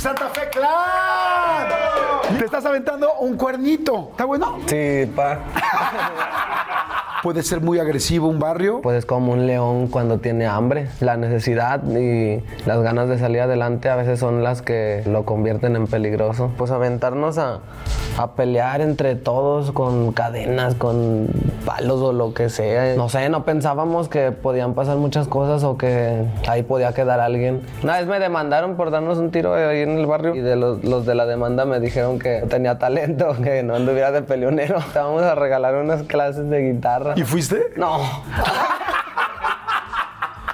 Santa 0.00 0.30
Fe 0.30 0.48
Clan. 0.48 1.68
Te 2.38 2.44
estás 2.46 2.64
aventando 2.64 3.16
un 3.16 3.36
cuernito. 3.36 4.08
¿Está 4.12 4.24
bueno? 4.24 4.58
Sí, 4.66 5.04
pa. 5.14 5.40
Puede 7.22 7.42
ser 7.42 7.60
muy 7.60 7.78
agresivo 7.78 8.28
un 8.28 8.38
barrio. 8.38 8.80
Pues 8.80 8.96
es 8.96 9.04
como 9.04 9.32
un 9.32 9.46
león 9.46 9.88
cuando 9.88 10.18
tiene 10.18 10.46
hambre. 10.46 10.86
La 11.00 11.18
necesidad 11.18 11.82
y 11.86 12.42
las 12.64 12.80
ganas 12.80 13.10
de 13.10 13.18
salir 13.18 13.42
adelante 13.42 13.90
a 13.90 13.96
veces 13.96 14.18
son 14.18 14.42
las 14.42 14.62
que 14.62 15.02
lo 15.06 15.26
convierten 15.26 15.76
en 15.76 15.86
peligroso. 15.86 16.50
Pues 16.56 16.70
aventarnos 16.70 17.36
a, 17.36 17.60
a 18.16 18.32
pelear 18.32 18.80
entre 18.80 19.16
todos 19.16 19.70
con 19.72 20.12
cadenas, 20.12 20.74
con 20.74 21.28
palos 21.66 22.00
o 22.00 22.12
lo 22.12 22.32
que 22.32 22.48
sea. 22.48 22.94
No 22.96 23.08
sé, 23.08 23.28
no 23.28 23.44
pensábamos 23.44 24.08
que 24.08 24.32
podían 24.32 24.74
pasar 24.74 24.96
muchas 24.96 25.28
cosas 25.28 25.62
o 25.64 25.76
que 25.76 26.24
ahí 26.48 26.62
podía 26.62 26.92
quedar 26.92 27.20
alguien. 27.20 27.60
Una 27.82 27.98
vez 27.98 28.06
me 28.06 28.18
demandaron 28.18 28.76
por 28.76 28.90
darnos 28.90 29.18
un 29.18 29.30
tiro 29.30 29.54
ahí 29.54 29.80
en 29.80 29.98
el 29.98 30.06
barrio 30.06 30.34
y 30.34 30.40
de 30.40 30.56
los, 30.56 30.82
los 30.84 31.06
de 31.06 31.14
la 31.14 31.26
demanda 31.26 31.64
me 31.64 31.80
dijeron 31.80 32.18
que 32.18 32.42
tenía 32.48 32.78
talento, 32.78 33.36
que 33.42 33.62
no 33.62 33.74
anduviera 33.74 34.10
de 34.10 34.22
peleonero. 34.22 34.78
Te 34.92 34.98
vamos 34.98 35.22
a 35.22 35.34
regalar 35.34 35.74
unas 35.74 36.02
clases 36.04 36.48
de 36.48 36.72
guitarra. 36.72 37.09
¿Y 37.16 37.22
fuiste? 37.22 37.72
No. 37.76 37.98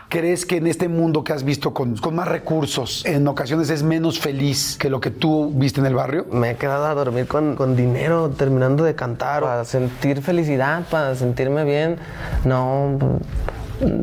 ¿Crees 0.09 0.47
que 0.47 0.57
en 0.59 0.67
este 0.67 0.89
mundo 0.89 1.25
que 1.25 1.33
has 1.33 1.43
visto 1.43 1.75
con, 1.75 1.97
con 1.97 2.15
más 2.15 2.29
recursos, 2.29 3.05
en 3.05 3.27
ocasiones 3.27 3.69
es 3.71 3.83
menos 3.83 4.19
feliz 4.19 4.79
que 4.79 4.89
lo 4.89 5.01
que 5.01 5.11
tú 5.11 5.53
viste 5.55 5.81
en 5.81 5.87
el 5.87 5.95
barrio? 5.95 6.27
Me 6.31 6.53
he 6.53 6.57
quedado 6.57 6.87
a 6.87 6.95
dormir 6.95 7.27
con, 7.27 7.57
con 7.57 7.77
dinero 7.77 8.31
terminando 8.31 8.85
de 8.85 8.95
cantar, 8.95 9.43
para 9.43 9.65
sentir 9.65 10.23
felicidad, 10.23 10.85
para 10.91 11.15
sentirme 11.17 11.65
bien. 11.65 11.99
No, 12.45 12.99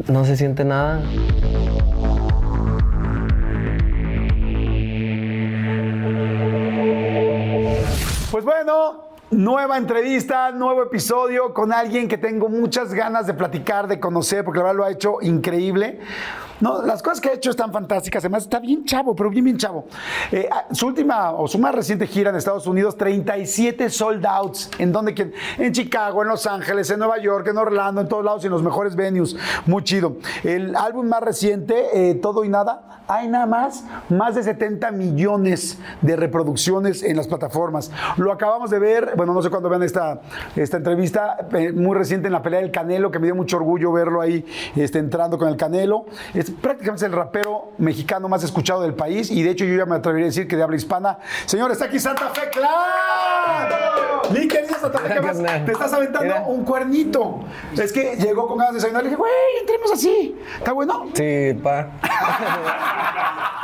no 0.07 0.25
se 0.25 0.37
siente 0.37 0.65
nada. 0.65 1.01
Pues 8.29 8.43
bueno, 8.43 9.12
nueva 9.31 9.77
entrevista, 9.77 10.51
nuevo 10.51 10.83
episodio 10.83 11.53
con 11.53 11.73
alguien 11.73 12.07
que 12.07 12.17
tengo 12.17 12.49
muchas 12.49 12.93
ganas 12.93 13.27
de 13.27 13.33
platicar, 13.33 13.87
de 13.87 13.99
conocer, 13.99 14.43
porque 14.43 14.59
la 14.59 14.65
verdad 14.65 14.77
lo 14.77 14.83
ha 14.85 14.91
hecho 14.91 15.17
increíble. 15.21 15.99
No, 16.59 16.81
las 16.81 17.01
cosas 17.01 17.19
que 17.19 17.29
ha 17.29 17.33
hecho 17.33 17.49
están 17.49 17.71
fantásticas. 17.71 18.23
Además, 18.23 18.43
está 18.43 18.59
bien 18.59 18.85
chavo, 18.85 19.15
pero 19.15 19.29
bien, 19.29 19.45
bien 19.45 19.57
chavo. 19.57 19.85
Eh, 20.31 20.49
su 20.71 20.87
última 20.87 21.31
o 21.31 21.47
su 21.47 21.59
más 21.59 21.75
reciente 21.75 22.07
gira 22.07 22.29
en 22.29 22.35
Estados 22.35 22.67
Unidos, 22.67 22.97
37 22.97 23.89
sold 23.89 24.25
outs. 24.25 24.69
¿En 24.77 24.91
donde 24.91 25.13
quién? 25.13 25.33
En 25.57 25.73
Chicago, 25.73 26.21
en 26.21 26.29
Los 26.29 26.45
Ángeles, 26.47 26.89
en 26.89 26.99
Nueva 26.99 27.17
York, 27.19 27.47
en 27.47 27.57
Orlando, 27.57 28.01
en 28.01 28.07
todos 28.07 28.23
lados 28.23 28.45
en 28.45 28.51
los 28.51 28.63
mejores 28.63 28.95
venues. 28.95 29.35
Muy 29.65 29.83
chido. 29.83 30.17
El 30.43 30.75
álbum 30.75 31.07
más 31.07 31.21
reciente, 31.21 32.09
eh, 32.11 32.15
Todo 32.15 32.43
y 32.43 32.49
Nada, 32.49 32.93
hay 33.07 33.27
nada 33.27 33.45
más, 33.45 33.83
más 34.09 34.35
de 34.35 34.43
70 34.43 34.91
millones 34.91 35.77
de 36.01 36.15
reproducciones 36.15 37.03
en 37.03 37.17
las 37.17 37.27
plataformas. 37.27 37.91
Lo 38.17 38.31
acabamos 38.31 38.69
de 38.69 38.79
ver, 38.79 39.13
bueno, 39.15 39.33
no 39.33 39.41
sé 39.41 39.49
cuándo 39.49 39.69
vean 39.69 39.83
esta, 39.83 40.21
esta 40.55 40.77
entrevista, 40.77 41.47
eh, 41.53 41.71
muy 41.71 41.97
reciente 41.97 42.27
en 42.27 42.33
la 42.33 42.41
pelea 42.41 42.61
del 42.61 42.71
Canelo, 42.71 43.11
que 43.11 43.19
me 43.19 43.27
dio 43.27 43.35
mucho 43.35 43.57
orgullo 43.57 43.91
verlo 43.91 44.21
ahí 44.21 44.45
este, 44.75 44.99
entrando 44.99 45.37
con 45.37 45.49
el 45.49 45.57
Canelo. 45.57 46.05
Es 46.43 46.51
prácticamente 46.51 47.05
el 47.05 47.13
rapero 47.13 47.71
mexicano 47.77 48.27
más 48.27 48.43
escuchado 48.43 48.81
del 48.81 48.93
país 48.93 49.31
y 49.31 49.41
de 49.43 49.51
hecho 49.51 49.63
yo 49.63 49.77
ya 49.77 49.85
me 49.85 49.95
atrevería 49.95 50.25
a 50.25 50.27
decir 50.27 50.45
que 50.45 50.57
de 50.57 50.63
habla 50.63 50.75
hispana. 50.75 51.19
Señor, 51.45 51.71
está 51.71 51.85
aquí 51.85 51.99
Santa 51.99 52.31
Fe 52.31 52.49
Clan. 52.49 52.69
Mi 54.33 54.49
Santa 54.49 54.99
Fe, 54.99 55.13
¿qué 55.13 55.21
más? 55.21 55.65
Te 55.65 55.71
estás 55.71 55.93
aventando 55.93 56.47
un 56.47 56.65
cuernito. 56.65 57.45
Es 57.77 57.93
que 57.93 58.17
llegó 58.17 58.45
con 58.49 58.57
ganas 58.57 58.73
de 58.73 58.79
desayunar 58.79 59.03
y 59.03 59.05
le 59.05 59.09
dije, 59.11 59.19
güey, 59.19 59.31
entremos 59.61 59.91
así. 59.93 60.37
¿Está 60.57 60.73
bueno? 60.73 61.05
Sí, 61.13 61.57
pa. 61.63 61.87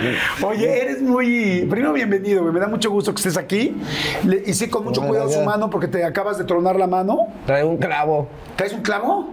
Oye, 0.42 0.82
eres 0.82 1.02
muy. 1.02 1.66
Primero, 1.68 1.92
bienvenido, 1.92 2.42
güey. 2.42 2.54
Me 2.54 2.60
da 2.60 2.68
mucho 2.68 2.90
gusto 2.90 3.12
que 3.14 3.18
estés 3.18 3.36
aquí. 3.36 3.76
Le 4.24 4.42
hice 4.46 4.68
con 4.70 4.84
mucho 4.84 5.02
cuidado 5.02 5.28
su 5.30 5.40
mano 5.42 5.70
porque 5.70 5.88
te 5.88 6.04
acabas 6.04 6.38
de 6.38 6.44
tronar 6.44 6.76
la 6.76 6.86
mano. 6.86 7.28
Trae 7.46 7.64
un 7.64 7.76
clavo. 7.76 8.28
¿Traes 8.56 8.72
un 8.72 8.82
clavo? 8.82 9.30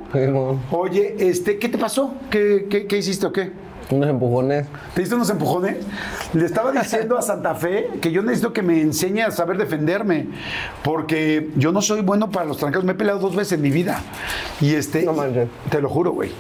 Oye, 0.72 1.16
este, 1.20 1.58
¿qué 1.60 1.70
te 1.70 1.78
pasó? 1.78 2.14
¿Qué, 2.30 2.68
qué, 2.70 2.88
qué 2.88 2.98
hiciste 2.98 3.26
o 3.26 3.32
qué? 3.32 3.52
Unos 3.90 4.10
empujones. 4.10 4.66
¿Te 4.94 5.00
diste 5.02 5.16
unos 5.16 5.30
empujones? 5.30 5.78
Le 6.34 6.46
estaba 6.46 6.74
diciendo 6.74 7.18
a 7.18 7.22
Santa 7.22 7.56
Fe 7.56 7.88
que 8.02 8.12
yo 8.12 8.22
necesito 8.22 8.52
que 8.52 8.62
me 8.62 8.82
enseñe 8.82 9.22
a 9.22 9.32
saber 9.32 9.58
defenderme, 9.58 10.28
porque 10.84 11.52
yo 11.56 11.72
no 11.72 11.82
soy 11.82 12.02
bueno 12.02 12.30
para 12.30 12.46
los 12.46 12.58
trancados. 12.58 12.84
Me 12.84 12.92
he 12.92 12.96
peleado 12.96 13.20
dos 13.20 13.34
veces 13.36 13.54
en 13.54 13.62
mi 13.62 13.70
vida. 13.72 14.02
Y 14.60 14.76
este, 14.76 15.04
No 15.04 15.14
manches. 15.14 15.48
te 15.70 15.80
lo 15.82 15.88
juro, 15.88 16.12
güey. 16.12 16.32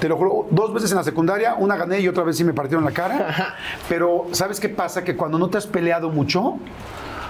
Te 0.00 0.08
lo 0.08 0.16
juro, 0.16 0.46
dos 0.50 0.74
veces 0.74 0.90
en 0.90 0.98
la 0.98 1.04
secundaria, 1.04 1.54
una 1.54 1.76
gané 1.76 2.00
y 2.00 2.08
otra 2.08 2.22
vez 2.22 2.36
sí 2.36 2.44
me 2.44 2.52
partieron 2.52 2.84
la 2.84 2.90
cara. 2.90 3.54
Pero, 3.88 4.26
¿sabes 4.32 4.60
qué 4.60 4.68
pasa? 4.68 5.02
Que 5.04 5.16
cuando 5.16 5.38
no 5.38 5.48
te 5.48 5.56
has 5.58 5.66
peleado 5.66 6.10
mucho, 6.10 6.58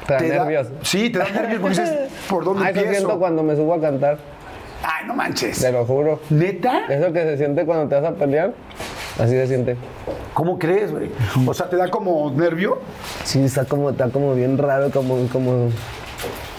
Te 0.06 0.14
da 0.14 0.20
nervios. 0.44 0.68
sí, 0.82 1.10
te 1.10 1.18
da 1.20 1.28
nervios 1.30 1.60
porque 1.60 1.80
dices, 1.80 2.10
¿por 2.28 2.44
dónde 2.44 2.62
eso 2.64 2.68
empiezo? 2.70 2.92
siento 2.98 3.18
cuando 3.18 3.42
me 3.42 3.54
subo 3.56 3.74
a 3.74 3.80
cantar. 3.80 4.18
Ay, 4.82 5.06
no 5.06 5.14
manches. 5.14 5.60
Te 5.60 5.70
lo 5.72 5.84
juro. 5.84 6.20
¿Neta? 6.30 6.86
Eso 6.88 7.12
que 7.12 7.22
se 7.22 7.36
siente 7.38 7.64
cuando 7.64 7.88
te 7.88 8.00
vas 8.00 8.12
a 8.12 8.14
pelear, 8.16 8.52
así 9.18 9.30
se 9.30 9.46
siente. 9.46 9.76
¿Cómo 10.34 10.58
crees, 10.58 10.92
güey? 10.92 11.10
O 11.46 11.54
sea, 11.54 11.68
¿te 11.70 11.76
da 11.76 11.88
como 11.88 12.30
nervio? 12.32 12.78
Sí, 13.24 13.42
está 13.44 13.64
como, 13.64 13.90
está 13.90 14.10
como 14.10 14.34
bien 14.34 14.58
raro, 14.58 14.90
como, 14.90 15.26
como, 15.28 15.70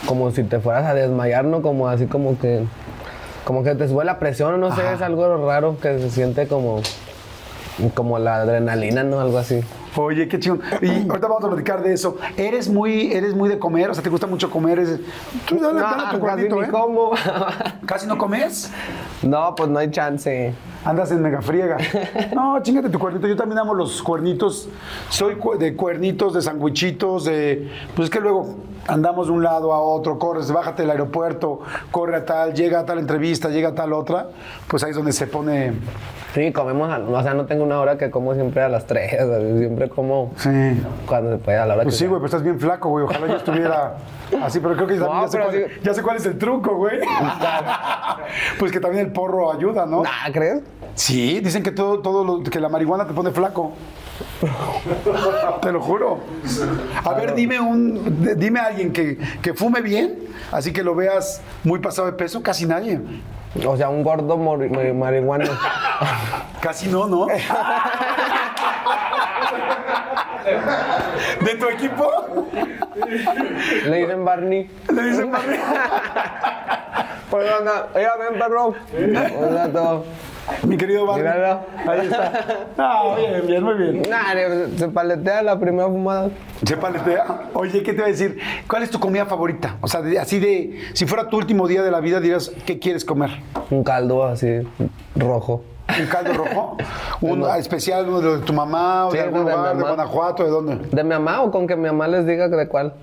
como 0.05 0.31
si 0.31 0.43
te 0.43 0.59
fueras 0.59 0.85
a 0.85 0.93
desmayar, 0.93 1.45
¿no? 1.45 1.61
Como 1.61 1.87
así 1.87 2.07
como 2.07 2.39
que, 2.39 2.63
como 3.47 3.63
que 3.63 3.75
te 3.75 3.87
sube 3.87 4.03
la 4.03 4.19
presión, 4.19 4.59
no 4.59 4.75
sé, 4.75 4.81
es 4.93 5.01
algo 5.01 5.37
raro 5.47 5.77
que 5.81 5.99
se 5.99 6.09
siente 6.09 6.49
como, 6.49 6.81
como 7.93 8.19
la 8.19 8.41
adrenalina, 8.41 9.05
¿no? 9.05 9.21
Algo 9.21 9.37
así. 9.37 9.61
Oye, 9.97 10.27
qué 10.27 10.39
chingón. 10.39 10.61
Y 10.81 10.87
ahorita 11.09 11.27
vamos 11.27 11.43
a 11.43 11.47
platicar 11.49 11.81
de 11.83 11.93
eso. 11.93 12.17
¿Eres 12.37 12.69
muy, 12.69 13.11
eres 13.13 13.33
muy 13.33 13.49
de 13.49 13.57
comer? 13.59 13.89
O 13.89 13.93
sea, 13.93 14.03
¿te 14.03 14.09
gusta 14.09 14.27
mucho 14.27 14.49
comer? 14.49 14.79
Es- 14.79 14.99
Tú 15.45 15.59
dale, 15.59 15.79
dale 15.79 16.47
tu 16.49 16.55
ni 16.59 16.65
¿eh? 16.65 16.69
como. 16.69 17.11
¿Casi 17.85 18.07
no 18.07 18.17
comes? 18.17 18.71
no, 19.23 19.55
pues 19.55 19.69
no 19.69 19.79
hay 19.79 19.89
chance. 19.91 20.53
Andas 20.85 21.11
en 21.11 21.21
mega 21.21 21.41
friega. 21.41 21.77
No, 22.33 22.61
chingate 22.61 22.89
tu 22.89 22.99
cuernito. 22.99 23.27
Yo 23.27 23.35
también 23.35 23.59
amo 23.59 23.73
los 23.73 24.01
cuernitos. 24.03 24.69
Soy 25.09 25.35
cu- 25.35 25.57
de 25.57 25.75
cuernitos, 25.75 26.33
de 26.33 26.41
sandwichitos, 26.41 27.25
de... 27.25 27.69
Pues 27.95 28.05
es 28.07 28.09
que 28.11 28.19
luego 28.19 28.55
andamos 28.87 29.27
de 29.27 29.33
un 29.33 29.43
lado 29.43 29.73
a 29.73 29.79
otro, 29.79 30.17
corres, 30.19 30.51
bájate 30.51 30.83
del 30.83 30.91
aeropuerto, 30.91 31.59
corre 31.91 32.17
a 32.17 32.25
tal, 32.25 32.53
llega 32.53 32.79
a 32.81 32.85
tal 32.85 32.99
entrevista, 32.99 33.49
llega 33.49 33.69
a 33.69 33.75
tal 33.75 33.93
otra. 33.93 34.29
Pues 34.67 34.83
ahí 34.83 34.91
es 34.91 34.95
donde 34.95 35.11
se 35.13 35.27
pone... 35.27 35.73
Sí, 36.37 36.51
comemos, 36.53 36.87
a- 36.91 36.99
o 36.99 37.23
sea, 37.23 37.33
no 37.33 37.47
tengo 37.47 37.63
una 37.63 37.79
hora 37.81 37.97
que 37.97 38.11
como 38.11 38.35
siempre 38.35 38.61
a 38.61 38.69
las 38.69 38.85
3, 38.85 39.09
siempre 39.57 39.89
como 39.89 40.33
Sí. 40.35 40.49
cuando 41.07 41.31
se 41.31 41.37
puede, 41.39 41.57
a 41.57 41.65
la 41.65 41.73
hora 41.73 41.83
Pues 41.83 41.95
que 41.95 41.97
sí, 41.97 41.99
sea. 42.01 42.09
güey, 42.09 42.19
pero 42.19 42.25
estás 42.27 42.43
bien 42.43 42.59
flaco, 42.59 42.89
güey. 42.89 43.05
Ojalá 43.05 43.25
yo 43.25 43.37
estuviera 43.37 43.95
así, 44.43 44.59
pero 44.59 44.75
creo 44.75 44.85
que 44.85 44.95
No, 44.97 45.21
ya, 45.23 45.27
sé 45.29 45.39
cuál, 45.39 45.51
sí. 45.51 45.61
ya 45.81 45.93
sé 45.95 46.03
cuál 46.03 46.17
es 46.17 46.25
el 46.27 46.37
truco, 46.37 46.75
güey. 46.75 46.99
pues 48.59 48.71
que 48.71 48.79
también 48.79 49.07
el 49.07 49.11
porro 49.11 49.51
ayuda, 49.51 49.87
¿no? 49.87 50.03
Nah, 50.03 50.31
¿crees? 50.31 50.61
Sí, 50.93 51.39
dicen 51.39 51.63
que 51.63 51.71
todo, 51.71 52.01
todo 52.03 52.23
lo, 52.23 52.43
que 52.43 52.59
la 52.59 52.69
marihuana 52.69 53.07
te 53.07 53.15
pone 53.15 53.31
flaco. 53.31 53.71
te 55.63 55.71
lo 55.71 55.81
juro. 55.81 56.19
A 57.03 57.13
ver, 57.13 57.33
dime 57.33 57.59
un, 57.59 58.35
dime 58.37 58.59
a 58.59 58.65
alguien 58.65 58.91
que, 58.93 59.17
que 59.41 59.55
fume 59.55 59.81
bien, 59.81 60.19
así 60.51 60.71
que 60.71 60.83
lo 60.83 60.93
veas 60.93 61.41
muy 61.63 61.79
pasado 61.79 62.05
de 62.05 62.13
peso, 62.13 62.43
casi 62.43 62.67
nadie. 62.67 62.99
O 63.65 63.77
sea, 63.77 63.89
un 63.89 64.03
gordo 64.03 64.37
marihuano. 64.37 65.45
Casi 66.61 66.87
no, 66.87 67.07
¿no? 67.07 67.27
¿De 71.41 71.55
tu 71.55 71.67
equipo? 71.67 72.11
Le 73.85 73.97
dicen 73.97 74.25
Barney. 74.25 74.69
Le 74.93 75.03
dicen 75.03 75.31
Barney. 75.31 75.59
Pues 77.29 77.43
venga, 77.59 77.87
ya 77.93 78.15
ven, 78.17 78.39
perro. 78.39 78.73
Un 78.93 80.03
mi 80.63 80.77
querido 80.77 81.05
Barney. 81.05 81.23
Míralo. 81.23 81.59
Ahí 81.87 81.99
está. 82.07 82.31
Ah, 82.77 83.15
bien, 83.17 83.47
bien, 83.47 83.63
muy 83.63 83.73
bien. 83.75 84.01
Nah, 84.09 84.33
se 84.77 84.87
paletea 84.87 85.41
la 85.43 85.59
primera 85.59 85.87
fumada. 85.87 86.29
Se 86.65 86.77
paletea. 86.77 87.25
Oye, 87.53 87.83
¿qué 87.83 87.91
te 87.93 88.01
voy 88.01 88.09
a 88.09 88.11
decir? 88.13 88.37
¿Cuál 88.67 88.83
es 88.83 88.89
tu 88.91 88.99
comida 88.99 89.25
favorita? 89.25 89.75
O 89.81 89.87
sea, 89.87 90.01
de- 90.01 90.19
así 90.19 90.39
de, 90.39 90.79
si 90.93 91.05
fuera 91.05 91.27
tu 91.29 91.37
último 91.37 91.67
día 91.67 91.83
de 91.83 91.91
la 91.91 91.99
vida, 91.99 92.19
dirías, 92.19 92.51
¿qué 92.65 92.79
quieres 92.79 93.03
comer? 93.03 93.29
Un 93.69 93.83
caldo 93.83 94.23
así, 94.25 94.59
rojo. 95.15 95.63
¿Un 95.99 96.05
caldo 96.07 96.33
rojo? 96.33 96.77
¿Un 97.21 97.43
especial 97.57 98.07
uno 98.07 98.21
de 98.21 98.39
tu 98.45 98.53
mamá 98.53 99.07
o 99.07 99.11
Sí, 99.11 99.17
de 99.17 99.23
algún 99.23 99.45
de 99.45 99.51
lugar, 99.51 99.75
de. 99.75 99.81
Guanajuato, 99.83 100.43
de 100.43 100.49
dónde? 100.49 100.75
¿De 100.91 101.03
mi 101.03 101.09
mamá 101.11 101.41
o 101.41 101.51
con 101.51 101.65
que 101.67 101.75
mi 101.75 101.85
mamá 101.87 102.07
les 102.07 102.25
diga 102.25 102.47
de 102.49 102.67
cuál? 102.67 102.93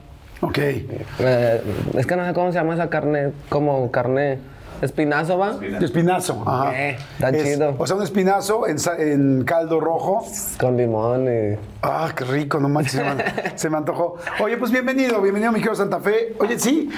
Ok. 0.41 0.59
Eh, 0.59 1.63
es 1.97 2.07
que 2.07 2.17
no 2.17 2.27
sé 2.27 2.35
cómo 2.35 2.53
se 2.53 2.59
llama 2.59 2.75
esa 2.75 2.91
carne, 2.91 3.33
como 3.49 3.91
carne 3.91 4.39
espinazo, 4.85 5.39
¿va? 5.39 5.57
Espinazo. 5.81 6.43
Ajá. 6.47 6.73
Eh, 6.75 6.97
está 7.15 7.33
chido. 7.33 7.75
O 7.79 7.87
sea, 7.87 7.97
un 7.97 8.03
espinazo 8.03 8.65
en, 8.67 9.45
caldo 9.45 9.81
rojo. 9.81 10.27
Con 10.59 10.77
limón 10.77 11.27
y... 11.27 11.59
Ah, 11.83 12.11
qué 12.17 12.25
rico, 12.25 12.61
no 12.61 12.69
manches, 12.69 12.93
se 12.93 13.03
me, 13.03 13.25
se 13.59 13.71
me 13.71 13.77
antojó. 13.77 14.17
Oye, 14.43 14.57
pues 14.57 14.71
bienvenido, 14.71 15.21
bienvenido, 15.21 15.53
mi 15.53 15.59
querido 15.59 15.75
Santa 15.75 16.01
Fe. 16.01 16.35
Oye, 16.39 16.59
sí, 16.59 16.91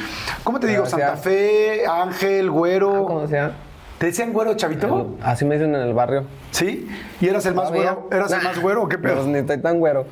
¿cómo 0.44 0.60
te 0.60 0.66
digo? 0.66 0.82
Gracias. 0.82 1.00
Santa 1.00 1.16
Fe, 1.16 1.86
Ángel, 1.86 2.50
Güero. 2.50 3.04
¿Cómo 3.04 3.26
se 3.26 3.36
llama? 3.36 3.52
¿Te 3.98 4.06
decían 4.06 4.32
Güero, 4.32 4.54
chavito? 4.54 5.16
Así 5.22 5.44
me 5.46 5.54
dicen 5.54 5.74
en 5.74 5.80
el 5.80 5.94
barrio. 5.94 6.24
¿Sí? 6.50 6.86
¿Y 7.20 7.28
eras 7.28 7.46
el 7.46 7.54
más 7.54 7.68
Todavía. 7.68 7.92
güero? 7.92 8.08
¿Eras 8.12 8.32
el 8.32 8.42
más 8.42 8.60
güero 8.60 8.82
o 8.82 8.88
qué 8.88 8.98
Pues 8.98 9.14
pedo? 9.14 9.26
ni 9.26 9.38
estoy 9.38 9.58
tan 9.58 9.78
güero. 9.78 10.04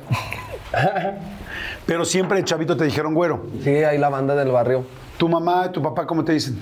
Pero 1.85 2.03
siempre, 2.03 2.43
chavito, 2.43 2.75
te 2.75 2.85
dijeron 2.85 3.13
güero. 3.13 3.45
Sí, 3.63 3.69
ahí 3.69 3.97
la 3.97 4.09
banda 4.09 4.35
del 4.35 4.51
barrio. 4.51 4.85
¿Tu 5.17 5.29
mamá, 5.29 5.71
tu 5.71 5.81
papá, 5.81 6.05
cómo 6.05 6.25
te 6.25 6.33
dicen? 6.33 6.57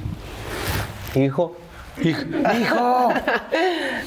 Hijo. 1.15 1.56
Hijo. 2.01 2.21
¡Hijo! 2.60 3.10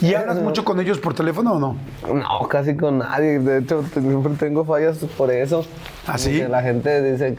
¿Y 0.01 0.15
hablas 0.15 0.39
mucho 0.39 0.65
con 0.65 0.81
ellos 0.81 0.99
por 0.99 1.15
teléfono 1.15 1.53
o 1.55 1.59
no? 1.61 1.77
No, 2.13 2.49
casi 2.49 2.77
con 2.77 2.99
nadie. 2.99 3.39
De 3.39 3.59
hecho, 3.59 3.85
siempre 3.93 4.33
tengo 4.39 4.65
fallas 4.65 4.99
por 5.17 5.31
eso. 5.31 5.65
¿Ah, 6.03 6.13
Como 6.13 6.19
sí? 6.19 6.39
que 6.41 6.49
la 6.49 6.63
gente 6.63 7.01
dice, 7.13 7.37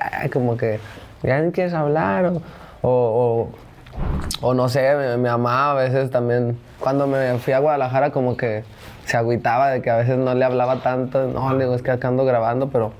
"Ah", 0.00 0.28
como 0.32 0.56
que 0.56 0.80
ya 1.22 1.40
ni 1.40 1.52
quieres 1.52 1.74
hablar. 1.74 2.32
O, 2.82 2.88
o, 2.88 3.48
o- 4.40 4.54
no 4.54 4.68
sé, 4.70 4.94
mi, 4.96 5.22
mi 5.22 5.28
mamá 5.28 5.72
a 5.72 5.74
veces 5.74 6.10
también, 6.10 6.58
cuando 6.78 7.06
me 7.06 7.36
fui 7.38 7.52
a 7.52 7.58
Guadalajara, 7.58 8.10
como 8.12 8.38
que 8.38 8.64
se 9.04 9.18
agüitaba 9.18 9.68
de 9.70 9.82
que 9.82 9.90
a 9.90 9.96
veces 9.96 10.16
no 10.16 10.34
le 10.34 10.44
hablaba 10.44 10.76
tanto. 10.82 11.26
No, 11.28 11.52
le 11.52 11.64
digo, 11.64 11.74
es 11.74 11.82
que 11.82 11.90
acá 11.90 12.08
ando 12.08 12.24
grabando, 12.24 12.70
pero 12.70 12.92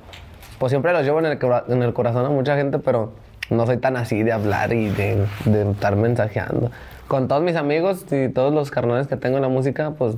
pues 0.58 0.68
siempre 0.70 0.92
los 0.92 1.04
llevo 1.04 1.20
en 1.20 1.26
el, 1.26 1.38
cora- 1.38 1.64
en 1.68 1.82
el 1.82 1.94
corazón 1.94 2.26
a 2.26 2.28
mucha 2.28 2.54
gente, 2.56 2.78
pero 2.78 3.12
no 3.50 3.66
soy 3.66 3.76
tan 3.78 3.96
así 3.96 4.22
de 4.22 4.32
hablar 4.32 4.72
y 4.72 4.88
de, 4.88 5.26
de 5.44 5.70
estar 5.70 5.96
mensajeando. 5.96 6.70
Con 7.08 7.28
todos 7.28 7.42
mis 7.42 7.56
amigos 7.56 8.04
y 8.10 8.28
todos 8.28 8.52
los 8.54 8.70
carnales 8.70 9.06
que 9.08 9.16
tengo 9.16 9.36
en 9.36 9.42
la 9.42 9.48
música, 9.48 9.90
pues 9.98 10.16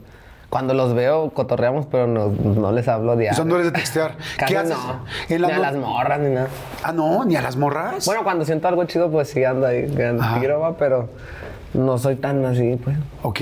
cuando 0.50 0.74
los 0.74 0.92
veo 0.92 1.30
cotorreamos, 1.30 1.86
pero 1.86 2.06
no, 2.06 2.28
no 2.28 2.72
les 2.72 2.86
hablo 2.86 3.16
sea, 3.16 3.44
no 3.44 3.54
eres 3.54 3.66
de 3.68 3.72
textear. 3.72 4.16
Casi 4.36 4.52
¿Qué 4.52 4.58
haces? 4.58 4.76
no. 4.76 5.38
Ni 5.48 5.50
a 5.50 5.58
las 5.58 5.76
morras 5.76 6.20
ni 6.20 6.28
nada. 6.34 6.48
Ah, 6.82 6.92
no, 6.92 7.24
ni 7.24 7.36
a 7.36 7.40
las 7.40 7.56
morras. 7.56 8.04
Bueno, 8.04 8.22
cuando 8.22 8.44
siento 8.44 8.68
algo 8.68 8.84
chido, 8.84 9.10
pues 9.10 9.30
sí 9.30 9.42
ando 9.44 9.66
ahí, 9.66 9.86
tiro, 10.38 10.60
va, 10.60 10.76
pero 10.76 11.08
no 11.72 11.96
soy 11.96 12.16
tan 12.16 12.44
así, 12.44 12.78
pues. 12.84 12.98
Ok. 13.22 13.40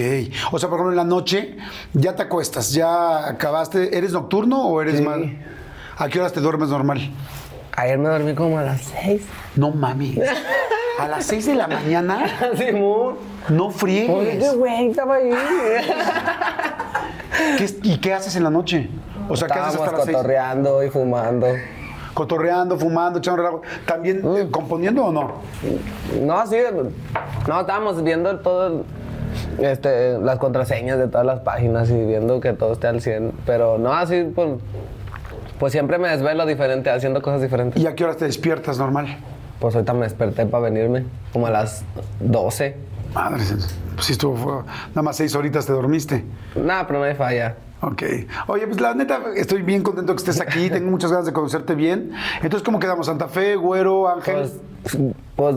O 0.53 0.59
sea, 0.61 0.69
por 0.69 0.79
ejemplo, 0.79 0.91
en 0.93 0.97
la 0.99 1.03
noche 1.05 1.57
ya 1.95 2.15
te 2.15 2.23
acuestas, 2.23 2.73
ya 2.73 3.27
acabaste. 3.27 3.99
¿Eres 3.99 4.13
nocturno 4.13 4.69
o 4.69 4.81
eres 4.81 4.99
Sí. 4.99 5.03
mal? 5.03 5.37
¿A 5.99 6.09
qué 6.09 6.21
horas 6.21 6.33
te 6.33 6.41
duermes 6.41 6.69
normal? 6.69 7.01
Ayer 7.81 7.99
me 7.99 8.09
dormí 8.09 8.35
como 8.35 8.59
a 8.59 8.63
las 8.63 8.83
seis. 8.83 9.23
No 9.57 9.71
mami. 9.71 10.19
A 10.99 11.09
las 11.09 11.25
6 11.25 11.47
de 11.47 11.55
la 11.55 11.67
mañana, 11.67 12.27
no 13.49 13.67
Oye, 13.69 13.73
friegues. 13.75 14.55
güey, 14.55 14.89
estaba 14.91 15.15
ahí. 15.15 15.31
¿Qué 17.57 17.65
es- 17.65 17.79
¿Y 17.83 17.99
qué 17.99 18.13
haces 18.13 18.37
en 18.37 18.45
la 18.45 18.51
noche? 18.51 18.91
O 19.29 19.37
sea, 19.37 19.49
¿qué 19.49 19.55
haces 19.55 19.75
Estábamos 19.75 19.87
hasta 19.87 19.97
las 19.97 20.05
6? 20.07 20.17
cotorreando 20.17 20.85
y 20.85 20.91
fumando. 20.91 21.47
Cotorreando, 22.13 22.77
fumando, 22.79 23.19
echando 23.19 23.39
relajo. 23.39 23.63
¿También 23.87 24.21
eh, 24.37 24.49
componiendo 24.51 25.07
o 25.07 25.13
no? 25.13 25.33
No, 26.21 26.47
sí. 26.47 26.57
No, 27.49 27.61
estábamos 27.61 28.03
viendo 28.03 28.39
todo. 28.41 28.67
el- 28.67 28.85
Este, 29.65 30.19
las 30.19 30.39
contraseñas 30.39 30.99
de 30.99 31.09
todas 31.09 31.25
las 31.25 31.41
páginas 31.41 31.89
y 31.89 31.95
viendo 32.05 32.41
que 32.41 32.53
todo 32.53 32.73
esté 32.75 32.89
al 32.89 33.01
100. 33.01 33.33
Pero 33.47 33.79
no, 33.79 33.95
así, 33.95 34.25
pues. 34.35 34.49
Pues 35.61 35.73
siempre 35.73 35.99
me 35.99 36.09
desvelo 36.09 36.47
diferente, 36.47 36.89
haciendo 36.89 37.21
cosas 37.21 37.43
diferentes. 37.43 37.81
¿Y 37.81 37.87
a 37.87 37.95
qué 37.95 38.05
horas 38.05 38.17
te 38.17 38.25
despiertas 38.25 38.79
normal? 38.79 39.19
Pues 39.61 39.75
ahorita 39.75 39.93
me 39.93 40.05
desperté 40.05 40.47
para 40.47 40.65
venirme, 40.65 41.05
como 41.35 41.47
a 41.47 41.51
las 41.51 41.85
12. 42.21 42.77
Madre, 43.15 43.43
pues 43.95 44.07
sí 44.07 44.13
estuvo, 44.13 44.65
nada 44.89 45.03
más 45.03 45.17
seis 45.17 45.35
horitas 45.35 45.67
te 45.67 45.73
dormiste. 45.73 46.25
Nada, 46.55 46.87
pero 46.87 47.01
no 47.01 47.05
hay 47.05 47.15
falla. 47.15 47.57
Ok. 47.83 48.03
Oye, 48.47 48.67
pues 48.67 48.81
la 48.81 48.95
neta, 48.95 49.21
estoy 49.37 49.61
bien 49.61 49.83
contento 49.83 50.15
que 50.15 50.19
estés 50.21 50.41
aquí. 50.41 50.71
Tengo 50.73 50.91
muchas 50.91 51.11
ganas 51.11 51.27
de 51.27 51.35
conocerte 51.35 51.75
bien. 51.75 52.13
Entonces, 52.37 52.63
¿cómo 52.63 52.79
quedamos? 52.79 53.05
Santa 53.07 53.29
Fe, 53.29 53.57
Güero, 53.57 54.09
Ángel. 54.09 54.37
Pues, 54.37 54.57
pues. 54.83 55.57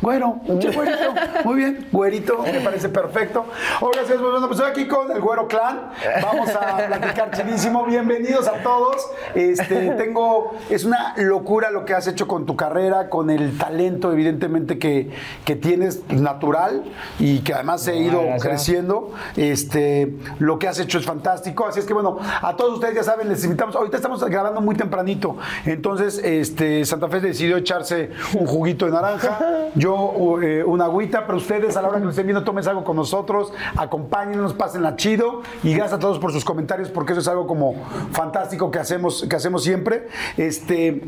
Güero, 0.00 0.40
che, 0.60 0.70
güerito. 0.70 1.14
Muy 1.44 1.56
bien, 1.56 1.86
güerito, 1.92 2.38
me 2.42 2.60
parece 2.60 2.88
perfecto. 2.88 3.44
Oiga, 3.82 4.02
señores, 4.02 4.20
pues 4.20 4.32
bueno, 4.32 4.48
pues 4.48 4.58
estoy 4.58 4.70
aquí 4.70 4.88
con 4.88 5.10
el 5.10 5.20
Güero 5.20 5.46
Clan. 5.46 5.90
Vamos 6.22 6.48
a 6.54 6.76
platicar 6.86 7.30
chidísimo. 7.32 7.84
Bienvenidos 7.84 8.48
a 8.48 8.62
todos. 8.62 8.96
Este, 9.34 9.90
tengo, 9.98 10.54
es 10.70 10.84
una 10.84 11.14
locura 11.18 11.70
lo 11.70 11.84
que 11.84 11.92
has 11.92 12.06
hecho 12.06 12.26
con 12.26 12.46
tu 12.46 12.56
carrera, 12.56 13.10
con 13.10 13.28
el 13.28 13.58
talento, 13.58 14.10
evidentemente, 14.10 14.78
que, 14.78 15.10
que 15.44 15.54
tienes 15.54 16.08
natural 16.08 16.84
y 17.18 17.40
que 17.40 17.52
además 17.52 17.82
se 17.82 17.92
ha 17.92 17.96
ido 17.96 18.22
gracias. 18.22 18.42
creciendo. 18.42 19.12
Este, 19.36 20.14
lo 20.38 20.58
que 20.58 20.66
has 20.66 20.78
hecho 20.78 20.96
es 20.96 21.04
fantástico. 21.04 21.66
Así 21.66 21.80
es 21.80 21.84
que, 21.84 21.92
bueno, 21.92 22.18
a 22.40 22.56
todos 22.56 22.74
ustedes 22.74 22.94
ya 22.94 23.02
saben, 23.02 23.28
les 23.28 23.44
invitamos. 23.44 23.76
Ahorita 23.76 23.96
estamos 23.98 24.24
grabando 24.24 24.62
muy 24.62 24.76
tempranito. 24.76 25.36
Entonces, 25.66 26.18
este, 26.24 26.86
Santa 26.86 27.08
Fe 27.08 27.20
decidió 27.20 27.58
echarse 27.58 28.10
un 28.34 28.46
juguito 28.46 28.86
de 28.86 28.92
naranja, 28.92 29.38
yo 29.74 30.40
eh, 30.42 30.64
una 30.64 30.84
agüita, 30.84 31.26
pero 31.26 31.38
ustedes 31.38 31.76
a 31.76 31.82
la 31.82 31.88
hora 31.88 31.98
que 31.98 32.04
lo 32.04 32.10
estén 32.10 32.26
viendo, 32.26 32.44
tomen 32.44 32.66
algo 32.68 32.84
con 32.84 32.96
nosotros, 32.96 33.52
acompáñenos, 33.76 34.54
pásenla 34.54 34.96
chido. 34.96 35.42
Y 35.62 35.74
gracias 35.74 35.94
a 35.94 35.98
todos 35.98 36.18
por 36.18 36.32
sus 36.32 36.44
comentarios, 36.44 36.90
porque 36.90 37.12
eso 37.12 37.20
es 37.20 37.28
algo 37.28 37.46
como 37.46 37.74
fantástico 38.12 38.70
que 38.70 38.78
hacemos, 38.78 39.26
que 39.28 39.36
hacemos 39.36 39.62
siempre. 39.62 40.08
Este, 40.36 41.02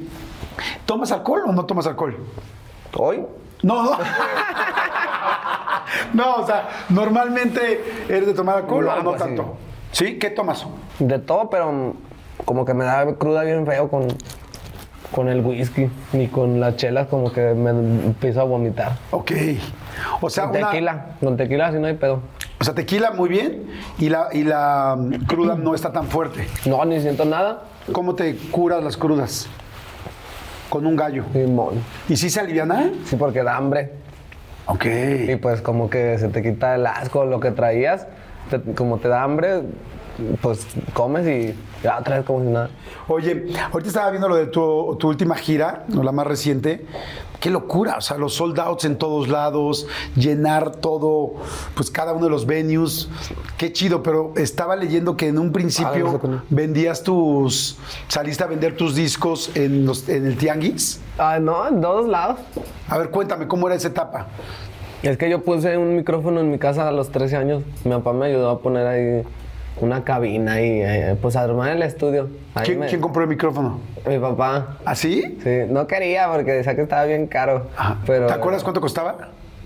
¿Tomas 0.84 1.12
alcohol 1.12 1.42
o 1.46 1.52
no 1.52 1.66
tomas 1.66 1.86
alcohol? 1.86 2.16
¿Hoy? 2.94 3.24
No, 3.62 3.82
no. 3.82 3.90
No, 6.12 6.36
o 6.36 6.46
sea, 6.46 6.68
normalmente 6.88 8.04
eres 8.08 8.26
de 8.26 8.34
tomar 8.34 8.56
alcohol 8.58 8.88
o 8.88 8.96
no 8.96 9.04
pues 9.04 9.22
sí. 9.22 9.28
tanto. 9.28 9.56
¿Sí? 9.92 10.18
¿Qué 10.18 10.30
tomas? 10.30 10.66
De 10.98 11.18
todo, 11.18 11.48
pero 11.48 11.94
como 12.44 12.64
que 12.64 12.74
me 12.74 12.84
da 12.84 13.14
cruda 13.14 13.42
bien 13.42 13.66
feo 13.66 13.88
con, 13.88 14.08
con 15.16 15.28
el 15.28 15.40
whisky. 15.40 15.88
Ni 16.12 16.28
con 16.28 16.60
las 16.60 16.76
chelas, 16.76 17.08
como 17.08 17.32
que 17.32 17.54
me 17.54 17.70
empiezo 17.70 18.42
a 18.42 18.44
vomitar. 18.44 18.92
Ok. 19.10 19.32
O 20.20 20.28
sea, 20.30 20.44
Con 20.44 20.56
una- 20.58 20.70
tequila. 20.70 21.06
Con 21.20 21.36
tequila 21.38 21.66
así 21.68 21.78
no 21.78 21.86
hay 21.86 21.94
pedo. 21.94 22.20
o 22.60 22.64
sea, 22.64 22.74
tequila 22.74 23.10
muy 23.12 23.28
bien 23.30 23.64
y 23.98 24.08
la, 24.10 24.28
y 24.32 24.44
la 24.44 24.94
mm, 24.98 25.24
cruda 25.26 25.56
no 25.56 25.74
está 25.74 25.90
tan 25.90 26.06
fuerte. 26.06 26.46
No, 26.66 26.84
ni 26.84 27.00
siento 27.00 27.24
nada. 27.24 27.62
¿Cómo 27.92 28.14
te 28.14 28.36
curas 28.50 28.84
las 28.84 28.96
crudas? 28.96 29.48
Con 30.68 30.86
un 30.86 30.96
gallo. 30.96 31.24
Limón. 31.32 31.74
¿Y 32.08 32.16
si 32.16 32.28
se 32.28 32.40
aliviana? 32.40 32.90
Sí, 33.06 33.16
porque 33.16 33.42
da 33.42 33.56
hambre. 33.56 33.92
Ok. 34.66 34.84
Y 35.28 35.36
pues 35.36 35.62
como 35.62 35.88
que 35.88 36.18
se 36.18 36.28
te 36.28 36.42
quita 36.42 36.74
el 36.74 36.86
asco, 36.86 37.24
lo 37.24 37.40
que 37.40 37.50
traías. 37.52 38.06
te- 38.50 38.60
como 38.74 38.98
te 38.98 39.08
da 39.08 39.22
hambre, 39.22 39.62
pues 40.42 40.66
comes 40.92 41.26
y 41.26 41.54
ya 41.82 41.98
otra 41.98 42.16
vez 42.16 42.26
como 42.26 42.40
si 42.40 42.48
nada. 42.48 42.70
Oye, 43.08 43.46
ahorita 43.72 43.88
estaba 43.88 44.10
viendo 44.10 44.28
lo 44.28 44.36
de 44.36 44.46
tu, 44.46 44.96
tu 44.98 45.08
última 45.08 45.34
gira, 45.36 45.84
no 45.88 46.02
la 46.02 46.12
más 46.12 46.26
reciente. 46.26 46.84
Qué 47.40 47.50
locura, 47.50 47.96
o 47.98 48.00
sea, 48.00 48.16
los 48.16 48.34
sold 48.34 48.58
outs 48.58 48.86
en 48.86 48.96
todos 48.96 49.28
lados, 49.28 49.86
llenar 50.14 50.76
todo, 50.76 51.34
pues 51.74 51.90
cada 51.90 52.12
uno 52.12 52.24
de 52.24 52.30
los 52.30 52.46
venues. 52.46 53.10
Qué 53.58 53.72
chido, 53.72 54.02
pero 54.02 54.32
estaba 54.36 54.74
leyendo 54.74 55.16
que 55.16 55.28
en 55.28 55.38
un 55.38 55.52
principio 55.52 56.18
vendías 56.48 57.02
tus, 57.02 57.76
saliste 58.08 58.42
a 58.42 58.46
vender 58.46 58.76
tus 58.76 58.94
discos 58.94 59.50
en, 59.54 59.84
los, 59.84 60.08
en 60.08 60.26
el 60.26 60.36
tianguis. 60.38 61.00
Ah, 61.18 61.38
no, 61.38 61.68
en 61.68 61.80
todos 61.80 62.08
lados. 62.08 62.40
A 62.88 62.98
ver, 62.98 63.10
cuéntame, 63.10 63.46
¿cómo 63.46 63.66
era 63.66 63.76
esa 63.76 63.88
etapa? 63.88 64.28
Es 65.02 65.18
que 65.18 65.28
yo 65.28 65.42
puse 65.42 65.76
un 65.76 65.94
micrófono 65.96 66.40
en 66.40 66.50
mi 66.50 66.58
casa 66.58 66.88
a 66.88 66.90
los 66.92 67.10
13 67.10 67.36
años. 67.36 67.62
Mi 67.84 67.90
papá 67.90 68.12
me 68.12 68.26
ayudó 68.26 68.50
a 68.50 68.60
poner 68.60 68.86
ahí 68.86 69.22
una 69.80 70.04
cabina 70.04 70.60
y 70.60 70.80
eh, 70.82 71.16
pues 71.20 71.36
a 71.36 71.42
armar 71.42 71.70
el 71.70 71.82
estudio. 71.82 72.28
Ahí 72.54 72.64
¿Quién, 72.66 72.80
me- 72.80 72.86
quién 72.86 73.00
compró 73.00 73.22
el 73.22 73.28
micrófono? 73.28 73.80
Mi 74.08 74.18
papá. 74.18 74.76
¿Así? 74.84 75.38
Sí, 75.42 75.60
no 75.68 75.86
quería 75.86 76.28
porque 76.32 76.52
decía 76.52 76.74
que 76.74 76.82
estaba 76.82 77.04
bien 77.04 77.26
caro. 77.26 77.66
Ajá. 77.76 77.98
Pero, 78.06 78.26
¿Te 78.26 78.32
acuerdas 78.32 78.62
cuánto 78.62 78.80
costaba? 78.80 79.16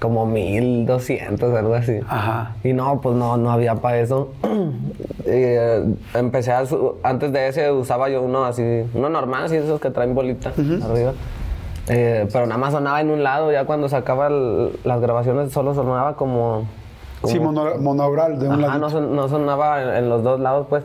como 0.01 0.25
1200, 0.25 1.55
algo 1.55 1.75
así. 1.75 2.01
Ajá. 2.09 2.57
Y 2.65 2.73
no, 2.73 3.03
pues 3.03 3.15
no, 3.17 3.37
no 3.37 3.51
había 3.51 3.75
para 3.75 3.99
eso. 3.99 4.33
y, 4.45 5.29
eh, 5.29 5.85
empecé 6.15 6.53
a, 6.53 6.65
su- 6.65 6.97
antes 7.03 7.31
de 7.35 7.49
ese 7.49 7.71
usaba 7.71 8.09
yo 8.09 8.23
uno 8.23 8.47
así, 8.47 8.63
uno 8.95 9.11
normal, 9.11 9.45
así 9.45 9.57
esos 9.57 9.79
que 9.79 9.91
traen 9.91 10.15
bolita 10.15 10.53
arriba. 10.57 11.13
Eh, 11.89 12.27
pero 12.33 12.47
nada 12.47 12.57
más 12.59 12.73
sonaba 12.73 13.03
en 13.03 13.11
un 13.11 13.23
lado, 13.23 13.53
ya 13.53 13.67
cuando 13.67 13.91
sacaba 13.91 14.29
el- 14.29 14.71
las 14.85 15.01
grabaciones 15.03 15.53
solo 15.53 15.75
sonaba 15.75 16.17
como... 16.17 16.65
Sí, 17.25 17.39
mono- 17.39 17.77
monaural 17.79 18.39
de 18.39 18.49
un 18.49 18.63
lado. 18.63 18.79
no, 18.79 18.89
son- 18.91 19.15
no 19.15 19.29
sonaba 19.29 19.83
en, 19.83 20.05
en 20.05 20.09
los 20.09 20.23
dos 20.23 20.41
lados, 20.41 20.67
pues. 20.71 20.85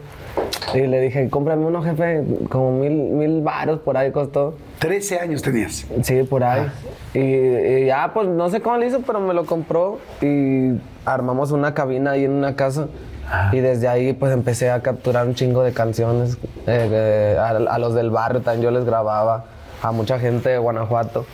Y 0.73 0.81
le 0.87 0.99
dije, 0.99 1.29
cómprame 1.29 1.65
uno, 1.65 1.81
jefe, 1.81 2.23
como 2.49 2.71
mil, 2.73 2.91
mil 2.91 3.41
varos 3.41 3.79
por 3.79 3.95
ahí 3.95 4.11
costó. 4.11 4.55
13 4.79 5.19
años 5.19 5.41
tenías. 5.41 5.85
Sí, 6.03 6.23
por 6.23 6.43
ahí. 6.43 6.67
Ah. 6.67 7.17
Y, 7.17 7.19
y 7.19 7.85
ya, 7.85 8.11
pues 8.13 8.27
no 8.27 8.49
sé 8.49 8.61
cómo 8.61 8.75
le 8.77 8.87
hizo, 8.87 8.99
pero 9.01 9.21
me 9.21 9.33
lo 9.33 9.45
compró 9.45 9.99
y 10.21 10.73
armamos 11.05 11.51
una 11.51 11.73
cabina 11.73 12.11
ahí 12.11 12.25
en 12.25 12.31
una 12.31 12.55
casa. 12.57 12.87
Ah. 13.31 13.49
Y 13.53 13.59
desde 13.61 13.87
ahí, 13.87 14.11
pues 14.13 14.33
empecé 14.33 14.69
a 14.69 14.81
capturar 14.81 15.25
un 15.27 15.35
chingo 15.35 15.63
de 15.63 15.71
canciones. 15.71 16.37
eh, 16.67 16.89
eh, 16.91 17.37
a, 17.39 17.47
a 17.49 17.79
los 17.79 17.95
del 17.95 18.09
barrio 18.09 18.41
también 18.41 18.63
yo 18.63 18.71
les 18.71 18.85
grababa. 18.85 19.45
A 19.81 19.91
mucha 19.91 20.17
gente 20.19 20.49
de 20.49 20.57
Guanajuato. 20.57 21.25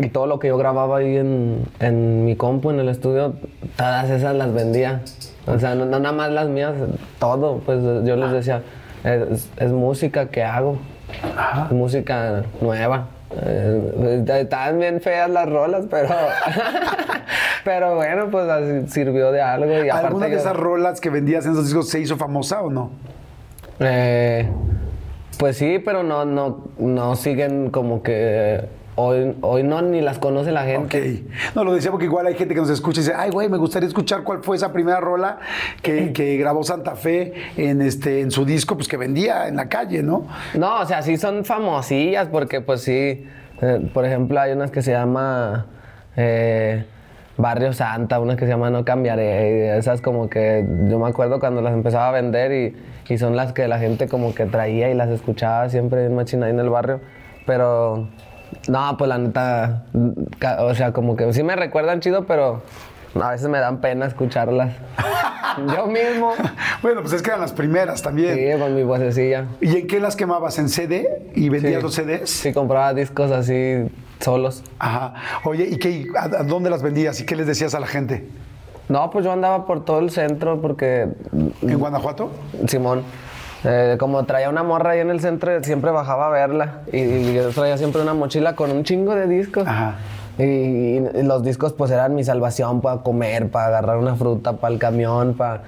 Y 0.00 0.08
todo 0.08 0.26
lo 0.26 0.38
que 0.38 0.48
yo 0.48 0.56
grababa 0.58 0.98
ahí 0.98 1.16
en, 1.16 1.64
en 1.80 2.24
mi 2.24 2.36
compu, 2.36 2.70
en 2.70 2.80
el 2.80 2.88
estudio, 2.88 3.34
todas 3.76 4.08
esas 4.10 4.34
las 4.34 4.52
vendía. 4.52 5.02
O 5.46 5.58
sea, 5.58 5.74
no, 5.74 5.84
no 5.86 5.98
nada 5.98 6.14
más 6.14 6.30
las 6.30 6.48
mías, 6.48 6.72
todo. 7.18 7.58
Pues 7.66 7.78
yo 8.04 8.16
les 8.16 8.30
decía, 8.32 8.62
es, 9.04 9.48
es 9.56 9.72
música 9.72 10.26
que 10.26 10.42
hago. 10.44 10.76
Es 11.66 11.72
música 11.72 12.44
nueva. 12.60 13.08
Eh, 13.44 14.24
estaban 14.40 14.78
bien 14.78 15.00
feas 15.00 15.28
las 15.30 15.48
rolas, 15.48 15.84
pero. 15.90 16.08
pero 17.64 17.96
bueno, 17.96 18.28
pues 18.30 18.48
así 18.48 18.88
sirvió 18.88 19.32
de 19.32 19.40
algo. 19.40 19.84
Y 19.84 19.88
¿Alguna 19.88 20.26
de 20.26 20.32
yo- 20.32 20.38
esas 20.38 20.56
rolas 20.56 21.00
que 21.00 21.10
vendías 21.10 21.44
en 21.46 21.52
esos 21.52 21.64
discos 21.64 21.88
se 21.88 22.00
hizo 22.00 22.16
famosa 22.16 22.62
o 22.62 22.70
no? 22.70 22.90
Eh, 23.80 24.48
pues 25.38 25.56
sí, 25.56 25.80
pero 25.84 26.02
no, 26.02 26.24
no, 26.24 26.64
no 26.78 27.16
siguen 27.16 27.70
como 27.70 28.02
que. 28.02 28.60
Hoy, 28.94 29.34
hoy 29.40 29.62
no 29.62 29.80
ni 29.80 30.02
las 30.02 30.18
conoce 30.18 30.52
la 30.52 30.62
Ok. 30.62 30.66
gente. 30.66 31.24
No, 31.54 31.64
lo 31.64 31.72
decía 31.74 31.90
porque 31.90 32.04
igual 32.04 32.26
hay 32.26 32.34
gente 32.34 32.52
que 32.54 32.60
nos 32.60 32.68
escucha 32.68 33.00
y 33.00 33.04
dice, 33.04 33.14
ay, 33.16 33.30
güey, 33.30 33.48
me 33.48 33.56
gustaría 33.56 33.88
escuchar 33.88 34.22
cuál 34.22 34.42
fue 34.42 34.56
esa 34.56 34.70
primera 34.72 35.00
rola 35.00 35.38
que, 35.80 36.12
que 36.12 36.36
grabó 36.36 36.62
Santa 36.62 36.94
Fe 36.94 37.32
en, 37.56 37.80
este, 37.80 38.20
en 38.20 38.30
su 38.30 38.44
disco, 38.44 38.76
pues 38.76 38.88
que 38.88 38.98
vendía 38.98 39.48
en 39.48 39.56
la 39.56 39.70
calle, 39.70 40.02
¿no? 40.02 40.26
No, 40.54 40.80
o 40.80 40.84
sea, 40.84 41.00
sí 41.00 41.16
son 41.16 41.46
famosillas 41.46 42.28
porque 42.28 42.60
pues 42.60 42.82
sí, 42.82 43.26
eh, 43.62 43.90
por 43.94 44.04
ejemplo 44.04 44.38
hay 44.38 44.52
unas 44.52 44.70
que 44.70 44.82
se 44.82 44.92
llama 44.92 45.68
eh, 46.16 46.84
Barrio 47.38 47.72
Santa, 47.72 48.20
unas 48.20 48.36
que 48.36 48.44
se 48.44 48.50
llama 48.50 48.68
No 48.68 48.84
Cambiaré, 48.84 49.74
y 49.74 49.78
esas 49.78 50.02
como 50.02 50.28
que 50.28 50.66
yo 50.90 50.98
me 50.98 51.08
acuerdo 51.08 51.40
cuando 51.40 51.62
las 51.62 51.72
empezaba 51.72 52.08
a 52.08 52.12
vender 52.12 52.52
y, 52.52 52.76
y 53.10 53.16
son 53.16 53.36
las 53.36 53.54
que 53.54 53.66
la 53.68 53.78
gente 53.78 54.06
como 54.06 54.34
que 54.34 54.44
traía 54.44 54.90
y 54.90 54.94
las 54.94 55.08
escuchaba 55.08 55.70
siempre 55.70 56.04
en 56.04 56.14
machina 56.14 56.44
ahí 56.44 56.52
en 56.52 56.60
el 56.60 56.68
barrio, 56.68 57.00
pero 57.46 58.08
no, 58.68 58.96
pues 58.96 59.08
la 59.08 59.18
neta, 59.18 59.84
o 60.58 60.74
sea, 60.74 60.92
como 60.92 61.16
que 61.16 61.32
sí 61.32 61.42
me 61.42 61.56
recuerdan 61.56 62.00
chido, 62.00 62.24
pero 62.26 62.62
a 63.20 63.30
veces 63.30 63.48
me 63.48 63.58
dan 63.58 63.80
pena 63.80 64.06
escucharlas. 64.06 64.74
yo 65.76 65.86
mismo. 65.86 66.32
Bueno, 66.82 67.02
pues 67.02 67.12
es 67.14 67.22
que 67.22 67.28
eran 67.30 67.40
las 67.40 67.52
primeras 67.52 68.02
también. 68.02 68.34
Sí, 68.36 68.58
con 68.58 68.74
mi 68.74 68.82
vocecilla. 68.84 69.46
¿Y 69.60 69.76
en 69.78 69.86
qué 69.86 70.00
las 70.00 70.16
quemabas? 70.16 70.58
¿En 70.58 70.68
CD? 70.68 71.30
¿Y 71.34 71.48
vendías 71.48 71.76
Sí. 71.76 71.82
los 71.82 71.94
CDs? 71.94 72.30
Sí, 72.30 72.52
compraba 72.52 72.94
discos 72.94 73.30
así 73.30 73.84
solos. 74.20 74.62
Ajá. 74.78 75.14
Oye, 75.44 75.68
¿y 75.70 75.76
qué, 75.78 76.06
a, 76.18 76.24
a 76.24 76.42
dónde 76.44 76.70
las 76.70 76.82
vendías 76.82 77.20
y 77.20 77.26
qué 77.26 77.36
les 77.36 77.46
decías 77.46 77.74
a 77.74 77.80
la 77.80 77.86
gente? 77.86 78.26
No, 78.88 79.10
pues 79.10 79.24
yo 79.24 79.32
andaba 79.32 79.66
por 79.66 79.84
todo 79.84 80.00
el 80.00 80.10
centro 80.10 80.60
porque 80.60 81.08
¿En 81.62 81.78
Guanajuato? 81.78 82.30
Simón, 82.66 83.02
eh, 83.64 83.96
como 83.98 84.24
traía 84.24 84.48
una 84.48 84.62
morra 84.62 84.90
ahí 84.90 85.00
en 85.00 85.10
el 85.10 85.20
centro, 85.20 85.62
siempre 85.62 85.90
bajaba 85.90 86.26
a 86.26 86.30
verla. 86.30 86.80
Y, 86.92 86.98
y 87.00 87.34
yo 87.34 87.48
traía 87.50 87.76
siempre 87.78 88.02
una 88.02 88.14
mochila 88.14 88.54
con 88.56 88.70
un 88.70 88.84
chingo 88.84 89.14
de 89.14 89.26
discos. 89.26 89.66
Ajá. 89.66 89.96
Y, 90.38 90.42
y 90.42 91.22
los 91.24 91.42
discos 91.44 91.72
pues 91.74 91.90
eran 91.90 92.14
mi 92.14 92.24
salvación 92.24 92.80
para 92.80 93.02
comer, 93.02 93.50
para 93.50 93.66
agarrar 93.66 93.98
una 93.98 94.14
fruta, 94.14 94.54
para 94.54 94.72
el 94.72 94.78
camión, 94.80 95.34
para 95.34 95.62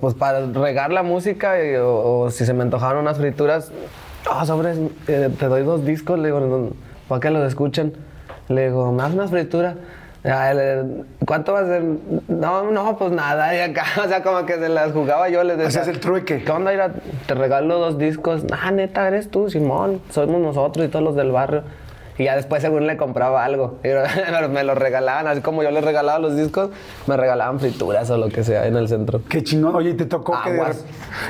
pues, 0.00 0.14
para 0.14 0.46
regar 0.46 0.92
la 0.92 1.02
música 1.02 1.62
y- 1.64 1.76
o, 1.76 2.20
o 2.20 2.30
si 2.30 2.44
se 2.46 2.52
me 2.52 2.62
antojaban 2.62 2.96
unas 2.98 3.16
frituras. 3.18 3.70
Ah, 4.30 4.44
sobres, 4.44 4.78
eh, 5.06 5.30
te 5.38 5.46
doy 5.46 5.62
dos 5.62 5.84
discos, 5.84 6.18
le 6.18 6.28
digo, 6.28 6.70
para 7.08 7.20
que 7.20 7.30
los 7.30 7.46
escuchen. 7.46 7.94
Le 8.48 8.66
digo, 8.66 8.90
¿me 8.92 9.02
das 9.02 9.12
unas 9.12 9.30
frituras? 9.30 9.76
¿Cuánto 11.24 11.52
va 11.52 11.60
a 11.60 11.66
ser? 11.66 11.82
No, 12.28 12.70
no, 12.70 12.96
pues 12.98 13.12
nada. 13.12 13.54
Y 13.54 13.60
acá, 13.60 13.84
o 14.04 14.08
sea, 14.08 14.22
como 14.22 14.44
que 14.44 14.54
se 14.54 14.68
las 14.68 14.92
jugaba 14.92 15.28
yo, 15.28 15.44
les 15.44 15.56
decía. 15.56 15.82
Hacías 15.82 15.94
el 15.94 16.00
trueque. 16.00 16.42
¿Qué 16.42 16.50
onda? 16.50 16.72
Mira, 16.72 16.92
te 17.26 17.34
regalo 17.34 17.78
dos 17.78 17.98
discos. 17.98 18.44
Ah, 18.52 18.70
neta, 18.70 19.06
eres 19.06 19.30
tú, 19.30 19.48
Simón. 19.48 20.00
Somos 20.10 20.40
nosotros 20.40 20.86
y 20.86 20.88
todos 20.88 21.04
los 21.04 21.14
del 21.14 21.30
barrio. 21.30 21.62
Y 22.18 22.24
ya 22.24 22.34
después, 22.34 22.62
según 22.62 22.86
le 22.86 22.96
compraba 22.96 23.44
algo, 23.44 23.78
y 23.84 24.48
me 24.48 24.64
lo 24.64 24.74
regalaban. 24.74 25.26
Así 25.26 25.42
como 25.42 25.62
yo 25.62 25.70
les 25.70 25.84
regalaba 25.84 26.18
los 26.18 26.36
discos, 26.36 26.70
me 27.06 27.16
regalaban 27.16 27.60
frituras 27.60 28.08
o 28.10 28.16
lo 28.16 28.28
que 28.28 28.42
sea 28.42 28.66
en 28.66 28.76
el 28.76 28.88
centro. 28.88 29.20
Qué 29.28 29.42
chingón. 29.42 29.74
Oye, 29.76 29.90
¿y 29.90 29.94
te 29.94 30.06
tocó 30.06 30.34
que 30.42 30.52
de, 30.52 30.64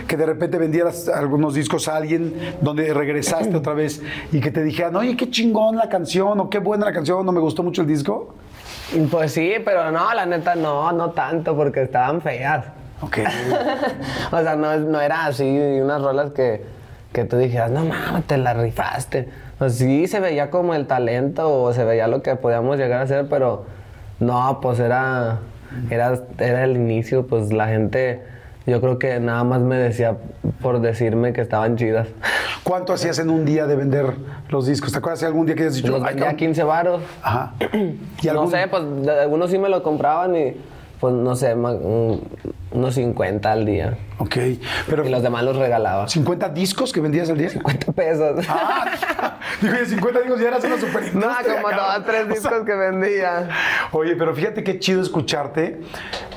que 0.07 0.17
de 0.17 0.27
repente 0.27 0.59
vendieras 0.59 1.09
algunos 1.09 1.55
discos 1.55 1.89
a 1.89 1.97
alguien 1.97 2.35
donde 2.61 2.95
regresaste 2.95 3.55
otra 3.57 3.75
vez 3.75 4.01
y 4.33 4.41
que 4.41 4.51
te 4.51 4.63
dijeran, 4.63 4.95
oye, 4.97 5.17
qué 5.17 5.29
chingón 5.29 5.77
la 5.77 5.89
canción 5.89 6.39
o 6.41 6.49
qué 6.49 6.61
buena 6.61 6.87
la 6.87 6.93
canción, 6.93 7.27
no 7.27 7.33
me 7.33 7.41
gustó 7.41 7.63
mucho 7.63 7.83
el 7.83 7.89
disco? 7.89 8.35
Pues 9.11 9.33
sí, 9.33 9.55
pero 9.65 9.91
no, 9.91 10.15
la 10.15 10.27
neta 10.27 10.55
no, 10.55 10.93
no 10.93 11.11
tanto, 11.11 11.57
porque 11.57 11.83
estaban 11.83 12.21
feas. 12.21 12.67
Ok. 13.01 13.19
o 14.33 14.43
sea, 14.43 14.57
no, 14.57 14.77
no 14.79 15.01
era 15.01 15.27
así 15.27 15.59
unas 15.83 16.01
rolas 16.03 16.33
que, 16.33 16.65
que 17.13 17.25
tú 17.25 17.37
dijeras, 17.37 17.71
no 17.71 17.85
mames, 17.85 18.25
te 18.25 18.37
la 18.39 18.55
rifaste. 18.55 19.29
Pues 19.59 19.77
sí, 19.77 20.07
se 20.07 20.21
veía 20.21 20.51
como 20.51 20.75
el 20.75 20.87
talento 20.87 21.63
o 21.63 21.73
se 21.73 21.85
veía 21.85 22.07
lo 22.07 22.23
que 22.23 22.37
podíamos 22.37 22.77
llegar 22.77 23.01
a 23.01 23.05
hacer, 23.05 23.27
pero 23.29 23.65
no, 24.21 24.61
pues 24.61 24.79
era, 24.79 25.39
era, 25.91 26.19
era 26.39 26.65
el 26.65 26.77
inicio, 26.77 27.27
pues 27.27 27.53
la 27.53 27.67
gente, 27.69 28.23
yo 28.67 28.81
creo 28.81 28.99
que 28.99 29.19
nada 29.21 29.45
más 29.45 29.61
me 29.61 29.77
decía 29.77 30.17
por 30.61 30.81
decirme 30.81 31.33
que 31.33 31.41
estaban 31.41 31.77
chidas. 31.77 32.09
¿Cuánto 32.65 32.93
hacías 32.93 33.19
en 33.21 33.31
un 33.31 33.45
día 33.45 33.67
de 33.67 33.77
vender 33.77 34.15
los 34.49 34.67
discos? 34.67 34.91
¿Te 34.93 34.99
acuerdas 34.99 35.21
de 35.21 35.27
algún 35.27 35.47
día 35.47 35.55
que 35.55 35.63
hayas 35.63 35.75
dicho? 35.77 35.89
Los 35.93 36.01
"Ay, 36.03 36.09
vendía 36.09 36.25
cabrón"? 36.27 36.37
15 36.39 36.63
varos. 36.65 37.01
Ajá. 37.23 37.55
¿Y 37.73 38.27
no 38.27 38.31
algún- 38.33 38.51
sé, 38.51 38.67
pues 38.69 38.83
algunos 39.09 39.51
sí 39.51 39.59
me 39.59 39.69
lo 39.69 39.83
compraban 39.83 40.35
y 40.37 40.57
pues 41.01 41.15
no 41.15 41.37
sé, 41.37 41.55
un- 41.55 42.23
unos 42.73 42.95
50 42.95 43.53
al 43.53 43.67
día. 43.67 43.97
Ok. 44.19 44.37
Pero 44.89 45.07
Y 45.07 45.11
los 45.11 45.23
demás 45.23 45.45
los 45.45 45.57
regalaba. 45.57 46.09
50 46.09 46.49
discos 46.51 46.93
que 46.93 47.01
vendías 47.01 47.29
al 47.29 47.39
día. 47.39 47.51
50 47.51 47.93
pesos. 47.93 48.47
Ah, 48.49 49.39
digo, 49.61 49.75
oye, 49.75 49.87
50 49.87 50.21
discos 50.21 50.41
ya 50.41 50.49
eras 50.49 50.65
una 50.65 50.81
super 50.81 51.15
No, 51.15 51.29
como 51.29 51.71
dos, 51.71 52.05
tres 52.07 52.23
O 52.23 52.25
sea, 52.25 52.35
discos 52.35 52.65
que 52.65 52.75
vendía. 52.75 53.49
Oye, 53.93 54.17
pero 54.17 54.35
fíjate 54.35 54.65
qué 54.65 54.79
chido 54.79 55.03
escucharte, 55.03 55.81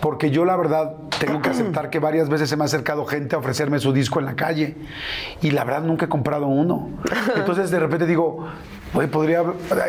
porque 0.01 0.29
yo 0.29 0.45
la 0.45 0.57
verdad 0.57 0.95
tengo 1.19 1.41
que 1.41 1.49
aceptar 1.49 1.89
que 1.89 1.99
varias 1.99 2.29
veces 2.29 2.49
se 2.49 2.55
me 2.55 2.63
ha 2.63 2.65
acercado 2.65 3.05
gente 3.05 3.35
a 3.35 3.39
ofrecerme 3.39 3.79
su 3.79 3.93
disco 3.93 4.19
en 4.19 4.25
la 4.25 4.35
calle 4.35 4.75
y 5.41 5.51
la 5.51 5.63
verdad 5.63 5.83
nunca 5.83 6.05
he 6.05 6.09
comprado 6.09 6.47
uno. 6.47 6.89
Entonces 7.35 7.71
de 7.71 7.79
repente 7.79 8.05
digo, 8.05 8.47
oye, 8.93 9.07
podría, 9.07 9.43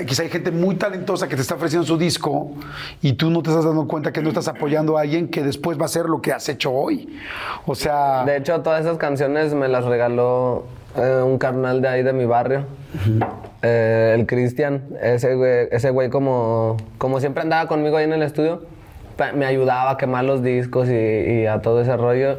quizá 0.06 0.22
hay 0.22 0.28
gente 0.28 0.50
muy 0.50 0.74
talentosa 0.74 1.28
que 1.28 1.36
te 1.36 1.42
está 1.42 1.54
ofreciendo 1.54 1.86
su 1.86 1.96
disco 1.96 2.52
y 3.00 3.12
tú 3.14 3.30
no 3.30 3.42
te 3.42 3.50
estás 3.50 3.64
dando 3.64 3.86
cuenta 3.86 4.12
que 4.12 4.22
no 4.22 4.28
estás 4.28 4.48
apoyando 4.48 4.98
a 4.98 5.02
alguien 5.02 5.28
que 5.28 5.42
después 5.42 5.78
va 5.78 5.82
a 5.82 5.86
hacer 5.86 6.06
lo 6.06 6.20
que 6.20 6.32
has 6.32 6.48
hecho 6.48 6.72
hoy. 6.72 7.16
O 7.66 7.74
sea, 7.74 7.79
De 8.26 8.36
hecho, 8.36 8.60
todas 8.60 8.82
esas 8.82 8.98
canciones 8.98 9.54
me 9.54 9.68
las 9.68 9.84
regaló 9.84 10.64
eh, 10.96 11.22
un 11.24 11.38
carnal 11.38 11.80
de 11.80 11.88
ahí 11.88 12.02
de 12.02 12.12
mi 12.12 12.24
barrio. 12.24 12.64
Eh, 13.62 14.16
el 14.18 14.26
Cristian, 14.26 14.82
ese 15.02 15.34
güey, 15.34 15.68
ese 15.70 15.90
güey 15.90 16.10
como, 16.10 16.76
como 16.98 17.20
siempre 17.20 17.42
andaba 17.42 17.68
conmigo 17.68 17.96
ahí 17.96 18.04
en 18.04 18.12
el 18.12 18.22
estudio, 18.22 18.62
me 19.34 19.44
ayudaba 19.44 19.92
a 19.92 19.96
quemar 19.96 20.24
los 20.24 20.42
discos 20.42 20.88
y, 20.88 20.92
y 20.94 21.46
a 21.46 21.60
todo 21.60 21.82
ese 21.82 21.96
rollo. 21.96 22.38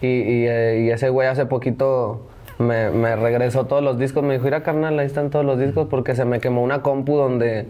Y, 0.00 0.06
y, 0.06 0.46
eh, 0.46 0.82
y 0.86 0.90
ese 0.90 1.10
güey 1.10 1.28
hace 1.28 1.44
poquito 1.46 2.26
me, 2.58 2.90
me 2.90 3.16
regresó 3.16 3.66
todos 3.66 3.82
los 3.82 3.98
discos. 3.98 4.22
Me 4.22 4.34
dijo, 4.34 4.44
mira 4.44 4.62
carnal, 4.62 4.98
ahí 4.98 5.06
están 5.06 5.30
todos 5.30 5.44
los 5.44 5.58
discos 5.58 5.88
porque 5.90 6.14
se 6.14 6.24
me 6.24 6.40
quemó 6.40 6.62
una 6.62 6.82
compu 6.82 7.16
donde, 7.16 7.66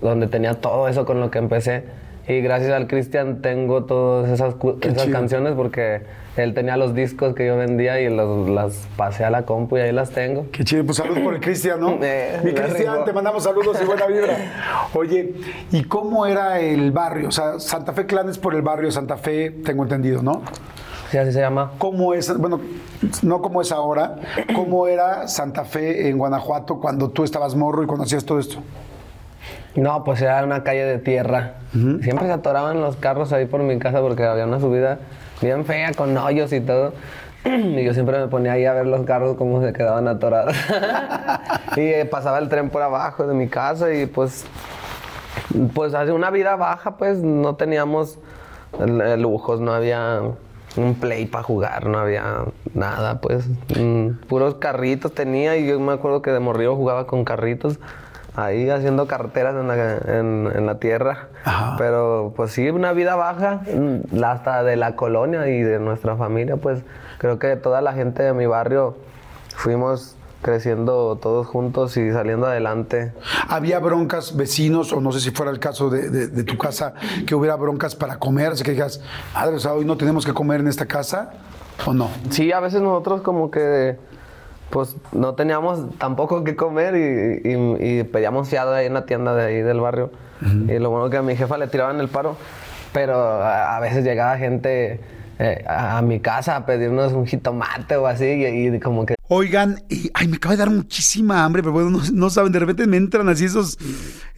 donde 0.00 0.26
tenía 0.26 0.54
todo 0.54 0.88
eso 0.88 1.04
con 1.04 1.20
lo 1.20 1.30
que 1.30 1.38
empecé. 1.38 1.84
Y 2.28 2.40
gracias 2.40 2.72
al 2.72 2.86
Cristian 2.86 3.42
tengo 3.42 3.84
todas 3.84 4.30
esas, 4.30 4.54
canciones 5.10 5.54
porque 5.54 6.02
él 6.36 6.54
tenía 6.54 6.76
los 6.76 6.94
discos 6.94 7.34
que 7.34 7.46
yo 7.46 7.56
vendía 7.56 8.00
y 8.00 8.08
los, 8.08 8.48
las 8.48 8.88
pasé 8.96 9.24
a 9.24 9.30
la 9.30 9.44
compu 9.44 9.76
y 9.76 9.80
ahí 9.80 9.92
las 9.92 10.10
tengo. 10.10 10.46
Qué 10.50 10.64
chido, 10.64 10.84
pues 10.84 10.96
saludos 10.96 11.18
por 11.18 11.34
el 11.34 11.40
Cristian, 11.40 11.80
¿no? 11.80 11.98
Eh, 12.02 12.40
Mi 12.42 12.52
Cristian, 12.52 13.04
te 13.04 13.12
mandamos 13.12 13.44
saludos 13.44 13.78
y 13.82 13.84
buena 13.84 14.06
vibra. 14.06 14.36
Oye, 14.94 15.34
¿y 15.70 15.84
cómo 15.84 16.26
era 16.26 16.60
el 16.60 16.90
barrio? 16.90 17.28
O 17.28 17.32
sea, 17.32 17.60
Santa 17.60 17.92
Fe 17.92 18.06
Clan 18.06 18.28
es 18.28 18.38
por 18.38 18.54
el 18.54 18.62
barrio 18.62 18.90
Santa 18.90 19.16
Fe, 19.16 19.50
tengo 19.50 19.82
entendido, 19.82 20.22
¿no? 20.22 20.42
Sí, 21.10 21.18
así 21.18 21.32
se 21.32 21.40
llama. 21.40 21.72
¿Cómo 21.76 22.14
es, 22.14 22.34
bueno, 22.38 22.60
no 23.22 23.42
cómo 23.42 23.60
es 23.60 23.70
ahora, 23.70 24.16
cómo 24.54 24.86
era 24.86 25.28
Santa 25.28 25.64
Fe 25.64 26.08
en 26.08 26.16
Guanajuato 26.16 26.80
cuando 26.80 27.10
tú 27.10 27.24
estabas 27.24 27.54
morro 27.54 27.82
y 27.82 27.86
cuando 27.86 28.04
hacías 28.04 28.24
todo 28.24 28.38
esto? 28.38 28.62
No, 29.74 30.04
pues 30.04 30.22
era 30.22 30.42
una 30.44 30.62
calle 30.62 30.84
de 30.84 30.98
tierra. 30.98 31.56
Siempre 31.72 32.26
se 32.26 32.32
atoraban 32.32 32.80
los 32.80 32.96
carros 32.96 33.32
ahí 33.32 33.46
por 33.46 33.62
mi 33.62 33.78
casa 33.78 34.00
porque 34.00 34.24
había 34.24 34.46
una 34.46 34.60
subida 34.60 34.98
bien 35.42 35.64
fea 35.64 35.92
con 35.92 36.16
hoyos 36.16 36.52
y 36.52 36.60
todo. 36.60 36.92
Y 37.44 37.84
yo 37.84 37.92
siempre 37.92 38.18
me 38.20 38.28
ponía 38.28 38.52
ahí 38.52 38.64
a 38.66 38.72
ver 38.72 38.86
los 38.86 39.04
carros 39.04 39.36
cómo 39.36 39.60
se 39.60 39.72
quedaban 39.72 40.06
atorados. 40.06 40.54
y 41.76 41.80
eh, 41.80 42.04
pasaba 42.04 42.38
el 42.38 42.48
tren 42.48 42.70
por 42.70 42.82
abajo 42.82 43.26
de 43.26 43.34
mi 43.34 43.48
casa 43.48 43.92
y 43.92 44.06
pues, 44.06 44.46
pues 45.74 45.92
hace 45.94 46.12
una 46.12 46.30
vida 46.30 46.54
baja, 46.54 46.96
pues 46.96 47.18
no 47.18 47.56
teníamos 47.56 48.20
lujos, 49.18 49.60
no 49.60 49.72
había 49.72 50.20
un 50.76 50.94
play 50.94 51.26
para 51.26 51.42
jugar, 51.42 51.86
no 51.86 51.98
había 51.98 52.44
nada, 52.74 53.20
pues 53.20 53.46
mm, 53.76 54.26
puros 54.28 54.54
carritos 54.54 55.12
tenía 55.12 55.56
y 55.56 55.66
yo 55.66 55.78
me 55.80 55.92
acuerdo 55.92 56.22
que 56.22 56.30
de 56.30 56.40
morrillo 56.40 56.76
jugaba 56.76 57.06
con 57.06 57.24
carritos 57.24 57.78
ahí 58.36 58.70
haciendo 58.70 59.06
carreteras 59.06 59.54
en 59.54 59.68
la, 59.68 59.98
en, 60.18 60.66
la 60.66 60.78
tierra. 60.78 61.28
Pero 61.78 62.32
pues 62.36 62.52
sí, 62.52 62.70
una 62.70 62.92
vida 62.92 63.14
baja, 63.14 63.62
mm, 63.66 64.22
hasta 64.24 64.62
de 64.62 64.76
la 64.76 64.96
colonia 64.96 65.48
y 65.48 65.62
de 65.62 65.78
nuestra 65.78 66.16
familia, 66.16 66.56
pues 66.56 66.82
creo 67.18 67.38
que 67.38 67.56
toda 67.56 67.80
la 67.80 67.92
gente 67.92 68.22
de 68.22 68.32
mi 68.32 68.46
barrio 68.46 68.96
fuimos 69.56 70.16
creciendo 70.42 71.16
todos 71.22 71.46
juntos 71.46 71.96
y 71.96 72.10
saliendo 72.10 72.46
adelante. 72.46 73.12
¿Había 73.48 73.78
broncas 73.78 74.36
vecinos, 74.36 74.92
o 74.92 75.00
no 75.00 75.12
sé 75.12 75.20
si 75.20 75.30
fuera 75.30 75.52
el 75.52 75.60
caso 75.60 75.88
de, 75.88 76.42
tu 76.42 76.58
casa, 76.58 76.94
que 77.26 77.34
hubiera 77.34 77.56
broncas 77.56 77.94
para 77.94 78.18
comer? 78.18 78.52
O 78.52 78.56
que 78.56 78.72
digas, 78.72 79.00
madre, 79.34 79.56
hoy 79.68 79.84
no 79.84 79.96
tenemos 79.96 80.26
que 80.26 80.34
comer 80.34 80.60
en 80.60 80.68
esta 80.68 80.86
casa, 80.86 81.30
¿o 81.86 81.94
no? 81.94 82.10
Sí, 82.30 82.50
a 82.50 82.60
veces 82.60 82.82
nosotros 82.82 83.22
como 83.22 83.50
que 83.50 83.96
pues 84.72 84.96
no 85.12 85.34
teníamos 85.34 85.80
tampoco 85.98 86.44
que 86.44 86.56
comer 86.56 86.94
y, 86.96 88.04
pedíamos 88.04 88.48
fiado 88.48 88.74
ahí 88.74 88.86
en 88.86 88.94
la 88.94 89.04
tienda 89.04 89.34
de 89.34 89.44
ahí 89.44 89.60
del 89.60 89.80
barrio. 89.80 90.10
Y 90.40 90.78
lo 90.78 90.90
bueno 90.90 91.10
que 91.10 91.18
a 91.18 91.22
mi 91.22 91.36
jefa 91.36 91.58
le 91.58 91.68
tiraban 91.68 92.00
el 92.00 92.08
paro, 92.08 92.36
pero 92.92 93.14
a, 93.14 93.78
veces 93.80 94.02
llegaba 94.02 94.38
gente 94.38 94.98
eh, 95.38 95.62
a, 95.68 96.00
mi 96.00 96.20
casa 96.20 96.56
a 96.56 96.64
pedirnos 96.64 97.12
un 97.12 97.26
jitomate 97.26 97.96
o 97.96 98.06
así 98.06 98.24
y, 98.24 98.80
como 98.80 99.04
que... 99.04 99.14
Oigan, 99.28 99.78
y, 99.90 100.10
ay, 100.14 100.26
me 100.26 100.36
acaba 100.36 100.54
de 100.54 100.60
dar 100.60 100.70
muchísima 100.70 101.44
hambre, 101.44 101.62
pero 101.62 101.74
bueno, 101.74 102.00
no, 102.10 102.30
saben, 102.30 102.50
de 102.50 102.58
repente 102.58 102.86
me 102.86 102.96
entran 102.96 103.28
así 103.28 103.44
esos, 103.44 103.78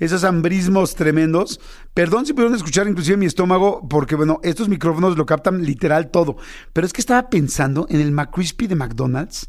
esos 0.01 0.25
hambrismos 0.25 0.97
tremendos. 0.97 1.61
Perdón 1.95 2.27
si 2.27 2.33
pudieron 2.33 2.57
escuchar 2.57 2.89
inclusive 2.89 3.17
mi 3.17 3.27
estómago, 3.27 3.87
porque 3.89 4.17
bueno, 4.17 4.41
estos 4.43 4.69
micrófonos 4.69 5.17
lo 5.17 5.27
captan 5.27 5.63
literal 5.65 6.11
todo. 6.11 6.37
Pero 6.73 6.89
es 6.89 6.93
que 6.93 7.01
estaba 7.01 7.31
pensando 7.31 7.87
en 7.89 8.01
el 8.01 8.11
McCrispy 8.11 8.67
de 8.67 8.75
McDonald's 8.75 9.49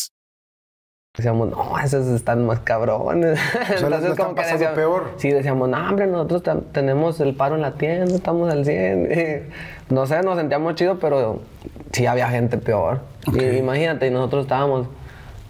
Decíamos, 1.17 1.49
no, 1.49 1.77
esos 1.77 2.07
están 2.07 2.45
más 2.45 2.59
cabrones. 2.59 3.37
Entonces, 3.69 4.15
como 4.15 4.33
que 4.33 4.43
decíamos, 4.43 4.75
peor. 4.75 5.11
Sí, 5.17 5.29
decíamos, 5.29 5.67
no, 5.67 5.89
hombre, 5.89 6.07
nosotros 6.07 6.41
tenemos 6.71 7.19
el 7.19 7.35
paro 7.35 7.55
en 7.55 7.61
la 7.61 7.73
tienda, 7.73 8.15
estamos 8.15 8.49
al 8.49 8.63
100. 8.63 9.49
no 9.89 10.05
sé, 10.05 10.21
nos 10.21 10.37
sentíamos 10.37 10.75
chido, 10.75 10.99
pero 10.99 11.41
sí 11.91 12.05
había 12.05 12.29
gente 12.29 12.57
peor. 12.57 13.01
Y, 13.33 13.43
imagínate, 13.43 14.07
y 14.07 14.09
nosotros 14.09 14.43
estábamos 14.43 14.87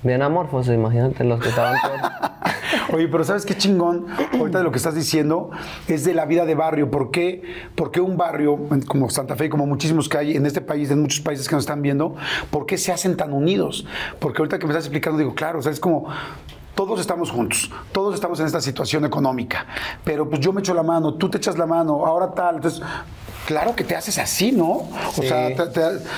bien 0.03 0.21
amorfos, 0.21 0.67
imagínate 0.67 1.23
los 1.23 1.39
que 1.39 1.49
estaban 1.49 1.75
peor. 1.81 2.11
Oye, 2.93 3.07
pero 3.07 3.23
¿sabes 3.23 3.45
qué 3.45 3.55
chingón? 3.55 4.07
Ahorita 4.37 4.63
lo 4.63 4.71
que 4.71 4.77
estás 4.77 4.95
diciendo 4.95 5.49
es 5.87 6.03
de 6.03 6.13
la 6.13 6.25
vida 6.25 6.45
de 6.45 6.55
barrio. 6.55 6.91
¿Por 6.91 7.11
qué? 7.11 7.41
Porque 7.75 8.01
un 8.01 8.17
barrio 8.17 8.59
como 8.87 9.09
Santa 9.09 9.35
Fe, 9.35 9.49
como 9.49 9.65
muchísimos 9.65 10.09
que 10.09 10.17
hay 10.17 10.35
en 10.35 10.45
este 10.45 10.61
país, 10.61 10.91
en 10.91 11.01
muchos 11.01 11.21
países 11.21 11.47
que 11.47 11.55
nos 11.55 11.63
están 11.63 11.81
viendo, 11.81 12.15
¿por 12.49 12.65
qué 12.65 12.77
se 12.77 12.91
hacen 12.91 13.15
tan 13.15 13.31
unidos? 13.31 13.85
Porque 14.19 14.41
ahorita 14.41 14.59
que 14.59 14.65
me 14.65 14.71
estás 14.73 14.85
explicando, 14.85 15.19
digo, 15.19 15.33
claro, 15.35 15.59
o 15.59 15.61
sea, 15.61 15.71
es 15.71 15.79
como 15.79 16.07
todos 16.75 16.99
estamos 16.99 17.31
juntos, 17.31 17.71
todos 17.91 18.15
estamos 18.15 18.39
en 18.39 18.45
esta 18.45 18.61
situación 18.61 19.05
económica, 19.05 19.65
pero 20.03 20.29
pues 20.29 20.41
yo 20.41 20.51
me 20.51 20.61
echo 20.61 20.73
la 20.73 20.83
mano, 20.83 21.13
tú 21.13 21.29
te 21.29 21.37
echas 21.37 21.57
la 21.57 21.65
mano, 21.65 22.05
ahora 22.05 22.31
tal, 22.31 22.55
entonces 22.55 22.81
claro 23.51 23.75
que 23.75 23.83
te 23.83 23.95
haces 23.95 24.17
así, 24.17 24.51
¿no? 24.51 24.87
O 25.17 25.21
sea, 25.21 25.49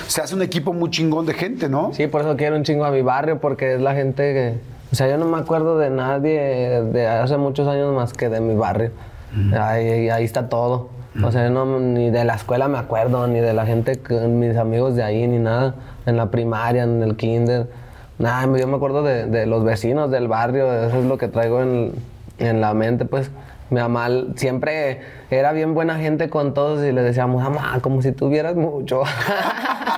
se 0.08 0.22
hace 0.22 0.36
un 0.36 0.41
equipo 0.41 0.74
muy 0.74 0.89
chingón 0.89 1.26
de 1.26 1.34
gente, 1.34 1.67
¿no? 1.67 1.91
Sí, 1.93 2.08
por 2.08 2.22
eso 2.22 2.38
quiero 2.38 2.56
un 2.56 2.63
chingo 2.63 2.86
a 2.86 2.91
mi 2.91 3.02
barrio, 3.02 3.39
porque 3.39 3.76
es 3.76 3.82
la 3.82 3.93
gente 3.96 4.34
que 4.34 4.74
o 4.93 4.96
sea, 4.96 5.10
yo 5.10 5.17
no 5.17 5.26
me 5.26 5.39
acuerdo 5.39 5.80
de 5.80 5.89
nadie 5.89 6.39
de 6.39 7.08
hace 7.08 7.36
muchos 7.38 7.67
años 7.67 7.91
más 7.96 8.13
que 8.13 8.30
de 8.30 8.39
mi 8.39 8.54
barrio. 8.54 8.91
ahí, 9.60 10.08
ahí, 10.08 10.24
está 10.24 10.50
todo. 10.50 10.89
O 11.24 11.32
sea, 11.32 11.50
no, 11.50 11.80
ni 11.80 12.12
de 12.12 12.24
la 12.24 12.36
escuela 12.36 12.67
me 12.67 12.78
acuerdo, 12.78 13.26
ni 13.26 13.39
de 13.39 13.54
la 13.54 13.65
gente, 13.65 14.00
mis 14.28 14.56
amigos 14.56 14.96
de 14.96 15.02
ahí, 15.02 15.28
ni 15.28 15.39
nada. 15.39 15.74
En 16.06 16.15
la 16.15 16.30
primaria, 16.30 16.84
en 16.84 17.02
el 17.02 17.15
kinder. 17.15 17.65
Nada, 18.19 18.46
yo 18.56 18.67
me 18.67 18.76
acuerdo 18.76 19.02
de, 19.02 19.26
de 19.26 19.48
los 19.48 19.63
vecinos 19.63 20.12
del 20.12 20.28
barrio, 20.28 20.72
eso 20.72 21.00
es 21.00 21.06
lo 21.06 21.17
que 21.17 21.28
traigo 21.28 21.63
en, 21.63 21.93
en 22.38 22.62
la 22.62 22.76
mente, 22.76 23.06
pues. 23.06 23.32
Mi 23.74 23.82
mamá 23.82 24.08
siempre 24.36 25.02
era 25.30 25.52
bien 25.52 25.74
buena 25.74 25.98
gente 25.98 26.30
con 26.30 26.54
todos 26.54 26.86
y 26.86 26.92
le 26.92 27.02
decíamos, 27.02 27.44
mamá, 27.44 27.80
como 27.82 28.02
si 28.02 28.12
tuvieras 28.12 28.56
mucho. 28.56 29.04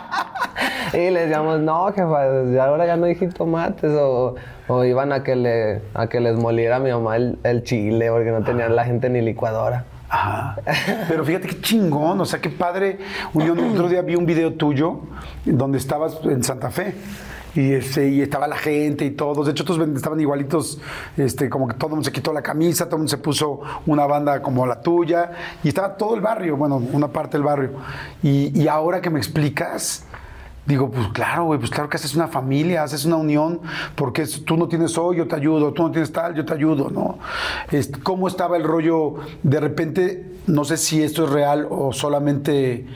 y 0.94 1.10
le 1.10 1.28
decíamos, 1.28 1.60
no, 1.60 1.88
jefa, 1.88 2.64
ahora 2.64 2.86
ya 2.86 2.96
no 2.96 3.06
hay 3.06 3.16
tomates 3.16 3.92
o 3.92 4.36
o 4.68 4.84
iban 4.84 5.12
a 5.12 5.24
que, 5.24 5.36
le, 5.36 5.82
a 5.94 6.08
que 6.08 6.20
les 6.20 6.38
moliera 6.38 6.78
a 6.78 6.80
mi 6.80 6.92
mamá 6.92 7.18
el, 7.18 7.64
chile 7.64 8.10
porque 8.10 8.32
no 8.32 8.44
tenía 8.44 8.68
la 8.70 8.86
gente 8.86 9.10
ni 9.10 9.22
licuadora. 9.22 9.86
Ajá. 10.10 10.58
Pero 11.08 11.26
fíjate 11.26 11.48
qué 11.48 11.62
chingón, 11.62 12.20
o 12.22 12.26
sea, 12.26 12.40
qué 12.40 12.50
padre. 12.50 13.00
Yo 13.34 13.54
otro 13.54 13.90
día 13.90 14.02
vi 14.02 14.16
un 14.16 14.26
video 14.26 14.54
tuyo 14.54 15.02
donde 15.46 15.78
estabas 15.78 16.20
en 16.24 16.44
Santa 16.44 16.70
Fe. 16.72 16.96
Y, 17.56 17.74
este, 17.74 18.10
y 18.10 18.22
estaba 18.22 18.48
la 18.48 18.58
gente 18.58 19.06
y 19.06 19.12
todos. 19.12 19.46
De 19.46 19.54
hecho, 19.54 19.63
todos 19.63 19.88
estaban 19.96 20.20
igualitos, 20.20 20.80
este, 21.18 21.50
como 21.50 21.68
que 21.68 21.76
todo 21.76 21.88
el 21.88 21.91
mundo 21.91 22.06
se 22.06 22.12
quitó 22.12 22.34
la 22.34 22.41
camisa, 22.41 22.86
todo 22.86 22.98
el 22.98 23.00
mundo 23.00 23.12
se 23.12 23.18
puso 23.18 23.62
una 23.86 24.06
banda 24.06 24.41
como 24.41 24.65
la 24.68 24.82
tuya. 24.82 25.32
Y 25.63 25.70
estaba 25.70 25.96
todo 25.96 26.15
el 26.15 26.22
barrio, 26.22 26.58
bueno, 26.58 26.82
una 26.91 27.08
parte 27.08 27.38
del 27.38 27.44
barrio. 27.44 27.72
Y, 28.22 28.62
y 28.62 28.68
ahora 28.68 29.02
que 29.02 29.10
me 29.10 29.20
explicas, 29.20 30.06
Digo, 30.65 30.89
pues 30.89 31.08
claro, 31.10 31.45
güey, 31.45 31.60
pues 31.60 31.69
claro 31.69 31.89
que 31.89 31.97
haces 31.97 32.15
una 32.15 32.28
familia, 32.28 32.82
haces 32.82 33.06
una 33.06 33.17
unión, 33.17 33.62
porque 33.95 34.25
tú 34.45 34.58
no 34.58 34.67
tienes 34.67 34.97
hoy, 34.97 35.17
yo 35.17 35.28
te 35.28 35.36
ayudo, 35.36 35.73
tú 35.73 35.84
no 35.84 35.91
tienes 35.91 36.12
tal, 36.12 36.34
yo 36.34 36.43
te 36.43 36.54
ayudo, 36.54 36.89
¿no? 36.89 37.19
¿Cómo 38.01 38.28
estaba 38.28 38.58
el 38.58 38.63
rollo? 38.63 39.15
De 39.43 39.60
repente, 39.60 40.36
no 40.47 40.65
sé 40.65 40.78
si 40.78 41.04
esto 41.04 41.25
es 41.25 41.30
real 41.30 41.67
o 41.69 41.93
solamente 41.93 42.88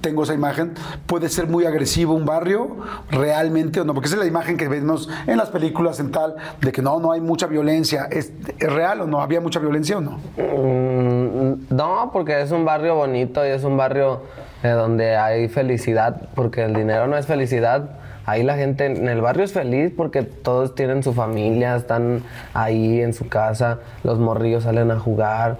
tengo 0.00 0.22
esa 0.22 0.34
imagen, 0.34 0.74
puede 1.06 1.28
ser 1.28 1.48
muy 1.48 1.64
agresivo 1.64 2.14
un 2.14 2.26
barrio, 2.26 2.76
realmente 3.10 3.80
o 3.80 3.84
no, 3.84 3.92
porque 3.92 4.06
esa 4.06 4.16
es 4.16 4.20
la 4.20 4.28
imagen 4.28 4.56
que 4.56 4.68
vemos 4.68 5.08
en 5.26 5.36
las 5.36 5.48
películas, 5.50 5.98
en 5.98 6.12
tal, 6.12 6.36
de 6.60 6.70
que 6.70 6.80
no, 6.80 7.00
no 7.00 7.10
hay 7.10 7.20
mucha 7.20 7.46
violencia. 7.46 8.04
¿Es, 8.10 8.32
real 8.58 9.00
o 9.00 9.06
no? 9.06 9.20
¿Había 9.20 9.40
mucha 9.40 9.58
violencia 9.58 9.98
o 9.98 10.00
no? 10.00 10.20
Mm, 10.36 11.74
no, 11.74 12.10
porque 12.12 12.40
es 12.40 12.52
un 12.52 12.64
barrio 12.64 12.94
bonito 12.94 13.44
y 13.44 13.48
es 13.48 13.64
un 13.64 13.76
barrio 13.76 14.22
donde 14.62 15.16
hay 15.16 15.48
felicidad, 15.48 16.28
porque 16.34 16.64
el 16.64 16.74
dinero 16.74 17.06
no 17.06 17.16
es 17.16 17.26
felicidad. 17.26 17.90
Ahí 18.26 18.42
la 18.42 18.56
gente 18.56 18.86
en 18.86 19.08
el 19.08 19.20
barrio 19.20 19.44
es 19.44 19.52
feliz 19.52 19.92
porque 19.96 20.22
todos 20.22 20.74
tienen 20.74 21.02
su 21.02 21.14
familia, 21.14 21.74
están 21.74 22.22
ahí 22.54 23.00
en 23.00 23.14
su 23.14 23.28
casa, 23.28 23.78
los 24.04 24.18
morrillos 24.18 24.64
salen 24.64 24.90
a 24.90 24.98
jugar, 24.98 25.56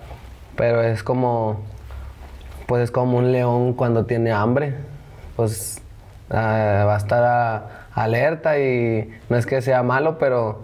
pero 0.57 0.83
es 0.83 1.03
como, 1.03 1.63
pues 2.67 2.85
es 2.85 2.91
como 2.91 3.19
un 3.19 3.33
león 3.33 3.73
cuando 3.73 4.05
tiene 4.05 4.31
hambre, 4.31 4.75
pues 5.37 5.81
ah, 6.31 6.85
va 6.87 6.95
a 6.95 6.99
estar 6.99 7.63
alerta 7.95 8.59
y 8.59 9.11
no 9.29 9.37
es 9.37 9.47
que 9.47 9.63
sea 9.63 9.83
malo, 9.83 10.19
pero 10.19 10.61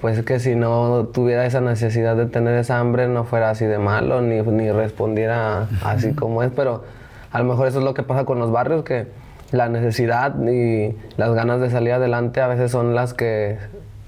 pues 0.00 0.22
que 0.22 0.38
si 0.38 0.54
no 0.54 1.06
tuviera 1.12 1.44
esa 1.46 1.60
necesidad 1.60 2.14
de 2.14 2.26
tener 2.26 2.54
esa 2.54 2.78
hambre 2.78 3.08
no 3.08 3.24
fuera 3.24 3.50
así 3.50 3.64
de 3.64 3.78
malo 3.78 4.22
ni, 4.22 4.40
ni 4.42 4.70
respondiera 4.70 5.66
así 5.82 6.12
como 6.12 6.42
es, 6.42 6.52
pero 6.54 6.84
a 7.30 7.38
lo 7.38 7.44
mejor 7.44 7.68
eso 7.68 7.78
es 7.78 7.84
lo 7.84 7.94
que 7.94 8.02
pasa 8.02 8.24
con 8.24 8.38
los 8.38 8.50
barrios, 8.50 8.84
que 8.84 9.06
la 9.50 9.68
necesidad 9.68 10.34
y 10.42 10.96
las 11.16 11.32
ganas 11.34 11.60
de 11.60 11.70
salir 11.70 11.92
adelante 11.92 12.40
a 12.40 12.48
veces 12.48 12.70
son 12.70 12.94
las 12.94 13.14
que 13.14 13.58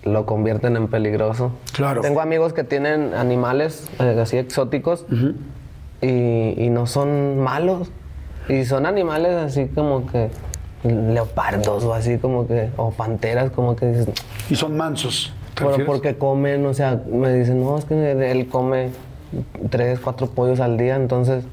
lo 0.05 0.27
convierten 0.27 0.77
en 0.77 0.89
peligroso. 0.89 1.53
Claro. 1.73 2.01
Tengo 2.01 2.21
amigos 2.21 2.53
que 2.53 2.65
tienen 2.65 3.15
animales 3.15 3.89
eh, 4.01 4.19
así 4.21 4.39
exóticos 4.39 5.07
y, 6.01 6.55
y 6.57 6.71
no 6.71 6.87
son 6.87 7.39
malos. 7.41 7.91
Y 8.49 8.65
son 8.65 8.87
animales 8.87 9.35
así 9.37 9.67
como 9.67 10.07
que 10.07 10.31
leopardos 10.83 11.85
o 11.85 11.95
así 11.95 12.19
como 12.19 12.47
que, 12.47 12.71
o 12.77 12.91
panteras, 12.91 13.51
como 13.51 13.77
que 13.77 14.07
Y 14.49 14.57
son 14.57 14.77
mansos. 14.77 15.33
¿te 15.55 15.65
pero 15.65 15.85
porque 15.85 16.17
comen, 16.17 16.65
o 16.67 16.75
sea, 16.75 17.01
me 17.11 17.33
dicen, 17.35 17.63
no, 17.63 17.79
es 17.79 17.85
que 17.85 18.31
él 18.31 18.49
come 18.49 18.91
tres, 19.69 20.01
cuatro 20.01 20.29
pollos 20.29 20.61
al 20.61 20.79
día, 20.79 20.97
entonces, 20.97 21.45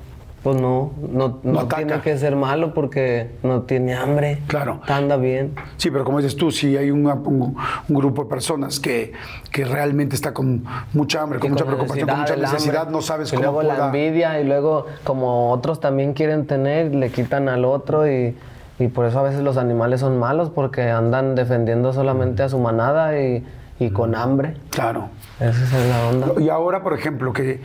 pues 0.47 0.61
no, 0.61 0.93
no, 1.11 1.39
No 1.43 1.67
tiene 1.67 1.99
que 1.99 2.17
ser 2.17 2.37
malo 2.37 2.73
porque 2.73 3.31
no 3.43 3.63
tiene 3.63 3.95
hambre. 3.95 4.43
Claro. 4.47 4.79
Anda 4.87 5.17
bien. 5.17 5.53
Sí, 5.75 5.91
pero 5.91 6.05
como 6.05 6.19
dices 6.19 6.37
tú, 6.37 6.51
si 6.51 6.77
hay 6.77 6.89
un, 6.89 7.05
un 7.05 7.55
grupo 7.89 8.23
de 8.23 8.29
personas 8.29 8.79
que, 8.79 9.11
que 9.51 9.65
realmente 9.65 10.15
está 10.15 10.33
con 10.33 10.63
mucha 10.93 11.21
hambre, 11.21 11.39
con 11.39 11.51
mucha 11.51 11.65
preocupación, 11.65 12.07
con 12.07 12.19
mucha 12.21 12.37
necesidad, 12.37 12.83
hambre. 12.83 12.93
no 12.93 13.01
sabes 13.01 13.33
y 13.33 13.35
cómo 13.35 13.61
luego 13.61 13.63
la 13.63 13.87
envidia 13.87 14.39
y 14.39 14.45
luego 14.45 14.85
como 15.03 15.51
otros 15.51 15.81
también 15.81 16.13
quieren 16.13 16.47
tener, 16.47 16.95
le 16.95 17.09
quitan 17.09 17.49
al 17.49 17.65
otro 17.65 18.09
y, 18.09 18.33
y 18.79 18.87
por 18.87 19.05
eso 19.05 19.19
a 19.19 19.23
veces 19.23 19.41
los 19.41 19.57
animales 19.57 19.99
son 19.99 20.17
malos 20.17 20.49
porque 20.49 20.83
andan 20.83 21.35
defendiendo 21.35 21.91
solamente 21.91 22.41
a 22.41 22.47
su 22.47 22.57
manada 22.57 23.19
y, 23.19 23.43
y 23.79 23.89
con 23.89 24.15
hambre. 24.15 24.55
Claro. 24.69 25.09
Esa 25.39 25.63
es 25.63 25.89
la 25.89 26.07
onda. 26.07 26.41
Y 26.41 26.49
ahora, 26.49 26.81
por 26.81 26.93
ejemplo, 26.93 27.31
que, 27.31 27.61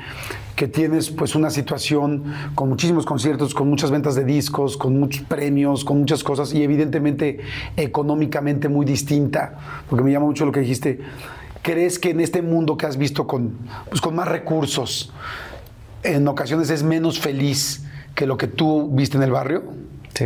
que 0.56 0.68
tienes 0.68 1.10
pues 1.10 1.34
una 1.34 1.50
situación 1.50 2.24
con 2.54 2.68
muchísimos 2.68 3.06
conciertos, 3.06 3.54
con 3.54 3.68
muchas 3.68 3.90
ventas 3.90 4.14
de 4.14 4.24
discos, 4.24 4.76
con 4.76 4.98
muchos 4.98 5.22
premios, 5.22 5.84
con 5.84 5.98
muchas 5.98 6.22
cosas 6.22 6.52
y 6.52 6.62
evidentemente 6.62 7.40
económicamente 7.76 8.68
muy 8.68 8.84
distinta, 8.84 9.54
porque 9.88 10.04
me 10.04 10.12
llama 10.12 10.26
mucho 10.26 10.44
lo 10.44 10.52
que 10.52 10.60
dijiste. 10.60 11.00
¿Crees 11.62 11.98
que 11.98 12.10
en 12.10 12.20
este 12.20 12.42
mundo 12.42 12.76
que 12.76 12.86
has 12.86 12.96
visto 12.96 13.26
con, 13.26 13.56
pues, 13.88 14.00
con 14.00 14.14
más 14.16 14.28
recursos, 14.28 15.12
en 16.02 16.26
ocasiones 16.26 16.70
es 16.70 16.82
menos 16.82 17.20
feliz 17.20 17.86
que 18.14 18.26
lo 18.26 18.36
que 18.36 18.48
tú 18.48 18.90
viste 18.92 19.16
en 19.16 19.22
el 19.22 19.30
barrio? 19.30 19.62
Sí. 20.12 20.24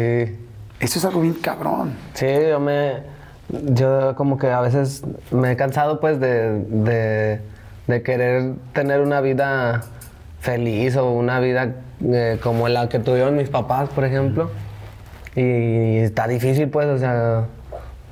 Eso 0.80 0.98
es 0.98 1.04
algo 1.04 1.20
bien 1.20 1.34
cabrón. 1.34 1.94
Sí, 2.14 2.26
yo 2.48 2.58
me. 2.58 3.15
Yo 3.48 4.14
como 4.16 4.38
que 4.38 4.50
a 4.50 4.60
veces 4.60 5.02
me 5.30 5.52
he 5.52 5.56
cansado 5.56 6.00
pues 6.00 6.18
de, 6.18 6.64
de, 6.64 7.40
de 7.86 8.02
querer 8.02 8.54
tener 8.72 9.00
una 9.00 9.20
vida 9.20 9.82
feliz 10.40 10.96
o 10.96 11.10
una 11.12 11.38
vida 11.40 11.74
eh, 12.04 12.38
como 12.42 12.68
la 12.68 12.88
que 12.88 12.98
tuvieron 12.98 13.36
mis 13.36 13.48
papás, 13.48 13.88
por 13.90 14.04
ejemplo. 14.04 14.50
Y 15.36 15.98
está 15.98 16.26
difícil 16.26 16.68
pues, 16.70 16.86
o 16.86 16.98
sea, 16.98 17.44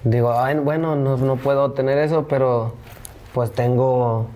digo, 0.04 0.38
"Ay, 0.38 0.56
bueno, 0.56 0.94
no, 0.94 1.16
no 1.16 1.36
puedo 1.36 1.72
tener 1.72 1.98
eso, 1.98 2.26
pero 2.28 2.74
pues 3.32 3.50
tengo, 3.52 4.28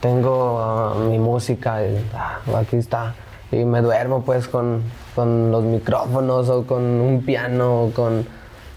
tengo 0.00 0.60
ah, 0.60 0.94
mi 1.08 1.18
música 1.18 1.84
y 1.84 1.96
ah, 2.14 2.38
aquí 2.60 2.76
está. 2.76 3.14
Y 3.50 3.64
me 3.64 3.80
duermo 3.80 4.22
pues 4.22 4.46
con, 4.46 4.82
con 5.14 5.50
los 5.50 5.64
micrófonos 5.64 6.48
o 6.48 6.64
con 6.66 6.82
un 6.82 7.22
piano 7.24 7.84
o 7.84 7.90
con... 7.90 8.26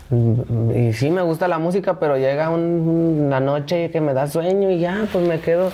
Y 0.10 0.94
sí 0.94 1.10
me 1.10 1.22
gusta 1.22 1.48
la 1.48 1.60
música, 1.60 2.00
pero 2.00 2.18
llega 2.18 2.50
un- 2.50 3.24
una 3.28 3.40
noche 3.40 3.92
que 3.92 4.00
me 4.02 4.14
da 4.14 4.28
sueño 4.28 4.70
y 4.72 4.80
ya, 4.80 5.06
pues 5.12 5.28
me 5.28 5.40
quedo 5.42 5.70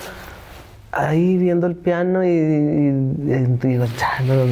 ahí 0.92 1.38
viendo 1.38 1.68
el 1.68 1.76
piano 1.76 2.24
y, 2.24 2.28
y- 2.28 3.28
y 3.28 3.68
digo, 3.68 3.86
"Ya, 4.00 4.24
no, 4.26 4.44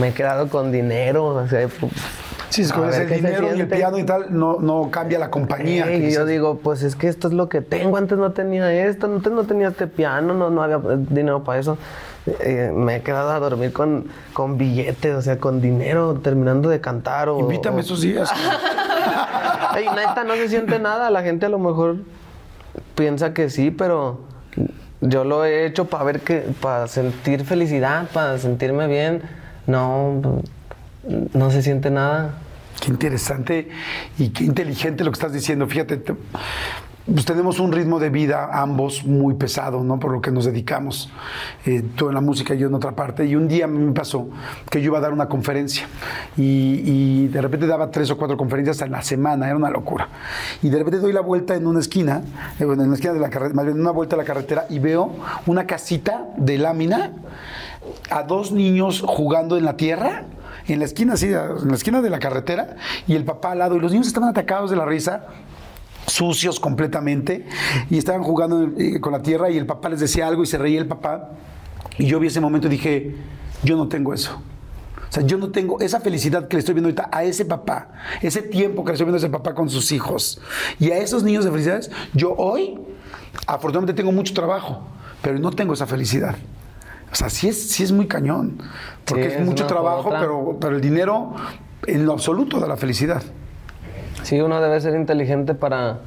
me 0.00 0.08
he 0.08 0.12
quedado 0.12 0.48
con 0.48 0.72
dinero. 0.72 1.26
O 1.26 1.46
sea, 1.48 1.68
Sí, 2.50 2.62
es 2.62 2.70
es 2.70 2.76
el 3.00 3.08
dinero 3.10 3.42
y 3.42 3.48
el 3.50 3.54
siente". 3.56 3.76
piano 3.76 3.98
y 3.98 4.04
tal, 4.04 4.26
no, 4.30 4.58
no 4.60 4.90
cambia 4.90 5.18
la 5.18 5.30
compañía. 5.30 5.84
Sí, 5.86 5.92
y 6.04 6.10
yo 6.12 6.24
digo, 6.24 6.58
pues 6.62 6.82
es 6.82 6.96
que 6.96 7.08
esto 7.08 7.28
es 7.28 7.34
lo 7.34 7.48
que 7.50 7.60
tengo. 7.60 7.98
Antes 7.98 8.16
no 8.16 8.32
tenía 8.32 8.72
esto, 8.86 9.06
antes 9.06 9.30
no 9.32 9.44
tenía 9.44 9.68
este 9.68 9.86
piano, 9.86 10.32
no, 10.32 10.48
no 10.48 10.62
había 10.62 10.78
dinero 11.10 11.44
para 11.44 11.58
eso. 11.60 11.76
Eh, 12.40 12.72
me 12.74 12.96
he 12.96 13.02
quedado 13.02 13.30
a 13.30 13.38
dormir 13.40 13.72
con, 13.72 14.06
con 14.32 14.58
billetes, 14.58 15.14
o 15.14 15.22
sea, 15.22 15.38
con 15.38 15.60
dinero, 15.60 16.14
terminando 16.22 16.68
de 16.68 16.80
cantar. 16.80 17.28
O, 17.28 17.38
Invítame 17.40 17.78
o- 17.78 17.80
esos 17.80 18.00
días. 18.00 18.30
Ey, 19.76 19.86
neta, 19.94 20.24
no 20.24 20.34
se 20.34 20.48
siente 20.48 20.78
nada. 20.78 21.10
La 21.10 21.22
gente 21.22 21.46
a 21.46 21.48
lo 21.48 21.58
mejor 21.58 21.96
piensa 22.94 23.32
que 23.34 23.50
sí, 23.50 23.70
pero 23.70 24.20
yo 25.00 25.24
lo 25.24 25.44
he 25.44 25.66
hecho 25.66 25.86
para 25.86 26.04
ver 26.04 26.20
que, 26.20 26.40
para 26.60 26.88
sentir 26.88 27.44
felicidad, 27.44 28.08
para 28.12 28.38
sentirme 28.38 28.86
bien. 28.88 29.22
No, 29.66 30.20
no 31.34 31.50
se 31.50 31.62
siente 31.62 31.90
nada. 31.90 32.34
Qué 32.80 32.90
interesante 32.90 33.68
y 34.18 34.30
qué 34.30 34.44
inteligente 34.44 35.04
lo 35.04 35.10
que 35.10 35.16
estás 35.16 35.32
diciendo. 35.32 35.66
Fíjate, 35.66 35.96
te- 35.98 36.14
pues 37.12 37.24
tenemos 37.24 37.58
un 37.58 37.72
ritmo 37.72 37.98
de 37.98 38.10
vida 38.10 38.50
ambos 38.52 39.04
muy 39.04 39.34
pesado, 39.34 39.82
¿no? 39.82 39.98
Por 39.98 40.12
lo 40.12 40.20
que 40.20 40.30
nos 40.30 40.44
dedicamos. 40.44 41.10
Eh, 41.64 41.82
en 41.98 42.14
la 42.14 42.20
música 42.20 42.54
y 42.54 42.58
yo 42.58 42.68
en 42.68 42.74
otra 42.74 42.92
parte. 42.92 43.24
Y 43.24 43.34
un 43.34 43.48
día 43.48 43.66
me 43.66 43.92
pasó 43.92 44.28
que 44.70 44.80
yo 44.80 44.86
iba 44.86 44.98
a 44.98 45.00
dar 45.00 45.12
una 45.12 45.28
conferencia 45.28 45.86
y, 46.36 47.28
de 47.28 47.40
repente 47.40 47.66
daba 47.66 47.90
tres 47.90 48.10
o 48.10 48.16
cuatro 48.16 48.36
conferencias 48.36 48.80
en 48.82 48.92
la 48.92 49.02
semana, 49.02 49.46
era 49.46 49.56
una 49.56 49.70
locura. 49.70 50.08
Y 50.62 50.68
de 50.68 50.78
repente 50.78 50.98
doy 50.98 51.12
la 51.12 51.20
vuelta 51.20 51.54
en 51.54 51.66
una 51.66 51.80
esquina, 51.80 52.22
eh, 52.58 52.64
en 52.64 52.88
la 52.88 52.94
esquina 52.94 53.12
de 53.12 53.20
la 53.20 53.30
carretera, 53.30 53.54
más 53.54 53.64
bien 53.64 53.76
en 53.76 53.82
una 53.82 53.90
vuelta 53.90 54.14
a 54.16 54.18
la 54.18 54.24
carretera 54.24 54.66
y 54.68 54.78
veo 54.78 55.12
una 55.46 55.66
casita 55.66 56.26
de 56.36 56.58
lámina 56.58 57.12
a 58.10 58.22
dos 58.22 58.52
niños 58.52 59.02
jugando 59.06 59.56
en 59.56 59.64
la 59.64 59.76
tierra, 59.76 60.24
en 60.66 60.78
la 60.78 60.84
esquina 60.84 61.14
así, 61.14 61.26
en 61.26 61.68
la 61.68 61.74
esquina 61.74 62.02
de 62.02 62.10
la 62.10 62.18
carretera, 62.18 62.76
y 63.06 63.14
el 63.14 63.24
papá 63.24 63.52
al 63.52 63.58
lado, 63.58 63.76
y 63.76 63.80
los 63.80 63.92
niños 63.92 64.06
estaban 64.06 64.28
atacados 64.28 64.70
de 64.70 64.76
la 64.76 64.84
risa, 64.84 65.26
sucios 66.18 66.58
completamente, 66.58 67.46
y 67.88 67.96
estaban 67.96 68.22
jugando 68.22 68.70
eh, 68.76 69.00
con 69.00 69.12
la 69.12 69.22
tierra, 69.22 69.50
y 69.50 69.56
el 69.56 69.66
papá 69.66 69.88
les 69.88 70.00
decía 70.00 70.26
algo 70.26 70.42
y 70.42 70.46
se 70.46 70.58
reía 70.58 70.80
el 70.80 70.88
papá, 70.88 71.30
y 71.96 72.06
yo 72.06 72.18
vi 72.18 72.26
ese 72.26 72.40
momento 72.40 72.66
y 72.66 72.70
dije, 72.70 73.14
yo 73.62 73.76
no 73.76 73.88
tengo 73.88 74.12
eso. 74.12 74.42
O 75.08 75.12
sea, 75.12 75.22
yo 75.22 75.38
no 75.38 75.50
tengo 75.50 75.80
esa 75.80 76.00
felicidad 76.00 76.48
que 76.48 76.56
le 76.56 76.60
estoy 76.60 76.74
viendo 76.74 76.88
ahorita 76.88 77.08
a 77.10 77.24
ese 77.24 77.44
papá, 77.44 77.88
ese 78.20 78.42
tiempo 78.42 78.84
que 78.84 78.90
le 78.90 78.94
estoy 78.94 79.06
viendo 79.06 79.16
a 79.16 79.24
ese 79.24 79.30
papá 79.30 79.54
con 79.54 79.70
sus 79.70 79.90
hijos. 79.92 80.40
Y 80.78 80.90
a 80.90 80.98
esos 80.98 81.22
niños 81.22 81.44
de 81.44 81.50
felicidades, 81.50 81.90
yo 82.12 82.34
hoy, 82.36 82.78
afortunadamente 83.46 83.94
tengo 83.94 84.12
mucho 84.12 84.34
trabajo, 84.34 84.82
pero 85.22 85.38
no 85.38 85.50
tengo 85.52 85.72
esa 85.72 85.86
felicidad. 85.86 86.36
O 87.10 87.14
sea, 87.14 87.30
sí 87.30 87.48
es, 87.48 87.70
sí 87.70 87.84
es 87.84 87.92
muy 87.92 88.06
cañón, 88.06 88.58
porque 89.06 89.24
Sí, 89.24 89.34
es 89.36 89.40
es 89.40 89.46
mucho 89.46 89.66
trabajo, 89.66 90.10
pero, 90.10 90.58
pero 90.60 90.76
el 90.76 90.82
dinero 90.82 91.34
en 91.86 92.04
lo 92.04 92.12
absoluto 92.12 92.60
da 92.60 92.66
la 92.66 92.76
felicidad. 92.76 93.22
Sí, 94.28 94.38
uno 94.42 94.60
debe 94.60 94.78
ser 94.78 94.94
inteligente 94.94 95.54
para, 95.54 96.00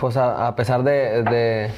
pues 0.00 0.16
a, 0.16 0.48
a 0.48 0.56
pesar 0.56 0.82
de, 0.82 1.22
de, 1.22 1.70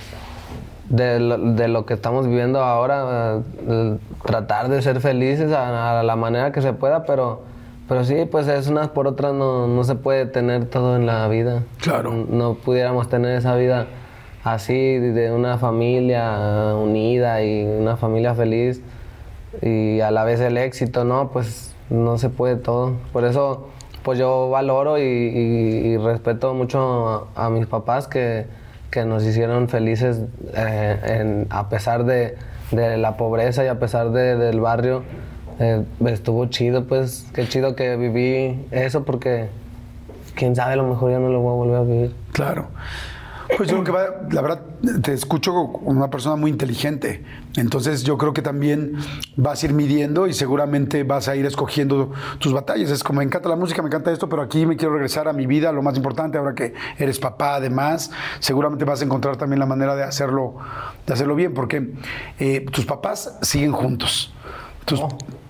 de 0.89 1.21
lo, 1.21 1.37
de 1.37 1.69
lo 1.69 1.85
que 1.85 1.93
estamos 1.93 2.27
viviendo 2.27 2.65
ahora, 2.65 3.41
eh, 3.69 3.99
tratar 4.25 4.71
de 4.71 4.81
ser 4.81 5.01
felices 5.01 5.53
a, 5.53 6.01
a 6.01 6.03
la 6.03 6.17
manera 6.17 6.51
que 6.51 6.63
se 6.63 6.73
pueda, 6.73 7.05
pero, 7.05 7.43
pero 7.91 8.05
sí, 8.05 8.27
pues 8.31 8.49
es 8.49 8.69
unas 8.69 8.89
por 8.89 9.07
otras, 9.07 9.35
no, 9.35 9.67
no 9.67 9.85
se 9.85 9.97
puede 9.97 10.25
tener 10.25 10.65
todo 10.65 10.97
en 10.97 11.05
la 11.05 11.29
vida. 11.29 11.65
Claro. 11.83 12.11
No, 12.11 12.25
no 12.31 12.55
pudiéramos 12.55 13.11
tener 13.11 13.37
esa 13.37 13.55
vida 13.55 13.85
así, 14.43 14.97
de 14.97 15.31
una 15.31 15.59
familia 15.59 16.75
unida 16.75 17.45
y 17.45 17.67
una 17.67 17.99
familia 17.99 18.35
feliz 18.35 18.81
y 19.61 20.01
a 20.01 20.11
la 20.11 20.25
vez 20.25 20.41
el 20.41 20.57
éxito, 20.57 21.05
¿no? 21.05 21.29
Pues 21.29 21.77
no 21.91 22.17
se 22.17 22.31
puede 22.31 22.57
todo. 22.57 22.95
Por 23.13 23.27
eso, 23.27 23.69
pues 24.03 24.19
yo 24.19 24.49
valoro 24.51 24.99
y, 24.99 25.97
respeto 25.99 26.55
mucho 26.55 27.29
a, 27.35 27.51
mis 27.51 27.67
papás 27.67 28.09
que, 28.09 28.47
que 28.91 29.05
nos 29.05 29.25
hicieron 29.25 29.69
felices 29.69 30.23
eh, 30.55 31.47
a 31.51 31.69
pesar 31.69 32.05
de, 32.05 32.37
de 32.71 32.97
la 32.97 33.17
pobreza 33.17 33.65
y 33.65 33.69
a 33.69 33.79
pesar 33.79 34.11
de- 34.11 34.37
del 34.37 34.61
barrio. 34.61 35.03
Eh, 35.59 35.85
estuvo 36.07 36.47
chido, 36.47 36.85
pues 36.87 37.27
qué 37.35 37.47
chido 37.47 37.77
que 37.77 37.97
viví 37.97 38.65
eso 38.71 39.05
porque 39.05 39.49
quién 40.35 40.57
sabe, 40.57 40.73
a 40.73 40.77
lo 40.77 40.85
mejor 40.85 41.11
ya 41.11 41.19
no 41.19 41.29
lo 41.29 41.41
voy 41.41 41.53
a 41.53 41.57
volver 41.57 41.77
a 41.77 41.83
vivir. 41.83 42.15
Claro. 42.33 42.69
Pues 43.57 43.69
yo 43.69 43.83
creo 43.83 43.85
que 43.85 43.91
va, 43.93 44.29
la 44.31 44.41
verdad, 44.43 44.61
te 45.03 45.13
escucho 45.13 45.53
como 45.53 45.79
una 45.91 46.09
persona 46.09 46.37
muy 46.37 46.51
inteligente. 46.51 47.25
Entonces 47.57 48.03
yo 48.05 48.17
creo 48.17 48.33
que 48.33 48.43
también 48.43 48.95
vas 49.37 49.63
a 49.63 49.67
ir 49.67 49.73
midiendo 49.75 50.27
y 50.27 50.33
seguramente 50.33 51.03
vas 51.03 51.29
a 51.29 51.37
ir 51.37 51.45
escogiendo 51.47 52.13
tus 52.39 52.53
batallas. 52.53 52.91
Es 52.91 53.03
como 53.05 53.19
me 53.19 53.25
encanta 53.25 53.49
la 53.49 53.57
música, 53.57 53.83
me 53.83 53.89
encanta 53.89 54.13
esto, 54.13 54.29
pero 54.29 54.43
aquí 54.43 54.67
me 54.67 54.77
quiero 54.77 54.95
regresar 54.95 55.29
a 55.29 55.33
mi 55.33 55.47
vida, 55.47 55.73
lo 55.73 55.83
más 55.83 55.97
importante, 55.97 56.39
ahora 56.39 56.55
que 56.55 56.75
eres 56.99 57.19
papá 57.19 57.57
además, 57.57 58.11
seguramente 58.39 58.85
vas 58.85 59.03
a 59.03 59.05
encontrar 59.05 59.37
también 59.37 59.59
la 59.59 59.67
manera 59.67 59.95
de 59.97 60.05
hacerlo, 60.05 60.55
de 61.07 61.13
hacerlo 61.13 61.35
bien, 61.35 61.53
porque 61.53 61.93
eh, 62.39 62.65
tus 62.71 62.87
papás 62.87 63.37
siguen 63.43 63.73
juntos. 63.73 64.33
¿Tus- 64.85 65.03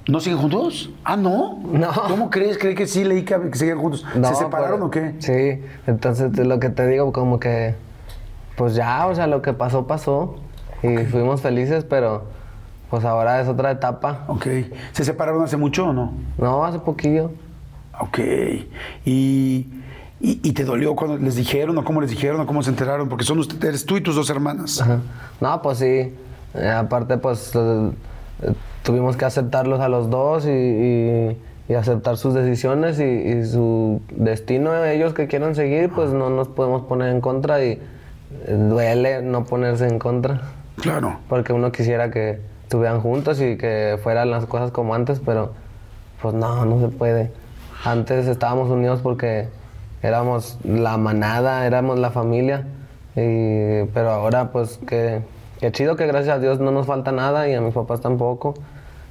¿No 0.09 0.19
siguen 0.19 0.39
juntos? 0.39 0.91
Ah, 1.05 1.17
no. 1.17 1.61
No. 1.73 1.93
¿Cómo 2.09 2.31
crees? 2.31 2.59
Creí 2.59 2.75
que 2.75 2.87
sí, 2.89 3.05
leí 3.05 3.23
que, 3.23 3.39
que 3.53 3.57
seguían 3.57 3.79
juntos. 3.79 4.05
¿Se 4.13 4.19
No, 4.19 4.35
separaron 4.35 4.81
pues, 4.81 4.89
o 4.89 4.91
qué? 4.91 5.15
Sí, 5.21 5.63
entonces 5.87 6.37
lo 6.39 6.59
que 6.59 6.71
te 6.71 6.87
digo, 6.89 7.13
como 7.13 7.39
que, 7.39 7.75
pues 8.57 8.75
ya, 8.75 9.07
o 9.07 9.15
sea, 9.15 9.27
lo 9.27 9.43
que 9.43 9.53
pasó, 9.53 9.87
pasó. 9.87 10.37
Y 10.83 10.97
fuimos 11.05 11.41
felices, 11.43 11.85
pero 11.85 12.25
pues 12.89 13.05
ahora 13.05 13.41
es 13.41 13.49
otra 13.49 13.71
etapa. 13.71 14.25
Ok. 14.29 14.47
¿Se 14.93 15.05
separaron 15.05 15.43
hace 15.43 15.57
mucho 15.57 15.89
o 15.89 15.93
no? 15.93 16.13
No, 16.39 16.65
hace 16.65 16.79
poquillo. 16.79 17.31
Ok. 18.01 18.19
¿Y, 19.05 19.67
y, 20.21 20.41
y 20.43 20.53
te 20.53 20.65
dolió 20.65 20.95
cuando 20.97 21.19
les 21.19 21.37
dijeron 21.37 21.77
o 21.79 21.85
cómo 21.85 22.01
les 22.01 22.11
dijeron 22.11 22.41
o 22.41 22.47
cómo 22.47 22.63
se 22.63 22.71
enteraron? 22.71 23.09
Porque 23.09 23.25
son 23.25 23.39
ustedes, 23.39 23.85
tú 23.87 23.97
y 23.97 24.01
tus 24.01 24.17
dos 24.17 24.31
hermanas. 24.31 24.81
Ajá. 24.81 24.99
No, 25.41 25.63
pues 25.63 25.79
sí. 25.79 26.15
Eh, 26.55 26.69
aparte, 26.69 27.17
pues 27.19 27.53
eh, 27.55 27.91
tuvimos 28.83 29.17
que 29.17 29.25
aceptarlos 29.25 29.81
a 29.81 29.89
los 29.89 30.11
dos 30.11 30.47
y, 30.47 30.51
y- 30.51 31.37
y 31.69 31.75
aceptar 31.75 32.17
sus 32.17 32.35
decisiones 32.35 32.99
y, 32.99 33.45
su 33.45 34.01
destino. 34.11 34.85
Ellos 34.85 35.15
que 35.15 35.29
quieran 35.29 35.55
seguir, 35.55 35.91
pues 35.91 36.11
no 36.11 36.29
nos 36.29 36.49
podemos 36.49 36.83
poner 36.83 37.11
en 37.11 37.21
contra 37.21 37.65
y 37.65 37.81
duele 38.49 39.23
no 39.23 39.45
ponerse 39.45 39.87
en 39.87 39.99
contra. 39.99 40.43
Claro. 40.77 41.19
Porque 41.29 41.53
uno 41.53 41.73
quisiera 41.73 42.11
que 42.11 42.41
estuvieran 42.63 43.01
juntos 43.01 43.41
y 43.41 43.57
que 43.57 43.99
fueran 44.03 44.31
las 44.31 44.47
cosas 44.47 44.71
como 44.71 44.95
antes, 44.95 45.21
pero 45.25 45.53
pues 46.23 46.35
no, 46.35 46.65
no 46.65 46.81
se 46.81 46.89
puede. 46.89 47.33
Antes 47.85 48.27
estábamos 48.27 48.71
unidos 48.71 49.01
porque 49.03 49.49
éramos 50.03 50.59
la 50.65 50.97
manada, 50.97 51.67
éramos 51.67 51.99
la 51.99 52.11
familia, 52.11 52.67
y- 53.17 53.85
pero 53.93 54.11
ahora 54.11 54.51
pues 54.53 54.79
que, 54.87 55.23
que 55.59 55.73
chido 55.73 55.97
que 55.97 56.07
gracias 56.07 56.37
a 56.37 56.39
Dios 56.39 56.61
no 56.61 56.71
nos 56.71 56.87
falta 56.87 57.13
nada 57.13 57.49
y 57.49 57.55
a 57.55 57.61
mis 57.61 57.75
papás 57.75 58.01
tampoco. 58.01 58.55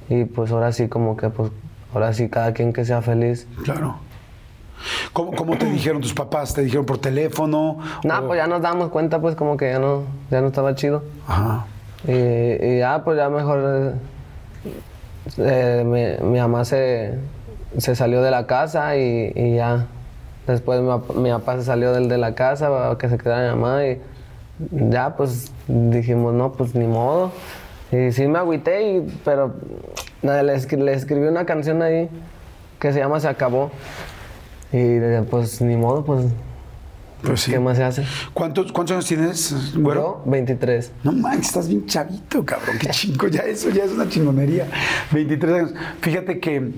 Y 0.08 0.24
pues 0.24 0.50
ahora 0.50 0.72
sí 0.72 0.88
como 0.88 1.16
que 1.16 1.28
pues 1.30 1.52
ahora 1.94 2.12
sí 2.12 2.28
cada 2.28 2.52
quien 2.52 2.72
que 2.72 2.84
sea 2.84 3.02
feliz. 3.02 3.46
Claro. 3.64 3.96
¿Cómo, 5.12 5.32
cómo 5.32 5.56
te 5.58 5.66
dijeron 5.66 6.00
tus 6.00 6.14
papás? 6.14 6.54
¿Te 6.54 6.62
dijeron 6.62 6.86
por 6.86 6.98
teléfono? 6.98 7.78
No, 8.04 8.18
O- 8.18 8.26
pues 8.26 8.38
ya 8.38 8.46
nos 8.46 8.62
damos 8.62 8.90
cuenta 8.90 9.20
pues 9.20 9.34
como 9.36 9.56
que 9.56 9.70
ya 9.72 9.78
no, 9.78 10.04
ya 10.30 10.40
no 10.40 10.48
estaba 10.48 10.74
chido. 10.74 11.02
Ajá. 11.26 11.66
Y, 12.06 12.12
y 12.12 12.78
ya, 12.78 13.02
pues 13.04 13.16
ya 13.16 13.28
mejor. 13.28 13.94
eh, 14.66 14.72
eh, 15.38 15.84
mi, 16.22 16.28
mi 16.30 16.38
mamá 16.38 16.64
se, 16.64 17.18
se 17.78 17.94
salió 17.94 18.22
de 18.22 18.30
la 18.30 18.46
casa 18.46 18.96
y, 18.96 19.32
y 19.34 19.56
ya. 19.56 19.86
Después 20.46 20.80
mi, 20.80 20.88
pap- 20.88 21.14
mi 21.14 21.30
papá 21.30 21.56
se 21.56 21.64
salió 21.64 21.92
del 21.92 22.08
de 22.08 22.18
la 22.18 22.34
casa 22.34 22.68
para 22.70 22.96
que 22.98 23.08
se 23.08 23.18
quedara 23.18 23.52
mi 23.54 23.60
mamá 23.60 23.84
y 23.86 24.00
ya, 24.70 25.14
pues 25.16 25.52
dijimos, 25.68 26.34
no, 26.34 26.52
pues 26.52 26.74
ni 26.74 26.86
modo. 26.86 27.30
Y 27.92 28.12
sí 28.12 28.26
me 28.28 28.38
agüité, 28.38 28.82
y, 28.96 29.20
pero 29.24 29.54
le, 30.22 30.42
le 30.44 30.92
escribí 30.94 31.26
una 31.26 31.44
canción 31.44 31.82
ahí 31.82 32.08
que 32.78 32.92
se 32.92 32.98
llama 33.00 33.20
Se 33.20 33.28
acabó. 33.28 33.70
Y 34.72 34.98
pues 35.28 35.60
ni 35.60 35.76
modo, 35.76 36.04
pues, 36.04 36.26
Pues 37.22 37.40
sí. 37.42 37.50
¿qué 37.50 37.58
más 37.58 37.76
se 37.76 37.84
hace? 37.84 38.04
¿Cuántos, 38.32 38.72
¿Cuántos 38.72 38.94
años 38.94 39.06
tienes, 39.06 39.74
güero? 39.76 40.22
Yo, 40.24 40.30
23. 40.30 40.92
No 41.04 41.12
manches, 41.12 41.48
estás 41.48 41.68
bien 41.68 41.84
chavito, 41.86 42.44
cabrón. 42.44 42.76
Qué 42.78 42.88
chingo, 42.88 43.28
ya 43.28 43.40
eso 43.42 43.68
ya 43.70 43.84
es 43.84 43.90
una 43.92 44.08
chingonería. 44.08 44.66
23 45.12 45.54
años. 45.54 45.74
Fíjate 46.00 46.40
que 46.40 46.72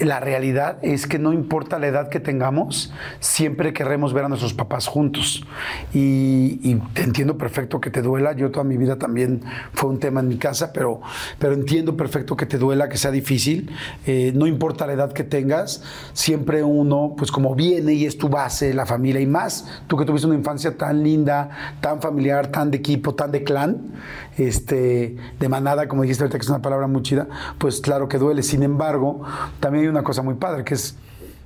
la 0.00 0.18
realidad 0.18 0.78
es 0.82 1.06
que 1.06 1.18
no 1.18 1.32
importa 1.32 1.78
la 1.78 1.86
edad 1.86 2.08
que 2.08 2.20
tengamos, 2.20 2.92
siempre 3.20 3.72
querremos 3.72 4.14
ver 4.14 4.24
a 4.24 4.28
nuestros 4.28 4.54
papás 4.54 4.86
juntos. 4.86 5.44
Y, 5.92 6.78
entiendo 6.94 7.36
perfecto 7.36 7.80
que 7.80 7.90
te 7.90 8.00
duela. 8.00 8.32
Yo 8.32 8.50
toda 8.50 8.64
mi 8.64 8.76
vida 8.76 8.96
también 8.96 9.42
fue 9.72 9.90
un 9.90 9.98
tema 9.98 10.20
en 10.20 10.28
mi 10.28 10.36
casa, 10.36 10.72
pero, 10.72 11.00
pero 11.38 11.52
entiendo 11.52 11.96
perfecto 11.96 12.36
que 12.36 12.46
te 12.46 12.56
duela, 12.56 12.88
que 12.88 12.96
sea 12.96 13.10
difícil. 13.10 13.70
Eh, 14.06 14.32
no 14.34 14.46
importa 14.46 14.86
la 14.86 14.94
edad 14.94 15.12
que 15.12 15.24
tengas, 15.24 15.82
siempre 16.14 16.62
uno, 16.62 17.14
pues 17.16 17.30
como 17.30 17.54
viene 17.54 17.92
y 17.92 18.06
es 18.06 18.16
tu 18.16 18.28
base, 18.28 18.72
la 18.72 18.86
familia 18.86 19.20
y 19.20 19.26
más, 19.26 19.82
tú 19.86 19.96
que 19.96 20.04
tuviste 20.04 20.26
una 20.26 20.36
infancia 20.36 20.76
tan 20.76 21.02
linda, 21.02 21.76
tan 21.80 22.00
familiar, 22.00 22.46
tan 22.48 22.70
de 22.70 22.78
equipo, 22.78 23.14
tan 23.14 23.32
de 23.32 23.44
clan, 23.44 23.92
este, 24.38 25.16
de 25.38 25.48
manada, 25.48 25.88
como 25.88 26.02
dijiste 26.02 26.24
ahorita, 26.24 26.38
que 26.38 26.42
es 26.42 26.48
una 26.48 26.62
palabra 26.62 26.86
muy 26.86 27.02
chida, 27.02 27.28
pues 27.58 27.80
claro 27.80 28.08
que 28.08 28.18
duele. 28.18 28.42
Sin 28.42 28.62
embargo, 28.62 29.22
también 29.60 29.84
hay 29.84 29.89
una 29.90 30.02
cosa 30.02 30.22
muy 30.22 30.34
padre, 30.34 30.64
que 30.64 30.74
es, 30.74 30.96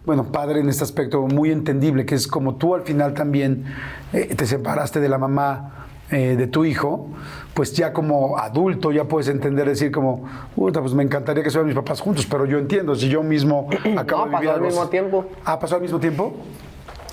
bueno, 0.04 0.24
padre 0.24 0.60
en 0.60 0.68
este 0.68 0.84
aspecto, 0.84 1.22
muy 1.22 1.50
entendible, 1.50 2.06
que 2.06 2.14
es 2.14 2.26
como 2.26 2.56
tú 2.56 2.74
al 2.74 2.82
final 2.82 3.14
también 3.14 3.64
eh, 4.12 4.34
te 4.34 4.46
separaste 4.46 5.00
de 5.00 5.08
la 5.08 5.18
mamá 5.18 5.86
eh, 6.10 6.36
de 6.36 6.46
tu 6.46 6.66
hijo, 6.66 7.08
pues 7.54 7.72
ya 7.72 7.94
como 7.94 8.36
adulto 8.36 8.92
ya 8.92 9.04
puedes 9.04 9.28
entender, 9.28 9.66
decir 9.66 9.90
como, 9.90 10.24
puta, 10.54 10.80
pues 10.82 10.92
me 10.92 11.02
encantaría 11.02 11.42
que 11.42 11.48
estuvieran 11.48 11.68
mis 11.68 11.76
papás 11.76 12.00
juntos, 12.00 12.26
pero 12.26 12.44
yo 12.44 12.58
entiendo, 12.58 12.94
si 12.94 13.08
yo 13.08 13.22
mismo 13.22 13.68
acabo 13.96 14.26
No, 14.26 14.32
de 14.32 14.36
vivir 14.36 14.48
pasó 14.50 14.54
al 14.54 14.60
mismo 14.60 14.88
tiempo. 14.88 15.24
Ah, 15.46 15.58
pasó 15.58 15.76
al 15.76 15.80
mismo 15.80 15.98
tiempo. 15.98 16.34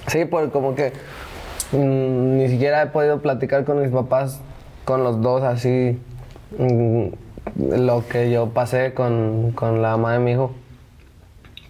Sí, 0.08 0.26
pues 0.26 0.50
como 0.52 0.76
que 0.76 0.92
mm, 1.72 2.38
ni 2.38 2.50
siquiera 2.50 2.84
he 2.84 2.88
podido 2.88 3.22
platicar 3.22 3.64
con 3.64 3.82
mis 3.82 3.92
papás, 3.92 4.42
con 4.84 5.04
los 5.06 5.22
dos 5.22 5.42
así, 5.44 5.98
mm, 6.58 7.06
lo 7.78 8.06
que 8.08 8.30
yo 8.30 8.50
pasé 8.50 8.94
con, 8.94 9.54
con 9.54 9.82
la 9.82 9.92
mamá 9.92 10.14
de 10.14 10.20
mi 10.20 10.32
hijo. 10.32 10.52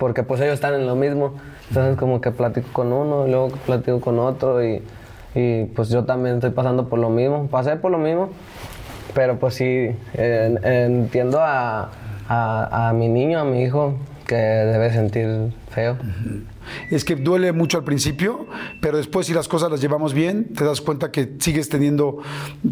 Porque 0.02 0.24
pues 0.24 0.42
ellos 0.42 0.56
están 0.56 0.74
en 0.74 0.88
lo 0.88 0.96
mismo. 0.96 1.36
Entonces 1.70 1.96
como 1.96 2.22
que 2.22 2.32
platico 2.32 2.70
con 2.74 2.92
uno 2.92 3.28
y 3.28 3.30
luego 3.30 3.50
platico 3.68 4.02
con 4.02 4.18
otro 4.18 4.66
y, 4.66 4.82
y, 5.36 5.66
pues 5.66 5.90
yo 5.90 6.06
también 6.06 6.38
estoy 6.38 6.50
pasando 6.50 6.90
por 6.90 6.98
lo 6.98 7.12
mismo. 7.12 7.46
Pasé 7.52 7.76
por 7.76 7.92
lo 7.92 8.00
mismo, 8.00 8.30
pero 9.14 9.38
pues 9.38 9.54
sí, 9.54 9.96
entiendo 10.16 11.40
a, 11.40 11.92
a- 12.28 12.94
mi 12.94 13.10
niño, 13.10 13.40
a 13.42 13.44
mi 13.46 13.62
hijo, 13.62 13.94
que 14.26 14.36
debe 14.36 14.90
sentir 14.92 15.54
feo. 15.70 15.98
Es 16.90 17.06
que 17.06 17.16
duele 17.16 17.52
mucho 17.52 17.78
al 17.78 17.84
principio, 17.84 18.46
pero 18.82 18.98
después 18.98 19.28
si 19.28 19.34
las 19.34 19.48
cosas 19.48 19.72
las 19.72 19.82
llevamos 19.82 20.14
bien, 20.14 20.54
te 20.54 20.64
das 20.64 20.82
cuenta 20.82 21.12
que 21.12 21.34
sigues 21.40 21.70
teniendo 21.70 22.20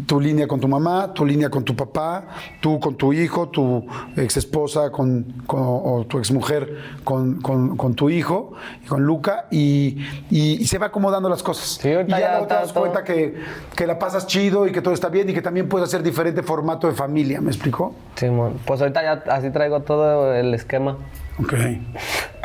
tu 0.06 0.20
línea 0.20 0.46
con 0.46 0.60
tu 0.60 0.68
mamá, 0.68 1.12
tu 1.14 1.24
línea 1.24 1.50
con 1.50 1.64
tu 1.64 1.74
papá, 1.76 2.28
tú 2.60 2.78
con 2.80 2.96
tu 2.96 3.12
hijo, 3.12 3.48
tu 3.48 3.86
ex 4.16 4.36
esposa 4.36 4.90
con, 4.90 5.24
con- 5.46 5.60
o 5.62 6.04
tu 6.08 6.18
ex 6.18 6.30
mujer 6.30 6.76
con, 7.04 7.40
con- 7.40 7.76
con 7.76 7.94
tu 7.94 8.10
hijo, 8.10 8.52
y 8.84 8.86
con 8.86 9.02
Luca, 9.04 9.46
y, 9.50 9.98
y- 10.30 10.58
y 10.60 10.64
se 10.66 10.78
va 10.78 10.86
acomodando 10.86 11.28
las 11.28 11.42
cosas. 11.42 11.78
Sí, 11.80 11.88
y 11.88 12.06
ya 12.10 12.30
luego 12.32 12.46
te 12.46 12.54
das 12.54 12.72
cuenta 12.72 13.04
que, 13.04 13.34
que 13.76 13.86
la 13.86 13.98
pasas 13.98 14.26
chido 14.26 14.66
y 14.66 14.72
que 14.72 14.80
todo 14.82 14.94
está 14.94 15.08
bien 15.08 15.28
y 15.30 15.32
que 15.32 15.42
también 15.42 15.68
puedes 15.68 15.88
hacer 15.88 16.02
diferente 16.02 16.42
formato 16.42 16.86
de 16.86 16.94
familia, 16.94 17.40
¿me 17.40 17.50
explicó? 17.50 17.94
Simón, 18.16 18.54
pues 18.66 18.80
ahorita 18.80 19.02
ya 19.02 19.32
así 19.32 19.50
traigo 19.50 19.80
todo 19.80 20.34
el 20.34 20.52
esquema, 20.54 20.96
Ok. 21.40 21.54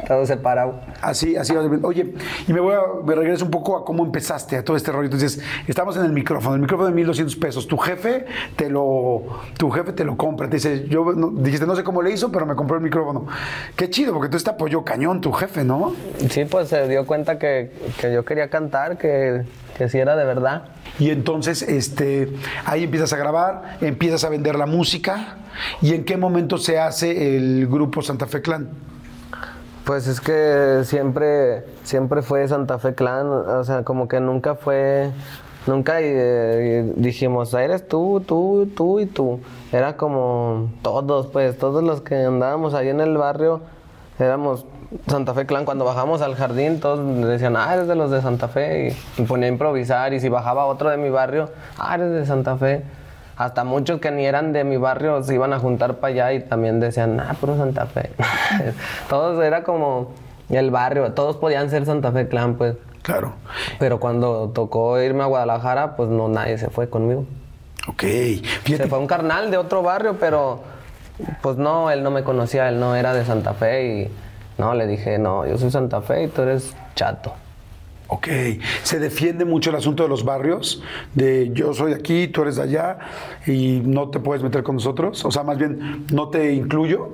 todo 0.07 0.25
separado. 0.25 0.79
Así, 1.01 1.35
así. 1.35 1.53
Oye, 1.83 2.13
y 2.47 2.53
me 2.53 2.59
voy 2.59 2.75
a, 2.75 2.79
me 3.05 3.15
regreso 3.15 3.43
un 3.45 3.51
poco 3.51 3.75
a 3.77 3.83
cómo 3.83 4.05
empezaste 4.05 4.55
a 4.57 4.63
todo 4.63 4.77
este 4.77 4.91
rollo. 4.91 5.05
Entonces, 5.05 5.41
estamos 5.67 5.97
en 5.97 6.05
el 6.05 6.11
micrófono, 6.11 6.55
el 6.55 6.61
micrófono 6.61 6.89
de 6.89 6.95
1200 6.95 7.35
pesos. 7.37 7.67
Tu 7.67 7.75
jefe 7.77 8.25
te 8.55 8.69
lo, 8.69 9.23
tu 9.57 9.69
jefe 9.71 9.93
te 9.93 10.03
lo 10.03 10.15
compra. 10.15 10.47
Te 10.47 10.57
dice, 10.57 10.87
yo 10.87 11.11
no- 11.13 11.31
dijiste, 11.31 11.65
no 11.65 11.75
sé 11.75 11.83
cómo 11.83 12.01
le 12.03 12.11
hizo, 12.11 12.31
pero 12.31 12.45
me 12.45 12.55
compró 12.55 12.77
el 12.77 12.83
micrófono. 12.83 13.25
Qué 13.75 13.89
chido, 13.89 14.13
porque 14.13 14.29
tú 14.29 14.37
te 14.43 14.49
apoyó 14.49 14.83
cañón 14.83 15.21
tu 15.21 15.31
jefe, 15.31 15.63
¿no? 15.63 15.93
Sí, 16.29 16.45
pues 16.45 16.69
se 16.69 16.87
dio 16.87 17.05
cuenta 17.07 17.39
que, 17.39 17.71
que 17.99 18.13
yo 18.13 18.23
quería 18.25 18.49
cantar, 18.49 18.97
que, 18.99 19.41
que 19.77 19.89
sí 19.89 19.97
era 19.97 20.15
de 20.15 20.25
verdad. 20.25 20.63
Y 20.99 21.09
entonces, 21.09 21.61
este, 21.61 22.31
ahí 22.65 22.83
empiezas 22.83 23.11
a 23.13 23.17
grabar, 23.17 23.77
empiezas 23.81 24.23
a 24.23 24.29
vender 24.29 24.55
la 24.55 24.65
música. 24.65 25.37
¿Y 25.81 25.93
en 25.93 26.05
qué 26.05 26.17
momento 26.17 26.57
se 26.57 26.79
hace 26.79 27.35
el 27.37 27.67
grupo 27.67 28.01
Santa 28.01 28.25
Fe 28.25 28.41
Clan? 28.41 28.69
Pues 29.83 30.07
es 30.07 30.19
que 30.19 30.81
siempre, 30.83 31.65
siempre 31.83 32.21
fue 32.21 32.47
Santa 32.47 32.79
Fe 32.79 32.95
Clan, 32.95 33.27
o 33.27 33.63
sea, 33.63 33.83
como 33.83 34.07
que 34.07 34.19
nunca 34.19 34.55
fue, 34.55 35.11
nunca 35.67 35.97
eh, 36.01 36.91
dijimos, 36.95 37.53
eres 37.53 37.87
tú, 37.87 38.23
tú, 38.25 38.67
tú 38.75 38.99
y 38.99 39.05
tú. 39.05 39.41
Era 39.71 39.95
como 39.95 40.71
todos, 40.81 41.27
pues, 41.27 41.57
todos 41.57 41.83
los 41.83 42.01
que 42.01 42.15
andábamos 42.15 42.73
ahí 42.73 42.89
en 42.89 42.99
el 42.99 43.15
barrio, 43.17 43.61
éramos 44.17 44.65
Santa 45.07 45.33
Fe 45.33 45.45
Clan. 45.45 45.65
Cuando 45.65 45.85
bajamos 45.85 46.21
al 46.21 46.35
jardín, 46.35 46.79
todos 46.79 47.27
decían, 47.27 47.55
ah, 47.57 47.73
eres 47.73 47.87
de 47.87 47.95
los 47.95 48.11
de 48.11 48.21
Santa 48.21 48.47
Fe, 48.47 48.89
y 49.17 49.21
me 49.21 49.27
ponía 49.27 49.47
a 49.47 49.51
improvisar, 49.51 50.13
y 50.13 50.19
si 50.19 50.29
bajaba 50.29 50.65
otro 50.65 50.89
de 50.89 50.97
mi 50.97 51.09
barrio, 51.09 51.51
ah, 51.77 51.95
eres 51.95 52.11
de 52.11 52.25
Santa 52.25 52.57
Fe. 52.57 52.83
Hasta 53.37 53.65
muchos 53.65 53.99
que 53.99 54.11
ni 54.11 54.25
eran 54.25 54.53
de 54.53 54.63
mi 54.63 54.77
barrio 54.77 55.21
se 55.21 55.35
iban 55.35 55.51
a 55.51 55.59
juntar 55.59 55.95
para 55.95 56.13
allá 56.13 56.33
y 56.33 56.39
también 56.41 56.79
decían, 56.79 57.19
ah, 57.19 57.35
puro 57.39 57.57
Santa 57.57 57.85
Fe. 57.85 58.11
todos 59.09 59.43
era 59.43 59.63
como 59.63 60.11
el 60.49 60.71
barrio, 60.71 61.11
todos 61.13 61.35
podían 61.37 61.69
ser 61.69 61.85
Santa 61.85 62.11
Fe 62.11 62.27
Clan, 62.27 62.55
pues. 62.55 62.75
Claro. 63.01 63.33
Pero 63.77 63.99
cuando 63.99 64.49
tocó 64.49 64.99
irme 64.99 65.23
a 65.23 65.27
Guadalajara, 65.27 65.95
pues 65.95 66.09
no, 66.09 66.27
nadie 66.27 66.57
se 66.57 66.69
fue 66.69 66.89
conmigo. 66.89 67.25
Ok. 67.87 68.03
Se 68.65 68.87
fue 68.87 68.97
un 68.97 69.07
carnal 69.07 69.51
de 69.51 69.57
otro 69.57 69.83
barrio, 69.83 70.17
pero 70.19 70.61
pues 71.41 71.57
no, 71.57 71.91
él 71.91 72.03
no 72.03 72.11
me 72.11 72.23
conocía, 72.23 72.67
él 72.69 72.79
no 72.79 72.95
era 72.95 73.13
de 73.13 73.23
Santa 73.25 73.53
Fe 73.53 73.85
y 73.85 74.11
no, 74.57 74.73
le 74.73 74.87
dije, 74.87 75.17
no, 75.19 75.45
yo 75.45 75.57
soy 75.57 75.71
Santa 75.71 76.01
Fe 76.01 76.23
y 76.23 76.27
tú 76.27 76.41
eres 76.43 76.75
chato. 76.95 77.33
Ok. 78.07 78.27
¿Se 78.83 78.99
defiende 78.99 79.45
mucho 79.45 79.71
el 79.71 79.77
asunto 79.77 80.03
de 80.03 80.09
los 80.09 80.23
barrios? 80.23 80.81
De 81.15 81.49
yo 81.53 81.73
soy 81.73 81.93
aquí, 81.93 82.27
tú 82.27 82.43
eres 82.43 82.55
de 82.57 82.61
allá 82.63 82.99
y 83.47 83.81
no 83.83 84.09
te 84.09 84.19
puedes 84.19 84.43
meter 84.43 84.61
con 84.63 84.75
nosotros? 84.75 85.25
O 85.25 85.31
sea, 85.31 85.41
más 85.43 85.57
bien, 85.57 86.05
¿no 86.13 86.29
te 86.29 86.53
incluyo? 86.53 87.09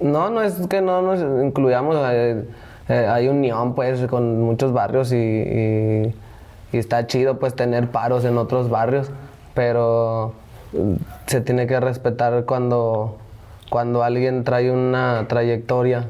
No, 0.00 0.28
no 0.28 0.42
es 0.42 0.54
que 0.68 0.80
no 0.82 1.00
nos 1.02 1.20
incluyamos. 1.44 1.96
eh, 2.10 2.44
eh, 2.90 3.06
hay 3.10 3.28
unión, 3.28 3.74
pues, 3.74 4.06
con 4.06 4.40
muchos 4.42 4.72
barrios 4.72 5.12
y, 5.12 5.16
y- 5.16 6.14
y 6.72 6.76
está 6.76 7.06
chido, 7.06 7.38
pues, 7.38 7.54
tener 7.54 7.88
paros 7.90 8.24
en 8.26 8.36
otros 8.38 8.68
barrios. 8.70 9.10
Pero 9.54 10.34
mm, 10.72 10.94
se 11.26 11.40
tiene 11.40 11.66
que 11.66 11.80
respetar 11.80 12.44
cuando, 12.44 13.16
cuando 13.70 14.02
alguien 14.02 14.44
trae 14.44 14.70
una 14.70 15.26
trayectoria. 15.28 16.08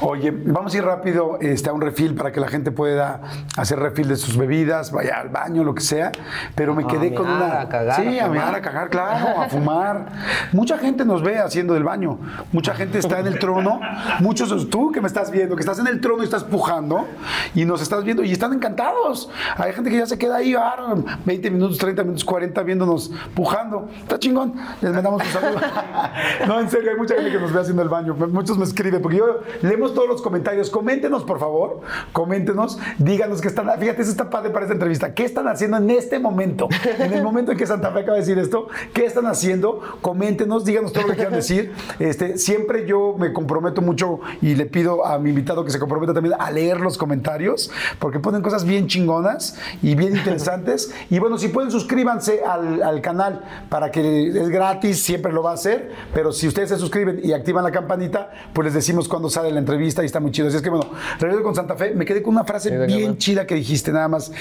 Oye, 0.00 0.32
vamos 0.32 0.74
a 0.74 0.78
ir 0.78 0.84
rápido 0.84 1.38
este, 1.40 1.70
a 1.70 1.72
un 1.72 1.80
refil 1.80 2.14
para 2.14 2.32
que 2.32 2.40
la 2.40 2.48
gente 2.48 2.70
pueda 2.70 3.20
hacer 3.56 3.78
refil 3.78 4.08
de 4.08 4.16
sus 4.16 4.36
bebidas, 4.36 4.90
vaya 4.92 5.20
al 5.20 5.28
baño, 5.28 5.64
lo 5.64 5.74
que 5.74 5.82
sea. 5.82 6.12
Pero 6.54 6.74
me 6.74 6.84
A 6.84 6.86
quedé 6.86 7.14
con 7.14 7.28
una. 7.28 7.60
a 7.60 7.68
cagar, 7.68 8.02
sí, 8.02 8.18
a 8.18 8.24
a 8.24 8.28
fumar. 8.28 8.54
a 8.54 8.60
cagar, 8.60 8.90
claro, 8.90 9.40
a 9.40 9.48
fumar. 9.48 10.06
Mucha 10.52 10.78
gente 10.78 11.04
nos 11.04 11.22
ve 11.22 11.38
haciendo 11.38 11.74
del 11.74 11.84
baño. 11.84 12.18
Mucha 12.52 12.74
gente 12.74 12.98
está 12.98 13.20
en 13.20 13.26
el 13.26 13.38
trono. 13.38 13.80
Muchos, 14.20 14.68
tú 14.70 14.92
que 14.92 15.00
me 15.00 15.06
estás 15.06 15.30
viendo, 15.30 15.56
que 15.56 15.60
estás 15.60 15.78
en 15.78 15.86
el 15.86 16.00
trono 16.00 16.22
y 16.22 16.24
estás 16.24 16.44
pujando 16.44 17.06
y 17.54 17.64
nos 17.64 17.82
estás 17.82 18.04
viendo 18.04 18.22
y 18.24 18.32
están 18.32 18.52
encantados. 18.52 19.30
Hay 19.56 19.72
gente 19.72 19.90
que 19.90 19.98
ya 19.98 20.06
se 20.06 20.18
queda 20.18 20.36
ahí 20.36 20.54
ah, 20.54 20.94
20 21.24 21.50
minutos, 21.50 21.78
30 21.78 22.02
minutos, 22.02 22.24
40 22.24 22.62
viéndonos 22.62 23.12
pujando. 23.34 23.88
Está 24.00 24.18
chingón. 24.18 24.54
Les 24.80 24.92
mandamos 24.92 25.22
un 25.22 25.28
saludo. 25.28 25.60
no, 26.46 26.60
en 26.60 26.70
serio, 26.70 26.91
hay 26.92 26.98
mucha 26.98 27.14
gente 27.14 27.30
que 27.30 27.38
nos 27.38 27.52
ve 27.52 27.60
haciendo 27.60 27.82
el 27.82 27.88
baño. 27.88 28.14
Muchos 28.14 28.58
me 28.58 28.64
escriben, 28.64 29.02
porque 29.02 29.18
yo 29.18 29.40
leemos 29.62 29.94
todos 29.94 30.08
los 30.08 30.22
comentarios. 30.22 30.70
Coméntenos, 30.70 31.24
por 31.24 31.38
favor. 31.38 31.80
Coméntenos. 32.12 32.78
Díganos 32.98 33.40
qué 33.40 33.48
están. 33.48 33.68
Fíjate, 33.78 34.02
eso 34.02 34.10
está 34.10 34.30
padre 34.30 34.50
para 34.50 34.64
esta 34.64 34.74
entrevista. 34.74 35.14
¿Qué 35.14 35.24
están 35.24 35.48
haciendo 35.48 35.76
en 35.78 35.90
este 35.90 36.18
momento? 36.18 36.68
En 36.98 37.12
el 37.12 37.22
momento 37.22 37.52
en 37.52 37.58
que 37.58 37.66
Santa 37.66 37.90
Fe 37.92 38.00
acaba 38.00 38.14
de 38.14 38.20
decir 38.20 38.38
esto, 38.38 38.68
¿qué 38.92 39.04
están 39.04 39.26
haciendo? 39.26 39.80
Coméntenos, 40.00 40.64
díganos 40.64 40.92
todo 40.92 41.04
lo 41.04 41.08
que 41.10 41.16
quieran 41.16 41.34
decir. 41.34 41.72
Este, 41.98 42.38
siempre 42.38 42.86
yo 42.86 43.16
me 43.18 43.32
comprometo 43.32 43.82
mucho 43.82 44.20
y 44.40 44.54
le 44.54 44.66
pido 44.66 45.06
a 45.06 45.18
mi 45.18 45.30
invitado 45.30 45.64
que 45.64 45.70
se 45.70 45.78
comprometa 45.78 46.12
también 46.12 46.34
a 46.38 46.50
leer 46.50 46.80
los 46.80 46.98
comentarios, 46.98 47.70
porque 47.98 48.20
ponen 48.20 48.42
cosas 48.42 48.64
bien 48.64 48.86
chingonas 48.86 49.58
y 49.82 49.94
bien 49.94 50.16
interesantes. 50.16 50.94
Y 51.10 51.18
bueno, 51.18 51.38
si 51.38 51.48
pueden, 51.48 51.70
suscríbanse 51.70 52.42
al, 52.44 52.82
al 52.82 53.00
canal 53.00 53.44
para 53.68 53.90
que 53.90 54.28
es 54.28 54.48
gratis, 54.48 55.02
siempre 55.02 55.32
lo 55.32 55.42
va 55.42 55.52
a 55.52 55.54
hacer. 55.54 55.92
Pero 56.12 56.32
si 56.32 56.48
ustedes 56.48 56.68
se 56.68 56.78
suscriben 56.82 57.20
y 57.22 57.32
activan 57.32 57.64
la 57.64 57.70
campanita, 57.70 58.30
pues 58.52 58.66
les 58.66 58.74
decimos 58.74 59.08
cuándo 59.08 59.30
sale 59.30 59.50
la 59.50 59.58
entrevista 59.58 60.02
y 60.02 60.06
está 60.06 60.20
muy 60.20 60.32
chido. 60.32 60.48
Así 60.48 60.56
es 60.56 60.62
que 60.62 60.70
bueno, 60.70 60.86
regreso 61.18 61.42
con 61.42 61.54
Santa 61.54 61.76
Fe. 61.76 61.94
Me 61.94 62.04
quedé 62.04 62.22
con 62.22 62.34
una 62.34 62.44
frase 62.44 62.70
Sí, 62.70 62.94
bien 62.96 63.16
chida 63.18 63.46
que 63.46 63.54
dijiste 63.54 63.92
nada 63.92 64.08
más. 64.08 64.32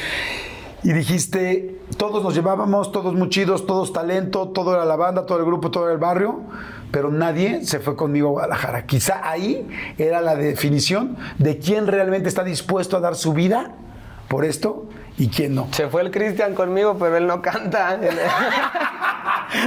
Y 0.83 0.93
dijiste, 0.93 1.79
todos 1.97 2.23
nos 2.23 2.33
llevábamos, 2.33 2.91
todos 2.91 3.13
muy 3.13 3.29
chidos, 3.29 3.67
todos 3.67 3.93
talento, 3.93 4.49
todo 4.49 4.73
era 4.73 4.83
la 4.83 4.95
banda, 4.95 5.27
todo 5.27 5.37
el 5.37 5.45
grupo, 5.45 5.69
todo 5.69 5.83
era 5.83 5.93
el 5.93 5.99
barrio, 5.99 6.41
pero 6.91 7.11
nadie 7.11 7.63
se 7.65 7.79
fue 7.79 7.95
conmigo 7.95 8.29
a 8.29 8.31
Guadalajara. 8.31 8.87
Quizá 8.87 9.21
ahí 9.23 9.67
era 9.99 10.21
la 10.21 10.35
definición 10.35 11.17
de 11.37 11.59
quién 11.59 11.85
realmente 11.85 12.27
está 12.27 12.43
dispuesto 12.43 12.97
a 12.97 12.99
dar 12.99 13.15
su 13.15 13.33
vida 13.33 13.75
por 14.27 14.43
esto 14.43 14.87
y 15.17 15.27
quién 15.27 15.55
no. 15.55 15.67
Se 15.71 15.87
fue 15.87 16.01
el 16.01 16.11
Cristian 16.11 16.55
conmigo, 16.55 16.97
pero 16.97 17.17
él 17.17 17.27
no 17.27 17.41
canta. 17.41 17.89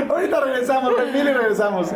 Ahorita 0.08 0.40
regresamos, 0.40 0.96
refil 0.96 1.28
y 1.28 1.32
regresamos. 1.32 1.90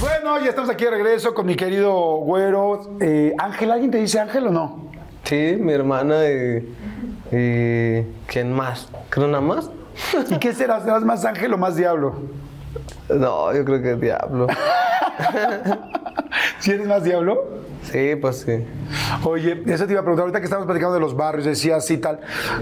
Bueno, 0.00 0.38
ya 0.40 0.50
estamos 0.50 0.70
aquí 0.70 0.84
de 0.84 0.90
regreso 0.90 1.34
con 1.34 1.46
mi 1.46 1.56
querido 1.56 1.92
güero. 2.18 2.96
Eh, 3.00 3.34
Ángel, 3.38 3.70
¿alguien 3.70 3.90
te 3.90 3.98
dice 3.98 4.20
Ángel 4.20 4.46
o 4.48 4.50
no? 4.50 4.86
sí, 5.24 5.56
mi 5.58 5.72
hermana 5.72 6.24
y, 6.24 6.74
y... 7.32 8.02
¿Quién 8.26 8.52
más? 8.52 8.88
¿Creo 9.10 9.26
nada 9.26 9.40
más? 9.40 9.70
¿Y 10.30 10.38
qué 10.38 10.52
serás? 10.52 10.84
¿Serás 10.84 11.02
más 11.02 11.24
Ángel 11.24 11.52
o 11.54 11.58
más 11.58 11.74
diablo? 11.74 12.14
No, 13.08 13.52
yo 13.52 13.64
creo 13.64 13.82
que 13.82 13.92
es 13.92 14.00
diablo. 14.00 14.46
¿Si 16.60 16.70
eres 16.70 16.86
más 16.86 17.04
diablo? 17.04 17.66
Sí, 17.82 18.16
pues 18.20 18.38
sí. 18.40 18.64
Oye, 19.24 19.62
eso 19.66 19.86
te 19.86 19.92
iba 19.92 20.00
a 20.00 20.04
preguntar, 20.04 20.22
ahorita 20.24 20.40
que 20.40 20.46
estamos 20.46 20.66
platicando 20.66 20.94
de 20.94 21.00
los 21.00 21.14
barrios, 21.16 21.44
decías 21.44 21.84
así 21.84 21.98
tal, 21.98 22.18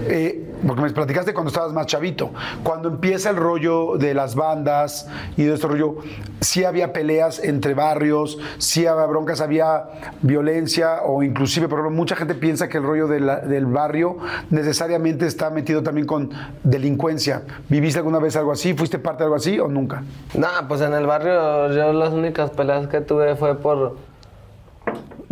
eh, 0.07 0.53
porque 0.65 0.83
me 0.83 0.89
platicaste 0.91 1.33
cuando 1.33 1.49
estabas 1.49 1.73
más 1.73 1.87
chavito, 1.87 2.29
cuando 2.63 2.89
empieza 2.89 3.31
el 3.31 3.37
rollo 3.37 3.97
de 3.97 4.13
las 4.13 4.35
bandas 4.35 5.07
y 5.35 5.43
de 5.43 5.55
este 5.55 5.65
rollo, 5.67 5.95
sí 6.41 6.63
había 6.63 6.93
peleas 6.93 7.43
entre 7.43 7.73
barrios, 7.73 8.37
sí 8.59 8.85
había 8.85 9.05
broncas, 9.07 9.41
había 9.41 9.85
violencia 10.21 11.01
o 11.03 11.23
inclusive, 11.23 11.67
por 11.67 11.79
ejemplo, 11.79 11.95
mucha 11.97 12.15
gente 12.15 12.35
piensa 12.35 12.69
que 12.69 12.77
el 12.77 12.83
rollo 12.83 13.07
de 13.07 13.19
la- 13.19 13.39
del 13.39 13.65
barrio 13.65 14.17
necesariamente 14.51 15.25
está 15.25 15.49
metido 15.49 15.81
también 15.81 16.05
con 16.05 16.29
delincuencia. 16.63 17.41
¿Viviste 17.67 17.97
alguna 17.99 18.19
vez 18.19 18.35
algo 18.35 18.51
así? 18.51 18.75
¿Fuiste 18.75 18.99
parte 18.99 19.19
de 19.19 19.25
algo 19.25 19.35
así 19.37 19.59
o 19.59 19.67
nunca? 19.67 20.03
Nah, 20.35 20.67
pues 20.67 20.81
en 20.81 20.93
el 20.93 21.07
barrio 21.07 21.71
yo 21.71 21.93
las 21.93 22.13
únicas 22.13 22.44
peleas 22.51 22.87
que 22.87 23.01
tuve 23.01 23.35
fue 23.35 23.57
por 23.57 23.97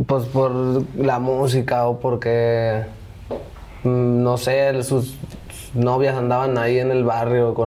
pues 0.08 0.26
por 0.26 0.52
la 0.96 1.20
música 1.20 1.88
o 1.88 2.00
porque 2.00 2.84
mm, 3.84 4.24
no 4.24 4.38
sé, 4.38 4.84
sus 4.84 5.16
novias 5.74 6.16
andaban 6.16 6.58
ahí 6.58 6.80
en 6.80 6.92
el 6.92 7.04
barrio 7.04 7.54
con 7.54 7.66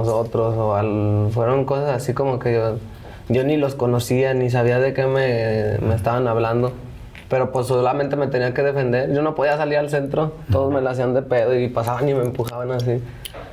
Nosotros 0.00 0.54
o 0.56 0.74
al- 0.74 1.28
fueron 1.32 1.64
cosas 1.64 1.90
así 1.90 2.12
como 2.12 2.38
que 2.38 2.54
yo, 2.54 2.78
yo 3.28 3.44
ni 3.44 3.56
los 3.56 3.74
conocía 3.74 4.34
ni 4.34 4.50
sabía 4.50 4.78
de 4.78 4.92
qué 4.92 5.06
me, 5.06 5.78
me 5.86 5.94
estaban 5.94 6.26
hablando. 6.28 6.72
Pero 7.28 7.50
pues 7.50 7.66
solamente 7.66 8.14
me 8.14 8.28
tenía 8.28 8.54
que 8.54 8.62
defender. 8.62 9.12
Yo 9.12 9.20
no 9.22 9.34
podía 9.34 9.56
salir 9.56 9.78
al 9.78 9.90
centro. 9.90 10.34
Todos 10.52 10.72
me 10.72 10.80
la 10.80 10.90
hacían 10.90 11.12
de 11.12 11.22
pedo 11.22 11.58
y 11.58 11.68
pasaban 11.68 12.08
y 12.08 12.14
me 12.14 12.22
empujaban 12.22 12.70
así. 12.70 13.02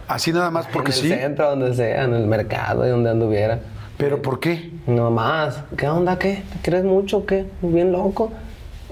Así 0.08 0.32
nada 0.32 0.52
más 0.52 0.68
porque 0.68 0.92
en 0.92 0.98
el 0.98 1.02
sí. 1.02 1.10
centro, 1.10 1.50
donde 1.50 1.74
sea, 1.74 2.04
en 2.04 2.14
el 2.14 2.28
mercado 2.28 2.86
y 2.86 2.90
donde 2.90 3.10
anduviera. 3.10 3.60
¿Pero 3.98 4.22
por 4.22 4.40
qué? 4.40 4.72
No 4.86 5.10
más. 5.10 5.64
¿Qué 5.76 5.88
onda? 5.88 6.20
¿Qué? 6.20 6.44
¿Te 6.54 6.60
crees 6.70 6.84
mucho? 6.84 7.20
o 7.20 7.26
¿Qué? 7.26 7.46
¿Bien 7.64 7.92
loco? 7.92 8.32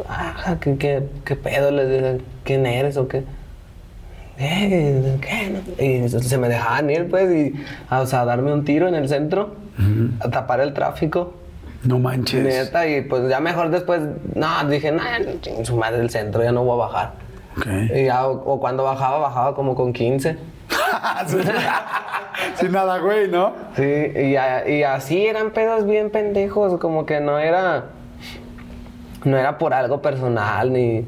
Ah, 0.10 0.56
¿qué, 0.60 0.76
qué, 0.78 1.04
qué 1.26 1.36
pedo? 1.36 1.70
Les 1.70 1.88
dicen, 1.88 2.24
¿quién 2.44 2.66
eres 2.66 2.98
o 2.98 3.08
qué? 3.08 3.24
¿Qué? 4.38 5.18
¿Qué? 5.22 5.86
Y 6.06 6.10
se 6.10 6.38
me 6.38 6.50
dejaban 6.50 6.90
ir, 6.90 7.10
pues, 7.10 7.32
y, 7.32 7.54
o 7.94 8.06
sea, 8.06 8.22
a 8.22 8.26
darme 8.26 8.52
un 8.54 8.64
tiro 8.66 8.88
en 8.88 8.96
el 8.96 9.08
centro, 9.08 9.56
a 10.20 10.30
tapar 10.30 10.62
el 10.62 10.74
tráfico. 10.74 11.34
No 11.84 11.98
manches. 12.00 12.44
Neta, 12.44 12.88
y 12.88 13.02
pues 13.02 13.28
ya 13.30 13.40
mejor 13.40 13.70
después, 13.72 14.02
no, 14.36 14.48
dije, 14.70 14.92
no, 14.92 15.02
ching, 15.42 15.66
su 15.66 15.76
madre 15.78 16.02
el 16.02 16.10
centro, 16.10 16.44
ya 16.44 16.52
no 16.52 16.64
voy 16.64 16.76
a 16.76 16.86
bajar. 16.86 17.12
Ok. 17.58 17.66
Y 17.96 18.06
ya, 18.06 18.28
o, 18.28 18.34
o 18.54 18.60
cuando 18.60 18.84
bajaba, 18.84 19.18
bajaba 19.18 19.56
como 19.56 19.76
con 19.76 19.92
15. 19.94 20.38
Sin 22.60 22.72
nada, 22.72 22.98
güey, 23.00 23.30
¿no? 23.30 23.54
Sí, 23.76 23.84
y, 23.84 24.36
a- 24.36 24.68
y 24.68 24.84
así 24.84 25.26
eran 25.26 25.52
pedos 25.52 25.86
bien 25.86 26.10
pendejos, 26.10 26.80
como 26.80 27.06
que 27.06 27.20
no 27.20 27.38
era. 27.40 27.86
No 29.24 29.38
era 29.38 29.58
por 29.58 29.74
algo 29.74 30.02
personal, 30.02 30.72
ni. 30.74 31.06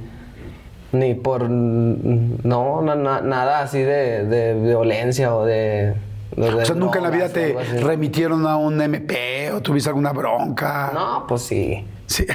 Ni 0.93 1.15
por. 1.15 1.49
No, 1.49 2.81
na- 2.81 3.21
nada 3.21 3.61
así 3.61 3.79
de, 3.79 4.25
de 4.25 4.53
violencia 4.53 5.35
o 5.35 5.43
de. 5.43 5.95
O 6.37 6.65
sea, 6.65 6.75
nunca 6.75 6.99
en 6.99 7.03
la 7.03 7.09
vida 7.09 7.29
te 7.29 7.55
remitieron 7.81 8.45
a 8.47 8.57
un 8.57 8.79
MP 8.79 9.51
o 9.51 9.61
tuviste 9.61 9.89
alguna 9.89 10.13
bronca. 10.13 10.91
No, 10.93 11.25
pues 11.27 11.41
sí. 11.43 11.85
Sí. 12.05 12.25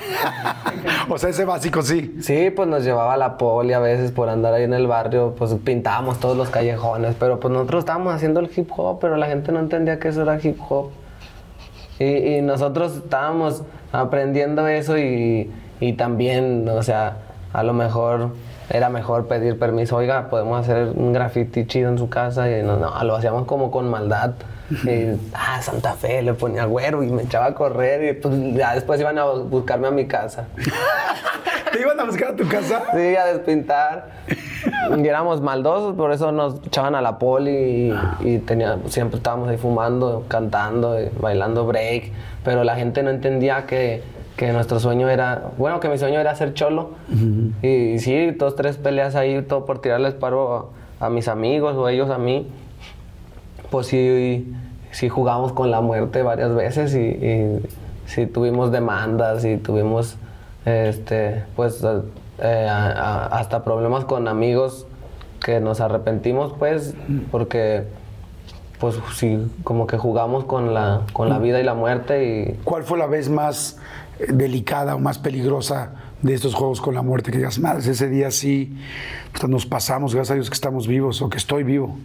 o 1.09 1.19
sea, 1.19 1.31
ese 1.31 1.45
básico 1.45 1.83
sí. 1.83 2.17
Sí, 2.21 2.51
pues 2.51 2.69
nos 2.69 2.85
llevaba 2.85 3.17
la 3.17 3.39
poli 3.39 3.73
a 3.73 3.79
veces 3.79 4.11
por 4.11 4.29
andar 4.29 4.55
ahí 4.55 4.65
en 4.65 4.75
el 4.75 4.87
barrio, 4.87 5.35
pues 5.37 5.55
pintábamos 5.65 6.19
todos 6.19 6.37
los 6.37 6.49
callejones, 6.49 7.15
pero 7.19 7.39
pues 7.39 7.53
nosotros 7.53 7.81
estábamos 7.81 8.15
haciendo 8.15 8.41
el 8.41 8.51
hip 8.55 8.71
hop, 8.77 8.99
pero 9.01 9.17
la 9.17 9.27
gente 9.27 9.53
no 9.53 9.61
entendía 9.61 9.99
que 9.99 10.09
eso 10.09 10.23
era 10.23 10.39
hip 10.43 10.59
hop. 10.69 10.91
Y, 12.01 12.41
nosotros 12.43 12.97
estábamos 12.97 13.63
aprendiendo 13.93 14.67
eso 14.69 14.97
y, 14.99 15.51
y 15.81 15.93
también, 15.95 16.69
o 16.69 16.83
sea, 16.83 17.19
a 17.53 17.63
lo 17.65 17.73
mejor 17.73 18.31
era 18.71 18.89
mejor 18.89 19.27
pedir 19.27 19.59
permiso, 19.59 19.97
oiga, 19.97 20.29
podemos 20.29 20.61
hacer 20.61 20.89
un 20.95 21.13
graffiti 21.13 21.67
chido 21.67 21.89
en 21.89 21.99
su 21.99 22.09
casa 22.09 22.51
y 22.51 22.63
no, 22.63 22.77
no 22.77 23.03
lo 23.05 23.17
hacíamos 23.17 23.47
como 23.47 23.71
con 23.71 23.89
maldad. 23.89 24.33
Y, 24.71 25.19
ah, 25.35 25.61
Santa 25.63 25.95
Fe, 25.95 26.23
le 26.23 26.35
ponía 26.35 26.67
güero 26.67 27.03
y 27.03 27.11
me 27.11 27.23
echaba 27.23 27.47
a 27.47 27.55
correr 27.55 28.11
y 28.11 28.21
pues 28.21 28.35
ya 28.55 28.75
después 28.75 29.01
iban 29.01 29.19
a 29.19 29.25
buscarme 29.25 29.89
a 29.89 29.91
mi 29.91 30.07
casa. 30.07 30.49
¿Te 31.73 31.81
iban 31.81 31.99
a 32.01 32.05
buscar 32.05 32.31
a 32.31 32.37
tu 32.37 32.47
casa? 32.49 32.83
Sí, 32.93 33.17
a 33.17 33.27
despintar. 33.27 34.11
y 34.97 35.07
éramos 35.07 35.41
maldosos, 35.41 35.95
por 35.97 36.13
eso 36.13 36.33
nos 36.33 36.57
echaban 36.67 36.95
a 36.95 37.03
la 37.03 37.19
poli 37.19 37.95
y, 38.21 38.39
tenía, 38.39 38.79
siempre 38.87 39.19
estábamos 39.19 39.49
ahí 39.49 39.57
fumando, 39.57 40.25
cantando, 40.29 40.97
bailando 41.21 41.67
break, 41.67 42.13
pero 42.45 42.65
la 42.65 42.77
gente 42.77 43.03
no 43.03 43.11
entendía 43.11 43.67
que 43.67 44.03
que 44.39 44.53
nuestro 44.53 44.79
sueño 44.79 45.11
era, 45.11 45.51
bueno, 45.59 45.81
que 45.81 45.89
mi 45.89 45.99
sueño 45.99 46.21
era 46.21 46.33
ser 46.37 46.55
cholo. 46.55 46.91
y, 47.61 47.99
sí, 47.99 48.31
dos, 48.31 48.55
tres 48.55 48.77
peleas 48.77 49.17
ahí, 49.17 49.43
todo 49.43 49.67
por 49.67 49.81
tirarles 49.81 50.15
paro 50.15 50.71
a, 51.01 51.11
mis 51.11 51.27
amigos 51.27 51.77
o 51.77 51.89
ellos 51.89 52.09
a 52.09 52.19
mí. 52.19 52.47
Pues 53.69 53.89
sí, 53.89 54.55
sí 54.93 55.09
jugamos 55.09 55.53
con 55.53 55.73
la 55.73 55.81
muerte 55.81 56.23
varias 56.23 56.55
veces 56.55 56.95
y, 56.95 57.61
sí 58.07 58.27
tuvimos 58.27 58.71
demandas 58.71 59.45
y 59.45 59.57
tuvimos, 59.57 60.17
este, 60.65 61.43
pues, 61.57 61.85
eh, 62.39 62.69
hasta 62.71 63.65
problemas 63.65 64.05
con 64.05 64.29
amigos 64.29 64.87
que 65.45 65.59
nos 65.59 65.81
arrepentimos, 65.81 66.55
pues, 66.57 66.95
porque 67.33 67.87
pues 68.79 68.95
sí, 69.15 69.51
como 69.65 69.89
que 69.89 69.99
jugamos 69.99 70.45
con 70.45 70.73
la, 70.73 71.03
con 71.13 71.29
la 71.29 71.41
vida 71.41 71.59
y 71.59 71.65
la 71.65 71.75
muerte. 71.75 72.25
Y... 72.25 72.61
¿Cuál 72.63 72.85
fue 72.85 72.97
la 72.97 73.07
vez 73.07 73.29
más 73.29 73.77
delicada 74.27 74.95
o 74.95 74.99
más 74.99 75.19
peligrosa 75.19 75.93
de 76.23 76.35
estos 76.35 76.55
juegos 76.55 76.81
con 76.81 76.95
la 76.95 77.03
muerte, 77.03 77.31
que 77.31 77.39
digas, 77.39 77.59
madre, 77.59 77.91
ese 77.91 78.09
día 78.09 78.31
sí 78.31 78.77
pues, 79.33 79.49
nos 79.49 79.67
pasamos, 79.67 80.15
gracias 80.15 80.33
a 80.33 80.35
Dios 80.35 80.51
que 80.51 80.55
estamos 80.55 80.87
vivos 80.87 81.23
o 81.23 81.29
que 81.29 81.37
estoy 81.37 81.63
vivo. 81.63 81.97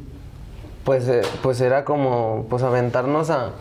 Pues, 0.83 1.07
eh, 1.07 1.21
pues 1.41 1.61
era 1.61 1.85
como 1.85 2.45
pues 2.49 2.61
aventarnos 2.61 3.29
a, 3.29 3.51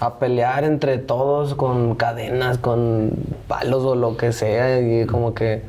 a, 0.00 0.18
pelear 0.18 0.64
entre 0.64 0.98
todos 0.98 1.54
con 1.54 1.94
cadenas, 1.94 2.58
con 2.58 3.12
palos 3.48 3.84
o 3.84 3.94
lo 3.94 4.16
que 4.16 4.32
sea, 4.32 4.80
y 4.80 5.06
como 5.06 5.34
que, 5.34 5.62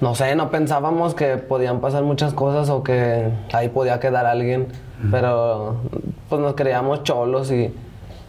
no 0.00 0.14
sé, 0.14 0.34
no 0.34 0.50
pensábamos 0.50 1.14
que 1.14 1.36
podían 1.36 1.80
pasar 1.80 2.02
muchas 2.02 2.32
cosas 2.32 2.70
o 2.70 2.82
que 2.82 3.28
ahí 3.52 3.68
podía 3.68 4.00
quedar 4.00 4.26
alguien, 4.26 4.68
pero 5.10 5.76
pues 6.28 6.40
nos 6.40 6.54
creíamos 6.54 7.04
cholos 7.04 7.50
y, 7.52 7.72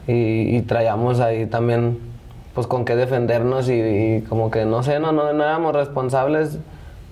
y, 0.08 0.58
y 0.58 0.62
traíamos 0.62 1.20
ahí 1.20 1.46
también 1.48 2.11
pues 2.54 2.68
con 2.68 2.86
qué 2.86 2.96
defendernos 2.96 3.70
y, 3.70 4.24
como 4.28 4.52
que 4.52 4.66
no 4.66 4.84
sé, 4.84 5.00
no, 5.00 5.12
no, 5.12 5.30
éramos 5.30 5.74
responsables 5.74 6.60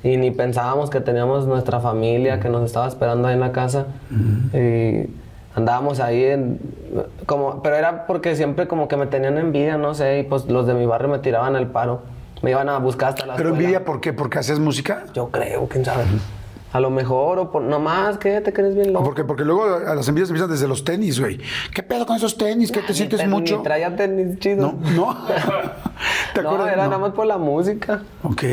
y 0.04 0.18
ni 0.18 0.32
pensábamos 0.32 0.90
que 0.90 1.02
teníamos 1.02 1.46
nuestra 1.46 1.80
familia 1.80 2.40
que 2.40 2.50
nos 2.50 2.64
estaba 2.64 2.88
esperando 2.88 3.28
ahí 3.28 3.34
en 3.34 3.40
la 3.42 3.52
casa. 3.52 3.88
Y 4.54 5.10
andábamos 5.56 6.00
ahí 6.00 6.24
en, 6.24 6.60
como, 7.26 7.62
pero 7.62 7.76
era 7.76 8.08
porque 8.08 8.36
siempre 8.36 8.68
como 8.68 8.88
que 8.88 8.98
me 8.98 9.08
tenían 9.08 9.38
envidia, 9.38 9.78
no 9.78 9.94
sé, 9.94 10.20
y 10.20 10.24
pues 10.24 10.46
los 10.46 10.68
de 10.68 10.74
mi 10.74 10.86
barrio 10.86 11.10
me 11.10 11.20
tiraban 11.20 11.56
el 11.56 11.68
paro. 11.68 12.02
Me 12.42 12.52
iban 12.52 12.70
a 12.70 12.78
buscar 12.78 13.10
hasta 13.10 13.26
la 13.26 13.36
¿Pero 13.36 13.50
envidia 13.50 13.84
por 13.84 14.00
qué? 14.00 14.14
¿Porque 14.14 14.40
haces 14.40 14.60
música? 14.60 15.04
Yo 15.14 15.28
creo, 15.30 15.68
quién 15.68 15.84
sabe. 15.84 16.06
A 16.72 16.80
lo 16.80 16.92
mejor, 16.92 17.40
o 17.40 17.52
por, 17.52 17.64
nomás, 17.64 18.20
que 18.20 18.42
te 18.42 18.54
crees 18.54 18.76
bien 18.76 18.94
loco. 18.94 19.06
porque, 19.06 19.24
porque 19.24 19.44
luego 19.44 19.64
a 19.64 19.96
las 19.96 20.08
envidias 20.08 20.30
empiezan 20.30 20.52
desde 20.52 20.68
los 20.68 20.84
tenis, 20.84 21.20
güey. 21.20 21.40
¿Qué 21.74 21.82
pedo 21.82 22.06
con 22.06 22.16
esos 22.16 22.38
tenis? 22.38 22.72
¿Qué 22.72 22.82
te 22.82 22.94
sientes 22.94 23.28
mucho? 23.28 23.58
Ni 23.58 23.64
traía 23.64 23.96
tenis 23.96 24.38
chido. 24.40 24.74
No, 24.74 24.92
no. 24.92 25.18
¿Te 26.34 26.44
no, 26.44 26.68
era 26.68 26.84
nada 26.84 26.98
más 27.00 27.12
por 27.14 27.26
la 27.26 27.38
música. 27.38 28.04
Ok. 28.24 28.44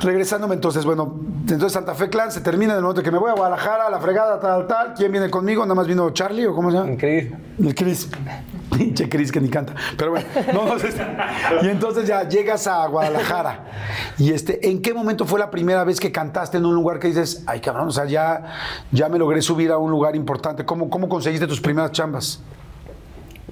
Regresándome 0.00 0.54
entonces, 0.54 0.84
bueno, 0.84 1.18
entonces 1.40 1.72
Santa 1.72 1.94
Fe 1.94 2.08
Clan 2.10 2.30
se 2.30 2.40
termina 2.42 2.72
en 2.72 2.78
el 2.78 2.82
momento 2.82 3.02
que 3.02 3.10
me 3.10 3.18
voy 3.18 3.30
a 3.30 3.34
Guadalajara, 3.34 3.86
a 3.86 3.90
la 3.90 4.00
fregada, 4.00 4.38
tal, 4.38 4.66
tal. 4.66 4.94
¿Quién 4.94 5.10
viene 5.10 5.30
conmigo? 5.30 5.62
Nada 5.62 5.74
más 5.74 5.86
vino 5.86 6.10
Charlie 6.10 6.46
o 6.46 6.54
cómo 6.54 6.70
se 6.70 6.76
llama? 6.76 6.90
El 6.90 6.98
Cris. 6.98 7.32
El 7.58 7.74
Cris. 7.74 8.08
Pinche 8.76 9.08
Cris 9.08 9.30
que 9.30 9.40
ni 9.40 9.48
canta. 9.48 9.74
Pero 9.96 10.12
bueno, 10.12 10.26
no, 10.52 10.64
y 11.62 11.68
entonces 11.68 12.06
ya 12.06 12.28
llegas 12.28 12.66
a 12.66 12.86
Guadalajara. 12.86 13.64
Y 14.18 14.32
este, 14.32 14.68
¿en 14.68 14.82
qué 14.82 14.94
momento 14.94 15.24
fue 15.24 15.38
la 15.38 15.50
primera 15.50 15.84
vez 15.84 16.00
que 16.00 16.12
cantaste 16.12 16.58
en 16.58 16.66
un 16.66 16.74
lugar 16.74 16.98
que 16.98 17.08
dices, 17.08 17.44
ay 17.46 17.60
cabrón, 17.60 17.88
o 17.88 17.92
sea, 17.92 18.04
ya, 18.04 18.44
ya 18.92 19.08
me 19.08 19.18
logré 19.18 19.42
subir 19.42 19.70
a 19.70 19.78
un 19.78 19.90
lugar 19.90 20.16
importante? 20.16 20.64
¿Cómo, 20.64 20.90
cómo 20.90 21.08
conseguiste 21.08 21.46
tus 21.46 21.60
primeras 21.60 21.92
chambas? 21.92 22.40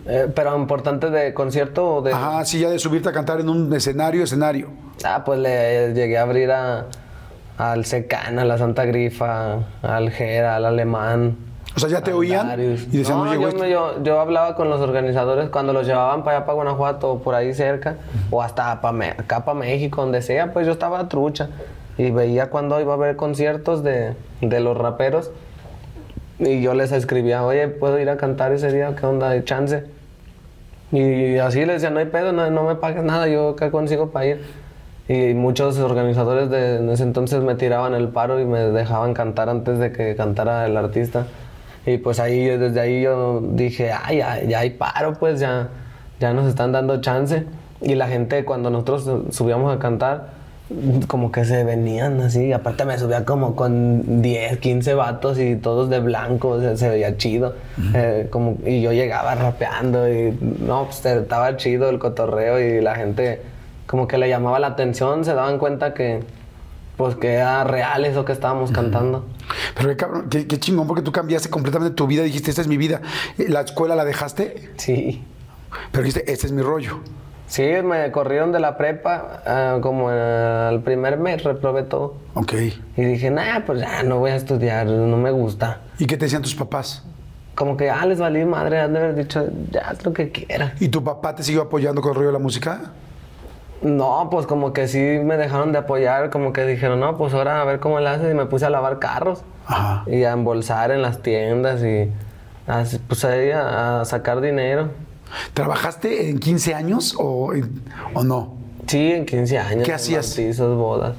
Eh, 0.06 0.28
pero 0.34 0.56
importante 0.56 1.10
de 1.10 1.32
concierto 1.32 1.96
o 1.96 2.02
de. 2.02 2.12
Ajá, 2.12 2.44
sí, 2.44 2.58
ya 2.58 2.70
de 2.70 2.78
subirte 2.78 3.08
a 3.08 3.12
cantar 3.12 3.40
en 3.40 3.48
un 3.48 3.72
escenario, 3.72 4.24
escenario. 4.24 4.68
Ah, 5.04 5.22
pues 5.24 5.38
le 5.38 5.94
llegué 5.94 6.18
a 6.18 6.22
abrir 6.22 6.50
a, 6.50 6.86
al 7.56 7.84
Secan, 7.84 8.38
a 8.38 8.44
la 8.44 8.58
Santa 8.58 8.84
Grifa, 8.84 9.58
al 9.82 10.10
Gera, 10.10 10.56
al 10.56 10.64
Alemán. 10.64 11.51
O 11.74 11.80
sea, 11.80 11.88
ya 11.88 12.00
te 12.02 12.12
oían 12.12 12.60
y 12.60 12.98
decían, 12.98 13.24
no, 13.24 13.34
yo, 13.34 13.66
yo, 13.66 14.02
yo, 14.02 14.20
hablaba 14.20 14.54
con 14.54 14.68
los 14.68 14.80
organizadores 14.80 15.48
cuando 15.48 15.72
los 15.72 15.86
llevaban 15.86 16.22
para 16.22 16.38
allá, 16.38 16.46
para 16.46 16.56
Guanajuato, 16.56 17.20
por 17.20 17.34
ahí 17.34 17.54
cerca, 17.54 17.96
o 18.30 18.42
hasta 18.42 18.80
para 18.80 19.12
acá 19.12 19.44
para 19.44 19.58
México, 19.58 20.02
donde 20.02 20.20
sea, 20.20 20.52
pues 20.52 20.66
yo 20.66 20.72
estaba 20.72 21.08
trucha. 21.08 21.48
Y 21.96 22.10
veía 22.10 22.50
cuando 22.50 22.80
iba 22.80 22.92
a 22.92 22.96
haber 22.96 23.16
conciertos 23.16 23.82
de, 23.82 24.14
de 24.40 24.60
los 24.60 24.76
raperos. 24.76 25.30
Y 26.38 26.60
yo 26.60 26.74
les 26.74 26.92
escribía, 26.92 27.44
oye, 27.44 27.68
¿puedo 27.68 27.98
ir 27.98 28.10
a 28.10 28.16
cantar 28.16 28.52
ese 28.52 28.72
día? 28.72 28.94
¿Qué 28.96 29.06
onda? 29.06 29.30
¿Hay 29.30 29.44
chance? 29.44 29.84
Y 30.90 31.38
así 31.38 31.60
les 31.60 31.80
decía, 31.80 31.90
no 31.90 32.00
hay 32.00 32.06
pedo, 32.06 32.32
no, 32.32 32.50
no 32.50 32.64
me 32.64 32.74
pagues 32.74 33.02
nada, 33.02 33.28
yo 33.28 33.50
acá 33.50 33.70
consigo 33.70 34.10
para 34.10 34.26
ir. 34.26 34.44
Y 35.08 35.34
muchos 35.34 35.78
organizadores 35.78 36.50
de 36.50 36.92
ese 36.92 37.02
entonces 37.02 37.42
me 37.42 37.54
tiraban 37.54 37.94
el 37.94 38.08
paro 38.08 38.40
y 38.40 38.44
me 38.44 38.60
dejaban 38.60 39.14
cantar 39.14 39.48
antes 39.48 39.78
de 39.78 39.90
que 39.92 40.14
cantara 40.16 40.66
el 40.66 40.76
artista. 40.76 41.26
Y 41.86 41.98
pues 41.98 42.20
ahí, 42.20 42.44
desde 42.44 42.80
ahí 42.80 43.02
yo 43.02 43.40
dije, 43.40 43.90
ay, 43.92 44.18
ya, 44.18 44.42
ya 44.42 44.60
hay 44.60 44.70
paro, 44.70 45.14
pues 45.14 45.40
ya, 45.40 45.68
ya 46.20 46.32
nos 46.32 46.46
están 46.46 46.72
dando 46.72 47.00
chance. 47.00 47.44
Y 47.80 47.94
la 47.94 48.08
gente, 48.08 48.44
cuando 48.44 48.70
nosotros 48.70 49.34
subíamos 49.34 49.74
a 49.74 49.78
cantar, 49.78 50.42
como 51.06 51.32
que 51.32 51.44
se 51.44 51.64
venían 51.64 52.20
así. 52.20 52.52
Aparte 52.52 52.84
me 52.84 52.98
subía 52.98 53.24
como 53.24 53.54
con 53.56 54.22
10, 54.22 54.58
15 54.58 54.94
vatos 54.94 55.38
y 55.38 55.56
todos 55.56 55.90
de 55.90 56.00
blanco, 56.00 56.60
se, 56.76 56.88
veía 56.88 57.16
chido. 57.16 57.54
Eh, 57.94 58.28
como, 58.30 58.56
y 58.64 58.80
yo 58.80 58.92
llegaba 58.92 59.34
rapeando 59.34 60.08
y 60.08 60.36
no, 60.60 60.84
pues 60.84 61.04
estaba 61.04 61.56
chido 61.56 61.90
el 61.90 61.98
cotorreo 61.98 62.60
y 62.60 62.80
la 62.80 62.94
gente 62.94 63.42
como 63.86 64.06
que 64.06 64.16
le 64.16 64.28
llamaba 64.28 64.58
la 64.58 64.68
atención, 64.68 65.24
se 65.24 65.34
daban 65.34 65.58
cuenta 65.58 65.92
que 65.92 66.20
pues 66.96 67.16
que 67.16 67.34
era 67.34 67.64
real 67.64 68.04
eso 68.04 68.24
que 68.24 68.32
estábamos 68.32 68.70
cantando. 68.70 69.26
Pero 69.74 69.88
qué, 69.88 69.96
cabrón, 69.96 70.28
qué, 70.28 70.46
chingón, 70.46 70.86
porque 70.86 71.02
tú 71.02 71.12
cambiaste 71.12 71.48
completamente 71.50 71.94
tu 71.94 72.06
vida, 72.06 72.22
dijiste, 72.22 72.50
esta 72.50 72.62
es 72.62 72.68
mi 72.68 72.76
vida. 72.76 73.00
¿La 73.38 73.62
escuela 73.62 73.96
la 73.96 74.04
dejaste? 74.04 74.70
Sí. 74.76 75.24
Pero 75.90 76.04
dijiste, 76.04 76.30
este 76.30 76.46
es 76.46 76.52
mi 76.52 76.62
rollo. 76.62 77.00
Sí, 77.46 77.64
me 77.84 78.10
corrieron 78.12 78.50
de 78.50 78.60
la 78.60 78.78
prepa 78.78 79.42
ah, 79.44 79.78
como 79.82 80.08
al 80.08 80.80
primer 80.82 81.18
mes, 81.18 81.44
reprobé 81.44 81.82
todo. 81.82 82.16
Ok. 82.34 82.54
Y 82.96 83.02
dije, 83.02 83.30
nah, 83.30 83.60
pues 83.66 83.80
ya 83.80 84.02
no 84.04 84.18
voy 84.18 84.30
a 84.30 84.36
estudiar, 84.36 84.86
no 84.86 85.16
me 85.16 85.30
gusta. 85.30 85.80
¿Y 85.98 86.06
qué 86.06 86.16
te 86.16 86.24
decían 86.24 86.40
tus 86.40 86.54
papás? 86.54 87.04
Como 87.54 87.76
que, 87.76 87.90
ah, 87.90 88.06
les 88.06 88.18
valí 88.18 88.44
madre, 88.46 88.80
han 88.80 88.94
de 88.94 88.98
haber 88.98 89.14
dicho, 89.14 89.46
ya 89.70 89.82
haz 89.82 90.02
lo 90.04 90.14
que 90.14 90.30
quieras. 90.30 90.72
¿Y 90.80 90.88
tu 90.88 91.04
papá 91.04 91.34
te 91.34 91.42
siguió 91.42 91.62
apoyando 91.62 92.00
con 92.00 92.12
el 92.12 92.16
rollo 92.16 92.28
de 92.28 92.32
la 92.32 92.38
música? 92.38 92.92
No, 93.82 94.28
pues 94.30 94.46
como 94.46 94.72
que 94.72 94.86
sí 94.88 94.98
me 94.98 95.36
dejaron 95.36 95.72
de 95.72 95.78
apoyar, 95.78 96.30
como 96.30 96.52
que 96.52 96.64
dijeron, 96.64 97.00
no, 97.00 97.16
pues 97.16 97.34
ahora 97.34 97.60
a 97.60 97.64
ver 97.64 97.80
cómo 97.80 97.98
le 98.00 98.08
haces 98.08 98.30
y 98.30 98.34
me 98.34 98.46
puse 98.46 98.66
a 98.66 98.70
lavar 98.70 98.98
carros. 98.98 99.42
Ajá. 99.66 100.04
Y 100.06 100.24
a 100.24 100.32
embolsar 100.32 100.90
en 100.90 101.02
las 101.02 101.22
tiendas 101.22 101.82
y 101.82 102.10
pues 103.08 103.24
ahí 103.24 103.50
a 103.50 104.04
sacar 104.04 104.40
dinero. 104.40 104.90
¿Trabajaste 105.54 106.30
en 106.30 106.38
15 106.38 106.74
años 106.74 107.14
o, 107.18 107.52
o 108.14 108.24
no? 108.24 108.54
Sí, 108.86 109.12
en 109.12 109.26
15 109.26 109.58
años. 109.58 109.84
¿Qué 109.84 109.92
hacías? 109.92 110.36
Bautizos, 110.36 110.76
bodas. 110.76 111.14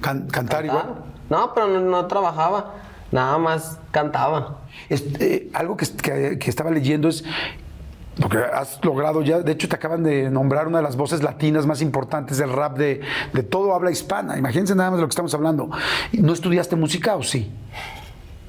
¿Cantar 0.00 0.64
igual? 0.64 0.94
No, 1.28 1.52
pero 1.54 1.80
no, 1.80 2.06
trabajaba. 2.06 2.74
Nada 3.10 3.38
más 3.38 3.78
cantaba. 3.90 4.58
Este, 4.88 5.50
algo 5.54 5.76
que, 5.76 6.38
que, 6.38 6.50
estaba 6.50 6.70
leyendo 6.70 7.08
es 7.08 7.24
porque 8.20 8.38
has 8.38 8.84
logrado 8.84 9.22
ya, 9.22 9.40
de 9.40 9.52
hecho 9.52 9.68
te 9.68 9.76
acaban 9.76 10.02
de 10.02 10.30
nombrar 10.30 10.66
una 10.66 10.78
de 10.78 10.84
las 10.84 10.96
voces 10.96 11.22
latinas 11.22 11.66
más 11.66 11.82
importantes 11.82 12.38
del 12.38 12.52
rap 12.52 12.76
de, 12.76 13.00
de 13.32 13.42
todo 13.42 13.74
habla 13.74 13.90
hispana. 13.90 14.38
Imagínense 14.38 14.74
nada 14.74 14.90
más 14.90 14.98
de 14.98 15.02
lo 15.02 15.08
que 15.08 15.12
estamos 15.12 15.34
hablando. 15.34 15.70
¿No 16.12 16.32
estudiaste 16.32 16.76
música 16.76 17.16
o 17.16 17.22
sí? 17.22 17.52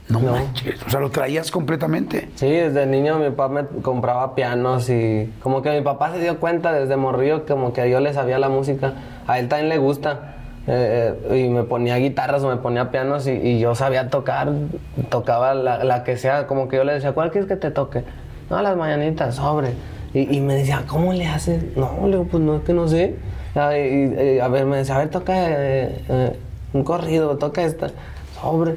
No, 0.10 0.20
manches. 0.20 0.82
O 0.84 0.90
sea, 0.90 1.00
lo 1.00 1.12
traías 1.12 1.52
completamente. 1.52 2.30
Sí, 2.36 2.50
desde 2.50 2.88
niño 2.88 3.20
mi 3.20 3.30
papá 3.30 3.48
me 3.50 3.82
compraba 3.82 4.34
pianos 4.34 4.90
y 4.90 5.32
como 5.42 5.62
que 5.62 5.70
mi 5.70 5.82
papá 5.82 6.12
se 6.12 6.20
dio 6.20 6.40
cuenta 6.40 6.74
desde 6.74 6.98
morrillo 6.98 7.46
como 7.46 7.74
que 7.74 7.90
yo 7.90 8.00
le 8.00 8.12
sabía 8.14 8.40
la 8.40 8.50
música. 8.50 8.94
A 9.28 9.38
él 9.38 9.48
también 9.48 9.70
le 9.70 9.78
gusta. 9.78 10.36
Eh, 10.68 11.16
eh, 11.30 11.46
y 11.46 11.50
me 11.50 11.64
ponía 11.64 11.96
guitarras 11.98 12.44
o 12.44 12.50
me 12.50 12.58
ponía 12.58 12.92
pianos 12.92 13.26
y, 13.28 13.60
yo 13.60 13.74
sabía 13.74 14.10
tocar, 14.10 14.52
tocaba 15.10 15.54
la, 15.56 16.04
que 16.04 16.16
sea, 16.18 16.46
como 16.46 16.68
que 16.68 16.78
yo 16.78 16.84
le 16.84 16.94
decía, 16.94 17.14
¿cuál 17.14 17.32
quieres 17.32 17.48
que 17.48 17.56
te 17.56 17.72
toque? 17.72 18.04
No, 18.50 18.62
las 18.62 18.76
mañanitas, 18.76 19.36
sobre. 19.36 19.74
Y, 20.14 20.40
me 20.40 20.56
decía, 20.56 20.84
¿cómo 20.88 21.14
le 21.14 21.28
haces? 21.28 21.64
No, 21.76 22.00
le 22.04 22.18
digo, 22.18 22.26
pues 22.26 22.44
no, 22.44 22.58
es 22.58 22.64
que 22.64 22.74
no 22.74 22.88
sé. 22.88 23.16
Y, 23.56 24.40
a 24.40 24.48
ver, 24.48 24.66
me 24.66 24.78
decía, 24.78 24.96
a 24.96 25.00
ver, 25.00 25.10
toca 25.10 25.34
eh, 25.38 26.36
un 26.74 26.84
corrido, 26.84 27.38
toca 27.38 27.64
esta, 27.64 27.92
sobre 28.42 28.76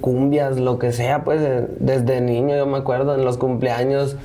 cumbias, 0.00 0.60
lo 0.60 0.78
que 0.78 0.92
sea, 0.92 1.24
pues 1.24 1.40
desde 1.80 2.20
niño 2.20 2.56
yo 2.56 2.66
me 2.66 2.78
acuerdo 2.78 3.16
en 3.16 3.24
los 3.24 3.36
cumpleaños 3.36 4.16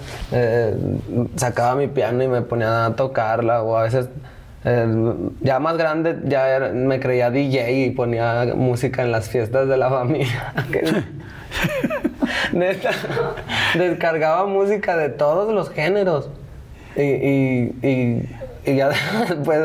sacaba 1.35 1.73
mi 1.73 1.87
piano 1.87 2.23
y 2.23 2.27
me 2.27 2.43
ponía 2.43 2.85
a 2.85 2.95
tocarla 2.95 3.63
o 3.63 3.75
a 3.75 3.83
veces 3.83 4.07
ya 5.41 5.59
más 5.59 5.77
grande, 5.77 6.17
ya 6.25 6.71
me 6.71 6.99
creía 6.99 7.31
DJ 7.31 7.85
y 7.85 7.89
ponía 7.89 8.53
música 8.55 9.01
en 9.01 9.11
las 9.11 9.27
fiestas 9.27 9.67
de 9.67 9.77
la 9.77 9.89
familia. 9.89 10.53
Neta, 12.53 12.91
descargaba 13.75 14.45
música 14.45 14.97
de 14.97 15.09
todos 15.09 15.53
los 15.53 15.69
géneros. 15.69 16.29
Y, 16.95 17.01
y, 17.01 18.29
y, 18.65 18.75
ya 18.75 18.89
después 19.29 19.59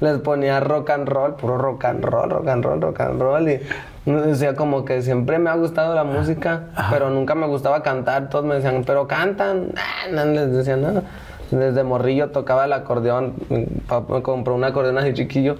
les 0.00 0.18
ponía 0.18 0.60
rock 0.60 0.90
and 0.90 1.08
roll, 1.08 1.34
puro 1.36 1.56
rock 1.56 1.84
and 1.84 2.04
roll, 2.04 2.30
rock 2.30 2.48
and 2.48 2.64
roll, 2.64 2.80
rock 2.80 3.00
and 3.00 3.20
roll. 3.20 3.48
Y 3.48 3.60
decía 4.04 4.54
como 4.54 4.84
que 4.84 5.02
siempre 5.02 5.38
me 5.38 5.50
ha 5.50 5.54
gustado 5.54 5.94
la 5.94 6.04
música, 6.04 6.64
pero 6.90 7.10
nunca 7.10 7.34
me 7.34 7.46
gustaba 7.46 7.82
cantar. 7.82 8.28
Todos 8.28 8.44
me 8.44 8.56
decían, 8.56 8.82
pero 8.84 9.06
cantan. 9.06 9.72
no 10.10 10.24
les 10.24 10.52
decía 10.52 10.76
nada. 10.76 11.02
Desde 11.50 11.82
morrillo 11.82 12.30
tocaba 12.30 12.64
el 12.64 12.72
acordeón. 12.72 13.34
Mi 13.48 13.64
papá 13.64 14.14
me 14.14 14.22
compró 14.22 14.54
un 14.54 14.64
acordeón 14.64 14.98
así 14.98 15.14
chiquillo. 15.14 15.56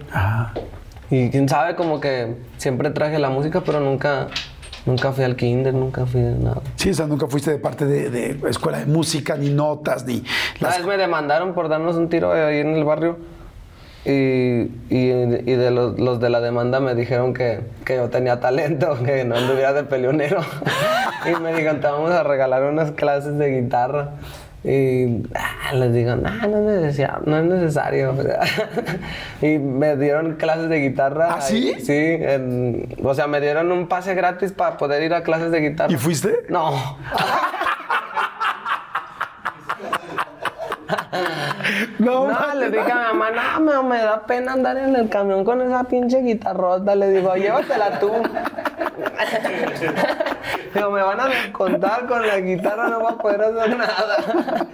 Y 1.10 1.30
quién 1.30 1.48
sabe, 1.48 1.74
como 1.74 2.00
que 2.00 2.36
siempre 2.58 2.90
traje 2.90 3.18
la 3.18 3.30
música, 3.30 3.62
pero 3.64 3.80
nunca, 3.80 4.26
nunca 4.88 5.12
fui 5.12 5.24
al 5.24 5.36
kinder, 5.36 5.74
nunca 5.74 6.06
fui 6.06 6.20
de 6.20 6.34
nada. 6.34 6.62
Sí, 6.76 6.90
o 6.90 6.94
sea, 6.94 7.06
nunca 7.06 7.26
fuiste 7.26 7.50
de 7.50 7.58
parte 7.58 7.84
de, 7.84 8.40
escuela 8.48 8.78
de 8.78 8.86
música, 8.86 9.36
ni 9.36 9.50
notas, 9.50 10.04
ni... 10.06 10.24
Las... 10.60 10.76
Una 10.76 10.78
vez 10.78 10.86
me 10.86 10.96
demandaron 10.96 11.54
por 11.54 11.68
darnos 11.68 11.96
un 11.96 12.08
tiro 12.08 12.32
ahí 12.32 12.58
en 12.58 12.74
el 12.74 12.84
barrio. 12.84 13.18
Y, 14.04 14.70
y, 14.88 15.10
de 15.10 15.70
los, 15.70 15.98
los, 15.98 16.18
de 16.18 16.30
la 16.30 16.40
demanda 16.40 16.80
me 16.80 16.94
dijeron 16.94 17.34
que, 17.34 17.60
que, 17.84 17.96
yo 17.96 18.08
tenía 18.08 18.40
talento, 18.40 18.96
que 19.04 19.24
no 19.24 19.36
anduviera 19.36 19.74
de 19.74 19.84
peleonero. 19.84 20.40
y 21.26 21.40
me 21.40 21.50
dijeron, 21.50 21.80
te 21.80 21.88
vamos 21.88 22.10
a 22.12 22.22
regalar 22.22 22.62
unas 22.62 22.92
clases 22.92 23.36
de 23.36 23.60
guitarra. 23.60 24.12
Y 24.64 25.22
ah, 25.34 25.72
les 25.72 25.94
digo, 25.94 26.16
no, 26.16 26.30
no 26.30 26.70
es, 26.70 26.98
no 27.26 27.38
es 27.38 27.44
necesario. 27.44 28.14
y 29.42 29.58
me 29.58 29.96
dieron 29.96 30.34
clases 30.34 30.68
de 30.68 30.80
guitarra. 30.80 31.36
¿Ah, 31.36 31.40
sí? 31.40 31.76
sí. 31.80 32.18
o 33.02 33.14
sea, 33.14 33.28
me 33.28 33.40
dieron 33.40 33.70
un 33.70 33.86
pase 33.86 34.14
gratis 34.14 34.52
para 34.52 34.76
poder 34.76 35.02
ir 35.02 35.14
a 35.14 35.22
clases 35.22 35.52
de 35.52 35.60
guitarra. 35.60 35.92
¿Y 35.92 35.96
fuiste? 35.96 36.44
No. 36.48 36.72
no, 42.00 42.28
no 42.28 42.54
le 42.54 42.70
dije 42.70 42.90
a 42.90 43.12
mi 43.12 43.18
mamá, 43.18 43.60
no, 43.60 43.84
me, 43.84 43.96
me, 43.96 44.02
da 44.02 44.26
pena 44.26 44.54
andar 44.54 44.76
en 44.76 44.96
el 44.96 45.08
camión 45.08 45.44
con 45.44 45.62
esa 45.62 45.84
pinche 45.84 46.20
guitarrota. 46.20 46.96
Le 46.96 47.10
digo, 47.10 47.36
llévatela 47.36 48.00
tú. 48.00 48.10
Digo, 50.74 50.90
me 50.90 51.02
van 51.02 51.20
a 51.20 51.52
contar 51.52 52.06
con 52.06 52.26
la 52.26 52.40
guitarra, 52.40 52.88
no 52.88 53.00
voy 53.00 53.12
a 53.12 53.18
poder 53.18 53.42
hacer 53.42 53.76
nada. 53.76 54.66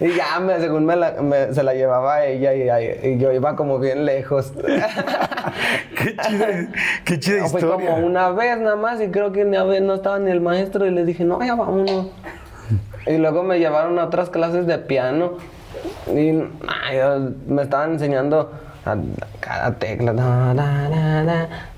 Y 0.00 0.14
ya, 0.14 0.40
me, 0.40 0.58
según 0.58 0.86
me, 0.86 0.96
la, 0.96 1.14
se 1.52 1.62
la 1.62 1.74
llevaba 1.74 2.24
ella 2.24 2.54
y, 2.80 3.18
yo 3.18 3.32
iba 3.32 3.54
como 3.54 3.78
bien 3.78 4.06
lejos. 4.06 4.52
qué 5.96 6.16
chida, 6.16 6.68
qué 7.04 7.20
chida 7.20 7.44
historia. 7.44 7.68
Fue 7.68 7.86
como 7.86 8.06
una 8.06 8.30
vez 8.30 8.58
nada 8.58 8.76
más 8.76 8.98
y 9.02 9.08
creo 9.08 9.30
que 9.30 9.44
no 9.44 9.94
estaba 9.94 10.18
ni 10.18 10.30
el 10.30 10.40
maestro 10.40 10.86
y 10.86 10.90
le 10.90 11.04
dije, 11.04 11.24
no, 11.24 11.44
ya 11.44 11.54
vámonos. 11.54 12.06
Y 13.06 13.18
luego 13.18 13.42
me 13.42 13.58
llevaron 13.58 13.98
a 13.98 14.04
otras 14.04 14.30
clases 14.30 14.66
de 14.66 14.78
piano 14.78 15.34
y 16.06 16.32
me 17.46 17.62
estaban 17.62 17.92
enseñando 17.92 18.52
a 18.84 18.96
cada 19.40 19.74
tecla. 19.74 20.12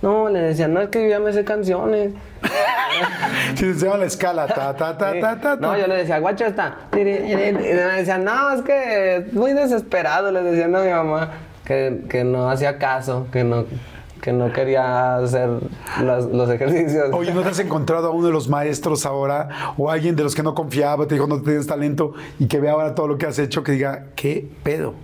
no, 0.03 0.29
le 0.29 0.41
decían, 0.41 0.73
no, 0.75 0.81
es 0.81 0.89
que 0.89 1.03
yo 1.03 1.09
ya 1.09 1.21
me 1.21 1.33
sé 1.33 1.45
canciones. 1.45 2.13
Si 3.55 3.73
se 3.75 3.87
llama 3.87 3.99
la 3.99 4.05
escala, 4.07 4.47
ta, 4.47 4.77
ta, 4.77 4.99
ta, 4.99 5.19
ta, 5.19 5.41
ta, 5.41 5.57
No, 5.57 5.77
yo 5.77 5.87
le 5.87 5.97
decía, 5.97 6.19
guacho 6.19 6.45
está. 6.45 6.77
Y 6.93 6.97
me 6.97 7.53
decían, 7.53 8.25
no, 8.25 8.53
es 8.53 8.63
que 8.63 9.27
muy 9.33 9.55
desesperado, 9.55 10.31
le 10.31 10.43
decían 10.43 10.77
a 10.77 10.81
mi 10.81 10.91
mamá, 10.91 11.31
que, 11.65 12.03
que 12.11 12.25
no 12.25 12.51
hacía 12.51 12.79
caso, 12.79 13.29
que 13.33 13.45
no, 13.45 13.65
que 14.23 14.33
no 14.33 14.53
quería 14.53 15.17
hacer 15.17 15.51
los 16.01 16.49
ejercicios. 16.49 17.11
Oye, 17.13 17.35
¿no 17.35 17.43
te 17.43 17.49
has 17.49 17.59
encontrado 17.59 18.07
a 18.07 18.11
uno 18.11 18.29
de 18.29 18.33
los 18.33 18.49
maestros 18.49 19.05
ahora 19.05 19.75
o 19.77 19.91
alguien 19.91 20.15
de 20.15 20.23
los 20.23 20.37
que 20.37 20.45
no 20.45 20.55
confiaba, 20.55 21.09
te 21.09 21.17
dijo 21.17 21.27
no 21.27 21.43
tienes 21.43 21.67
talento 21.67 22.13
y 22.39 22.47
que 22.47 22.61
ve 22.61 22.71
ahora 22.71 22.95
todo 22.95 23.09
lo 23.09 23.19
que 23.19 23.27
has 23.27 23.41
hecho, 23.41 23.65
que 23.65 23.73
diga, 23.73 24.07
¿qué 24.15 24.49
pedo? 24.63 24.95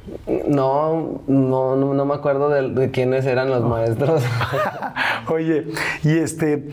No, 0.46 1.20
no, 1.26 1.74
no, 1.74 2.04
me 2.04 2.14
acuerdo 2.14 2.48
de, 2.48 2.90
quiénes 2.92 3.26
eran 3.26 3.50
los 3.50 3.64
maestros. 3.64 4.22
Oye, 5.28 5.66
y 6.04 6.16
este, 6.16 6.68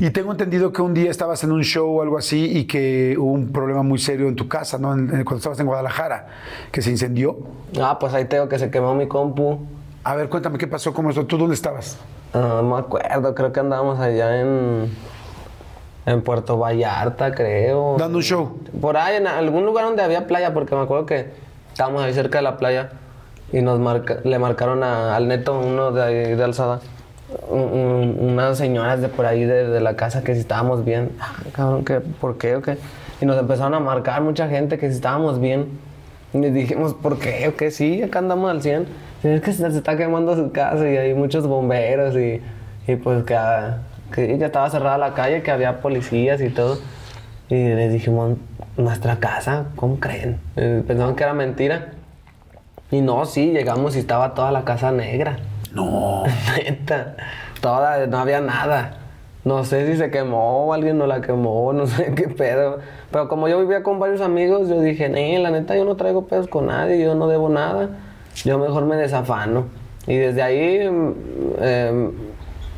y 0.00 0.08
tengo 0.08 0.32
entendido 0.32 0.72
que 0.72 0.80
un 0.80 0.94
día 0.94 1.10
estabas 1.10 1.44
en 1.44 1.52
un 1.52 1.64
show 1.64 1.98
o 1.98 2.00
algo 2.00 2.16
así 2.16 2.46
y 2.46 2.64
que 2.64 3.14
hubo 3.18 3.30
un 3.30 3.52
problema 3.52 3.82
muy 3.82 3.98
serio 3.98 4.28
en 4.28 4.36
tu 4.36 4.48
casa, 4.48 4.78
¿no? 4.78 4.88
cuando 4.88 5.36
estabas 5.36 5.60
en 5.60 5.66
Guadalajara, 5.66 6.28
que 6.72 6.80
se 6.80 6.90
incendió. 6.90 7.40
Ah, 7.78 7.98
pues 8.00 8.14
ahí 8.14 8.24
tengo 8.24 8.48
que 8.48 8.58
se 8.58 8.70
quemó 8.70 8.94
mi 8.94 9.06
compu. 9.06 9.58
A 10.06 10.14
ver, 10.16 10.28
cuéntame 10.28 10.58
qué 10.58 10.66
pasó, 10.66 10.92
cómo 10.92 11.08
eso. 11.08 11.24
¿Tú 11.24 11.38
dónde 11.38 11.54
estabas? 11.54 11.96
No 12.34 12.62
me 12.62 12.76
acuerdo, 12.76 13.34
creo 13.34 13.52
que 13.52 13.60
andábamos 13.60 13.98
allá 13.98 14.38
en, 14.38 14.92
en 16.04 16.22
Puerto 16.22 16.58
Vallarta, 16.58 17.34
creo. 17.34 17.96
¿Dando 17.98 18.18
un 18.18 18.22
show? 18.22 18.60
Por 18.82 18.98
ahí, 18.98 19.16
en 19.16 19.26
algún 19.26 19.64
lugar 19.64 19.86
donde 19.86 20.02
había 20.02 20.26
playa, 20.26 20.52
porque 20.52 20.74
me 20.74 20.82
acuerdo 20.82 21.06
que 21.06 21.30
estábamos 21.72 22.02
ahí 22.02 22.12
cerca 22.12 22.38
de 22.38 22.42
la 22.42 22.58
playa 22.58 22.90
y 23.50 23.62
nos 23.62 23.80
le 24.24 24.38
marcaron 24.38 24.82
al 24.82 25.26
neto, 25.26 25.58
uno 25.58 25.90
de 25.90 26.02
ahí 26.02 26.34
de 26.34 26.44
Alzada, 26.44 26.80
unas 27.48 28.58
señoras 28.58 29.00
de 29.00 29.08
por 29.08 29.24
ahí 29.24 29.44
de, 29.44 29.80
la 29.80 29.96
casa 29.96 30.22
que 30.22 30.34
si 30.34 30.40
estábamos 30.40 30.84
bien. 30.84 31.12
Ah, 31.18 31.32
cabrón, 31.54 31.82
¿qué? 31.82 32.00
¿por 32.00 32.36
qué 32.36 32.56
o 32.56 32.62
qué? 32.62 32.76
Y 33.22 33.24
nos 33.24 33.38
empezaron 33.38 33.72
a 33.72 33.80
marcar 33.80 34.20
mucha 34.20 34.48
gente 34.48 34.76
que 34.76 34.90
si 34.90 34.96
estábamos 34.96 35.40
bien. 35.40 35.78
Y 36.34 36.38
les 36.38 36.52
dijimos, 36.52 36.92
¿por 36.92 37.18
qué 37.18 37.48
o 37.48 37.56
qué? 37.56 37.70
Sí, 37.70 38.02
acá 38.02 38.18
andamos 38.18 38.50
al 38.50 38.60
100 38.60 38.86
es 39.28 39.40
que 39.40 39.52
se, 39.52 39.66
está 39.66 39.96
quemando 39.96 40.36
su 40.36 40.52
casa 40.52 40.88
y 40.88 40.96
hay 40.96 41.14
muchos 41.14 41.46
bomberos 41.46 42.14
y, 42.16 42.42
y 42.86 42.96
pues 42.96 43.24
que, 43.24 43.36
que, 44.12 44.36
ya 44.38 44.46
estaba 44.46 44.68
cerrada 44.70 44.98
la 44.98 45.14
calle, 45.14 45.42
que 45.42 45.50
había 45.50 45.80
policías 45.80 46.40
y 46.40 46.50
todo. 46.50 46.78
Y 47.48 47.54
les 47.54 47.92
dijimos, 47.92 48.36
nuestra 48.76 49.16
casa, 49.16 49.66
¿cómo 49.76 49.98
creen? 49.98 50.38
Eh, 50.56 50.82
pensaban 50.86 51.14
que 51.14 51.22
era 51.22 51.32
mentira. 51.32 51.92
Y 52.90 53.00
no, 53.00 53.24
sí, 53.24 53.52
llegamos 53.52 53.96
y 53.96 53.98
estaba 53.98 54.34
toda 54.34 54.52
la 54.52 54.64
casa 54.64 54.92
negra. 54.92 55.38
No. 55.72 56.24
Neta. 56.56 57.16
Toda, 57.60 58.06
no 58.06 58.18
había 58.18 58.40
nada. 58.40 58.98
No 59.44 59.64
sé 59.64 59.90
si 59.90 59.98
se 59.98 60.10
quemó 60.10 60.66
o 60.66 60.72
alguien 60.72 60.96
no 60.96 61.06
la 61.06 61.20
quemó, 61.20 61.72
no 61.72 61.86
sé 61.86 62.14
qué 62.14 62.28
pedo. 62.28 62.78
Pero 63.10 63.28
como 63.28 63.48
yo 63.48 63.58
vivía 63.60 63.82
con 63.82 63.98
varios 63.98 64.20
amigos, 64.20 64.68
yo 64.68 64.80
dije, 64.80 65.06
eh, 65.06 65.38
la 65.38 65.50
neta, 65.50 65.76
yo 65.76 65.84
no 65.84 65.96
traigo 65.96 66.26
pedos 66.26 66.46
con 66.46 66.66
nadie, 66.66 67.02
yo 67.02 67.14
no 67.14 67.26
debo 67.26 67.48
nada 67.48 67.88
yo 68.42 68.58
mejor 68.58 68.84
me 68.86 68.96
desafano. 68.96 69.66
Y 70.06 70.16
desde 70.16 70.42
ahí 70.42 70.80
em, 70.80 72.12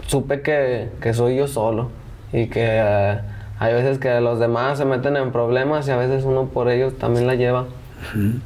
supe 0.06 0.42
que, 0.42 1.12
soy 1.12 1.36
yo 1.36 1.48
solo 1.48 1.88
y 2.32 2.46
que 2.46 2.64
eh, 2.64 3.18
hay 3.58 3.74
veces 3.74 3.98
que 3.98 4.20
los 4.20 4.38
demás 4.38 4.78
se 4.78 4.84
meten 4.84 5.16
en 5.16 5.32
problemas 5.32 5.88
y 5.88 5.90
a 5.90 5.96
veces 5.96 6.24
uno 6.24 6.46
por 6.46 6.68
ellos 6.68 6.96
también 6.98 7.26
la 7.26 7.34
lleva. 7.34 7.66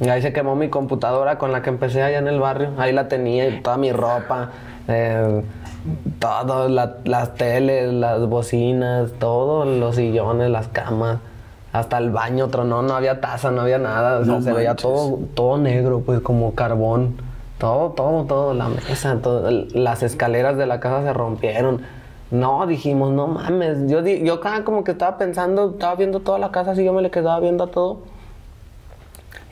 Y 0.01 0.09
ahí 0.09 0.23
se 0.23 0.33
quemó 0.33 0.57
mi 0.57 0.69
computadora 0.69 1.37
con 1.37 1.53
la 1.53 1.61
que 1.61 1.71
empecé 1.71 2.03
allá 2.03 2.19
en 2.19 2.29
el 2.29 2.39
barrio. 2.39 2.71
Ahí 2.79 2.93
la 2.93 3.09
tenía 3.09 3.49
y 3.49 3.61
toda 3.61 3.77
mi 3.77 3.93
ropa, 3.93 4.51
eh, 4.89 5.43
todo, 6.19 6.69
las 6.69 7.35
teles, 7.35 7.93
las 7.93 8.27
bocinas, 8.27 9.11
todos 9.19 9.67
los 9.67 9.97
sillones, 9.97 10.51
las 10.51 10.69
camas 10.69 11.19
hasta 11.73 11.99
el 11.99 12.11
baño 12.11 12.47
otro 12.47 12.65
no, 12.65 12.83
no 12.83 12.95
había 12.95 13.21
taza, 13.21 13.51
no 13.51 13.63
había 13.63 13.79
nada, 13.79 14.19
o 14.19 14.25
sea, 14.25 14.43
se 14.43 14.53
veía 14.53 14.75
todo, 14.75 15.21
todo 15.35 15.59
negro, 15.59 16.03
pues 16.05 16.21
como 16.21 16.55
carbón, 16.55 17.17
todo, 17.59 17.91
todo, 17.91 18.25
todo, 18.25 18.55
la 18.55 18.69
mesa, 18.69 19.19
las 19.73 20.03
escaleras 20.03 20.57
de 20.57 20.67
la 20.67 20.81
casa 20.81 21.03
se 21.03 21.13
rompieron. 21.13 21.83
No, 22.31 22.67
dijimos, 22.67 23.13
no 23.13 23.27
mames, 23.27 23.89
yo, 23.89 24.01
yo 24.07 24.35
acá 24.35 24.65
como 24.65 24.85
que 24.85 24.93
estaba 24.93 25.19
pensando, 25.19 25.71
estaba 25.71 25.95
viendo 25.97 26.21
toda 26.21 26.39
la 26.39 26.51
casa, 26.51 26.73
así 26.73 26.85
yo 26.85 26.93
me 26.93 27.03
le 27.03 27.11
quedaba 27.11 27.41
viendo 27.41 27.65
a 27.65 27.67
todo. 27.69 28.03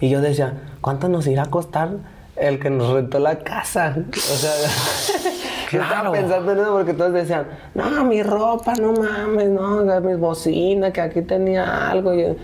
Y 0.00 0.08
yo 0.08 0.20
decía, 0.20 0.54
¿cuánto 0.80 1.08
nos 1.08 1.26
irá 1.26 1.42
a 1.42 1.50
costar 1.50 1.90
el 2.36 2.60
que 2.60 2.70
nos 2.70 2.92
rentó 2.92 3.18
la 3.18 3.38
casa? 3.40 3.96
O 4.08 4.36
sea, 4.36 4.52
Yo 5.70 5.82
estaba 5.82 6.12
pensando 6.12 6.52
en 6.52 6.58
eso 6.58 6.72
porque 6.72 6.94
todos 6.94 7.12
decían, 7.12 7.46
no, 7.74 8.04
mi 8.04 8.22
ropa, 8.22 8.74
no 8.74 8.92
mames, 8.92 9.48
no, 9.48 9.82
mi 10.00 10.14
bocina, 10.14 10.92
que 10.92 11.00
aquí 11.00 11.22
tenía 11.22 11.90
algo. 11.90 12.14
Y 12.14 12.22
yo, 12.22 12.36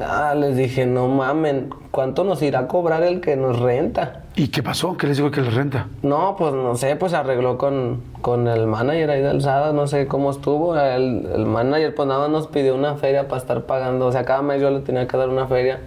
ah, 0.00 0.34
les 0.34 0.56
dije, 0.56 0.86
no 0.86 1.08
mamen, 1.08 1.70
¿cuánto 1.90 2.24
nos 2.24 2.40
irá 2.42 2.60
a 2.60 2.68
cobrar 2.68 3.02
el 3.02 3.20
que 3.20 3.36
nos 3.36 3.58
renta? 3.58 4.20
¿Y 4.34 4.48
qué 4.48 4.62
pasó? 4.62 4.96
¿Qué 4.96 5.06
les 5.06 5.18
digo 5.18 5.30
que 5.30 5.42
les 5.42 5.52
renta? 5.52 5.88
No, 6.02 6.36
pues 6.38 6.54
no 6.54 6.74
sé, 6.76 6.96
pues 6.96 7.12
arregló 7.12 7.58
con, 7.58 8.02
con 8.22 8.48
el 8.48 8.66
manager 8.66 9.10
ahí 9.10 9.20
de 9.20 9.28
Alzada, 9.28 9.72
no 9.72 9.86
sé 9.86 10.06
cómo 10.06 10.30
estuvo. 10.30 10.76
El, 10.76 11.26
el 11.34 11.44
manager 11.44 11.94
pues 11.94 12.08
nada 12.08 12.20
más 12.20 12.30
nos 12.30 12.46
pidió 12.46 12.74
una 12.74 12.94
feria 12.94 13.28
para 13.28 13.40
estar 13.40 13.62
pagando, 13.64 14.06
o 14.06 14.12
sea, 14.12 14.24
cada 14.24 14.42
mes 14.42 14.60
yo 14.62 14.70
le 14.70 14.80
tenía 14.80 15.06
que 15.06 15.16
dar 15.16 15.28
una 15.28 15.46
feria 15.46 15.80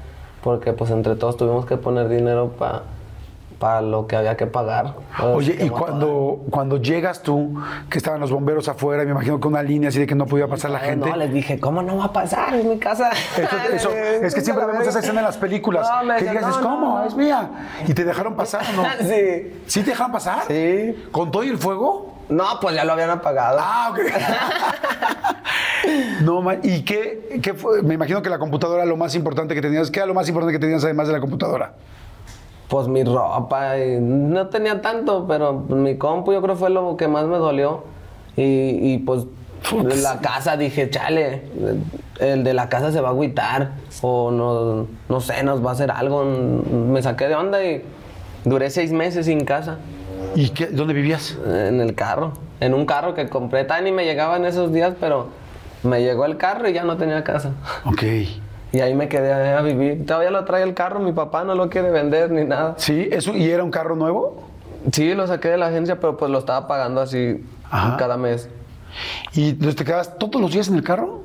porque 0.43 0.73
pues 0.73 0.91
entre 0.91 1.15
todos 1.15 1.37
tuvimos 1.37 1.65
que 1.65 1.75
poner 1.75 2.07
dinero 2.07 2.49
para 2.59 2.83
para 3.59 3.81
lo 3.81 4.07
que 4.07 4.15
había 4.15 4.35
que 4.35 4.47
pagar. 4.47 4.95
Oye, 5.23 5.57
y 5.59 5.69
cuando, 5.69 6.41
cuando 6.49 6.77
llegas 6.77 7.21
tú, 7.21 7.61
que 7.89 7.97
estaban 7.97 8.19
los 8.19 8.31
bomberos 8.31 8.67
afuera, 8.67 9.03
me 9.03 9.11
imagino 9.11 9.39
con 9.39 9.53
una 9.53 9.63
línea 9.63 9.89
así 9.89 9.99
de 9.99 10.07
que 10.07 10.15
no 10.15 10.25
podía 10.25 10.47
pasar 10.47 10.71
la 10.71 10.79
gente. 10.79 11.09
No, 11.09 11.15
les 11.15 11.33
dije, 11.33 11.59
¿cómo 11.59 11.81
no 11.81 11.97
va 11.97 12.05
a 12.05 12.13
pasar? 12.13 12.55
Es 12.55 12.65
mi 12.65 12.77
casa. 12.77 13.11
Eso, 13.73 13.91
es 13.91 14.35
que 14.35 14.41
siempre 14.41 14.65
vemos 14.65 14.87
esa 14.87 14.99
escena 14.99 15.19
en 15.19 15.25
las 15.25 15.37
películas. 15.37 15.87
que 16.17 16.29
digas, 16.29 16.57
¿cómo? 16.57 17.03
Es 17.03 17.15
mía. 17.15 17.49
¿Y 17.87 17.93
te 17.93 18.03
dejaron 18.03 18.35
pasar 18.35 18.63
o 18.73 18.81
no? 18.81 18.87
sí. 19.01 19.61
¿Sí 19.67 19.81
te 19.81 19.91
dejaron 19.91 20.11
pasar? 20.11 20.43
Sí. 20.47 21.07
¿Con 21.11 21.31
todo 21.31 21.43
y 21.43 21.49
el 21.49 21.57
fuego? 21.57 22.13
No, 22.29 22.59
pues 22.59 22.75
ya 22.75 22.83
lo 22.83 22.93
habían 22.93 23.11
apagado. 23.11 23.59
Ah, 23.61 23.89
ok. 23.91 23.99
no, 26.21 26.41
¿y 26.63 26.83
qué, 26.83 27.39
qué 27.41 27.53
fue? 27.53 27.83
Me 27.83 27.93
imagino 27.93 28.21
que 28.21 28.29
la 28.29 28.39
computadora 28.39 28.85
lo 28.85 28.97
más 28.97 29.15
importante 29.15 29.53
que 29.53 29.61
tenías. 29.61 29.91
¿Qué 29.91 29.99
era 29.99 30.07
lo 30.07 30.13
más 30.13 30.27
importante 30.27 30.53
que 30.53 30.59
tenías 30.59 30.83
además 30.83 31.07
de 31.07 31.13
la 31.13 31.19
computadora? 31.19 31.73
Pues 32.67 32.87
mi 32.87 33.03
ropa, 33.03 33.73
no 33.99 34.47
tenía 34.47 34.81
tanto, 34.81 35.25
pero 35.27 35.53
mi 35.53 35.97
compu 35.97 36.33
yo 36.33 36.41
creo 36.41 36.55
fue 36.55 36.69
lo 36.69 36.97
que 36.97 37.07
más 37.07 37.25
me 37.25 37.37
dolió. 37.37 37.83
Y, 38.37 38.97
pues 38.99 39.25
la 40.01 40.19
casa 40.19 40.57
dije, 40.57 40.89
chale, 40.89 41.43
el 42.19 42.43
de 42.43 42.53
la 42.53 42.69
casa 42.69 42.91
se 42.91 43.01
va 43.01 43.09
a 43.09 43.11
agüitar 43.11 43.71
o 44.01 44.31
no, 44.31 44.87
no 45.09 45.21
sé, 45.21 45.43
nos 45.43 45.63
va 45.63 45.69
a 45.69 45.73
hacer 45.73 45.91
algo. 45.91 46.25
Me 46.25 47.01
saqué 47.01 47.27
de 47.27 47.35
onda 47.35 47.63
y 47.63 47.83
duré 48.43 48.69
seis 48.69 48.91
meses 48.91 49.27
sin 49.27 49.45
casa. 49.45 49.77
¿Y 50.35 50.49
qué, 50.49 50.67
dónde 50.67 50.93
vivías? 50.93 51.37
En 51.45 51.79
el 51.79 51.95
carro, 51.95 52.33
en 52.59 52.73
un 52.73 52.85
carro 52.85 53.13
que 53.13 53.29
compré. 53.29 53.63
Tan 53.63 53.87
y 53.87 53.91
me 53.91 54.05
llegaba 54.05 54.37
en 54.37 54.45
esos 54.45 54.73
días, 54.73 54.93
pero 54.99 55.27
me 55.83 56.01
llegó 56.01 56.25
el 56.25 56.37
carro 56.37 56.67
y 56.67 56.73
ya 56.73 56.83
no 56.83 56.97
tenía 56.97 57.23
casa. 57.23 57.51
Ok. 57.85 58.03
Y 58.75 58.81
ahí 58.81 58.93
me 58.93 59.07
quedé 59.07 59.31
a 59.31 59.61
vivir. 59.61 60.05
Todavía 60.05 60.31
lo 60.31 60.43
trae 60.43 60.61
el 60.63 60.73
carro, 60.73 60.99
mi 60.99 61.13
papá 61.13 61.45
no 61.45 61.55
lo 61.55 61.69
quiere 61.69 61.91
vender 61.91 62.29
ni 62.29 62.43
nada. 62.43 62.73
Sí, 62.75 63.07
eso, 63.09 63.33
¿y 63.33 63.49
era 63.49 63.63
un 63.63 63.71
carro 63.71 63.95
nuevo? 63.95 64.43
Sí, 64.91 65.13
lo 65.13 65.25
saqué 65.27 65.47
de 65.47 65.57
la 65.57 65.67
agencia, 65.67 65.97
pero 66.01 66.17
pues 66.17 66.29
lo 66.29 66.39
estaba 66.39 66.67
pagando 66.67 66.99
así 66.99 67.41
cada 67.97 68.17
mes. 68.17 68.49
¿Y 69.31 69.53
te 69.53 69.85
quedabas 69.85 70.17
todos 70.17 70.41
los 70.41 70.51
días 70.51 70.67
en 70.67 70.75
el 70.75 70.83
carro? 70.83 71.21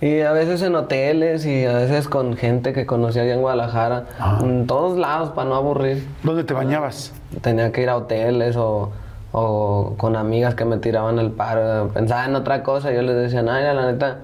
Y 0.00 0.20
a 0.20 0.32
veces 0.32 0.62
en 0.62 0.74
hoteles 0.74 1.44
y 1.44 1.66
a 1.66 1.74
veces 1.74 2.08
con 2.08 2.34
gente 2.34 2.72
que 2.72 2.86
conocía 2.86 3.24
allá 3.24 3.34
en 3.34 3.42
Guadalajara. 3.42 4.06
En 4.40 4.66
todos 4.66 4.96
lados 4.96 5.32
para 5.32 5.50
no 5.50 5.56
aburrir. 5.56 6.08
¿Dónde 6.22 6.44
te 6.44 6.54
bañabas? 6.54 7.12
Tenía 7.42 7.72
que 7.72 7.82
ir 7.82 7.90
a 7.90 7.96
hoteles 7.98 8.56
o, 8.56 8.90
o 9.32 9.96
con 9.98 10.16
amigas 10.16 10.54
que 10.54 10.64
me 10.64 10.78
tiraban 10.78 11.18
el 11.18 11.30
paro. 11.30 11.88
Pensaba 11.88 12.24
en 12.24 12.36
otra 12.36 12.62
cosa. 12.62 12.90
Yo 12.90 13.02
les 13.02 13.16
decía, 13.16 13.40
ay, 13.40 13.64
la 13.64 13.92
neta, 13.92 14.20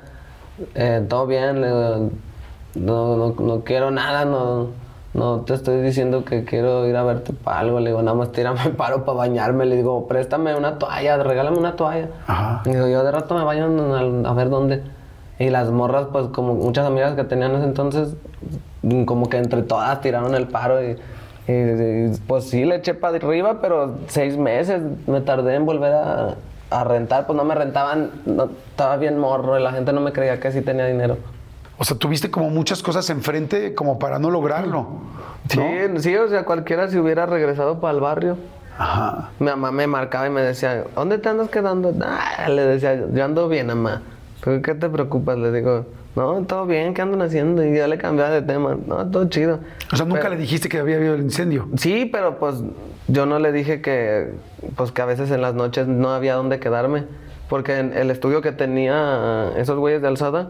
eh, 0.75 1.05
todo 1.07 1.27
bien 1.27 1.63
no, 2.77 3.16
no, 3.16 3.35
no 3.39 3.64
quiero 3.64 3.91
nada, 3.91 4.24
no, 4.24 4.68
no 5.16 5.41
te 5.41 5.55
estoy 5.55 5.81
diciendo 5.81 6.27
que 6.27 6.45
quiero 6.45 6.87
ir 6.87 6.95
a 6.95 7.03
verte 7.03 7.33
para 7.33 7.61
algo. 7.61 7.81
Le 7.81 7.91
digo, 7.91 8.03
nada 8.03 8.16
más 8.16 8.33
tírame 8.33 8.61
el 8.66 8.72
paro 8.72 9.05
para 9.05 9.16
bañarme. 9.16 9.64
Le 9.64 9.77
digo, 9.77 10.07
préstame 10.07 10.55
una 10.55 10.79
toalla, 10.79 11.16
regálame 11.16 11.57
una 11.57 11.74
toalla. 11.74 12.09
Le 12.66 12.74
digo, 12.74 12.87
yo 12.87 13.03
de 13.03 13.11
rato 13.11 13.35
me 13.35 13.43
baño 13.43 13.64
a, 14.27 14.35
ver 14.35 14.51
dónde. 14.51 14.83
Y 15.39 15.49
las 15.49 15.70
morras, 15.70 16.09
pues 16.12 16.27
como 16.29 16.55
muchas 16.55 16.87
amigas 16.87 17.14
que 17.14 17.24
tenían 17.24 17.55
ese 17.55 17.64
entonces, 17.64 18.14
como 19.07 19.29
que 19.29 19.39
entre 19.39 19.62
todas 19.62 20.01
tiraron 20.03 20.35
el 20.35 20.49
paro 20.49 20.83
y, 20.83 20.99
pues 22.27 22.45
sí, 22.45 22.64
le 22.64 22.77
eché 22.77 22.93
para 22.93 23.16
arriba, 23.16 23.61
pero 23.62 23.97
seis 24.09 24.37
meses 24.37 24.83
me 25.07 25.20
tardé 25.22 25.55
en 25.55 25.64
volver 25.64 25.95
a, 25.95 26.35
a 26.70 26.85
rentar. 26.85 27.27
Pues 27.27 27.37
no 27.39 27.45
me 27.45 27.55
rentaban, 27.55 28.11
no, 28.27 28.51
estaba 28.70 28.99
bien 28.99 29.18
morro 29.18 29.59
y 29.59 29.62
la 29.62 29.72
gente 29.72 29.95
no 29.95 30.03
me 30.03 30.12
creía 30.12 30.41
que 30.41 30.53
sí 30.53 30.61
tenía 30.61 30.85
dinero. 30.87 31.16
O 31.79 31.85
sea, 31.85 31.97
tuviste 31.97 32.31
como 32.31 32.51
muchas 32.51 32.83
cosas 32.83 33.09
enfrente 33.11 33.74
como 33.74 33.99
para 33.99 34.18
no 34.18 34.31
lograrlo. 34.31 34.87
Sí, 35.49 35.61
sí, 35.99 36.16
o 36.16 36.29
sea, 36.29 36.45
cualquiera 36.45 36.89
si 36.89 36.99
hubiera 36.99 37.27
regresado 37.27 37.81
para 37.81 37.95
el 37.95 38.01
barrio. 38.01 38.37
Ajá. 38.79 39.31
Mi 39.39 39.47
mamá 39.47 39.70
me 39.70 39.87
marcaba 39.87 40.27
y 40.27 40.31
me 40.31 40.43
decía, 40.43 40.85
¿dónde 40.95 41.18
te 41.18 41.29
andas 41.29 41.49
quedando? 41.49 41.95
Ah, 42.03 42.49
le 42.49 42.62
decía, 42.62 43.07
yo 43.12 43.24
ando 43.24 43.49
bien, 43.49 43.68
mamá. 43.68 44.03
¿Pero 44.43 44.62
qué 44.62 44.74
te 44.74 44.89
preocupas? 44.89 45.39
Le 45.39 45.53
digo, 45.53 45.87
no, 46.14 46.43
todo 46.43 46.66
bien, 46.66 46.95
¿qué 46.95 47.03
andan 47.03 47.20
haciendo? 47.22 47.64
Y 47.64 47.77
ya 47.77 47.87
le 47.87 47.99
cambiaba 47.99 48.31
de 48.31 48.43
tema. 48.43 48.77
No, 48.87 49.07
todo 49.11 49.29
chido. 49.29 49.61
O 49.93 49.97
sea, 49.97 50.07
nunca 50.07 50.29
le 50.31 50.37
dijiste 50.37 50.68
que 50.68 50.79
había 50.79 50.97
habido 50.97 51.14
el 51.14 51.22
incendio. 51.22 51.68
Sí, 51.77 52.09
pero 52.11 52.39
pues 52.39 52.57
yo 53.09 53.27
no 53.27 53.39
le 53.39 53.53
dije 53.53 53.83
que, 53.83 54.33
pues 54.77 54.93
que 54.93 55.03
a 55.03 55.07
veces 55.07 55.31
en 55.31 55.43
las 55.43 55.55
noches 55.55 55.87
no 55.87 56.11
había 56.11 56.35
dónde 56.35 56.59
quedarme. 56.59 57.05
Porque 57.49 57.79
en 57.79 57.97
el 57.97 58.11
estudio 58.11 58.41
que 58.41 58.51
tenía 58.51 59.53
esos 59.57 59.79
güeyes 59.79 60.03
de 60.03 60.09
alzada, 60.09 60.49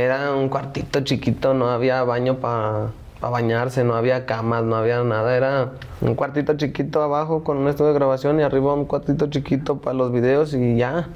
era 0.00 0.32
un 0.32 0.48
cuartito 0.48 1.00
chiquito, 1.00 1.54
no 1.54 1.68
había 1.68 2.02
baño 2.04 2.36
para 2.36 2.90
bañarse, 3.20 3.84
no 3.84 3.94
había 3.94 4.26
camas, 4.26 4.64
no 4.64 4.76
había 4.76 5.02
nada. 5.04 5.36
Era 5.36 5.70
un 6.00 6.14
cuartito 6.14 6.56
chiquito 6.56 7.02
abajo 7.02 7.44
con 7.44 7.58
un 7.58 7.68
estudio 7.68 7.92
de 7.92 7.98
grabación 7.98 8.40
y 8.40 8.42
arriba 8.42 8.74
un 8.74 8.86
cuartito 8.86 9.28
chiquito 9.28 9.78
para 9.78 9.94
los 9.94 10.12
videos 10.12 10.54
y 10.54 10.76
ya. 10.76 11.08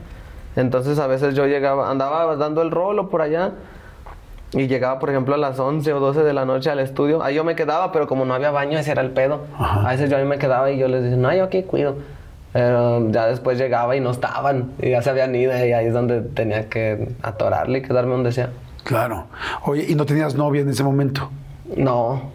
Entonces 0.57 0.99
a 0.99 1.07
veces 1.07 1.35
yo 1.35 1.47
llegaba, 1.47 1.91
andaba 1.91 2.37
dando 2.37 2.63
el 2.63 2.71
rolo 2.71 3.09
por 3.09 3.23
allá 3.23 3.53
y 4.53 4.69
llegaba, 4.69 5.01
por 5.01 5.11
ejemplo, 5.11 5.35
a 5.35 5.39
las 5.39 5.59
11 5.59 5.93
o 5.95 6.01
12 6.01 6.23
de 6.23 6.33
la 6.33 6.45
noche 6.45 6.71
al 6.71 6.79
estudio. 6.79 7.23
Ahí 7.25 7.35
yo 7.35 7.43
me 7.43 7.57
quedaba, 7.57 7.91
pero 7.91 8.07
como 8.07 8.25
no 8.25 8.35
había 8.35 8.53
baño, 8.53 8.79
ese 8.79 8.93
era 8.93 9.03
el 9.03 9.11
pedo. 9.11 9.41
A 9.59 9.89
veces 9.89 10.09
yo 10.09 10.17
ahí 10.17 10.25
me 10.25 10.39
quedaba 10.39 10.71
y 10.71 10.79
yo 10.79 10.87
les 10.87 11.03
decía, 11.03 11.17
no, 11.17 11.35
yo 11.35 11.45
aquí 11.45 11.65
cuido. 11.65 11.97
Pero 12.53 13.11
ya 13.11 13.27
después 13.27 13.59
llegaba 13.59 13.97
y 13.97 14.01
no 14.01 14.13
estaban 14.13 14.71
y 14.81 14.91
ya 14.91 15.03
se 15.03 15.11
habían 15.11 15.35
ido 15.35 15.53
y 15.53 15.73
ahí 15.73 15.87
es 15.87 15.93
donde 15.93 16.21
tenía 16.21 16.69
que 16.69 17.09
atorarle 17.21 17.79
y 17.81 17.83
quedarme 17.83 18.13
donde 18.13 18.31
sea. 18.31 18.51
Claro. 18.85 19.27
Oye, 19.65 19.87
¿y 19.89 19.95
no 19.95 20.07
tenías 20.07 20.35
novia 20.35 20.63
en 20.63 20.69
ese 20.69 20.85
momento? 20.85 21.31
No. 21.77 22.35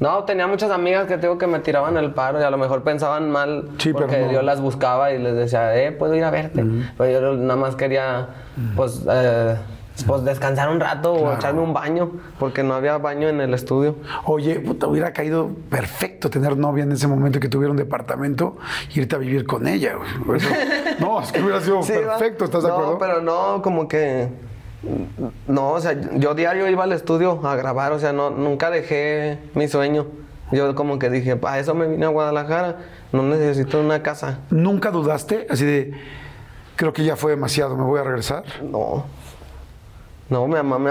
No, 0.00 0.24
tenía 0.24 0.46
muchas 0.46 0.70
amigas 0.70 1.06
que 1.06 1.18
tengo 1.18 1.36
que 1.36 1.46
me 1.46 1.60
tiraban 1.60 1.98
el 1.98 2.12
paro 2.12 2.40
y 2.40 2.42
a 2.42 2.50
lo 2.50 2.56
mejor 2.56 2.82
pensaban 2.82 3.30
mal 3.30 3.68
porque 3.92 4.30
yo 4.32 4.40
las 4.40 4.62
buscaba 4.62 5.12
y 5.12 5.18
les 5.18 5.34
decía, 5.34 5.76
eh, 5.76 5.92
puedo 5.92 6.14
ir 6.14 6.24
a 6.24 6.30
verte. 6.30 6.64
Pero 6.96 7.20
yo 7.20 7.34
nada 7.34 7.56
más 7.56 7.76
quería, 7.76 8.28
pues, 8.76 9.04
eh, 9.10 9.56
pues 10.06 10.24
descansar 10.24 10.70
un 10.70 10.80
rato 10.80 11.12
o 11.12 11.34
echarme 11.34 11.60
un 11.60 11.74
baño, 11.74 12.12
porque 12.38 12.62
no 12.62 12.72
había 12.72 12.96
baño 12.96 13.28
en 13.28 13.42
el 13.42 13.52
estudio. 13.52 13.96
Oye, 14.24 14.60
puta, 14.60 14.86
hubiera 14.86 15.12
caído 15.12 15.50
perfecto 15.68 16.30
tener 16.30 16.56
novia 16.56 16.84
en 16.84 16.92
ese 16.92 17.06
momento 17.06 17.38
que 17.38 17.50
tuviera 17.50 17.70
un 17.70 17.76
departamento 17.76 18.56
y 18.94 19.00
irte 19.00 19.16
a 19.16 19.18
vivir 19.18 19.44
con 19.44 19.68
ella. 19.68 19.96
no, 20.98 21.20
es 21.20 21.30
que 21.30 21.42
hubiera 21.42 21.60
sido 21.60 21.80
perfecto, 21.80 22.46
¿estás 22.46 22.62
de 22.62 22.70
acuerdo? 22.70 22.92
No, 22.92 22.98
pero 22.98 23.20
no, 23.20 23.60
como 23.60 23.86
que 23.86 24.30
no, 25.46 25.72
o 25.72 25.80
sea, 25.80 25.94
yo 26.16 26.34
diario 26.34 26.68
iba 26.68 26.84
al 26.84 26.92
estudio 26.92 27.46
a 27.46 27.54
grabar, 27.56 27.92
o 27.92 27.98
sea, 27.98 28.12
no, 28.12 28.30
nunca 28.30 28.70
dejé 28.70 29.38
mi 29.54 29.68
sueño. 29.68 30.06
Yo 30.52 30.74
como 30.74 30.98
que 30.98 31.10
dije, 31.10 31.38
a 31.42 31.58
eso 31.58 31.74
me 31.74 31.86
vine 31.86 32.06
a 32.06 32.08
Guadalajara, 32.08 32.78
no 33.12 33.22
necesito 33.22 33.80
una 33.80 34.02
casa. 34.02 34.40
¿Nunca 34.50 34.90
dudaste? 34.90 35.46
Así 35.48 35.64
de, 35.64 35.92
creo 36.76 36.92
que 36.92 37.04
ya 37.04 37.14
fue 37.14 37.32
demasiado, 37.32 37.76
¿me 37.76 37.84
voy 37.84 38.00
a 38.00 38.04
regresar? 38.04 38.44
No. 38.62 39.04
No, 40.28 40.46
mi 40.46 40.54
mamá 40.54 40.78
me... 40.78 40.90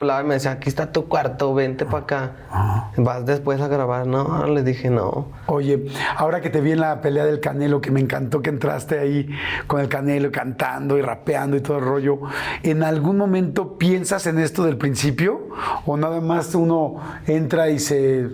Y 0.00 0.24
me 0.24 0.34
decía, 0.34 0.50
aquí 0.50 0.68
está 0.68 0.90
tu 0.90 1.06
cuarto, 1.06 1.54
vente 1.54 1.84
para 1.84 2.02
acá. 2.02 2.90
Vas 2.96 3.24
después 3.26 3.60
a 3.60 3.68
grabar. 3.68 4.08
No, 4.08 4.44
le 4.48 4.64
dije 4.64 4.90
no. 4.90 5.28
Oye, 5.46 5.86
ahora 6.16 6.40
que 6.40 6.50
te 6.50 6.60
vi 6.60 6.72
en 6.72 6.80
la 6.80 7.00
pelea 7.00 7.24
del 7.24 7.38
Canelo, 7.38 7.80
que 7.80 7.92
me 7.92 8.00
encantó 8.00 8.42
que 8.42 8.50
entraste 8.50 8.98
ahí 8.98 9.30
con 9.68 9.80
el 9.80 9.88
Canelo 9.88 10.32
cantando 10.32 10.98
y 10.98 11.02
rapeando 11.02 11.56
y 11.56 11.60
todo 11.60 11.78
el 11.78 11.84
rollo, 11.84 12.18
¿en 12.64 12.82
algún 12.82 13.16
momento 13.16 13.78
piensas 13.78 14.26
en 14.26 14.40
esto 14.40 14.64
del 14.64 14.78
principio? 14.78 15.50
¿O 15.86 15.96
nada 15.96 16.20
más 16.20 16.56
uno 16.56 16.96
entra 17.28 17.70
y 17.70 17.78
se 17.78 18.30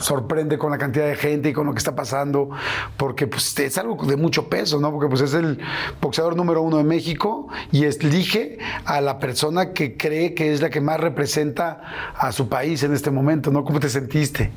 sorprende 0.00 0.56
con 0.56 0.70
la 0.70 0.78
cantidad 0.78 1.06
de 1.06 1.16
gente 1.16 1.50
y 1.50 1.52
con 1.52 1.66
lo 1.66 1.74
que 1.74 1.78
está 1.78 1.94
pasando? 1.94 2.48
Porque 2.96 3.26
pues 3.26 3.58
es 3.58 3.76
algo 3.76 4.02
de 4.06 4.16
mucho 4.16 4.48
peso, 4.48 4.80
¿no? 4.80 4.90
Porque 4.90 5.08
pues 5.08 5.20
es 5.20 5.34
el 5.34 5.58
boxeador 6.00 6.34
número 6.34 6.62
uno 6.62 6.78
de 6.78 6.84
México 6.84 7.48
y 7.72 7.84
elige 7.84 8.56
a 8.86 9.02
la 9.02 9.18
persona 9.18 9.74
que 9.74 9.98
cree 9.98 10.32
que 10.32 10.54
es 10.54 10.62
la 10.62 10.70
que 10.70 10.80
más 10.80 10.93
representa 10.96 11.80
a 12.16 12.32
su 12.32 12.48
país 12.48 12.82
en 12.82 12.92
este 12.94 13.10
momento, 13.10 13.50
¿no? 13.50 13.64
¿Cómo 13.64 13.80
te 13.80 13.88
sentiste? 13.88 14.50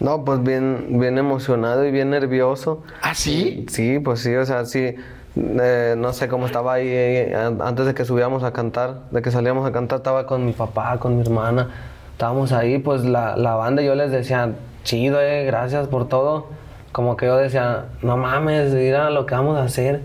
No, 0.00 0.24
pues 0.24 0.42
bien, 0.42 0.98
bien 0.98 1.16
emocionado 1.18 1.84
y 1.86 1.90
bien 1.92 2.10
nervioso. 2.10 2.82
¿Ah, 3.02 3.14
sí? 3.14 3.66
Sí, 3.68 3.98
pues 4.00 4.20
sí, 4.20 4.34
o 4.34 4.44
sea, 4.44 4.64
sí. 4.64 4.94
eh, 5.36 5.94
no 5.96 6.12
sé 6.12 6.26
cómo 6.28 6.46
estaba 6.46 6.74
ahí 6.74 6.88
eh, 6.88 7.34
an- 7.36 7.60
antes 7.62 7.86
de 7.86 7.94
que 7.94 8.04
subíamos 8.04 8.42
a 8.42 8.52
cantar, 8.52 9.02
de 9.12 9.22
que 9.22 9.30
salíamos 9.30 9.66
a 9.68 9.72
cantar, 9.72 9.98
estaba 9.98 10.26
con 10.26 10.44
mi 10.44 10.52
papá, 10.52 10.98
con 10.98 11.16
mi 11.16 11.22
hermana. 11.22 11.68
Estábamos 12.12 12.52
ahí, 12.52 12.78
pues 12.78 13.04
la, 13.04 13.36
la 13.36 13.54
banda, 13.54 13.82
yo 13.82 13.94
les 13.94 14.10
decía, 14.10 14.50
chido, 14.84 15.20
eh, 15.20 15.44
gracias 15.44 15.86
por 15.88 16.08
todo. 16.08 16.46
Como 16.90 17.16
que 17.16 17.26
yo 17.26 17.36
decía, 17.36 17.86
no 18.02 18.16
mames, 18.16 18.72
mira 18.74 19.08
lo 19.10 19.24
que 19.26 19.34
vamos 19.34 19.56
a 19.56 19.62
hacer. 19.64 20.00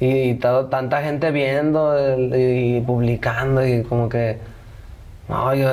Y, 0.00 0.30
y 0.30 0.34
todo- 0.34 0.66
tanta 0.66 1.02
gente 1.02 1.30
viendo 1.30 1.96
el- 1.98 2.34
y, 2.34 2.80
publicando 2.80 3.64
y 3.66 3.82
como 3.84 4.08
que... 4.08 4.38
No, 5.28 5.54
yo 5.54 5.72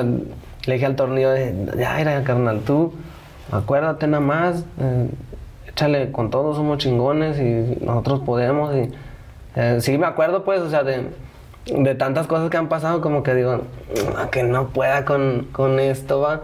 le 0.66 0.74
dije 0.74 0.86
al 0.86 0.96
tornillo, 0.96 1.30
ya 1.76 2.00
era 2.00 2.22
carnal, 2.24 2.60
tú 2.60 2.92
acuérdate 3.50 4.06
nada 4.06 4.22
más, 4.22 4.64
eh, 4.80 5.08
échale 5.68 6.10
con 6.12 6.30
todo, 6.30 6.54
somos 6.54 6.78
chingones 6.78 7.38
y 7.38 7.84
nosotros 7.84 8.20
podemos. 8.20 8.74
Y, 8.74 8.90
eh, 9.56 9.78
sí 9.80 9.98
me 9.98 10.06
acuerdo 10.06 10.44
pues, 10.44 10.60
o 10.60 10.70
sea, 10.70 10.82
de, 10.84 11.06
de 11.66 11.94
tantas 11.94 12.26
cosas 12.26 12.48
que 12.50 12.56
han 12.56 12.68
pasado, 12.68 13.00
como 13.00 13.22
que 13.22 13.34
digo, 13.34 13.60
"Ah, 14.16 14.28
que 14.30 14.42
no 14.42 14.68
pueda 14.68 15.04
con, 15.04 15.48
con 15.52 15.78
esto, 15.80 16.20
va. 16.20 16.40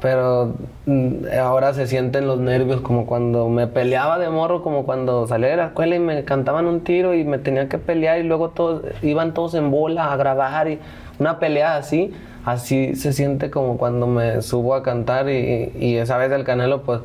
Pero 0.00 0.54
mm, 0.86 1.24
ahora 1.42 1.74
se 1.74 1.88
sienten 1.88 2.28
los 2.28 2.38
nervios, 2.38 2.80
como 2.82 3.04
cuando 3.04 3.48
me 3.48 3.66
peleaba 3.66 4.18
de 4.20 4.28
morro, 4.30 4.62
como 4.62 4.84
cuando 4.84 5.26
salía 5.26 5.48
de 5.48 5.56
la 5.56 5.66
escuela 5.66 5.96
y 5.96 5.98
me 5.98 6.22
cantaban 6.24 6.66
un 6.66 6.82
tiro 6.82 7.14
y 7.14 7.24
me 7.24 7.38
tenía 7.38 7.68
que 7.68 7.78
pelear 7.78 8.20
y 8.20 8.22
luego 8.22 8.50
todos 8.50 8.82
iban 9.02 9.34
todos 9.34 9.54
en 9.54 9.72
bola 9.72 10.12
a 10.12 10.16
grabar 10.16 10.68
y 10.68 10.78
una 11.18 11.40
pelea 11.40 11.76
así, 11.76 12.12
así 12.52 12.94
se 12.94 13.12
siente 13.12 13.50
como 13.50 13.76
cuando 13.78 14.06
me 14.06 14.42
subo 14.42 14.74
a 14.74 14.82
cantar 14.82 15.28
y, 15.28 15.72
y 15.78 15.96
esa 15.96 16.16
vez 16.16 16.30
el 16.32 16.44
Canelo 16.44 16.82
pues 16.82 17.00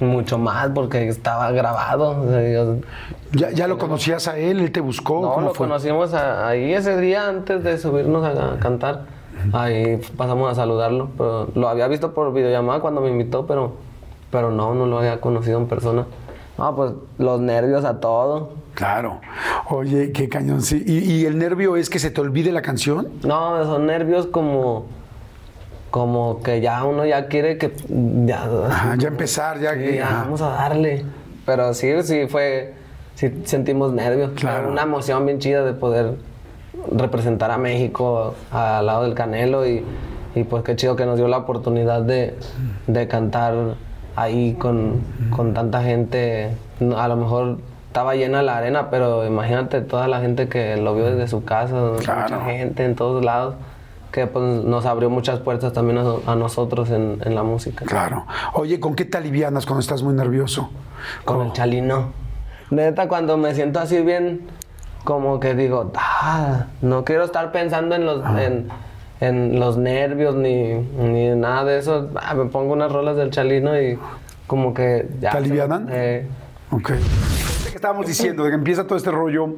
mucho 0.00 0.36
más 0.38 0.68
porque 0.74 1.06
estaba 1.08 1.50
grabado. 1.52 2.22
o 2.22 2.28
sea, 2.28 2.52
yo- 2.52 2.76
¿Ya, 3.34 3.50
ya 3.50 3.66
lo 3.68 3.78
conocías 3.78 4.28
a 4.28 4.36
él? 4.36 4.60
¿Él 4.60 4.72
te 4.72 4.80
buscó? 4.80 5.22
no, 5.22 5.32
¿Cómo 5.32 5.48
lo 5.48 5.54
fue? 5.54 5.66
conocimos 5.68 6.12
a- 6.12 6.48
ahí 6.48 6.72
ese 6.74 7.00
día 7.00 7.28
antes 7.28 7.62
de 7.64 7.78
subirnos 7.78 8.24
a, 8.24 8.54
a 8.54 8.58
cantar. 8.58 9.02
Ahí 9.52 9.98
pasamos 10.16 10.50
a 10.52 10.54
saludarlo. 10.54 11.08
Pero 11.16 11.48
lo 11.54 11.68
había 11.68 11.88
visto 11.88 12.12
por 12.12 12.32
videollamada 12.34 12.80
cuando 12.80 13.00
me 13.00 13.08
invitó, 13.10 13.46
pero, 13.46 13.72
pero 14.30 14.50
no, 14.50 14.74
no 14.74 14.86
lo 14.86 14.98
había 14.98 15.20
conocido 15.20 15.58
en 15.58 15.66
persona. 15.66 16.04
No, 16.58 16.76
pues 16.76 16.92
los 17.18 17.40
nervios 17.40 17.84
a 17.84 17.98
todo. 18.00 18.50
Claro. 18.74 19.20
Oye, 19.68 20.12
qué 20.12 20.28
cañón, 20.28 20.62
sí. 20.62 20.82
¿Y, 20.86 20.98
y 21.12 21.26
el 21.26 21.38
nervio 21.38 21.76
es 21.76 21.90
que 21.90 21.98
se 21.98 22.10
te 22.10 22.20
olvide 22.20 22.52
la 22.52 22.62
canción? 22.62 23.08
No, 23.22 23.62
son 23.64 23.86
nervios 23.86 24.26
como, 24.26 24.86
como 25.90 26.40
que 26.42 26.60
ya 26.60 26.82
uno 26.84 27.04
ya 27.04 27.26
quiere 27.28 27.58
que 27.58 27.72
ya, 28.24 28.44
Ajá, 28.68 28.94
ya 28.96 29.08
empezar, 29.08 29.60
ya 29.60 29.74
que- 29.76 29.96
ya, 29.96 30.22
vamos 30.24 30.40
a 30.40 30.48
darle. 30.48 31.04
Pero 31.44 31.74
sí, 31.74 31.90
sí 32.02 32.26
fue, 32.28 32.72
sí 33.14 33.42
sentimos 33.44 33.92
nervios. 33.92 34.30
Claro. 34.36 34.70
Una 34.70 34.82
emoción 34.82 35.26
bien 35.26 35.38
chida 35.38 35.64
de 35.64 35.72
poder 35.74 36.14
representar 36.90 37.50
a 37.50 37.58
México 37.58 38.34
al 38.50 38.86
lado 38.86 39.02
del 39.02 39.14
Canelo 39.14 39.66
y, 39.66 39.84
y 40.34 40.44
pues 40.44 40.62
qué 40.64 40.76
chido 40.76 40.96
que 40.96 41.04
nos 41.04 41.16
dio 41.18 41.28
la 41.28 41.38
oportunidad 41.38 42.02
de, 42.02 42.34
de 42.86 43.06
cantar 43.08 43.54
ahí 44.16 44.54
con, 44.58 45.00
con 45.30 45.52
tanta 45.52 45.82
gente. 45.82 46.50
A 46.96 47.06
lo 47.08 47.16
mejor 47.16 47.58
estaba 47.92 48.14
llena 48.14 48.42
la 48.42 48.56
arena, 48.56 48.88
pero 48.88 49.26
imagínate 49.26 49.82
toda 49.82 50.08
la 50.08 50.20
gente 50.20 50.48
que 50.48 50.78
lo 50.78 50.94
vio 50.94 51.04
desde 51.14 51.28
su 51.28 51.44
casa, 51.44 51.74
Claro. 52.02 52.22
mucha 52.40 52.44
gente 52.46 52.86
en 52.86 52.94
todos 52.94 53.22
lados, 53.22 53.54
que 54.10 54.26
pues 54.26 54.64
nos 54.64 54.86
abrió 54.86 55.10
muchas 55.10 55.40
puertas 55.40 55.74
también 55.74 55.98
a, 55.98 56.32
a 56.32 56.34
nosotros 56.34 56.88
en, 56.88 57.18
en 57.22 57.34
la 57.34 57.42
música. 57.42 57.84
Claro. 57.84 58.24
Oye, 58.54 58.80
¿con 58.80 58.94
qué 58.94 59.04
te 59.04 59.18
alivianas 59.18 59.66
cuando 59.66 59.80
estás 59.80 60.02
muy 60.02 60.14
nervioso? 60.14 60.70
Con 61.26 61.42
el 61.46 61.52
chalino. 61.52 62.12
Neta, 62.70 63.08
cuando 63.08 63.36
me 63.36 63.54
siento 63.54 63.78
así 63.78 64.00
bien, 64.00 64.40
como 65.04 65.38
que 65.38 65.54
digo, 65.54 65.92
ah, 65.94 66.68
no 66.80 67.04
quiero 67.04 67.24
estar 67.24 67.52
pensando 67.52 67.94
en 67.94 68.06
los, 68.06 68.24
en, 68.38 68.68
en 69.20 69.60
los 69.60 69.76
nervios 69.76 70.34
ni, 70.34 70.72
ni 70.76 71.28
nada 71.34 71.64
de 71.64 71.76
eso. 71.78 72.08
Ah, 72.16 72.32
me 72.32 72.46
pongo 72.46 72.72
unas 72.72 72.90
rolas 72.90 73.16
del 73.16 73.30
chalino 73.30 73.78
y 73.78 73.98
como 74.46 74.72
que 74.72 75.08
ya. 75.20 75.30
¿Te 75.32 75.36
alivianan? 75.36 75.88
Eh, 75.90 76.26
Ok. 76.74 76.92
¿Qué 77.82 77.86
estábamos 77.86 78.06
diciendo? 78.06 78.44
De 78.44 78.50
que 78.50 78.54
empieza 78.54 78.86
todo 78.86 78.96
este 78.96 79.10
rollo. 79.10 79.56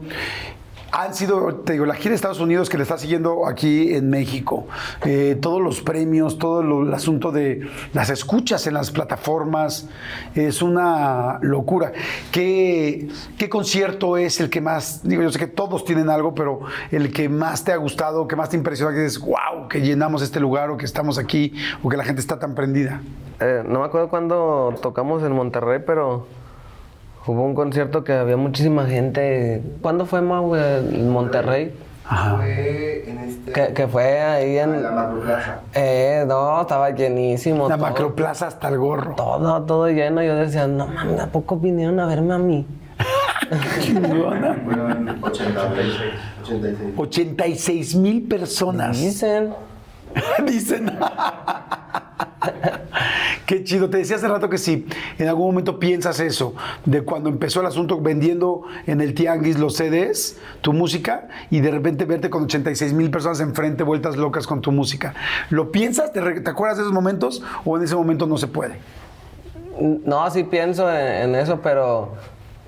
Han 0.92 1.12
sido, 1.12 1.56
te 1.56 1.74
digo, 1.74 1.84
la 1.84 1.94
gira 1.94 2.12
de 2.12 2.14
Estados 2.14 2.40
Unidos 2.40 2.70
que 2.70 2.78
le 2.78 2.84
está 2.84 2.96
siguiendo 2.96 3.46
aquí 3.46 3.94
en 3.94 4.08
México, 4.08 4.66
eh, 5.04 5.36
todos 5.42 5.60
los 5.60 5.82
premios, 5.82 6.38
todo 6.38 6.62
el 6.84 6.94
asunto 6.94 7.32
de 7.32 7.68
las 7.92 8.08
escuchas 8.08 8.66
en 8.66 8.72
las 8.72 8.90
plataformas, 8.90 9.90
es 10.34 10.62
una 10.62 11.38
locura. 11.42 11.92
¿Qué, 12.32 13.08
¿Qué 13.36 13.50
concierto 13.50 14.16
es 14.16 14.40
el 14.40 14.48
que 14.48 14.62
más, 14.62 15.06
digo, 15.06 15.22
yo 15.22 15.30
sé 15.30 15.38
que 15.38 15.46
todos 15.46 15.84
tienen 15.84 16.08
algo, 16.08 16.34
pero 16.34 16.60
el 16.92 17.12
que 17.12 17.28
más 17.28 17.62
te 17.62 17.72
ha 17.72 17.76
gustado, 17.76 18.26
que 18.26 18.36
más 18.36 18.48
te 18.48 18.56
impresiona, 18.56 18.94
que 18.94 19.02
dices, 19.02 19.20
wow, 19.20 19.68
que 19.68 19.82
llenamos 19.82 20.22
este 20.22 20.40
lugar 20.40 20.70
o 20.70 20.78
que 20.78 20.86
estamos 20.86 21.18
aquí 21.18 21.52
o 21.82 21.90
que 21.90 21.98
la 21.98 22.04
gente 22.04 22.22
está 22.22 22.38
tan 22.38 22.54
prendida? 22.54 23.02
eh, 23.40 23.62
no 23.66 23.80
me 23.80 23.84
acuerdo 23.84 24.08
cuando 24.08 24.74
tocamos 24.80 25.22
en 25.22 25.32
Monterrey, 25.32 25.82
pero 25.84 26.26
hubo 27.26 27.42
un 27.42 27.54
concierto 27.54 28.04
que 28.04 28.12
había 28.12 28.36
muchísima 28.36 28.86
gente. 28.86 29.62
¿Cuándo 29.80 30.06
fue, 30.06 30.22
Mau, 30.22 30.54
en 30.56 31.08
Monterrey? 31.08 31.74
Fue 32.06 33.08
en 33.08 33.18
este. 33.18 33.52
Que, 33.52 33.72
que 33.72 33.88
fue 33.88 34.20
ahí 34.20 34.58
en 34.58 34.74
en... 34.74 34.82
la 34.82 34.90
Macroplaza. 34.90 35.60
Eh, 35.72 36.24
no, 36.28 36.60
estaba 36.60 36.90
llenísimo. 36.90 37.68
La 37.68 37.76
todo. 37.76 37.86
macroplaza 37.86 38.48
hasta 38.48 38.68
el 38.68 38.78
gorro. 38.78 39.14
Todo, 39.14 39.62
todo 39.62 39.88
lleno. 39.88 40.22
Yo 40.22 40.36
decía, 40.36 40.66
no 40.66 40.86
mames, 40.86 41.20
¿a 41.20 41.28
poco 41.28 41.56
vinieron 41.56 41.98
a 42.00 42.06
verme 42.06 42.34
a 42.34 42.38
mí? 42.38 42.66
Fueron 44.64 45.18
86. 45.22 45.94
86. 46.42 46.92
86 46.96 47.94
mil 47.96 48.22
personas. 48.28 48.98
Dicen. 48.98 49.54
Dicen. 50.46 50.92
Qué 53.46 53.62
chido. 53.64 53.90
Te 53.90 53.98
decía 53.98 54.16
hace 54.16 54.28
rato 54.28 54.48
que 54.48 54.58
si 54.58 54.86
en 55.18 55.28
algún 55.28 55.46
momento 55.46 55.78
piensas 55.78 56.20
eso, 56.20 56.54
de 56.84 57.02
cuando 57.02 57.28
empezó 57.28 57.60
el 57.60 57.66
asunto 57.66 58.00
vendiendo 58.00 58.62
en 58.86 59.00
el 59.00 59.14
Tianguis 59.14 59.58
los 59.58 59.76
CDs, 59.76 60.36
tu 60.60 60.72
música, 60.72 61.28
y 61.50 61.60
de 61.60 61.70
repente 61.70 62.04
verte 62.04 62.30
con 62.30 62.44
86 62.44 62.92
mil 62.92 63.10
personas 63.10 63.40
enfrente, 63.40 63.82
vueltas 63.82 64.16
locas 64.16 64.46
con 64.46 64.60
tu 64.60 64.72
música. 64.72 65.14
¿Lo 65.50 65.70
piensas? 65.70 66.12
¿Te, 66.12 66.20
acuerdas 66.20 66.78
de 66.78 66.84
esos 66.84 66.92
momentos? 66.94 67.42
¿O 67.64 67.76
en 67.76 67.84
ese 67.84 67.94
momento 67.94 68.26
no 68.26 68.38
se 68.38 68.46
puede? 68.46 68.76
No, 69.80 70.30
sí 70.30 70.44
pienso 70.44 70.90
en, 70.90 71.34
eso, 71.34 71.60
pero 71.62 72.12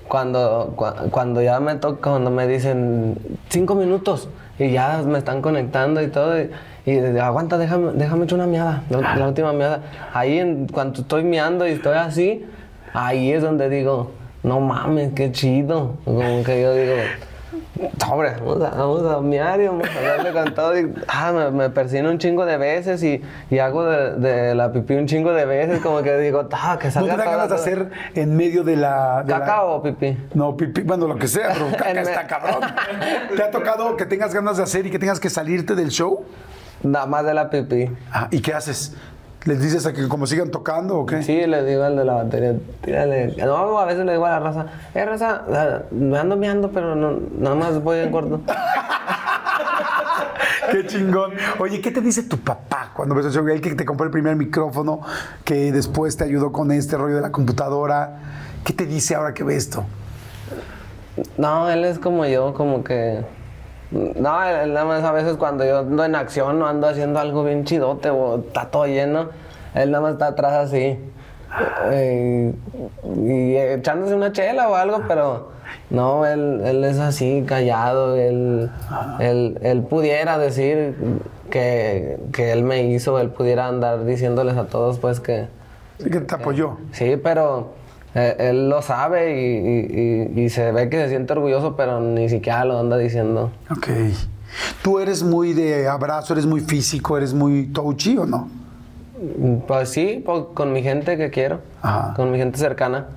cuando, 0.07 0.73
cua- 0.75 1.09
cuando 1.09 1.41
ya 1.41 1.59
me 1.59 1.75
toca, 1.75 2.11
cuando 2.11 2.29
me 2.29 2.47
dicen 2.47 3.17
cinco 3.49 3.75
minutos 3.75 4.29
y 4.59 4.71
ya 4.71 5.01
me 5.05 5.17
están 5.17 5.41
conectando 5.41 6.01
y 6.01 6.07
todo, 6.07 6.39
y, 6.39 6.49
y 6.91 7.17
aguanta, 7.19 7.57
déjame, 7.57 7.91
déjame 7.93 8.23
echar 8.25 8.39
una 8.39 8.47
miada, 8.47 8.83
la, 8.89 9.15
la 9.15 9.27
última 9.27 9.51
miada. 9.53 9.81
Ahí, 10.13 10.39
en, 10.39 10.67
cuando 10.67 11.01
estoy 11.01 11.23
miando 11.23 11.67
y 11.67 11.71
estoy 11.71 11.97
así, 11.97 12.45
ahí 12.93 13.31
es 13.33 13.41
donde 13.43 13.69
digo, 13.69 14.11
no 14.43 14.59
mames, 14.61 15.11
qué 15.13 15.31
chido. 15.31 15.97
Como 16.05 16.43
que 16.43 16.61
yo 16.61 16.73
digo, 16.73 16.93
Sobre, 18.03 18.31
vamos 18.37 18.63
a, 18.63 18.69
vamos 18.71 19.05
a 19.13 19.21
miar 19.21 19.61
y 19.61 19.67
vamos 19.67 19.87
a 19.95 20.01
darle 20.01 20.31
con 20.31 20.53
todo. 20.55 20.79
Y, 20.79 20.91
ah, 21.09 21.31
me, 21.31 21.51
me 21.51 21.69
persino 21.69 22.09
un 22.09 22.17
chingo 22.17 22.43
de 22.45 22.57
veces 22.57 23.03
y, 23.03 23.21
y 23.51 23.59
hago 23.59 23.83
de, 23.85 24.15
de 24.15 24.55
la 24.55 24.71
pipí 24.71 24.95
un 24.95 25.05
chingo 25.05 25.31
de 25.31 25.45
veces. 25.45 25.79
Como 25.81 26.01
que 26.01 26.17
digo, 26.17 26.47
ah, 26.53 26.77
que 26.79 26.87
¿No 26.87 26.91
salga 26.93 27.13
te 27.13 27.17
da 27.19 27.25
ganas 27.25 27.43
de 27.43 27.47
toda". 27.49 27.59
hacer 27.59 27.89
en 28.15 28.35
medio 28.35 28.63
de 28.63 28.77
la. 28.77 29.21
de 29.23 29.31
la- 29.31 29.39
¿Caca 29.41 29.63
o 29.65 29.83
pipí? 29.83 30.17
No, 30.33 30.57
pipí, 30.57 30.81
bueno, 30.81 31.07
lo 31.07 31.17
que 31.17 31.27
sea, 31.27 31.49
pero 31.53 31.67
caca 31.77 32.01
está 32.01 32.25
cabrón. 32.25 32.61
¿Te 33.35 33.43
ha 33.43 33.51
tocado 33.51 33.95
que 33.95 34.05
tengas 34.07 34.33
ganas 34.33 34.57
de 34.57 34.63
hacer 34.63 34.85
y 34.87 34.89
que 34.89 34.97
tengas 34.99 35.19
que 35.19 35.29
salirte 35.29 35.75
del 35.75 35.89
show? 35.89 36.23
Nada 36.83 37.05
más 37.05 37.25
de 37.25 37.33
la 37.33 37.49
pipí. 37.49 37.89
Ah, 38.11 38.27
¿Y 38.31 38.41
qué 38.41 38.53
haces? 38.53 38.93
¿Les 39.45 39.61
dices 39.61 39.85
a 39.85 39.93
que 39.93 40.07
como 40.09 40.27
sigan 40.27 40.51
tocando 40.51 40.97
o 40.97 41.05
qué? 41.05 41.23
Sí, 41.23 41.45
le 41.45 41.63
digo 41.63 41.83
al 41.83 41.95
de 41.95 42.03
la 42.03 42.15
batería, 42.15 42.55
tírale. 42.83 43.33
No, 43.37 43.79
a 43.79 43.85
veces 43.85 44.05
le 44.05 44.11
digo 44.11 44.25
a 44.25 44.31
la 44.31 44.39
raza, 44.39 44.65
eh, 44.93 45.05
raza, 45.05 45.43
me 45.91 46.17
ando 46.17 46.35
meando, 46.35 46.69
pero 46.71 46.95
no, 46.95 47.17
nada 47.39 47.55
más 47.55 47.81
voy 47.81 47.99
en 47.99 48.11
corto. 48.11 48.41
Qué 50.71 50.85
chingón. 50.85 51.31
Oye, 51.59 51.79
¿qué 51.79 51.91
te 51.91 52.01
dice 52.01 52.23
tu 52.23 52.37
papá 52.37 52.91
cuando 52.93 53.15
ves 53.15 53.33
show? 53.33 53.47
El 53.47 53.61
que 53.61 53.73
te 53.73 53.85
compró 53.85 54.05
el 54.05 54.11
primer 54.11 54.35
micrófono, 54.35 55.01
que 55.45 55.71
después 55.71 56.17
te 56.17 56.25
ayudó 56.25 56.51
con 56.51 56.71
este 56.71 56.97
rollo 56.97 57.15
de 57.15 57.21
la 57.21 57.31
computadora. 57.31 58.19
¿Qué 58.65 58.73
te 58.73 58.85
dice 58.85 59.15
ahora 59.15 59.33
que 59.33 59.45
ve 59.45 59.55
esto? 59.55 59.85
No, 61.37 61.69
él 61.69 61.85
es 61.85 61.99
como 61.99 62.25
yo, 62.25 62.53
como 62.53 62.83
que. 62.83 63.23
No, 63.91 64.11
nada 64.21 64.85
más 64.85 65.03
a 65.03 65.11
veces 65.11 65.37
cuando 65.37 65.63
yo 65.65 65.79
ando 65.79 66.03
en 66.03 66.15
acción 66.15 66.61
o 66.61 66.67
ando 66.67 66.87
haciendo 66.87 67.19
algo 67.19 67.43
bien 67.43 67.63
chidote 67.63 68.09
o 68.09 68.39
está 68.39 68.65
todo 68.65 68.85
lleno, 68.85 69.29
él 69.75 69.91
nada 69.91 70.01
más 70.01 70.13
está 70.13 70.27
atrás 70.27 70.53
así. 70.53 70.99
eh, 71.91 72.53
y 73.25 73.55
echándose 73.55 74.13
una 74.15 74.31
chela 74.33 74.67
o 74.69 74.75
algo, 74.75 75.01
pero 75.07 75.51
no, 75.89 76.25
él, 76.25 76.61
él 76.65 76.83
es 76.83 76.99
así, 76.99 77.43
callado. 77.47 78.17
Él, 78.17 78.69
él, 79.19 79.57
él 79.61 79.81
pudiera 79.83 80.37
decir 80.37 80.95
que, 81.49 82.19
que 82.33 82.51
él 82.51 82.63
me 82.63 82.83
hizo, 82.83 83.19
él 83.19 83.29
pudiera 83.29 83.67
andar 83.67 84.03
diciéndoles 84.05 84.57
a 84.57 84.65
todos, 84.65 84.99
pues 84.99 85.19
que. 85.21 85.47
Sí, 85.99 86.09
que 86.09 86.19
te 86.19 86.35
apoyó. 86.35 86.77
Sí, 86.91 87.17
pero 87.21 87.69
eh, 88.17 88.35
él 88.49 88.69
lo 88.69 88.81
sabe 88.81 89.39
y, 89.39 89.57
y- 89.57 90.39
y- 90.41 90.45
y 90.45 90.49
se 90.49 90.71
ve 90.71 90.89
que 90.89 90.97
se 90.97 91.09
siente 91.09 91.33
orgulloso, 91.33 91.75
pero 91.75 91.99
ni 92.01 92.27
siquiera 92.29 92.65
lo 92.65 92.79
anda 92.79 92.97
diciendo. 92.97 93.51
Ok. 93.69 93.87
¿Tú 94.81 94.99
eres 94.99 95.23
muy 95.23 95.53
de 95.53 95.87
abrazo, 95.87 96.33
eres 96.33 96.45
muy 96.45 96.61
físico, 96.61 97.17
eres 97.17 97.33
muy 97.33 97.67
touchy 97.67 98.17
o 98.17 98.25
no? 98.25 98.49
Pues 99.67 99.89
sí, 99.89 100.23
con 100.53 100.71
mi 100.73 100.83
gente 100.83 101.17
que 101.17 101.29
quiero, 101.31 101.59
Ajá. 101.81 102.13
con 102.15 102.31
mi 102.31 102.37
gente 102.37 102.57
cercana. 102.57 103.07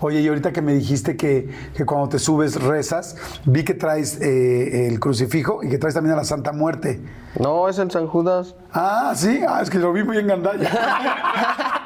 Oye, 0.00 0.20
y 0.20 0.28
ahorita 0.28 0.52
que 0.52 0.60
me 0.62 0.74
dijiste 0.74 1.16
que, 1.16 1.48
que 1.74 1.84
cuando 1.86 2.08
te 2.10 2.18
subes 2.18 2.60
rezas, 2.62 3.16
vi 3.46 3.64
que 3.64 3.74
traes 3.74 4.20
eh, 4.20 4.86
el 4.88 5.00
crucifijo 5.00 5.62
y 5.62 5.68
que 5.70 5.78
traes 5.78 5.94
también 5.94 6.12
a 6.12 6.16
la 6.18 6.24
Santa 6.24 6.52
Muerte. 6.52 7.00
No, 7.40 7.68
es 7.68 7.78
el 7.78 7.90
San 7.90 8.06
Judas. 8.06 8.54
Ah, 8.72 9.12
sí, 9.16 9.40
ah, 9.48 9.60
es 9.62 9.70
que 9.70 9.78
lo 9.78 9.92
vi 9.92 10.04
muy 10.04 10.18
en 10.18 10.26
gandalla. 10.28 10.70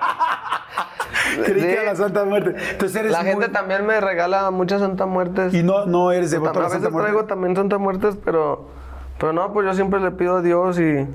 Creí 1.44 1.54
que 1.54 1.60
Sí. 1.60 1.66
era 1.66 1.82
la 1.84 1.96
Santa 1.96 2.24
Muerte. 2.24 2.54
Entonces 2.72 2.96
eres 3.00 3.12
La 3.12 3.18
muy- 3.22 3.30
gente 3.30 3.48
también 3.48 3.84
me 3.86 4.00
regala 4.00 4.50
muchas 4.50 4.80
Santa 4.80 5.06
Muertes. 5.06 5.52
Y 5.54 5.62
no, 5.62 5.86
no 5.86 6.12
eres 6.12 6.30
devoto 6.30 6.50
a 6.50 6.52
a 6.52 6.54
la 6.54 6.60
veces 6.68 6.74
Santa 6.82 6.90
Muerte. 6.90 7.10
traigo 7.10 7.26
también 7.26 7.56
Santa 7.56 7.78
Muertes, 7.78 8.16
pero, 8.24 8.66
pero 9.18 9.32
no, 9.32 9.52
pues 9.52 9.66
yo 9.66 9.74
siempre 9.74 10.00
le 10.00 10.10
pido 10.10 10.36
a 10.36 10.42
Dios 10.42 10.78
y 10.78 11.06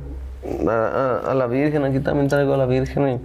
a, 0.68 0.72
a- 0.72 1.32
a 1.32 1.34
la 1.36 1.48
Virgen. 1.48 1.84
Aquí 1.86 2.00
también 2.00 2.28
traigo 2.28 2.54
a 2.54 2.58
la 2.58 2.66
Virgen 2.66 3.08
y 3.08 3.20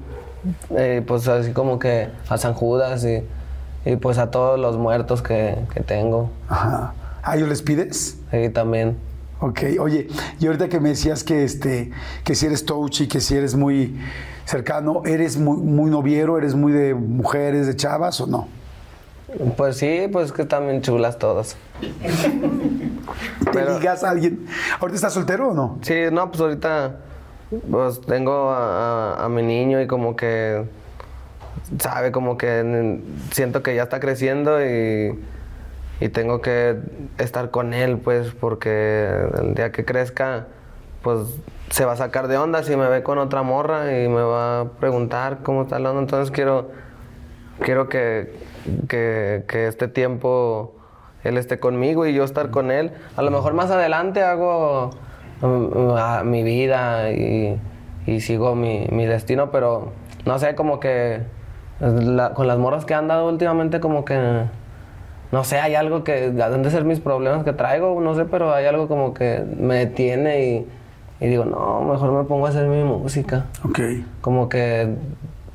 eh, 0.77 1.03
pues 1.07 1.27
así 1.29 1.53
como 1.53 1.79
que 1.79 2.09
a 2.29 2.37
San 2.39 2.55
Judas 2.55 3.05
y, 3.05 3.23
y 3.85 3.97
pues 3.97 4.19
a 4.19 4.31
todos 4.31 4.59
los 4.61 4.77
muertos 4.77 5.23
que, 5.23 5.57
que 5.75 5.81
tengo. 5.81 6.31
Ajá. 6.49 6.93
¿A 7.23 7.37
ellos 7.37 7.49
les 7.49 7.63
pides? 7.63 8.19
Ahí 8.31 8.49
también. 8.51 8.97
Ok, 9.41 9.61
oye, 9.81 10.09
y 10.41 10.47
ahorita 10.47 10.69
que 10.69 10.81
me 10.81 10.89
decías 10.91 11.23
que 11.23 11.45
este, 11.45 11.91
que 12.25 12.35
si 12.35 12.47
eres 12.47 12.65
touchy, 12.65 13.07
que 13.07 13.21
si 13.21 13.37
eres 13.37 13.55
muy 13.55 13.95
cercano, 14.47 15.03
¿eres 15.05 15.37
muy, 15.37 15.59
muy 15.59 15.91
noviero, 15.91 16.39
eres 16.39 16.55
muy 16.55 16.73
de 16.73 16.95
mujeres, 16.95 17.67
de 17.67 17.77
chavas 17.77 18.19
o 18.23 18.27
no? 18.27 18.49
Pues 19.57 19.77
sí, 19.77 20.09
pues 20.11 20.33
que 20.33 20.45
bien 20.45 20.81
chulas 20.81 21.19
todas. 21.19 21.57
¿Te 23.45 23.51
Pero- 23.53 23.79
ligas 23.79 24.05
a 24.05 24.11
alguien? 24.11 24.47
¿Ahorita 24.81 24.97
estás 24.97 25.13
soltero 25.13 25.51
o 25.51 25.55
no? 25.55 25.79
Sí, 25.83 25.95
no, 26.13 26.31
pues 26.31 26.41
ahorita 26.41 26.97
pues 27.71 28.01
tengo 28.01 28.51
a, 28.51 29.17
a- 29.19 29.25
a 29.25 29.29
mi 29.29 29.43
niño 29.43 29.81
y 29.83 29.87
como 29.87 30.17
que 30.17 30.65
sabe, 31.79 32.11
como 32.11 32.39
que 32.39 33.01
siento 33.33 33.63
que 33.63 33.75
ya 33.75 33.83
está 33.85 34.01
creciendo 34.01 34.65
y, 34.65 35.19
y 36.01 36.09
tengo 36.09 36.41
que 36.41 36.77
estar 37.19 37.51
con 37.51 37.73
él, 37.75 37.99
pues, 37.99 38.33
porque 38.39 39.09
el 39.41 39.55
día 39.55 39.73
que 39.73 39.85
crezca, 39.85 40.47
pues 41.03 41.21
se 41.71 41.85
va 41.85 41.93
a 41.93 41.97
sacar 41.97 42.29
de 42.29 42.37
onda 42.37 42.63
si 42.63 42.77
me 42.77 42.89
ve 42.89 43.03
con 43.03 43.19
otra 43.19 43.43
morra 43.43 44.01
y 44.03 44.09
me 44.09 44.23
va 44.23 44.61
a 44.61 44.65
preguntar 44.81 45.39
cómo 45.43 45.63
está 45.63 45.79
la 45.79 45.91
onda. 45.91 46.03
Entonces 46.03 46.31
quiero, 46.31 46.71
quiero 47.61 47.89
que, 47.89 48.33
que, 48.89 49.45
este 49.67 49.89
tiempo 49.89 50.75
él 51.25 51.39
esté 51.39 51.59
conmigo 51.59 52.07
y 52.07 52.15
yo 52.15 52.25
estar 52.25 52.51
con 52.51 52.71
él. 52.71 52.93
A 53.17 53.23
lo 53.23 53.31
mejor 53.31 53.55
más 53.55 53.71
adelante 53.71 54.23
hago 54.23 54.91
mm, 55.41 56.29
mi 56.29 56.43
vida 56.43 57.11
y, 57.11 57.59
y 58.07 58.21
sigo 58.21 58.55
mi, 58.55 58.87
mi 58.91 59.07
destino, 59.07 59.51
pero 59.51 59.93
no 60.25 60.39
sé, 60.39 60.55
como 60.55 60.79
que 60.79 61.23
la- 61.81 62.33
con 62.35 62.47
las 62.47 62.59
morras 62.59 62.85
que 62.85 62.95
han 62.95 63.09
dado 63.09 63.29
últimamente, 63.29 63.81
como 63.81 64.05
que 64.05 64.45
no 65.33 65.45
sé, 65.45 65.59
hay 65.59 65.75
algo 65.75 66.05
que 66.05 66.33
han 66.43 66.63
de 66.63 66.71
ser 66.71 66.85
mis 66.85 67.01
problemas 67.01 67.45
que 67.45 67.53
traigo, 67.53 68.01
no 68.01 68.15
sé, 68.15 68.25
pero 68.25 68.55
hay 68.55 68.67
algo 68.67 68.89
como 68.89 69.13
que 69.15 69.45
me 69.59 69.77
detiene 69.77 70.45
y, 70.47 70.67
y 71.21 71.27
digo, 71.29 71.45
no, 71.45 71.81
mejor 71.83 72.13
me 72.13 72.25
pongo 72.25 72.47
a 72.47 72.51
hacer 72.51 72.67
mi 72.69 72.83
música 72.85 73.47
Ok. 73.65 73.81
como 74.21 74.49
que 74.49 74.95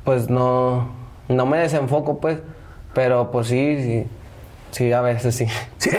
pues 0.04 0.28
no 0.28 0.88
no 1.28 1.46
me 1.46 1.58
desenfoco 1.58 2.18
pues 2.18 2.38
pero 2.92 3.30
pues 3.30 3.46
sí 3.46 3.78
sí 3.80 4.06
sí 4.72 4.92
a 4.92 5.00
veces 5.00 5.34
sí 5.34 5.46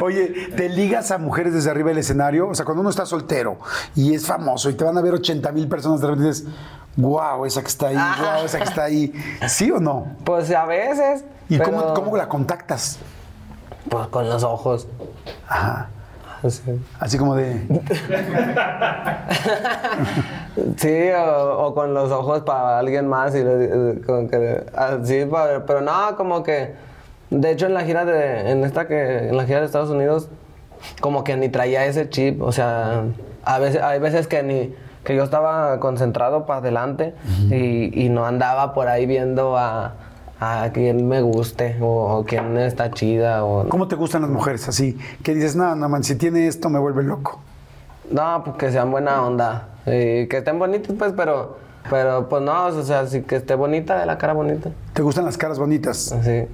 Oye, 0.00 0.26
¿te 0.56 0.68
ligas 0.68 1.10
a 1.10 1.18
mujeres 1.18 1.54
desde 1.54 1.70
arriba 1.70 1.88
del 1.88 1.98
escenario? 1.98 2.48
O 2.48 2.54
sea, 2.54 2.64
cuando 2.64 2.80
uno 2.82 2.90
está 2.90 3.06
soltero 3.06 3.58
y 3.94 4.14
es 4.14 4.26
famoso 4.26 4.68
y 4.70 4.74
te 4.74 4.84
van 4.84 4.96
a 4.98 5.00
ver 5.00 5.14
80 5.14 5.50
mil 5.52 5.68
personas, 5.68 6.00
de 6.00 6.06
repente 6.08 6.28
dices, 6.28 6.46
wow, 6.96 7.44
esa 7.44 7.60
que 7.62 7.68
está 7.68 7.88
ahí, 7.88 7.96
wow, 7.96 8.44
esa 8.44 8.58
que 8.58 8.64
está 8.64 8.84
ahí. 8.84 9.12
¿Sí 9.48 9.70
o 9.70 9.80
no? 9.80 10.06
pues 10.24 10.50
a 10.50 10.66
veces 10.66 11.24
¿Y 11.48 11.58
pero, 11.58 11.70
cómo, 11.70 11.94
cómo 11.94 12.16
la 12.16 12.28
contactas? 12.28 12.98
pues 13.88 14.06
con 14.08 14.28
los 14.28 14.42
ojos 14.44 14.86
Ajá. 15.48 15.88
Así. 16.42 16.62
Así 17.00 17.16
como 17.18 17.34
de. 17.36 17.66
Sí, 20.76 21.08
o, 21.10 21.66
o 21.66 21.74
con 21.74 21.94
los 21.94 22.10
ojos 22.12 22.42
para 22.42 22.78
alguien 22.78 23.08
más 23.08 23.34
y 23.34 23.42
le- 23.42 24.00
como 24.06 24.28
que 24.28 24.64
así, 24.76 25.24
pa- 25.24 25.64
pero 25.66 25.80
no, 25.80 26.16
como 26.16 26.42
que 26.42 26.74
de 27.30 27.50
hecho 27.50 27.66
en 27.66 27.74
la 27.74 27.80
gira 27.82 28.04
de 28.04 28.50
en 28.50 28.64
esta 28.64 28.86
que 28.86 29.28
en 29.28 29.36
la 29.36 29.44
gira 29.44 29.60
de 29.60 29.66
Estados 29.66 29.90
Unidos 29.90 30.28
como 31.00 31.24
que 31.24 31.36
ni 31.36 31.48
traía 31.48 31.84
ese 31.86 32.08
chip, 32.08 32.40
o 32.42 32.52
sea, 32.52 33.04
a 33.44 33.58
veces 33.58 33.82
hay 33.82 33.98
veces 33.98 34.26
que 34.28 34.42
ni 34.42 34.74
que 35.02 35.16
yo 35.16 35.24
estaba 35.24 35.80
concentrado 35.80 36.46
para 36.46 36.60
adelante 36.60 37.14
y, 37.50 38.04
y 38.04 38.08
no 38.08 38.24
andaba 38.24 38.74
por 38.74 38.88
ahí 38.88 39.06
viendo 39.06 39.56
a, 39.58 39.94
a 40.64 40.70
quién 40.72 41.08
me 41.08 41.20
guste 41.22 41.76
o, 41.80 42.18
o 42.18 42.24
quién 42.24 42.56
está 42.58 42.90
chida 42.90 43.44
o 43.44 43.68
¿Cómo 43.68 43.88
te 43.88 43.96
gustan 43.96 44.22
las 44.22 44.30
mujeres 44.30 44.68
así? 44.68 44.98
Que 45.22 45.34
dices, 45.34 45.56
no, 45.56 45.74
no, 45.74 45.88
man, 45.88 46.04
si 46.04 46.16
tiene 46.16 46.46
esto 46.46 46.68
me 46.68 46.78
vuelve 46.78 47.02
loco. 47.02 47.40
No, 48.10 48.42
pues 48.44 48.56
que 48.56 48.70
sean 48.72 48.90
buena 48.90 49.22
onda. 49.22 49.68
Y 49.86 50.26
que 50.28 50.38
estén 50.38 50.58
bonitos, 50.58 50.94
pues, 50.98 51.12
pero, 51.16 51.56
pero 51.88 52.28
pues 52.28 52.42
no, 52.42 52.66
o 52.66 52.82
sea, 52.82 53.06
sí 53.06 53.22
que 53.22 53.36
esté 53.36 53.54
bonita, 53.54 53.98
de 53.98 54.06
la 54.06 54.18
cara 54.18 54.32
bonita. 54.34 54.70
¿Te 54.92 55.02
gustan 55.02 55.24
las 55.24 55.36
caras 55.38 55.58
bonitas? 55.58 56.14
Sí. 56.22 56.44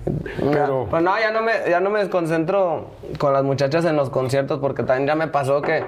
Pero- 0.53 0.86
Pues 0.91 1.03
no, 1.03 1.18
ya 1.18 1.30
no, 1.32 1.43
me, 1.43 1.53
ya 1.68 1.80
no 1.80 1.91
me 1.91 2.01
desconcentro 2.01 2.91
con 3.18 3.32
las 3.32 3.43
muchachas 3.45 3.84
en 3.84 3.97
los 3.97 4.11
conciertos 4.11 4.59
porque 4.61 4.82
también 4.84 5.07
ya 5.09 5.14
me 5.14 5.26
pasó 5.28 5.61
que, 5.62 5.84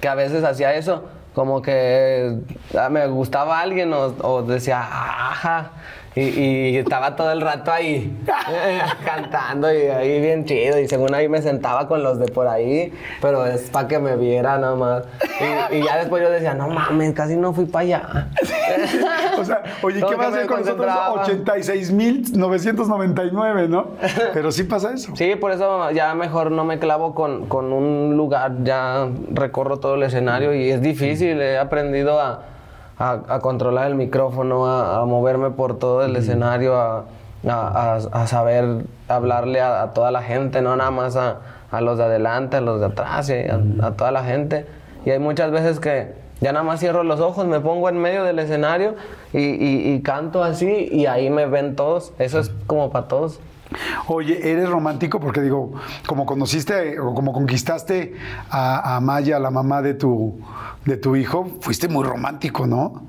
que 0.00 0.08
a 0.08 0.14
veces 0.14 0.44
hacía 0.44 0.74
eso. 0.74 1.04
Como 1.34 1.62
que 1.62 2.38
ah, 2.76 2.88
me 2.88 3.06
gustaba 3.06 3.60
alguien 3.60 3.92
o, 3.92 4.06
o 4.22 4.42
decía, 4.42 4.80
ajá. 4.80 5.70
Y, 6.16 6.22
y 6.22 6.76
estaba 6.76 7.14
todo 7.14 7.30
el 7.30 7.40
rato 7.40 7.70
ahí 7.70 8.18
eh, 8.50 8.80
cantando 9.04 9.72
y 9.72 9.82
ahí 9.86 10.20
bien 10.20 10.44
chido. 10.44 10.80
Y 10.80 10.88
según 10.88 11.14
ahí 11.14 11.28
me 11.28 11.40
sentaba 11.40 11.86
con 11.86 12.02
los 12.02 12.18
de 12.18 12.26
por 12.26 12.48
ahí, 12.48 12.92
pero 13.20 13.46
es 13.46 13.70
para 13.70 13.86
que 13.86 14.00
me 14.00 14.16
viera 14.16 14.58
nada 14.58 14.74
más. 14.74 15.04
Y, 15.70 15.76
y 15.76 15.84
ya 15.84 15.98
después 15.98 16.20
yo 16.22 16.30
decía, 16.30 16.54
no 16.54 16.68
mames, 16.68 17.12
casi 17.14 17.36
no 17.36 17.52
fui 17.52 17.66
para 17.66 17.82
allá. 17.82 18.28
O 19.38 19.44
sea, 19.44 19.62
oye, 19.82 20.02
¿qué 20.06 20.14
va 20.16 20.26
a 20.26 20.28
hacer 20.28 20.46
con 20.46 20.60
nosotros? 20.60 20.86
concentraba. 20.86 21.24
86.999, 21.24 23.68
¿no? 23.68 23.86
Pero 24.34 24.52
sí 24.52 24.64
pasa 24.64 24.92
eso. 24.92 25.16
Sí, 25.16 25.34
por 25.36 25.52
eso 25.52 25.90
ya 25.92 26.14
mejor 26.14 26.50
no 26.50 26.64
me 26.64 26.78
clavo 26.78 27.14
con, 27.14 27.46
con 27.46 27.72
un 27.72 28.16
lugar, 28.16 28.62
ya 28.62 29.08
recorro 29.30 29.78
todo 29.78 29.94
el 29.94 30.02
escenario 30.02 30.54
y 30.54 30.70
es 30.70 30.82
difícil, 30.82 31.40
he 31.40 31.58
aprendido 31.58 32.20
a, 32.20 32.42
a- 33.00 33.22
a 33.28 33.40
controlar 33.40 33.88
el 33.88 33.96
micrófono, 33.96 34.66
a, 34.66 35.00
a 35.00 35.04
moverme 35.06 35.50
por 35.50 35.78
todo 35.78 36.04
el 36.04 36.14
escenario, 36.14 36.76
a, 36.76 37.06
a, 37.48 37.94
a- 37.94 37.96
a 38.22 38.26
saber 38.28 38.84
hablarle 39.08 39.60
a, 39.60 39.90
toda 39.92 40.10
la 40.12 40.22
gente, 40.22 40.62
no 40.62 40.76
nada 40.76 40.90
más 40.92 41.16
a, 41.16 41.38
a 41.72 41.80
los 41.80 41.98
de 41.98 42.04
adelante, 42.04 42.58
a 42.58 42.60
los 42.60 42.78
de 42.80 42.86
atrás, 42.86 43.28
y 43.30 43.34
a, 43.48 43.58
a 43.86 43.90
toda 43.92 44.12
la 44.12 44.22
gente. 44.22 44.66
Y 45.04 45.10
hay 45.10 45.18
muchas 45.18 45.50
veces 45.50 45.80
que 45.80 46.14
ya 46.40 46.52
nada 46.52 46.62
más 46.64 46.80
cierro 46.80 47.02
los 47.02 47.20
ojos, 47.20 47.46
me 47.46 47.60
pongo 47.60 47.88
en 47.88 47.98
medio 47.98 48.22
del 48.24 48.38
escenario 48.38 48.94
y, 49.32 49.38
y- 49.40 49.92
y 49.94 50.00
canto 50.02 50.42
así 50.44 50.88
y 50.92 51.06
ahí 51.06 51.30
me 51.30 51.46
ven 51.46 51.76
todos. 51.76 52.12
Eso 52.18 52.38
es 52.38 52.50
como 52.66 52.90
para 52.90 53.08
todos. 53.08 53.40
Oye, 54.08 54.50
eres 54.50 54.68
romántico 54.68 55.20
porque 55.20 55.40
digo, 55.40 55.72
como 56.06 56.26
conociste 56.26 56.98
o 56.98 57.14
como 57.14 57.32
conquistaste 57.32 58.14
a, 58.50 58.96
a 58.96 59.00
Maya, 59.00 59.38
la 59.38 59.50
mamá 59.50 59.80
de 59.82 59.94
tu, 59.94 60.38
de 60.84 60.96
tu 60.96 61.14
hijo, 61.16 61.48
fuiste 61.60 61.88
muy 61.88 62.04
romántico, 62.04 62.66
¿no? 62.66 63.02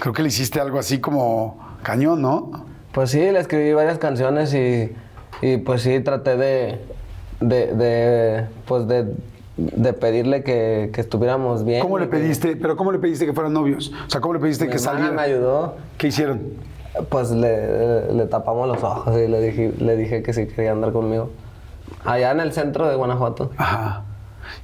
Creo 0.00 0.12
que 0.12 0.22
le 0.22 0.28
hiciste 0.28 0.60
algo 0.60 0.78
así 0.78 0.98
como 1.00 1.58
cañón, 1.82 2.22
¿no? 2.22 2.64
Pues 2.92 3.10
sí, 3.10 3.18
le 3.18 3.38
escribí 3.38 3.72
varias 3.72 3.98
canciones 3.98 4.52
y, 4.54 4.92
y 5.42 5.58
pues 5.58 5.82
sí, 5.82 6.00
traté 6.00 6.36
de, 6.36 6.80
de, 7.40 7.66
de, 7.74 8.46
pues 8.66 8.88
de, 8.88 9.14
de 9.56 9.92
pedirle 9.92 10.42
que, 10.42 10.90
que 10.92 11.00
estuviéramos 11.02 11.64
bien. 11.64 11.82
¿Cómo 11.82 11.98
le 11.98 12.06
y 12.06 12.08
que- 12.08 12.16
pediste, 12.16 12.56
pero 12.56 12.76
cómo 12.76 12.90
le 12.90 12.98
pediste 12.98 13.26
que 13.26 13.32
fueran 13.32 13.52
novios? 13.52 13.92
O 14.06 14.10
sea, 14.10 14.20
¿cómo 14.20 14.34
le 14.34 14.40
pediste 14.40 14.64
Mi 14.66 14.72
que 14.72 14.78
salieran? 14.78 15.14
me 15.14 15.22
ayudó. 15.22 15.76
¿Qué 15.98 16.08
hicieron? 16.08 16.40
Pues 17.08 17.30
le, 17.30 18.12
le 18.12 18.26
tapamos 18.26 18.66
los 18.68 18.82
ojos 18.82 19.16
y 19.16 19.28
le 19.28 19.40
dije, 19.40 19.72
le 19.78 19.96
dije 19.96 20.22
que 20.22 20.32
sí 20.32 20.46
quería 20.46 20.72
andar 20.72 20.92
conmigo. 20.92 21.30
Allá 22.04 22.32
en 22.32 22.40
el 22.40 22.52
centro 22.52 22.88
de 22.88 22.96
Guanajuato. 22.96 23.50
Ajá. 23.56 24.02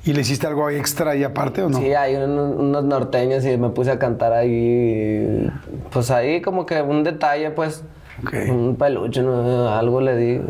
¿Y 0.04 0.12
le 0.12 0.22
hiciste 0.22 0.46
algo 0.46 0.68
extra 0.70 1.12
ahí 1.12 1.22
aparte 1.22 1.62
o 1.62 1.68
no? 1.68 1.78
Sí, 1.78 1.94
hay 1.94 2.16
un- 2.16 2.30
unos 2.38 2.84
norteños 2.84 3.44
y 3.44 3.56
me 3.56 3.68
puse 3.70 3.92
a 3.92 3.98
cantar 3.98 4.32
ahí. 4.32 5.48
Pues 5.92 6.10
ahí 6.10 6.40
como 6.42 6.66
que 6.66 6.82
un 6.82 7.04
detalle, 7.04 7.50
pues. 7.50 7.84
Ok. 8.22 8.32
Un 8.50 8.76
peluche, 8.76 9.20
algo 9.20 10.00
le 10.00 10.16
di. 10.16 10.40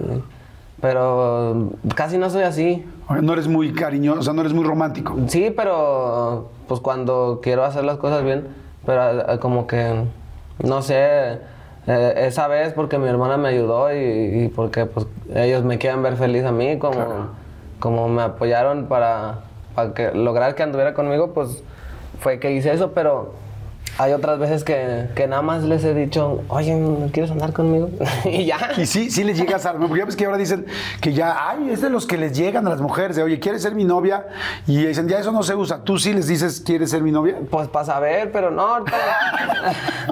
Pero 0.81 1.71
casi 1.95 2.19
no 2.19 2.31
soy 2.31 2.43
así. 2.43 2.87
No 3.23 3.33
eres 3.33 3.49
muy 3.49 3.73
cariñoso, 3.73 4.21
o 4.21 4.23
sea, 4.23 4.33
no 4.33 4.41
eres 4.43 4.53
muy 4.53 4.65
romántico. 4.65 5.17
Sí, 5.29 5.53
pero 5.55 6.51
pues 6.69 6.81
cuando 6.81 7.41
quiero 7.43 7.65
hacer 7.65 7.85
las 7.85 7.97
cosas 7.99 8.25
bien, 8.25 8.49
pero 8.85 9.33
eh, 9.33 9.39
como 9.39 9.67
que, 9.67 10.05
no 10.63 10.83
sé, 10.83 11.39
eh, 11.87 12.15
esa 12.27 12.49
vez 12.49 12.73
porque 12.73 12.99
mi 12.99 13.09
hermana 13.09 13.37
me 13.37 13.49
ayudó 13.49 13.93
y, 13.93 14.45
y 14.45 14.49
porque 14.49 14.87
pues 14.87 15.07
ellos 15.35 15.63
me 15.65 15.79
quieren 15.79 16.03
ver 16.03 16.17
feliz 16.17 16.45
a 16.45 16.53
mí, 16.53 16.79
como, 16.79 17.29
como 17.79 18.09
me 18.09 18.23
apoyaron 18.23 18.87
para, 18.87 19.41
para 19.75 19.95
que, 19.95 20.13
lograr 20.13 20.55
que 20.55 20.63
anduviera 20.63 20.95
conmigo, 20.95 21.33
pues 21.33 21.63
fue 22.21 22.39
que 22.41 22.53
hice 22.53 22.73
eso, 22.73 22.93
pero 22.93 23.35
hay 23.99 24.13
otras 24.13 24.39
veces 24.39 24.65
que, 24.65 25.07
que 25.15 25.27
nada 25.27 25.43
más 25.43 25.63
les 25.63 25.83
he 25.85 25.95
dicho, 25.95 26.43
oye, 26.49 26.75
¿no 26.75 27.09
quieres 27.13 27.31
andar 27.31 27.53
conmigo? 27.53 27.89
y 28.25 28.45
ya. 28.45 28.59
Y 28.77 28.87
sí, 28.87 29.11
sí 29.11 29.25
les 29.25 29.39
llegas 29.39 29.65
a... 29.67 29.73
Porque 29.75 29.99
ya 29.99 30.05
ves 30.05 30.17
que 30.17 30.27
ahora 30.27 30.37
dicen 30.39 30.67
que 31.01 31.13
ya, 31.15 31.49
ay, 31.49 31.71
es 31.71 31.81
de 31.81 31.91
los 31.91 32.07
que 32.07 32.19
les 32.19 32.37
llegan 32.37 32.67
a 32.67 32.71
las 32.71 32.81
mujeres, 32.81 33.17
de, 33.17 33.23
oye, 33.23 33.39
¿quieres 33.41 33.63
ser 33.63 33.75
mi 33.75 33.85
novia? 33.85 34.27
Y 34.67 34.85
dicen, 34.85 35.09
ya 35.09 35.19
eso 35.19 35.33
no 35.33 35.43
se 35.43 35.55
usa. 35.55 35.83
¿Tú 35.83 35.99
sí 35.99 36.13
les 36.13 36.27
dices, 36.27 36.61
¿quieres 36.65 36.91
ser 36.91 37.03
mi 37.03 37.13
novia? 37.13 37.37
Pues 37.51 37.69
para 37.69 37.85
saber, 37.87 38.31
pero 38.33 38.51
no, 38.51 38.85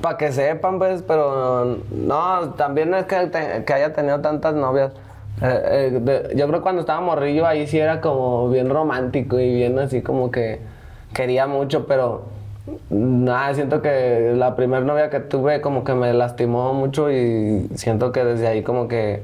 para 0.00 0.16
que 0.16 0.32
sepan, 0.32 0.78
pues, 0.78 1.02
pero 1.02 1.78
no, 1.90 2.50
también 2.56 2.90
no 2.90 2.96
es 2.96 3.06
que, 3.06 3.26
te- 3.26 3.64
que 3.64 3.72
haya 3.72 3.92
tenido 3.92 4.20
tantas 4.20 4.54
novias. 4.54 4.92
Eh, 5.40 5.90
eh, 5.94 5.98
de- 6.00 6.36
yo 6.36 6.46
creo 6.46 6.60
que 6.60 6.62
cuando 6.62 6.80
estaba 6.80 7.00
morrillo 7.00 7.46
ahí 7.46 7.66
sí 7.66 7.78
era 7.78 8.00
como 8.00 8.48
bien 8.50 8.68
romántico 8.70 9.38
y 9.38 9.54
bien 9.54 9.78
así 9.78 10.02
como 10.02 10.30
que 10.30 10.60
quería 11.14 11.46
mucho, 11.46 11.86
pero 11.86 12.24
nada, 12.90 13.54
siento 13.54 13.82
que 13.82 14.32
la 14.36 14.54
primera 14.54 14.84
novia 14.84 15.10
que 15.10 15.20
tuve 15.20 15.60
como 15.60 15.84
que 15.84 15.94
me 15.94 16.12
lastimó 16.12 16.74
mucho 16.74 17.10
y 17.10 17.68
siento 17.74 18.12
que 18.12 18.24
desde 18.24 18.46
ahí 18.46 18.62
como 18.62 18.88
que 18.88 19.22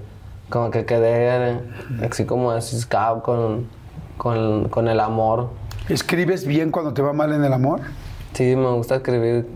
como 0.51 0.71
que 0.71 0.85
quedé 0.85 1.61
así 2.03 2.25
como 2.25 2.51
aciscado 2.51 3.23
con, 3.23 3.69
con, 4.17 4.69
con 4.69 4.89
el 4.89 5.01
amor. 5.01 5.51
¿Escribes 5.89 6.47
bien 6.47 6.71
cuando 6.71 6.95
te 6.95 7.03
va 7.03 7.13
mal 7.13 7.33
en 7.33 7.45
el 7.45 7.53
amor? 7.53 7.81
Sí, 8.33 8.57
me 8.57 8.71
gusta 8.73 8.97
escribir 8.97 9.47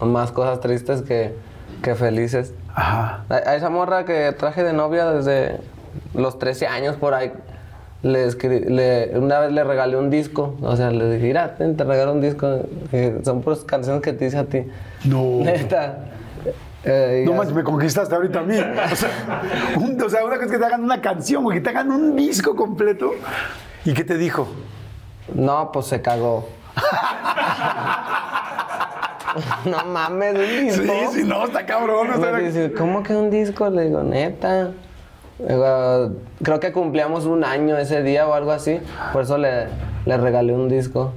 más 0.00 0.32
cosas 0.32 0.60
tristes 0.60 1.02
que, 1.02 1.34
que 1.82 1.94
felices. 1.94 2.54
Ajá. 2.74 3.24
A, 3.28 3.34
a 3.34 3.56
esa 3.56 3.70
morra 3.70 4.04
que 4.04 4.32
traje 4.32 4.64
de 4.64 4.72
novia 4.72 5.06
desde 5.10 5.60
los 6.14 6.38
13 6.38 6.66
años 6.66 6.96
por 6.96 7.14
ahí, 7.14 7.32
le 8.02 8.30
le- 8.70 9.18
una 9.18 9.40
vez 9.40 9.52
le 9.52 9.64
regalé 9.64 9.96
un 9.96 10.10
disco. 10.10 10.54
O 10.62 10.76
sea, 10.76 10.90
le 10.90 11.12
dije, 11.14 11.26
mira, 11.26 11.54
te 11.56 11.84
regalo 11.84 12.12
un 12.12 12.20
disco. 12.20 12.60
eh, 12.92 13.20
son 13.24 13.42
puras 13.42 13.60
canciones 13.60 14.02
que 14.02 14.12
te 14.12 14.26
hice 14.26 14.38
a 14.38 14.44
ti. 14.44 14.64
No. 15.04 15.22
Neta. 15.44 15.98
Eh, 16.82 17.24
No 17.26 17.34
manches, 17.34 17.54
me 17.54 17.62
conquistaste 17.62 18.14
ahorita 18.14 18.40
a 18.40 18.42
mí. 18.42 18.56
O 18.56 18.96
sea, 18.96 19.10
un- 19.76 20.00
o 20.02 20.08
sea, 20.08 20.24
una 20.24 20.36
cosa 20.36 20.46
es 20.46 20.52
que 20.52 20.58
te 20.58 20.64
hagan 20.64 20.82
una 20.82 21.00
canción, 21.02 21.44
o 21.44 21.50
que 21.50 21.60
te 21.60 21.68
hagan 21.70 21.90
un 21.90 22.16
disco 22.16 22.56
completo. 22.56 23.12
¿Y 23.84 23.92
qué 23.92 24.02
te 24.04 24.16
dijo? 24.16 24.48
No, 25.34 25.70
pues 25.72 25.86
se 25.86 26.00
cagó. 26.00 26.48
no 29.66 29.84
mames, 29.84 30.34
un 30.34 30.66
disco. 30.66 30.82
Sí, 31.12 31.20
sí, 31.20 31.24
no, 31.24 31.44
está 31.44 31.64
cabrón. 31.66 32.08
dice, 32.44 32.72
¿cómo 32.72 33.02
que 33.02 33.14
un 33.14 33.30
disco? 33.30 33.68
Le 33.70 33.84
digo, 33.84 34.02
neta. 34.02 34.70
Digo, 35.48 36.12
creo 36.42 36.60
que 36.60 36.72
cumplíamos 36.72 37.24
un 37.26 37.44
año 37.44 37.76
ese 37.78 38.02
día 38.02 38.26
o 38.28 38.34
algo 38.34 38.52
así. 38.52 38.80
Por 39.12 39.22
eso 39.22 39.38
le, 39.38 39.66
le 40.06 40.16
regalé 40.16 40.52
un 40.52 40.68
disco. 40.68 41.12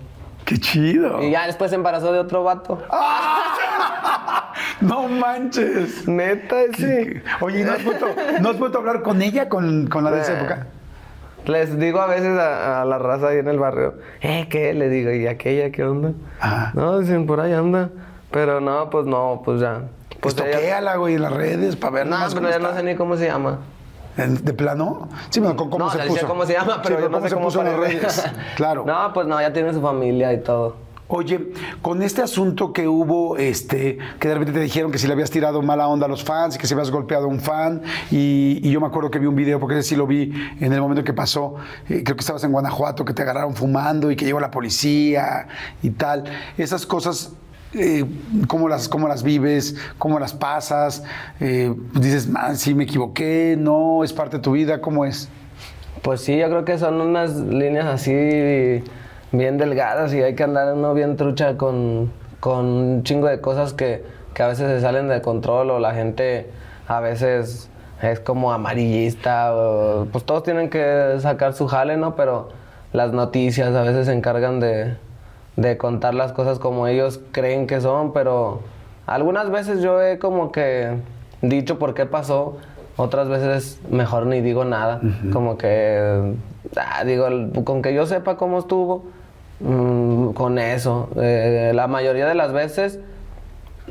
Qué 0.46 0.58
chido. 0.58 1.22
Y 1.24 1.32
ya 1.32 1.46
después 1.48 1.70
se 1.72 1.76
embarazó 1.76 2.12
de 2.14 2.20
otro 2.20 2.44
vato. 2.44 2.80
No 4.82 5.08
manches. 5.08 6.08
Neta, 6.08 6.56
sí. 6.78 7.14
Oye, 7.42 7.62
¿y 7.62 7.64
¿no 7.64 7.72
has 7.74 7.84
vuelto, 7.84 8.08
¿no 8.42 8.50
has 8.50 8.60
vuelto 8.60 8.78
a 8.78 8.82
hablar 8.82 9.02
con 9.02 9.22
ella, 9.22 9.48
con, 9.48 9.88
con 9.88 10.04
la 10.04 10.12
de 10.12 10.22
esa 10.22 10.34
Nah. 10.34 10.40
época? 10.40 10.68
Les 11.46 11.78
digo 11.80 12.00
a 12.02 12.08
veces 12.08 12.38
a, 12.38 12.82
a 12.82 12.86
la 12.86 12.98
raza 12.98 13.30
ahí 13.30 13.38
en 13.38 13.48
el 13.48 13.60
barrio, 13.60 13.96
¿eh, 14.22 14.48
qué? 14.50 14.74
Le 14.74 14.90
digo, 14.90 15.12
¿y 15.12 15.28
aquella 15.28 15.72
qué 15.72 15.84
onda? 15.84 16.12
Ajá. 16.40 16.72
No, 16.74 17.00
dicen, 17.00 17.26
por 17.26 17.40
ahí 17.40 17.54
anda. 17.54 17.90
Pero 18.32 18.60
no, 18.62 18.90
pues 18.90 19.06
no, 19.06 19.42
pues 19.44 19.62
ya. 19.62 19.82
Pues 20.22 20.36
Pues 20.36 20.48
ella- 20.48 20.58
toquéala, 20.58 20.96
güey, 20.98 21.16
en 21.16 21.22
las 21.22 21.34
redes 21.34 21.76
para 21.76 21.94
ver 21.94 22.06
No, 22.08 22.18
nomás 22.18 22.34
pero 22.36 22.50
ya 22.50 22.60
no 22.60 22.74
sé 22.74 22.84
ni 22.84 22.96
cómo 22.96 23.16
se 23.18 23.26
llama. 23.28 23.60
¿En- 24.18 24.44
¿De 24.44 24.54
plano? 24.54 25.08
Sí, 25.30 25.40
bueno, 25.40 25.56
¿cómo, 25.56 25.72
cómo 25.72 25.86
no, 25.86 25.92
se 25.92 25.98
le 25.98 26.04
puso? 26.04 26.14
decía 26.16 26.28
cómo 26.28 26.46
se 26.46 26.54
llama, 26.54 26.80
pero 26.84 26.98
Sí, 26.98 27.02
yo 27.04 27.10
no 27.10 27.16
¿cómo 27.18 27.24
sé 27.26 27.30
se 27.30 27.36
cómo 27.36 27.46
puso 27.48 27.60
en 27.62 27.66
las 27.68 27.76
parece. 27.76 28.00
redes? 28.00 28.32
Claro. 28.56 28.84
No, 28.88 29.14
pues 29.14 29.28
no, 29.28 29.42
ya 29.42 29.52
tiene 29.54 29.74
su 29.74 29.82
familia 29.82 30.32
y 30.34 30.42
todo. 30.42 30.76
Oye, 31.10 31.52
con 31.82 32.02
este 32.02 32.22
asunto 32.24 32.74
que 32.74 32.88
hubo, 32.88 33.38
este, 33.38 34.00
que 34.20 34.28
de 34.30 34.34
repente 34.34 34.54
te 34.54 34.62
dijeron 34.62 34.90
que 34.92 34.98
si 34.98 35.06
le 35.06 35.14
habías 35.14 35.30
tirado 35.30 35.62
mala 35.62 35.88
onda 35.88 36.06
a 36.06 36.10
los 36.10 36.24
fans 36.24 36.56
y 36.56 36.58
que 36.58 36.66
si 36.66 36.74
habías 36.74 36.90
golpeado 36.90 37.26
a 37.26 37.28
un 37.28 37.40
fan, 37.40 37.84
y, 38.10 38.60
y 38.64 38.72
yo 38.72 38.80
me 38.82 38.88
acuerdo 38.88 39.12
que 39.12 39.20
vi 39.20 39.28
un 39.28 39.36
video, 39.36 39.60
porque 39.60 39.78
ese 39.78 39.90
sí 39.90 39.96
lo 39.96 40.08
vi 40.08 40.34
en 40.60 40.74
el 40.74 40.82
momento 40.82 41.04
que 41.04 41.14
pasó, 41.14 41.56
eh, 41.90 42.02
creo 42.04 42.16
que 42.16 42.22
estabas 42.22 42.44
en 42.46 42.52
Guanajuato, 42.52 43.06
que 43.06 43.14
te 43.14 43.22
agarraron 43.22 43.54
fumando 43.54 44.10
y 44.10 44.16
que 44.16 44.26
llegó 44.26 44.40
la 44.40 44.50
policía 44.50 45.48
y 45.84 45.92
tal. 45.92 46.24
Esas 46.58 46.86
cosas, 46.88 47.34
eh, 47.74 48.06
¿cómo, 48.48 48.70
las, 48.70 48.88
¿cómo 48.88 49.08
las 49.08 49.24
vives? 49.24 49.76
¿Cómo 49.98 50.20
las 50.20 50.34
pasas? 50.34 51.04
Eh, 51.40 51.74
dices, 51.94 52.28
man, 52.28 52.56
sí 52.56 52.74
me 52.74 52.84
equivoqué, 52.84 53.56
no, 53.58 54.04
es 54.04 54.14
parte 54.14 54.38
de 54.38 54.44
tu 54.44 54.52
vida, 54.52 54.82
¿cómo 54.82 55.06
es? 55.06 55.30
Pues 56.02 56.22
sí, 56.22 56.38
yo 56.38 56.50
creo 56.50 56.66
que 56.66 56.78
son 56.78 57.02
unas 57.02 57.36
líneas 57.36 57.86
así 57.86 58.84
bien 59.32 59.58
delgadas 59.58 60.14
y 60.14 60.22
hay 60.22 60.36
que 60.36 60.44
andar 60.44 60.74
uno 60.74 60.94
bien 60.94 61.16
trucha 61.18 61.58
con, 61.58 62.12
con 62.40 62.66
un 62.66 63.04
chingo 63.04 63.28
de 63.28 63.42
cosas 63.42 63.74
que, 63.74 64.04
que 64.34 64.44
a 64.44 64.48
veces 64.48 64.70
se 64.70 64.82
salen 64.82 65.08
de 65.08 65.22
control 65.22 65.72
o 65.72 65.80
la 65.80 65.94
gente 65.94 66.50
a 66.88 67.00
veces 67.00 67.70
es 68.02 68.20
como 68.20 68.52
amarillista 68.52 69.54
pues 70.12 70.26
todos 70.26 70.44
tienen 70.44 70.70
que 70.70 71.16
sacar 71.20 71.54
su 71.54 71.68
jale, 71.68 71.98
¿no? 71.98 72.16
Pero 72.16 72.50
las 72.92 73.14
noticias 73.14 73.74
a 73.74 73.82
veces 73.82 74.06
se 74.08 74.14
encargan 74.14 74.60
de, 74.60 74.98
de 75.56 75.78
contar 75.78 76.16
las 76.16 76.34
cosas 76.34 76.60
como 76.60 76.88
ellos 76.88 77.20
creen 77.32 77.68
que 77.68 77.82
son, 77.82 78.14
pero 78.14 78.62
algunas 79.06 79.52
veces 79.52 79.82
yo 79.82 80.02
he 80.02 80.18
como 80.18 80.52
que 80.52 80.98
dicho 81.42 81.78
por 81.78 81.94
qué 81.94 82.06
pasó, 82.06 82.58
otras 82.96 83.28
veces 83.28 83.80
mejor 83.90 84.26
ni 84.26 84.42
digo 84.42 84.66
nada, 84.66 85.02
como 85.32 85.58
que 85.58 86.36
ah, 86.78 87.04
digo, 87.04 87.28
con 87.64 87.82
que 87.82 87.94
yo 87.94 88.06
sepa 88.06 88.38
cómo 88.38 88.60
estuvo, 88.60 89.06
mm, 89.60 90.30
con 90.30 90.60
eso. 90.60 91.10
Eh, 91.18 91.72
la 91.74 91.88
mayoría 91.88 92.28
de 92.28 92.36
las 92.36 92.54
veces 92.54 93.00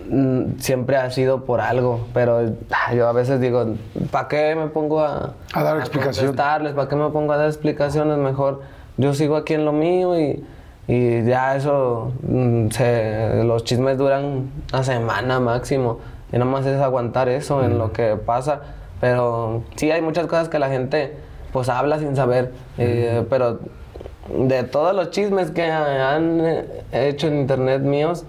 mm, 0.08 0.58
siempre 0.58 0.96
ha 0.96 1.10
sido 1.10 1.44
por 1.44 1.60
algo, 1.60 2.06
pero 2.14 2.40
ah, 2.70 2.94
yo 2.94 3.08
a 3.08 3.12
veces 3.12 3.40
digo, 3.40 3.74
¿para 4.10 4.28
qué 4.28 4.54
me 4.54 4.68
pongo 4.68 5.00
a, 5.00 5.34
A 5.52 5.62
dar 5.62 5.78
explicación. 5.78 6.26
contestarles? 6.26 6.74
¿Para 6.74 6.88
qué 6.88 6.96
me 6.96 7.08
pongo 7.10 7.32
a 7.32 7.36
dar 7.36 7.46
explicaciones? 7.48 8.18
Mejor 8.18 8.62
yo 8.96 9.14
sigo 9.14 9.36
aquí 9.36 9.54
en 9.54 9.64
lo 9.64 9.72
mío 9.72 10.18
y, 10.18 10.44
y 10.88 11.24
ya 11.24 11.56
eso, 11.56 12.12
mm, 12.22 12.68
se- 12.70 13.44
los 13.44 13.64
chismes 13.64 13.98
duran 13.98 14.50
una 14.72 14.82
semana 14.82 15.40
máximo. 15.40 15.98
Y 16.32 16.38
nada 16.38 16.50
más 16.50 16.64
es 16.66 16.80
aguantar 16.80 17.28
eso 17.28 17.62
en 17.64 17.78
lo 17.78 17.92
que 17.92 18.16
pasa. 18.16 18.60
Pero 19.00 19.62
sí 19.76 19.90
hay 19.90 20.00
muchas 20.02 20.26
cosas 20.26 20.48
que 20.48 20.58
la 20.58 20.68
gente 20.68 21.16
pues 21.52 21.68
habla 21.68 21.98
sin 21.98 22.16
saber. 22.16 22.52
eh, 22.78 23.24
pero 23.28 23.58
de 24.38 24.62
todos 24.62 24.94
los 24.94 25.10
chismes 25.10 25.50
que 25.50 25.64
han 25.70 26.40
hecho 26.92 27.26
en 27.26 27.38
internet 27.40 27.82
míos, 27.82 28.24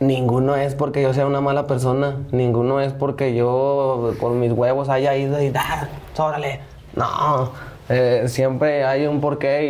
ninguno 0.00 0.54
es 0.56 0.74
porque 0.74 1.02
yo 1.02 1.12
sea 1.14 1.26
una 1.26 1.40
mala 1.40 1.66
persona, 1.66 2.18
ninguno 2.30 2.80
es 2.80 2.92
porque 2.92 3.34
yo 3.34 4.12
con 4.20 4.38
mis 4.38 4.52
huevos 4.52 4.88
haya 4.88 5.16
ido 5.16 5.40
y 5.42 5.50
da, 5.50 5.88
órale. 6.16 6.60
No, 6.94 7.50
eh, 7.88 8.24
siempre 8.28 8.84
hay 8.84 9.06
un 9.06 9.20
porqué 9.20 9.64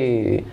y, 0.45 0.47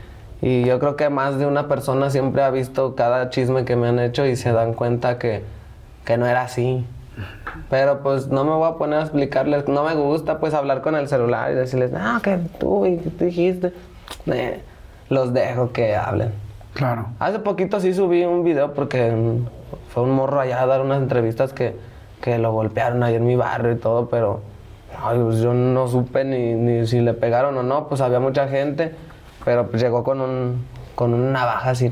y 0.45 0.63
yo 0.63 0.77
creo 0.77 0.95
que 0.95 1.09
más 1.09 1.39
de 1.39 1.47
una 1.47 1.67
persona 1.67 2.11
siempre 2.11 2.43
ha 2.43 2.51
visto 2.51 2.93
cada 2.93 3.31
chisme 3.31 3.65
que 3.65 3.75
me 3.75 3.87
han 3.87 3.97
hecho 3.97 4.27
y 4.27 4.35
se 4.35 4.51
dan 4.51 4.75
cuenta 4.75 5.17
que, 5.17 5.41
que 6.05 6.19
no 6.19 6.27
era 6.27 6.43
así. 6.43 6.85
Pero 7.71 8.03
pues 8.03 8.27
no 8.27 8.43
me 8.43 8.51
voy 8.51 8.69
a 8.69 8.75
poner 8.75 8.99
a 8.99 9.01
explicarles, 9.01 9.67
no 9.67 9.83
me 9.83 9.95
gusta 9.95 10.37
pues 10.37 10.53
hablar 10.53 10.81
con 10.81 10.95
el 10.95 11.07
celular 11.07 11.51
y 11.51 11.55
decirles, 11.55 11.91
no, 11.91 12.21
que 12.21 12.37
tú 12.59 12.85
y 12.85 12.97
que 12.97 13.25
dijiste. 13.25 13.73
Eh, 14.27 14.61
los 15.09 15.33
dejo 15.33 15.71
que 15.71 15.95
hablen. 15.95 16.31
Claro. 16.75 17.07
Hace 17.17 17.39
poquito 17.39 17.79
sí 17.79 17.95
subí 17.95 18.23
un 18.23 18.43
video 18.43 18.75
porque 18.75 19.09
mm, 19.09 19.47
fue 19.89 20.03
un 20.03 20.11
morro 20.11 20.41
allá 20.41 20.61
a 20.61 20.67
dar 20.67 20.81
unas 20.81 21.01
entrevistas 21.01 21.53
que, 21.53 21.75
que 22.21 22.37
lo 22.37 22.51
golpearon 22.51 23.01
ahí 23.01 23.15
en 23.15 23.25
mi 23.25 23.35
barrio 23.35 23.71
y 23.71 23.77
todo, 23.77 24.09
pero 24.09 24.41
pues 25.03 25.39
yo 25.39 25.55
no 25.55 25.87
supe 25.87 26.23
ni, 26.23 26.53
ni 26.53 26.85
si 26.85 27.01
le 27.01 27.15
pegaron 27.15 27.57
o 27.57 27.63
no, 27.63 27.87
pues 27.87 27.99
había 27.99 28.19
mucha 28.19 28.47
gente, 28.47 28.93
pero 29.45 29.69
pues 29.69 29.81
llegó 29.81 30.03
con 30.03 30.19
un, 30.19 30.65
con 30.95 31.13
una 31.13 31.31
navaja 31.31 31.69
así. 31.69 31.91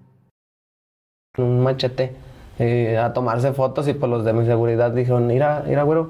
Un 1.37 1.63
machete 1.63 2.11
eh, 2.59 2.97
a 2.97 3.13
tomarse 3.13 3.53
fotos 3.53 3.87
y 3.87 3.93
pues 3.93 4.09
los 4.11 4.25
de 4.25 4.33
mi 4.33 4.45
seguridad 4.45 4.91
dijeron, 4.91 5.27
mira, 5.27 5.63
mira, 5.65 5.83
güero, 5.83 6.09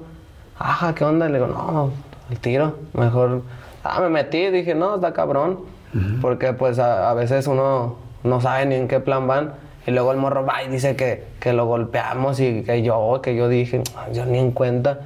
ajá, 0.58 0.94
¿qué 0.96 1.04
onda? 1.04 1.28
Y 1.28 1.32
le 1.32 1.38
digo, 1.38 1.46
no, 1.46 1.90
el 2.30 2.38
tiro, 2.40 2.74
mejor, 2.94 3.42
ah, 3.84 4.00
me 4.00 4.08
metí, 4.08 4.50
dije, 4.50 4.74
no, 4.74 4.96
está 4.96 5.12
cabrón, 5.12 5.60
porque 6.20 6.52
pues 6.54 6.78
a, 6.80 7.08
a 7.10 7.14
veces 7.14 7.46
uno 7.46 7.96
no 8.24 8.40
sabe 8.40 8.66
ni 8.66 8.74
en 8.74 8.88
qué 8.88 8.98
plan 8.98 9.28
van, 9.28 9.52
y 9.86 9.92
luego 9.92 10.10
el 10.10 10.18
morro 10.18 10.44
va 10.44 10.64
y 10.64 10.68
dice 10.68 10.96
que, 10.96 11.24
que 11.38 11.52
lo 11.52 11.66
golpeamos 11.66 12.40
y 12.40 12.62
que 12.62 12.82
yo, 12.82 13.20
que 13.22 13.36
yo 13.36 13.48
dije, 13.48 13.82
"Ah, 13.96 14.06
yo 14.12 14.26
ni 14.26 14.38
en 14.38 14.50
cuenta, 14.52 14.98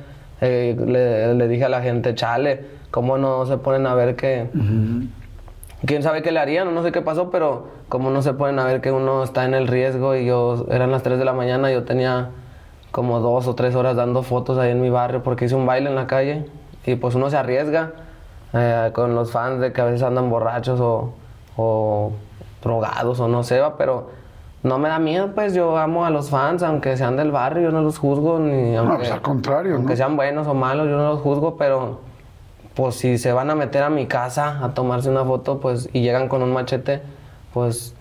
Eh, 0.42 0.76
le, 0.78 1.32
le 1.34 1.48
dije 1.48 1.64
a 1.64 1.70
la 1.70 1.80
gente, 1.80 2.14
chale, 2.14 2.62
¿cómo 2.90 3.16
no 3.16 3.46
se 3.46 3.56
ponen 3.56 3.86
a 3.86 3.94
ver 3.94 4.16
que 4.16 4.46
quién 5.84 6.02
sabe 6.02 6.22
qué 6.22 6.32
le 6.32 6.40
harían 6.40 6.74
no 6.74 6.82
sé 6.82 6.92
qué 6.92 7.02
pasó, 7.02 7.30
pero 7.30 7.66
como 7.88 8.10
no 8.10 8.22
se 8.22 8.32
pueden 8.32 8.56
ver 8.56 8.80
que 8.80 8.92
uno 8.92 9.22
está 9.22 9.44
en 9.44 9.54
el 9.54 9.68
riesgo 9.68 10.14
y 10.14 10.24
yo, 10.26 10.66
eran 10.70 10.90
las 10.90 11.02
3 11.02 11.18
de 11.18 11.24
la 11.24 11.32
mañana, 11.32 11.70
yo 11.70 11.84
tenía 11.84 12.30
como 12.92 13.20
dos 13.20 13.46
o 13.46 13.54
tres 13.54 13.74
horas 13.74 13.96
dando 13.96 14.22
fotos 14.22 14.56
ahí 14.58 14.70
en 14.70 14.80
mi 14.80 14.88
barrio 14.88 15.22
porque 15.22 15.44
hice 15.44 15.54
un 15.54 15.66
baile 15.66 15.90
en 15.90 15.96
la 15.96 16.06
calle 16.06 16.46
y 16.86 16.94
pues 16.94 17.14
uno 17.14 17.28
se 17.28 17.36
arriesga 17.36 17.92
eh, 18.54 18.90
con 18.94 19.14
los 19.14 19.32
fans 19.32 19.60
de 19.60 19.72
que 19.72 19.80
a 19.80 19.84
veces 19.84 20.02
andan 20.02 20.30
borrachos 20.30 20.80
o, 20.80 21.12
o 21.56 22.12
drogados 22.62 23.20
o 23.20 23.28
no 23.28 23.42
sé, 23.42 23.60
va, 23.60 23.76
pero 23.76 24.08
no 24.62 24.78
me 24.78 24.88
da 24.88 24.98
miedo, 24.98 25.32
pues 25.34 25.54
yo 25.54 25.76
amo 25.76 26.04
a 26.04 26.10
los 26.10 26.30
fans, 26.30 26.62
aunque 26.62 26.96
sean 26.96 27.16
del 27.16 27.30
barrio, 27.30 27.64
yo 27.64 27.70
no 27.70 27.82
los 27.82 27.98
juzgo, 27.98 28.38
ni 28.38 28.74
aunque, 28.76 28.96
pues, 28.96 29.10
al 29.10 29.22
contrario, 29.22 29.74
aunque 29.74 29.92
¿no? 29.92 29.96
sean 29.96 30.16
buenos 30.16 30.46
o 30.46 30.54
malos, 30.54 30.88
yo 30.88 30.96
no 30.96 31.10
los 31.10 31.20
juzgo, 31.20 31.56
pero 31.56 32.00
pues 32.76 32.94
si 32.96 33.18
se 33.18 33.32
van 33.32 33.50
a 33.50 33.54
meter 33.56 33.82
a 33.82 33.90
mi 33.90 34.06
casa 34.06 34.62
a 34.62 34.74
tomarse 34.74 35.08
una 35.10 35.24
foto, 35.24 35.58
pues 35.58 35.88
y 35.92 36.02
llegan 36.02 36.28
con 36.28 36.42
un 36.42 36.52
machete, 36.52 37.02
pues 37.52 37.96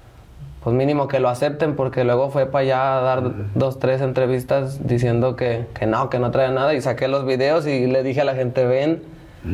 pues 0.66 0.76
mínimo 0.76 1.08
que 1.08 1.20
lo 1.20 1.30
acepten 1.30 1.76
porque 1.76 2.04
luego 2.04 2.32
fue 2.32 2.48
para 2.48 2.64
allá 2.64 2.98
a 2.98 3.02
dar 3.02 3.32
dos, 3.54 3.78
tres 3.78 4.02
entrevistas 4.02 4.88
diciendo 4.88 5.36
que, 5.36 5.68
que 5.76 5.86
no, 5.86 6.10
que 6.10 6.18
no 6.18 6.32
traía 6.32 6.50
nada 6.50 6.74
y 6.74 6.82
saqué 6.82 7.08
los 7.08 7.24
videos 7.24 7.68
y 7.68 7.86
le 7.86 8.02
dije 8.02 8.22
a 8.22 8.24
la 8.24 8.34
gente, 8.34 8.66
ven, 8.66 9.04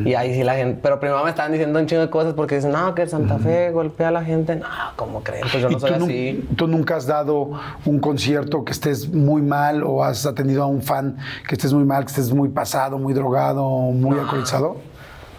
y 0.06 0.14
ahí 0.14 0.34
sí 0.34 0.46
la 0.46 0.56
gente, 0.56 0.80
pero 0.82 1.02
primero 1.02 1.22
me 1.26 1.30
estaban 1.30 1.52
diciendo 1.52 1.78
un 1.78 1.86
chingo 1.86 2.02
de 2.02 2.10
cosas 2.10 2.34
porque 2.34 2.56
dicen, 2.56 2.72
no, 2.72 2.96
que 2.96 3.06
Santa 3.08 3.40
Fe 3.40 3.72
golpea 3.72 4.08
a 4.08 4.12
la 4.12 4.24
gente, 4.24 4.56
no, 4.56 4.68
¿cómo 4.96 5.22
creen? 5.22 5.44
Pues 5.52 5.62
yo 5.62 5.70
¿Y 5.70 5.74
no 5.74 5.80
soy 5.82 5.92
así. 5.92 6.50
tú 6.56 6.66
nunca 6.68 6.96
has 6.96 7.08
dado 7.08 7.52
un 7.84 8.00
concierto 8.00 8.64
que 8.64 8.72
estés 8.72 9.10
muy 9.10 9.42
mal 9.42 9.84
o 9.84 10.06
has 10.06 10.26
atendido 10.26 10.64
a 10.64 10.68
un 10.68 10.82
fan 10.82 11.18
que 11.46 11.56
estés 11.56 11.74
muy 11.74 11.84
mal, 11.84 12.06
que 12.06 12.12
estés 12.12 12.32
muy 12.34 12.48
pasado, 12.48 12.98
muy 12.98 13.14
drogado, 13.14 13.68
muy 13.68 14.18
alcoholizado? 14.18 14.78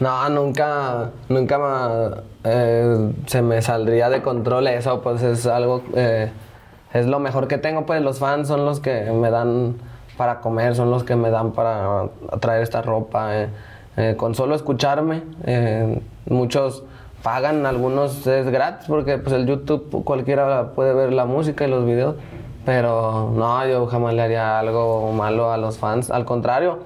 No, 0.02 0.28
nunca, 0.30 1.10
nunca 1.28 1.58
me, 1.58 2.16
eh, 2.42 3.12
se 3.26 3.40
me 3.40 3.62
saldría 3.62 4.10
de 4.10 4.20
control 4.20 4.66
eso, 4.66 5.00
pues 5.00 5.22
es 5.22 5.46
algo, 5.46 5.82
eh, 5.94 6.32
es 6.92 7.06
lo 7.06 7.20
mejor 7.20 7.46
que 7.46 7.56
tengo, 7.56 7.86
pues 7.86 8.02
los 8.02 8.18
fans 8.18 8.48
son 8.48 8.64
los 8.64 8.80
que 8.80 9.12
me 9.12 9.30
dan 9.30 9.76
para 10.16 10.40
comer, 10.40 10.74
son 10.74 10.90
los 10.90 11.04
que 11.04 11.14
me 11.14 11.30
dan 11.30 11.52
para 11.52 12.08
traer 12.40 12.62
esta 12.62 12.82
ropa. 12.82 13.36
eh. 13.42 13.48
Eh, 13.96 14.14
con 14.16 14.34
solo 14.34 14.54
escucharme, 14.54 15.22
muchos 16.26 16.82
pagan, 17.22 17.66
algunos 17.66 18.26
es 18.26 18.48
gratis 18.48 18.86
porque 18.88 19.18
pues 19.18 19.36
el 19.36 19.46
YouTube 19.46 20.02
cualquiera 20.02 20.72
puede 20.74 20.94
ver 20.94 21.12
la 21.12 21.26
música 21.26 21.64
y 21.66 21.70
los 21.70 21.84
videos, 21.84 22.16
pero 22.64 23.30
no, 23.36 23.64
yo 23.68 23.86
jamás 23.86 24.14
le 24.14 24.22
haría 24.22 24.58
algo 24.58 25.12
malo 25.12 25.52
a 25.52 25.58
los 25.58 25.76
fans, 25.78 26.10
al 26.10 26.24
contrario, 26.24 26.78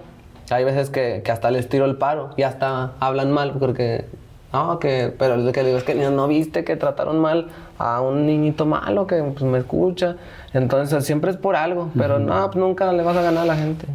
hay 0.50 0.64
veces 0.64 0.90
que, 0.90 1.22
que 1.24 1.32
hasta 1.32 1.50
les 1.50 1.68
tiro 1.68 1.84
el 1.84 1.96
paro 1.96 2.30
y 2.36 2.42
hasta 2.42 2.92
hablan 3.00 3.32
mal 3.32 3.54
porque, 3.58 4.04
no, 4.52 4.78
que, 4.78 5.12
pero 5.18 5.36
lo 5.36 5.52
que 5.52 5.64
digo 5.64 5.78
es 5.78 5.84
que 5.84 5.94
no, 5.94 6.10
no 6.10 6.28
viste 6.28 6.64
que 6.64 6.76
trataron 6.76 7.18
mal 7.18 7.48
a 7.78 8.00
un 8.00 8.26
niñito 8.26 8.66
malo 8.66 9.06
que 9.06 9.22
pues, 9.22 9.42
me 9.42 9.58
escucha, 9.58 10.16
entonces 10.52 11.04
siempre 11.04 11.30
es 11.30 11.36
por 11.36 11.56
algo, 11.56 11.90
pero 11.96 12.18
no, 12.18 12.46
pues, 12.46 12.56
nunca 12.56 12.92
le 12.92 13.02
vas 13.02 13.16
a 13.16 13.22
ganar 13.22 13.42
a 13.44 13.46
la 13.46 13.56
gente. 13.56 13.86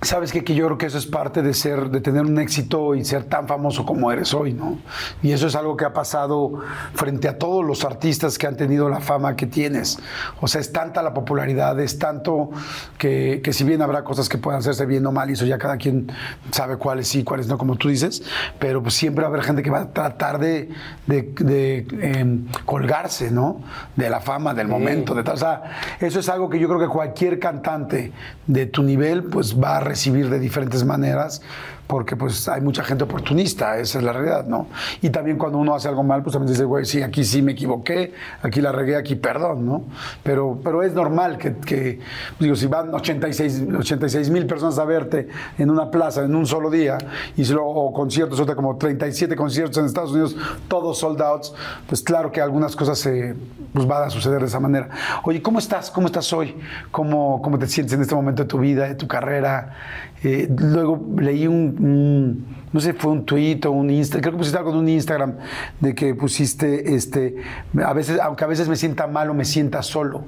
Sabes 0.00 0.30
que, 0.30 0.44
que 0.44 0.54
yo 0.54 0.66
creo 0.66 0.78
que 0.78 0.86
eso 0.86 0.96
es 0.96 1.06
parte 1.06 1.42
de 1.42 1.52
ser, 1.54 1.90
de 1.90 2.00
tener 2.00 2.22
un 2.24 2.38
éxito 2.38 2.94
y 2.94 3.04
ser 3.04 3.24
tan 3.24 3.48
famoso 3.48 3.84
como 3.84 4.12
eres 4.12 4.32
hoy, 4.32 4.52
¿no? 4.52 4.78
Y 5.24 5.32
eso 5.32 5.48
es 5.48 5.56
algo 5.56 5.76
que 5.76 5.84
ha 5.84 5.92
pasado 5.92 6.52
frente 6.94 7.26
a 7.26 7.36
todos 7.36 7.64
los 7.64 7.84
artistas 7.84 8.38
que 8.38 8.46
han 8.46 8.56
tenido 8.56 8.88
la 8.88 9.00
fama 9.00 9.34
que 9.34 9.46
tienes. 9.46 9.98
O 10.40 10.46
sea, 10.46 10.60
es 10.60 10.70
tanta 10.72 11.02
la 11.02 11.12
popularidad, 11.14 11.80
es 11.80 11.98
tanto 11.98 12.50
que, 12.96 13.40
que 13.42 13.52
si 13.52 13.64
bien 13.64 13.82
habrá 13.82 14.04
cosas 14.04 14.28
que 14.28 14.38
puedan 14.38 14.60
hacerse 14.60 14.86
bien 14.86 15.04
o 15.04 15.10
mal, 15.10 15.30
y 15.30 15.32
eso 15.32 15.44
ya 15.46 15.58
cada 15.58 15.76
quien 15.78 16.12
sabe 16.52 16.76
cuáles 16.76 17.08
sí, 17.08 17.24
cuáles 17.24 17.48
no, 17.48 17.58
como 17.58 17.74
tú 17.74 17.88
dices, 17.88 18.22
pero 18.60 18.80
pues 18.80 18.94
siempre 18.94 19.22
va 19.22 19.28
a 19.28 19.32
haber 19.32 19.42
gente 19.42 19.64
que 19.64 19.70
va 19.70 19.80
a 19.80 19.90
tratar 19.92 20.38
de, 20.38 20.68
de- 21.08 21.34
de, 21.40 21.86
em, 22.00 22.46
colgarse, 22.66 23.32
¿no? 23.32 23.62
De 23.96 24.08
la 24.08 24.20
fama, 24.20 24.54
del 24.54 24.68
momento, 24.68 25.12
de 25.16 25.24
tal. 25.24 25.34
O 25.34 25.38
sea, 25.38 25.62
eso 25.98 26.20
es 26.20 26.28
algo 26.28 26.48
que 26.48 26.60
yo 26.60 26.68
creo 26.68 26.78
que 26.78 26.86
cualquier 26.86 27.40
cantante 27.40 28.12
de 28.46 28.66
tu 28.66 28.84
nivel, 28.84 29.24
pues 29.24 29.60
va 29.60 29.78
a 29.78 29.87
recibir 29.88 30.28
de 30.30 30.38
diferentes 30.38 30.84
maneras, 30.84 31.42
porque 31.88 32.16
pues 32.16 32.46
hay 32.48 32.60
mucha 32.60 32.84
gente 32.84 33.04
oportunista, 33.04 33.78
esa 33.78 33.98
es 33.98 34.04
la 34.04 34.12
realidad, 34.12 34.46
¿no? 34.46 34.66
Y 35.00 35.08
también 35.08 35.38
cuando 35.38 35.56
uno 35.56 35.74
hace 35.74 35.88
algo 35.88 36.04
mal, 36.04 36.22
pues 36.22 36.34
también 36.34 36.52
dice, 36.52 36.64
güey, 36.64 36.84
sí, 36.84 37.02
aquí 37.02 37.24
sí 37.24 37.40
me 37.40 37.52
equivoqué, 37.52 38.12
aquí 38.42 38.60
la 38.60 38.72
regué, 38.72 38.94
aquí 38.94 39.16
perdón, 39.16 39.64
¿no? 39.64 39.84
Pero, 40.22 40.60
pero 40.62 40.82
es 40.82 40.92
normal 40.92 41.38
que, 41.38 41.56
que, 41.56 41.98
digo, 42.38 42.54
si 42.56 42.66
van 42.66 42.94
86 42.94 44.30
mil 44.30 44.46
personas 44.46 44.78
a 44.78 44.84
verte 44.84 45.28
en 45.56 45.70
una 45.70 45.90
plaza 45.90 46.24
en 46.24 46.34
un 46.34 46.46
solo 46.46 46.70
día, 46.70 46.98
y 47.36 47.44
si 47.46 47.54
luego 47.54 47.70
o 47.70 47.92
conciertos, 47.94 48.38
otra 48.38 48.54
como 48.54 48.76
37 48.76 49.34
conciertos 49.34 49.78
en 49.78 49.86
Estados 49.86 50.10
Unidos, 50.10 50.36
todos 50.68 50.98
sold 50.98 51.22
outs, 51.22 51.54
pues 51.88 52.02
claro 52.02 52.30
que 52.30 52.42
algunas 52.42 52.76
cosas 52.76 52.98
se, 52.98 53.34
pues 53.72 53.86
van 53.86 54.04
a 54.04 54.10
suceder 54.10 54.40
de 54.40 54.46
esa 54.46 54.60
manera. 54.60 54.90
Oye, 55.24 55.40
¿cómo 55.40 55.58
estás? 55.58 55.90
¿Cómo 55.90 56.06
estás 56.06 56.30
hoy? 56.34 56.54
¿Cómo, 56.90 57.40
cómo 57.42 57.58
te 57.58 57.66
sientes 57.66 57.94
en 57.94 58.02
este 58.02 58.14
momento 58.14 58.42
de 58.42 58.48
tu 58.48 58.58
vida, 58.58 58.86
de 58.86 58.94
tu 58.94 59.08
carrera? 59.08 59.74
Eh, 60.24 60.48
luego 60.56 61.00
leí 61.16 61.46
un, 61.46 61.76
un- 61.78 62.56
no 62.72 62.80
sé, 62.80 62.92
fue 62.92 63.12
un 63.12 63.24
tweet 63.24 63.60
o 63.66 63.70
un 63.70 63.88
Instagram, 63.90 64.22
creo 64.22 64.32
que 64.32 64.38
pusiste 64.38 64.58
algo 64.58 64.70
en 64.72 64.76
un 64.78 64.88
Instagram 64.88 65.34
de 65.80 65.94
que 65.94 66.14
pusiste, 66.14 66.94
este, 66.94 67.36
a 67.82 67.92
veces, 67.92 68.18
aunque 68.20 68.44
a 68.44 68.46
veces 68.46 68.68
me 68.68 68.76
sienta 68.76 69.06
mal 69.06 69.30
o 69.30 69.34
me 69.34 69.44
sienta 69.44 69.82
solo. 69.82 70.24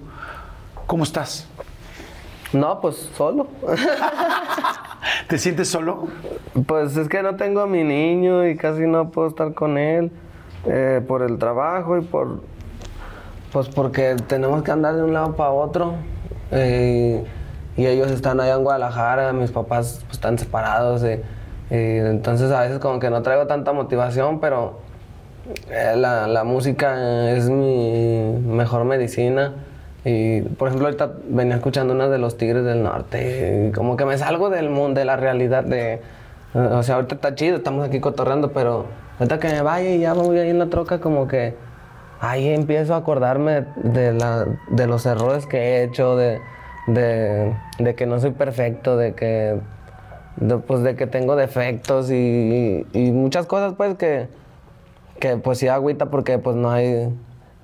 ¿Cómo 0.87 1.03
estás? 1.05 1.47
No, 2.53 2.81
pues 2.81 2.97
solo. 3.17 3.47
¿Te 5.29 5.39
sientes 5.39 5.69
solo? 5.69 6.09
Pues 6.67 6.97
es 6.97 7.09
que 7.09 7.23
no 7.23 7.37
tengo 7.37 7.61
a 7.61 7.67
mi 7.67 7.85
niño 7.85 8.47
y 8.49 8.57
casi 8.57 8.83
no 8.87 9.11
puedo 9.11 9.29
estar 9.29 9.55
con 9.55 9.79
él 9.79 10.11
eh, 10.67 11.01
por 11.07 11.23
el 11.23 11.39
trabajo 11.39 11.97
y 11.99 12.01
por. 12.03 12.43
Pues 13.53 13.69
porque 13.69 14.17
tenemos 14.27 14.63
que 14.63 14.71
andar 14.71 14.95
de 14.97 15.03
un 15.03 15.13
lado 15.13 15.37
para 15.37 15.51
otro. 15.51 15.95
eh, 16.51 17.25
y 17.77 17.87
ellos 17.87 18.11
están 18.11 18.41
allá 18.41 18.55
en 18.55 18.63
Guadalajara, 18.63 19.33
mis 19.33 19.51
papás 19.51 20.01
pues, 20.07 20.15
están 20.15 20.39
separados. 20.39 21.03
eh, 21.05 21.23
y 21.71 21.99
entonces 21.99 22.51
a 22.51 22.63
veces 22.63 22.79
como 22.79 22.99
que 22.99 23.11
no 23.11 23.23
traigo 23.23 23.47
tanta 23.47 23.73
motivación, 23.73 24.41
pero 24.41 24.81
eh, 25.71 25.95
la, 25.97 26.27
la 26.27 26.45
música 26.45 27.31
es 27.31 27.49
mi 27.49 28.33
mejor 28.45 28.85
medicina. 28.85 29.53
Y 30.05 30.41
por 30.43 30.69
ejemplo, 30.69 30.89
ahorita 30.89 31.13
venía 31.29 31.57
escuchando 31.57 31.93
una 31.95 32.09
de 32.09 32.19
los 32.19 32.37
Tigres 32.39 32.65
del 32.65 32.83
Norte. 32.83 33.69
Y 33.69 33.73
como 33.73 33.97
que 33.97 34.05
me 34.05 34.17
salgo 34.19 34.51
del 34.51 34.71
mundo, 34.71 34.99
de 34.99 35.05
la 35.05 35.17
realidad. 35.17 35.63
de 35.65 35.95
eh, 35.95 36.01
O 36.55 36.83
sea, 36.83 36.97
ahorita 36.97 37.17
está 37.17 37.35
chido, 37.35 37.57
estamos 37.59 37.87
aquí 37.87 38.01
cotorreando, 38.01 38.51
pero 38.53 38.87
ahorita 39.19 39.39
que 39.39 39.49
me 39.49 39.63
vaya 39.63 39.91
y 39.91 40.01
ya 40.01 40.13
voy 40.15 40.39
ahí 40.39 40.51
en 40.51 40.59
la 40.59 40.67
troca, 40.67 41.01
como 41.01 41.29
que 41.29 41.55
ahí 42.21 42.49
empiezo 42.49 42.95
a 42.95 42.99
acordarme 42.99 43.67
de, 43.77 44.13
la, 44.13 44.47
de 44.71 44.87
los 44.87 45.05
errores 45.07 45.47
que 45.47 45.59
he 45.59 45.85
hecho, 45.85 46.17
de, 46.17 46.41
de, 46.95 47.55
de 47.79 47.95
que 47.95 48.07
no 48.07 48.21
soy 48.21 48.31
perfecto, 48.33 48.97
de 48.97 49.15
que, 49.15 49.59
pues, 50.67 50.83
de 50.83 50.97
que 50.97 51.07
tengo 51.07 51.37
defectos 51.37 52.11
y, 52.11 52.87
y 52.93 53.13
muchas 53.13 53.47
cosas, 53.47 53.75
pues, 53.77 53.97
que 53.97 54.29
que 55.21 55.37
pues 55.37 55.59
sí 55.59 55.69
agüita 55.69 56.07
porque 56.07 56.39
pues 56.39 56.57
no 56.57 56.71
hay 56.71 57.15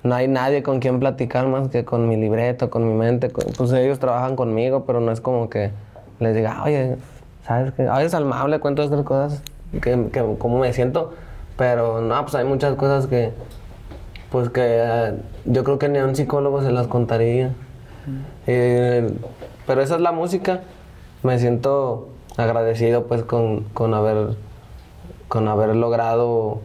no 0.03 0.15
hay 0.15 0.27
nadie 0.29 0.63
con 0.63 0.79
quien 0.79 0.99
platicar 0.99 1.47
más 1.47 1.67
que 1.67 1.83
con 1.83 2.07
mi 2.07 2.15
libreto, 2.15 2.69
con 2.69 2.87
mi 2.87 2.93
mente. 2.93 3.29
pues 3.29 3.71
ellos 3.73 3.99
trabajan 3.99 4.37
conmigo, 4.37 4.85
pero 4.85 5.01
no 5.01 5.11
es 5.11 5.19
como 5.19 5.49
que 5.49 5.71
les 6.19 6.35
diga, 6.35 6.63
oye, 6.63 6.95
¿sabes 7.43 7.73
qué? 7.73 7.87
Al 7.87 8.25
Mao 8.25 8.47
le 8.47 8.59
cuento 8.59 8.83
estas 8.83 9.03
cosas, 9.03 9.41
que, 9.81 10.07
que 10.13 10.23
cómo 10.37 10.59
me 10.59 10.71
siento, 10.71 11.13
pero 11.57 11.99
no, 11.99 12.21
pues 12.21 12.35
hay 12.35 12.45
muchas 12.45 12.75
cosas 12.75 13.07
que, 13.07 13.31
pues 14.31 14.49
que 14.49 14.61
eh, 14.63 15.13
yo 15.45 15.63
creo 15.65 15.77
que 15.77 15.89
ni 15.89 15.97
a 15.97 16.05
un 16.05 16.15
psicólogo 16.15 16.61
se 16.61 16.71
las 16.71 16.87
contaría. 16.87 17.53
Eh, 18.45 19.11
pero 19.65 19.81
esa 19.81 19.95
es 19.95 20.01
la 20.01 20.11
música. 20.11 20.61
Me 21.23 21.39
siento 21.39 22.09
agradecido 22.37 23.05
pues 23.05 23.23
con, 23.23 23.61
con 23.73 23.93
haber 23.93 24.35
con 25.27 25.47
haber 25.47 25.75
logrado 25.75 26.59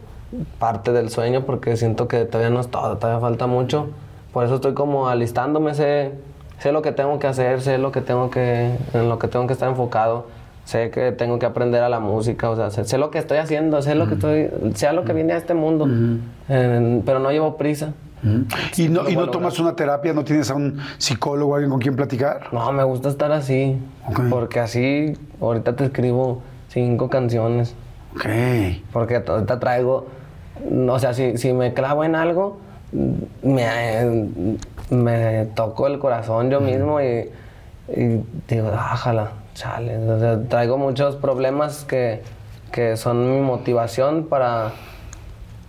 parte 0.59 0.91
del 0.93 1.09
sueño 1.09 1.45
porque 1.45 1.75
siento 1.75 2.07
que 2.07 2.25
todavía 2.25 2.49
no 2.49 2.59
es 2.59 2.69
todo, 2.69 2.97
todavía 2.97 3.19
falta 3.19 3.47
mucho. 3.47 3.87
Por 4.31 4.45
eso 4.45 4.55
estoy 4.55 4.73
como 4.73 5.09
alistándome, 5.09 5.73
sé, 5.73 6.11
sé 6.59 6.71
lo 6.71 6.81
que 6.81 6.91
tengo 6.91 7.19
que 7.19 7.27
hacer, 7.27 7.61
sé 7.61 7.77
lo 7.77 7.91
que 7.91 8.01
tengo 8.01 8.29
que, 8.29 8.75
en 8.93 9.09
lo 9.09 9.19
que 9.19 9.27
tengo 9.27 9.45
que 9.47 9.53
estar 9.53 9.69
enfocado, 9.69 10.25
sé 10.63 10.89
que 10.89 11.11
tengo 11.11 11.37
que 11.39 11.45
aprender 11.45 11.83
a 11.83 11.89
la 11.89 11.99
música, 11.99 12.49
o 12.49 12.55
sea, 12.55 12.71
sé, 12.71 12.85
sé 12.85 12.97
lo 12.97 13.11
que 13.11 13.19
estoy 13.19 13.37
haciendo, 13.37 13.81
sé 13.81 13.95
lo 13.95 14.07
que 14.07 14.15
estoy, 14.15 14.49
sea 14.73 14.93
lo 14.93 15.03
que 15.03 15.13
viene 15.13 15.33
a 15.33 15.37
este 15.37 15.53
mundo, 15.53 15.87
Eh, 16.49 17.01
pero 17.05 17.19
no 17.19 17.31
llevo 17.31 17.57
prisa. 17.57 17.93
¿Y 18.77 18.87
no, 18.87 19.09
y 19.09 19.15
no 19.15 19.29
tomas 19.29 19.59
una 19.59 19.75
terapia? 19.75 20.13
¿No 20.13 20.23
tienes 20.23 20.49
a 20.49 20.55
un 20.55 20.79
psicólogo, 20.97 21.55
alguien 21.55 21.71
con 21.71 21.79
quien 21.79 21.95
platicar? 21.95 22.47
No, 22.51 22.71
me 22.71 22.83
gusta 22.83 23.09
estar 23.09 23.31
así, 23.31 23.77
porque 24.29 24.59
así 24.59 25.13
ahorita 25.41 25.75
te 25.75 25.85
escribo 25.85 26.41
cinco 26.69 27.09
canciones. 27.09 27.75
Ok. 28.15 28.25
Porque 28.91 29.23
ahorita 29.27 29.59
traigo, 29.59 30.07
o 30.87 30.99
sea, 30.99 31.13
si, 31.13 31.37
si 31.37 31.51
me 31.51 31.73
clavo 31.73 32.03
en 32.03 32.15
algo, 32.15 32.57
me, 33.41 34.29
me 34.89 35.45
toco 35.55 35.87
el 35.87 35.99
corazón 35.99 36.49
yo 36.49 36.61
mismo 36.61 37.01
y, 37.01 37.29
y 37.95 38.23
digo, 38.47 38.69
ájala, 38.69 39.31
chale. 39.53 39.97
O 39.97 40.19
sea, 40.19 40.41
traigo 40.47 40.77
muchos 40.77 41.15
problemas 41.15 41.83
que, 41.83 42.21
que 42.71 42.97
son 42.97 43.31
mi 43.31 43.41
motivación 43.41 44.27
para, 44.27 44.71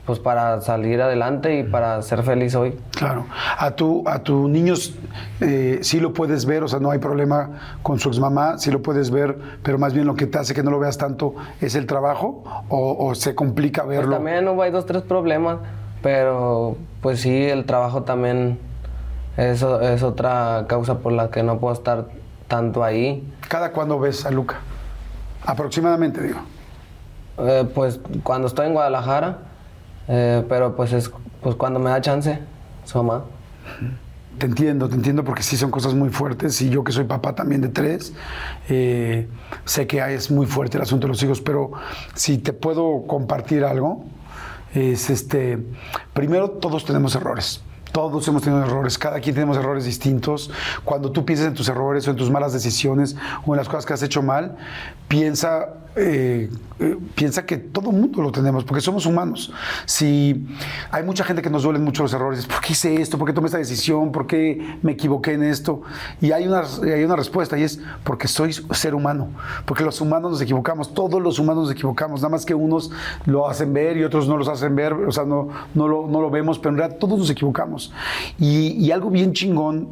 pues 0.07 0.19
para 0.19 0.61
salir 0.61 1.01
adelante 1.01 1.59
y 1.59 1.63
para 1.65 2.03
ser 2.03 2.23
feliz 2.23 2.55
hoy. 2.55 2.79
Claro. 2.91 3.27
A 3.59 3.71
tu, 3.71 4.03
a 4.07 4.19
tu 4.19 4.49
niño 4.49 4.75
eh, 5.41 5.79
sí 5.83 5.99
lo 6.01 6.13
puedes 6.13 6.45
ver, 6.45 6.63
o 6.63 6.69
sea, 6.69 6.79
no 6.81 6.91
hay 6.91 6.99
problema 6.99 7.79
con 7.83 7.99
su 7.99 8.09
exmamá, 8.11 8.59
sí 8.59 8.71
lo 8.71 8.83
puedes 8.83 9.11
ver, 9.11 9.39
pero 9.63 9.79
más 9.79 9.95
bien 9.95 10.07
lo 10.07 10.15
que 10.15 10.27
te 10.27 10.39
hace 10.39 10.53
que 10.55 10.63
no 10.63 10.71
lo 10.71 10.79
veas 10.79 10.99
tanto 10.99 11.35
es 11.61 11.75
el 11.75 11.87
trabajo 11.87 12.45
o, 12.69 13.07
o 13.09 13.15
se 13.15 13.35
complica 13.35 13.85
Pues 13.85 13.97
verlo. 13.99 14.17
también 14.17 14.47
hubo 14.49 14.63
hay 14.63 14.71
dos, 14.71 14.85
tres 14.85 15.03
problemas, 15.03 15.59
pero 16.03 16.77
pues 17.01 17.21
sí, 17.21 17.45
el 17.45 17.65
trabajo 17.65 18.03
también 18.03 18.59
es 19.39 19.63
otra 19.63 20.67
causa 20.69 20.99
por 20.99 21.13
la 21.13 21.31
que 21.31 21.43
no 21.43 21.59
puedo 21.59 21.73
estar 21.75 22.07
tanto 22.47 22.85
ahí. 22.85 23.27
¿Cada 23.49 23.73
cuándo 23.73 23.99
ves 23.99 24.27
a 24.27 24.31
Luca? 24.31 24.57
Aproximadamente, 25.47 26.21
digo. 26.23 26.41
Eh, 27.39 27.67
pues 27.75 28.01
cuando 28.23 28.47
estoy 28.47 28.67
en 28.69 28.75
Guadalajara, 28.75 29.39
eh, 30.09 30.45
pero 30.49 30.75
pues 30.77 30.93
es 30.93 31.11
pues 31.43 31.57
cuando 31.57 31.79
me 31.79 31.91
da 31.91 32.01
chance, 32.01 32.39
su 32.85 32.99
mamá. 32.99 33.25
Te 34.39 34.47
entiendo, 34.47 34.89
te 34.89 34.97
entiendo 34.97 35.23
porque 35.23 35.43
sí 35.43 35.57
son 35.57 35.71
cosas 35.71 35.95
muy 35.95 36.09
fuertes 36.09 36.61
y 36.63 36.71
yo 36.71 36.83
que 36.83 36.91
soy 36.91 37.05
papá 37.05 37.35
también 37.35 37.61
de 37.61 37.69
tres, 37.69 38.13
eh, 38.69 39.29
sé 39.65 39.87
que 39.87 39.99
es 40.15 40.31
muy 40.31 40.47
fuerte 40.47 40.77
el 40.77 40.83
asunto 40.83 41.07
de 41.07 41.13
los 41.13 41.23
hijos, 41.23 41.41
pero 41.41 41.73
si 42.15 42.39
te 42.39 42.53
puedo 42.53 43.05
compartir 43.07 43.65
algo, 43.65 44.05
es 44.75 45.09
este, 45.11 45.59
primero 46.15 46.51
todos 46.51 46.85
tenemos 46.85 47.15
errores. 47.15 47.63
Todos 47.93 48.27
hemos 48.27 48.43
tenido 48.43 48.65
errores, 48.65 48.99
cada 48.99 49.21
quien 49.21 49.37
tenemos 49.37 49.57
errores 49.57 49.85
distintos. 49.85 50.51
Cuando 50.83 51.13
tú 51.13 51.25
piensas 51.25 51.47
en 51.47 51.55
tus 51.55 51.69
errores 51.69 52.09
o 52.09 52.11
en 52.11 52.17
tus 52.17 52.29
malas 52.29 52.53
decisiones 52.53 53.15
o 53.47 53.55
en 53.55 53.59
las 53.59 53.69
cosas 53.69 53.87
que 53.87 53.93
has 53.93 54.03
hecho 54.03 54.21
mal, 54.21 54.57
piensa, 55.07 55.69
eh, 55.97 56.51
eh, 56.81 56.97
piensa 57.15 57.47
que 57.47 57.57
todo 57.57 57.93
mundo 57.93 58.21
lo 58.21 58.33
tenemos, 58.33 58.65
porque 58.65 58.81
somos 58.81 59.07
humanos. 59.07 59.53
Si 59.87 60.45
hay 60.91 61.05
mucha 61.05 61.25
gente 61.25 61.41
que 61.41 61.51
nos 61.51 61.63
duelen 61.63 61.85
mucho 61.85 62.03
los 62.03 62.13
errores, 62.13 62.47
¿por 62.47 62.61
qué 62.61 62.73
hice 62.73 63.01
esto? 63.01 63.17
¿Por 63.17 63.29
qué 63.29 63.33
tomé 63.33 63.47
esta 63.47 63.59
decisión? 63.59 64.11
¿Por 64.11 64.27
qué 64.27 64.79
me 64.83 64.93
equivoqué 64.93 65.35
en 65.35 65.45
esto? 65.45 65.83
Y 66.21 66.33
hay 66.33 66.47
una, 66.49 66.63
hay 66.83 67.05
una 67.05 67.15
respuesta 67.15 67.57
y 67.57 67.63
es 67.63 67.81
porque 68.03 68.27
soy 68.27 68.53
ser 68.53 68.95
humano, 68.95 69.29
porque 69.67 69.85
los 69.85 70.01
humanos 70.01 70.33
nos 70.33 70.41
equivocamos, 70.41 70.93
todos 70.93 71.23
los 71.23 71.39
humanos 71.39 71.65
nos 71.65 71.73
equivocamos, 71.73 72.21
nada 72.21 72.31
más 72.31 72.45
que 72.45 72.55
unos 72.55 72.91
lo 73.27 73.49
hacen 73.49 73.73
ver 73.73 73.97
y 73.97 74.05
otros 74.05 74.27
no 74.27 74.37
los 74.37 74.49
hacen 74.49 74.75
ver, 74.75 74.93
o 74.95 75.13
sea, 75.13 75.25
no, 75.25 75.49
no, 75.75 75.87
lo, 75.87 76.09
no 76.09 76.21
lo 76.21 76.31
vemos, 76.31 76.59
pero 76.59 76.71
en 76.71 76.79
realidad 76.79 76.99
todos 76.99 77.19
nos 77.19 77.31
equivocamos. 77.31 77.93
Y 78.39 78.91
algo 78.91 79.11
bien 79.11 79.33
chingón 79.33 79.89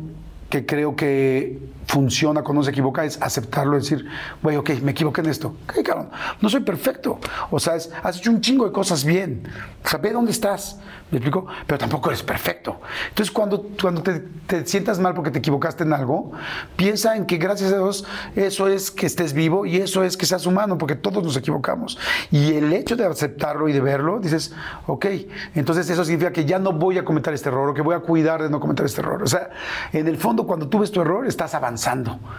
que 0.52 0.66
creo 0.66 0.94
que 0.94 1.58
funciona 1.86 2.42
cuando 2.42 2.60
uno 2.60 2.64
se 2.64 2.70
equivoca 2.70 3.04
es 3.04 3.20
aceptarlo, 3.20 3.76
decir, 3.76 4.06
güey, 4.42 4.56
ok, 4.56 4.70
me 4.82 4.92
equivoqué 4.92 5.20
en 5.20 5.28
esto. 5.28 5.56
Ok, 5.68 5.82
cabrón, 5.84 6.10
no 6.40 6.48
soy 6.48 6.60
perfecto. 6.60 7.18
O 7.50 7.58
sea, 7.58 7.76
es- 7.76 7.90
has 8.02 8.16
hecho 8.18 8.30
un 8.30 8.40
chingo 8.40 8.64
de 8.64 8.72
cosas 8.72 9.04
bien. 9.04 9.42
Ve 10.00 10.12
dónde 10.12 10.30
estás. 10.30 10.78
¿Me 11.10 11.18
explico? 11.18 11.46
Pero 11.66 11.76
tampoco 11.78 12.08
eres 12.08 12.22
perfecto. 12.22 12.80
Entonces, 13.10 13.30
cuando, 13.30 13.66
cuando 13.78 14.02
te, 14.02 14.20
te 14.46 14.64
sientas 14.66 14.98
mal 14.98 15.12
porque 15.12 15.30
te 15.30 15.40
equivocaste 15.40 15.84
en 15.84 15.92
algo, 15.92 16.32
piensa 16.74 17.16
en 17.16 17.26
que 17.26 17.36
gracias 17.36 17.70
a 17.72 17.76
Dios 17.76 18.06
eso 18.34 18.66
es 18.66 18.90
que 18.90 19.04
estés 19.04 19.34
vivo 19.34 19.66
y 19.66 19.76
eso 19.76 20.04
es 20.04 20.16
que 20.16 20.24
seas 20.24 20.46
humano, 20.46 20.78
porque 20.78 20.94
todos 20.94 21.22
nos 21.22 21.36
equivocamos. 21.36 21.98
Y 22.30 22.54
el 22.54 22.72
hecho 22.72 22.96
de 22.96 23.04
aceptarlo 23.04 23.68
y 23.68 23.74
de 23.74 23.80
verlo, 23.82 24.20
dices, 24.20 24.54
ok, 24.86 25.06
entonces 25.54 25.90
eso 25.90 26.02
significa 26.02 26.32
que 26.32 26.46
ya 26.46 26.58
no 26.58 26.72
voy 26.72 26.96
a 26.96 27.04
cometer 27.04 27.34
este 27.34 27.50
error 27.50 27.68
o 27.68 27.74
que 27.74 27.82
voy 27.82 27.94
a 27.94 28.00
cuidar 28.00 28.42
de 28.42 28.48
no 28.48 28.58
cometer 28.58 28.86
este 28.86 29.02
error. 29.02 29.22
O 29.22 29.26
sea, 29.26 29.50
en 29.92 30.08
el 30.08 30.16
fondo, 30.16 30.46
cuando 30.46 30.68
tú 30.68 30.78
ves 30.78 30.90
tu 30.90 31.02
error, 31.02 31.26
estás 31.26 31.52
avanzando. 31.54 31.71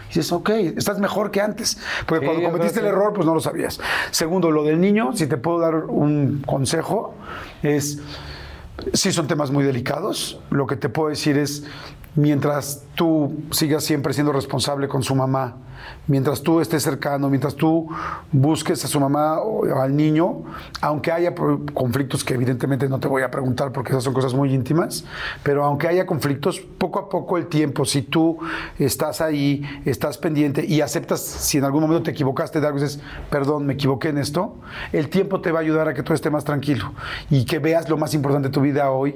Y 0.05 0.07
dices, 0.09 0.31
ok, 0.31 0.49
estás 0.49 0.99
mejor 0.99 1.31
que 1.31 1.41
antes. 1.41 1.77
Porque 2.05 2.25
Sí, 2.25 2.31
cuando 2.31 2.49
cometiste 2.51 2.79
el 2.79 2.87
error, 2.87 3.13
pues 3.13 3.25
no 3.25 3.33
lo 3.33 3.39
sabías. 3.39 3.79
Segundo, 4.11 4.51
lo 4.51 4.63
del 4.63 4.79
niño, 4.79 5.15
si 5.15 5.27
te 5.27 5.37
puedo 5.37 5.59
dar 5.59 5.75
un 5.75 6.43
consejo, 6.45 7.15
es, 7.61 7.99
sí 8.93 9.11
son 9.11 9.27
temas 9.27 9.51
muy 9.51 9.63
delicados. 9.63 10.39
Lo 10.49 10.67
que 10.67 10.75
te 10.75 10.89
puedo 10.89 11.09
decir 11.09 11.37
es, 11.37 11.63
mientras 12.15 12.83
tú 12.95 13.43
sigas 13.51 13.83
siempre 13.83 14.13
siendo 14.13 14.33
responsable 14.33 14.87
con 14.87 15.03
su 15.03 15.15
mamá, 15.15 15.57
mientras 16.07 16.41
tú 16.41 16.59
estés 16.59 16.83
cercano, 16.83 17.29
mientras 17.29 17.55
tú 17.55 17.89
busques 18.31 18.83
a 18.83 18.87
su 18.87 18.99
mamá 18.99 19.39
o 19.39 19.79
al 19.79 19.95
niño, 19.95 20.43
aunque 20.81 21.11
haya 21.11 21.33
conflictos 21.73 22.23
que 22.23 22.33
evidentemente 22.33 22.89
no 22.89 22.99
te 22.99 23.07
voy 23.07 23.23
a 23.23 23.31
preguntar 23.31 23.71
porque 23.71 23.91
esas 23.91 24.03
son 24.03 24.13
cosas 24.13 24.33
muy 24.33 24.53
íntimas, 24.53 25.05
pero 25.43 25.63
aunque 25.63 25.87
haya 25.87 26.05
conflictos, 26.05 26.59
poco 26.59 26.99
a 26.99 27.09
poco 27.09 27.37
el 27.37 27.47
tiempo, 27.47 27.85
si 27.85 28.01
tú 28.01 28.37
estás 28.77 29.21
ahí, 29.21 29.63
estás 29.85 30.17
pendiente 30.17 30.65
y 30.65 30.81
aceptas 30.81 31.21
si 31.21 31.57
en 31.57 31.65
algún 31.65 31.81
momento 31.81 32.03
te 32.03 32.11
equivocaste 32.11 32.59
de 32.59 32.67
algo 32.67 32.79
dices, 32.79 32.99
perdón, 33.29 33.65
me 33.65 33.73
equivoqué 33.73 34.09
en 34.09 34.17
esto, 34.17 34.55
el 34.91 35.09
tiempo 35.09 35.41
te 35.41 35.51
va 35.51 35.59
a 35.59 35.61
ayudar 35.61 35.87
a 35.87 35.93
que 35.93 36.03
todo 36.03 36.13
esté 36.13 36.29
más 36.29 36.43
tranquilo 36.43 36.93
y 37.29 37.45
que 37.45 37.59
veas 37.59 37.89
lo 37.89 37.97
más 37.97 38.13
importante 38.13 38.49
de 38.49 38.53
tu 38.53 38.61
vida 38.61 38.91
hoy, 38.91 39.15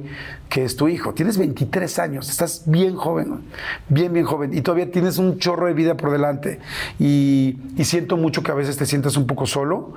que 0.49 0.63
es 0.63 0.75
tu 0.75 0.87
hijo. 0.87 1.13
Tienes 1.13 1.37
23 1.37 1.99
años, 1.99 2.29
estás 2.29 2.63
bien 2.65 2.95
joven. 2.95 3.41
bien, 3.89 4.13
bien 4.13 4.25
joven 4.25 4.53
y 4.53 4.61
todavía 4.61 4.91
tienes 4.91 5.17
un 5.17 5.37
chorro 5.39 5.67
de 5.67 5.73
vida 5.73 5.95
por 5.95 6.11
delante. 6.11 6.56
Y, 6.99 7.57
y 7.77 7.83
siento 7.85 8.17
mucho 8.17 8.43
que 8.43 8.51
a 8.51 8.55
veces 8.55 8.77
te 8.77 8.85
sientas 8.85 9.17
un 9.17 9.27
poco 9.27 9.45
solo, 9.45 9.93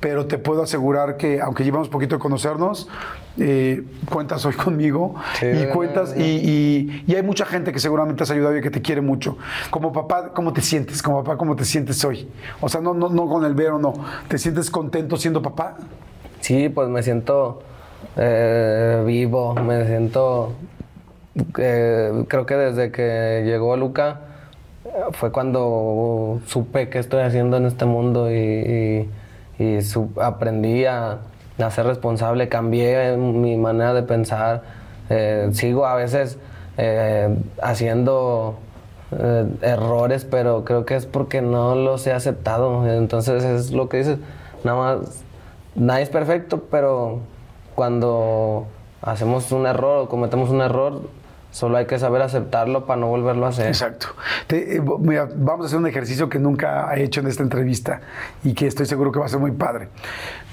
pero 0.00 0.26
te 0.26 0.38
puedo 0.38 0.62
asegurar 0.62 1.16
que, 1.16 1.40
aunque 1.40 1.64
llevamos 1.64 1.88
poquito 1.88 2.16
de 2.16 2.20
conocernos, 2.20 2.88
eh, 3.38 3.82
cuentas 4.10 4.44
hoy 4.44 4.52
conmigo 4.64 5.14
Sí, 5.40 5.46
y 5.46 5.66
cuentas 5.72 6.14
y, 6.16 6.22
y- 6.22 7.04
y 7.06 7.14
hay 7.14 7.22
mucha 7.22 7.44
gente 7.46 7.72
que 7.72 7.78
seguramente 7.78 8.22
has 8.22 8.30
ayudado 8.30 8.56
y 8.56 8.60
que 8.60 8.70
te 8.70 8.82
quiere 8.82 9.00
mucho. 9.00 9.38
Como 9.70 9.92
papá, 9.92 10.32
¿cómo 10.34 10.52
te 10.52 10.60
sientes? 10.60 11.02
Como 11.02 11.22
papá, 11.22 11.36
¿cómo 11.36 11.56
te 11.56 11.64
sientes 11.64 12.04
hoy? 12.04 12.28
O 12.60 12.68
sea, 12.68 12.80
no, 12.80 12.94
no, 12.94 13.08
no 13.08 13.26
con 13.28 13.44
el 13.44 13.54
ver 13.54 13.70
o 13.70 13.78
no. 13.78 13.94
¿Te 14.28 14.38
sientes 14.38 14.70
contento 14.70 15.16
siendo 15.16 15.40
papá? 15.42 15.76
Sí, 16.40 16.68
pues 16.68 16.88
me 16.88 17.02
siento 17.02 17.62
eh, 18.16 19.02
vivo, 19.06 19.54
me 19.54 19.86
siento... 19.86 20.52
eh, 21.58 22.24
creo 22.28 22.44
que 22.46 22.54
desde 22.56 22.90
que 22.90 23.42
llegó 23.46 23.76
Luca 23.76 24.20
fue 25.12 25.32
cuando 25.32 26.40
supe 26.46 26.88
qué 26.88 26.98
estoy 26.98 27.22
haciendo 27.22 27.56
en 27.56 27.66
este 27.66 27.84
mundo 27.84 28.30
y, 28.30 29.08
aprendí 30.20 30.86
a, 30.86 31.18
a 31.58 31.70
ser 31.70 31.86
responsable, 31.86 32.48
cambié 32.48 33.16
mi 33.16 33.56
manera 33.56 33.94
de 33.94 34.02
pensar, 34.02 34.62
eh, 35.08 35.50
sigo 35.52 35.86
a 35.86 35.94
veces 35.94 36.38
eh, 36.78 37.36
haciendo 37.62 38.58
eh, 39.12 39.46
errores, 39.60 40.24
pero 40.24 40.64
creo 40.64 40.86
que 40.86 40.96
es 40.96 41.06
porque 41.06 41.42
no 41.42 41.74
los 41.74 42.06
he 42.06 42.12
aceptado. 42.12 42.86
Entonces 42.88 43.44
es 43.44 43.72
lo 43.72 43.88
que 43.88 43.98
dices, 43.98 44.18
nada 44.64 44.78
más, 44.78 45.24
nadie 45.74 46.02
es 46.02 46.10
perfecto, 46.10 46.64
pero 46.70 47.20
cuando 47.74 48.66
hacemos 49.02 49.52
un 49.52 49.66
error 49.66 49.98
o 49.98 50.08
cometemos 50.08 50.50
un 50.50 50.60
error, 50.60 51.02
solo 51.52 51.76
hay 51.76 51.86
que 51.86 51.98
saber 51.98 52.22
aceptarlo 52.22 52.86
para 52.86 53.00
no 53.00 53.06
volverlo 53.06 53.46
a 53.46 53.50
hacer. 53.50 53.68
Exacto. 53.68 54.08
Eh, 54.48 54.80
vamos 54.82 55.64
a 55.64 55.66
hacer 55.66 55.78
un 55.78 55.86
ejercicio 55.86 56.28
que 56.28 56.40
nunca 56.40 56.92
he 56.96 57.04
hecho 57.04 57.20
en 57.20 57.28
esta 57.28 57.44
entrevista 57.44 58.00
y 58.42 58.54
que 58.54 58.66
estoy 58.66 58.86
seguro 58.86 59.12
que 59.12 59.20
va 59.20 59.26
a 59.26 59.28
ser 59.28 59.38
muy 59.38 59.52
padre. 59.52 59.88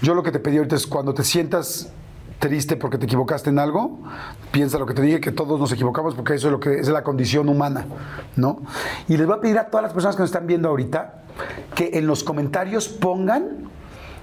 Yo 0.01 0.13
lo 0.13 0.21
que 0.21 0.31
te 0.31 0.39
pedí 0.39 0.57
ahorita 0.57 0.75
es 0.75 0.85
cuando 0.85 1.13
te 1.13 1.23
sientas 1.23 1.91
triste 2.37 2.75
porque 2.75 2.97
te 2.97 3.05
equivocaste 3.05 3.49
en 3.49 3.59
algo, 3.59 3.99
piensa 4.51 4.77
lo 4.77 4.85
que 4.85 4.93
te 4.93 5.01
dije, 5.01 5.19
que 5.19 5.31
todos 5.31 5.59
nos 5.59 5.71
equivocamos 5.71 6.15
porque 6.15 6.35
eso 6.35 6.47
es 6.47 6.51
lo 6.51 6.59
que 6.59 6.79
es 6.79 6.87
la 6.87 7.03
condición 7.03 7.49
humana, 7.49 7.85
¿no? 8.35 8.61
Y 9.07 9.17
les 9.17 9.27
voy 9.27 9.37
a 9.37 9.41
pedir 9.41 9.57
a 9.57 9.65
todas 9.65 9.83
las 9.83 9.93
personas 9.93 10.15
que 10.15 10.21
nos 10.21 10.29
están 10.29 10.47
viendo 10.47 10.69
ahorita 10.69 11.23
que 11.75 11.91
en 11.93 12.07
los 12.07 12.23
comentarios 12.23 12.87
pongan 12.87 13.69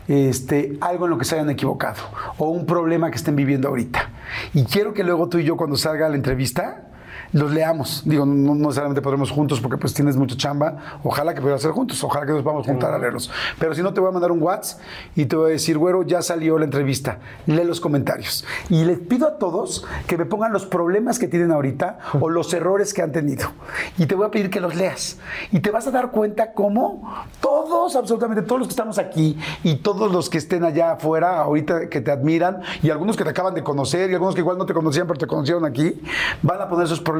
este, 0.09 0.77
algo 0.81 1.07
en 1.07 1.11
lo 1.11 1.19
que 1.19 1.24
se 1.24 1.35
hayan 1.35 1.51
equivocado 1.51 2.03
o 2.39 2.49
un 2.49 2.66
problema 2.66 3.11
que 3.11 3.16
estén 3.16 3.37
viviendo 3.37 3.69
ahorita. 3.69 4.11
Y 4.55 4.65
quiero 4.65 4.95
que 4.95 5.05
luego 5.05 5.28
tú 5.28 5.39
y 5.39 5.45
yo 5.45 5.57
cuando 5.57 5.77
salga 5.77 6.09
la 6.09 6.16
entrevista 6.16 6.86
los 7.32 7.53
leamos. 7.53 8.03
Digo, 8.05 8.27
no, 8.27 8.55
no 8.55 8.66
necesariamente 8.66 9.03
podremos 9.03 9.31
juntos 9.31 9.61
porque 9.61 9.77
pues 9.77 9.94
tienes 9.94 10.16
mucha 10.16 10.36
chamba. 10.36 10.98
Ojalá 11.03 11.35
que 11.35 11.40
pudiera 11.40 11.59
ser 11.59 11.73
juntos, 11.73 12.03
ojalá 12.03 12.27
que 12.27 12.32
nos 12.32 12.44
vamos 12.44 12.66
a 12.66 12.70
juntar 12.70 12.93
a 12.93 12.98
leerlos. 12.98 13.31
Pero 13.59 13.74
si 13.74 13.82
no, 13.82 13.93
te 13.93 14.01
voy 14.01 14.11
a 14.11 14.12
mandar 14.12 14.32
un 14.32 14.43
WhatsApp 14.43 14.81
y 15.15 15.27
te 15.27 15.36
voy 15.36 15.51
a 15.51 15.53
decir, 15.53 15.78
güero, 15.78 16.03
ya 16.03 16.23
salió 16.23 16.59
la 16.59 16.65
entrevista. 16.65 17.19
Lee 17.47 17.65
los 17.65 17.81
comentarios. 17.81 18.44
Y 18.69 18.85
les 18.85 18.98
pido 18.98 19.27
a 19.27 19.39
todos 19.39 19.85
que 20.07 20.16
me 20.16 20.24
pongan 20.24 20.53
los 20.53 20.66
problemas 20.66 21.19
que 21.19 21.28
tienen 21.28 21.53
ahorita 21.53 21.98
o 22.20 22.28
los 22.28 22.53
errores 22.53 22.94
que 22.94 23.03
han 23.03 23.12
tenido. 23.12 23.48
Y 23.98 24.07
te 24.07 24.15
voy 24.15 24.27
a 24.27 24.31
pedir 24.31 24.51
que 24.51 24.61
los 24.61 24.74
leas. 24.74 25.19
Y 25.53 25.61
te 25.61 25.70
vas 25.70 25.86
a 25.86 25.90
dar 25.90 26.11
cuenta 26.11 26.53
cómo 26.53 27.24
todos, 27.40 27.97
absolutamente 27.97 28.43
todos 28.43 28.61
los 28.61 28.69
que 28.69 28.73
estamos 28.73 28.98
aquí 28.98 29.39
y 29.62 29.77
todos 29.77 30.12
los 30.12 30.31
que 30.31 30.39
estén 30.39 30.65
allá 30.65 30.93
afuera, 30.93 31.40
ahorita 31.40 31.89
que 31.89 32.01
te 32.01 32.11
admiran, 32.11 32.62
y 32.82 32.90
algunos 32.90 33.16
que 33.16 33.24
te 33.24 33.31
acaban 33.31 33.55
de 33.55 33.62
conocer, 33.62 34.11
y 34.11 34.15
algunos 34.15 34.35
que 34.35 34.40
igual 34.40 34.59
no 34.59 34.66
te 34.66 34.74
conocían, 34.74 35.07
pero 35.07 35.19
te 35.19 35.27
conocieron 35.27 35.65
aquí, 35.65 36.01
van 36.43 36.61
a 36.61 36.69
poner 36.69 36.86
sus 36.86 37.01
problemas. 37.01 37.16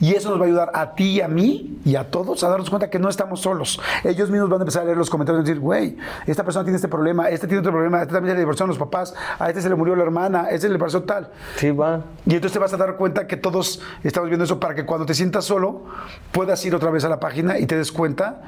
Y 0.00 0.14
eso 0.14 0.30
nos 0.30 0.38
va 0.38 0.44
a 0.44 0.46
ayudar 0.46 0.70
a 0.74 0.94
ti 0.94 1.16
y 1.16 1.20
a 1.20 1.28
mí 1.28 1.78
y 1.84 1.96
a 1.96 2.10
todos 2.10 2.42
a 2.44 2.48
darnos 2.48 2.70
cuenta 2.70 2.90
que 2.90 2.98
no 2.98 3.08
estamos 3.08 3.40
solos. 3.40 3.80
Ellos 4.04 4.30
mismos 4.30 4.48
van 4.48 4.60
a 4.60 4.62
empezar 4.62 4.82
a 4.82 4.84
leer 4.86 4.96
los 4.96 5.10
comentarios 5.10 5.44
y 5.44 5.48
decir, 5.48 5.60
güey, 5.60 5.96
esta 6.26 6.44
persona 6.44 6.64
tiene 6.64 6.76
este 6.76 6.88
problema, 6.88 7.28
este 7.28 7.46
tiene 7.46 7.60
otro 7.60 7.72
problema, 7.72 7.98
a 7.98 8.02
este 8.02 8.14
también 8.14 8.32
se 8.32 8.34
le 8.34 8.40
divorciaron 8.40 8.68
los 8.68 8.78
papás, 8.78 9.14
a 9.38 9.48
este 9.48 9.62
se 9.62 9.68
le 9.68 9.74
murió 9.74 9.96
la 9.96 10.02
hermana, 10.02 10.42
a 10.44 10.50
este 10.50 10.68
le 10.68 10.78
pasó 10.78 11.02
tal. 11.02 11.30
Sí, 11.56 11.70
va. 11.70 12.02
Y 12.26 12.34
entonces 12.34 12.52
te 12.52 12.58
vas 12.58 12.72
a 12.72 12.76
dar 12.76 12.96
cuenta 12.96 13.26
que 13.26 13.36
todos 13.36 13.80
estamos 14.02 14.28
viendo 14.28 14.44
eso 14.44 14.60
para 14.60 14.74
que 14.74 14.84
cuando 14.84 15.06
te 15.06 15.14
sientas 15.14 15.44
solo 15.44 15.84
puedas 16.32 16.64
ir 16.64 16.74
otra 16.74 16.90
vez 16.90 17.04
a 17.04 17.08
la 17.08 17.20
página 17.20 17.58
y 17.58 17.66
te 17.66 17.76
des 17.76 17.92
cuenta 17.92 18.42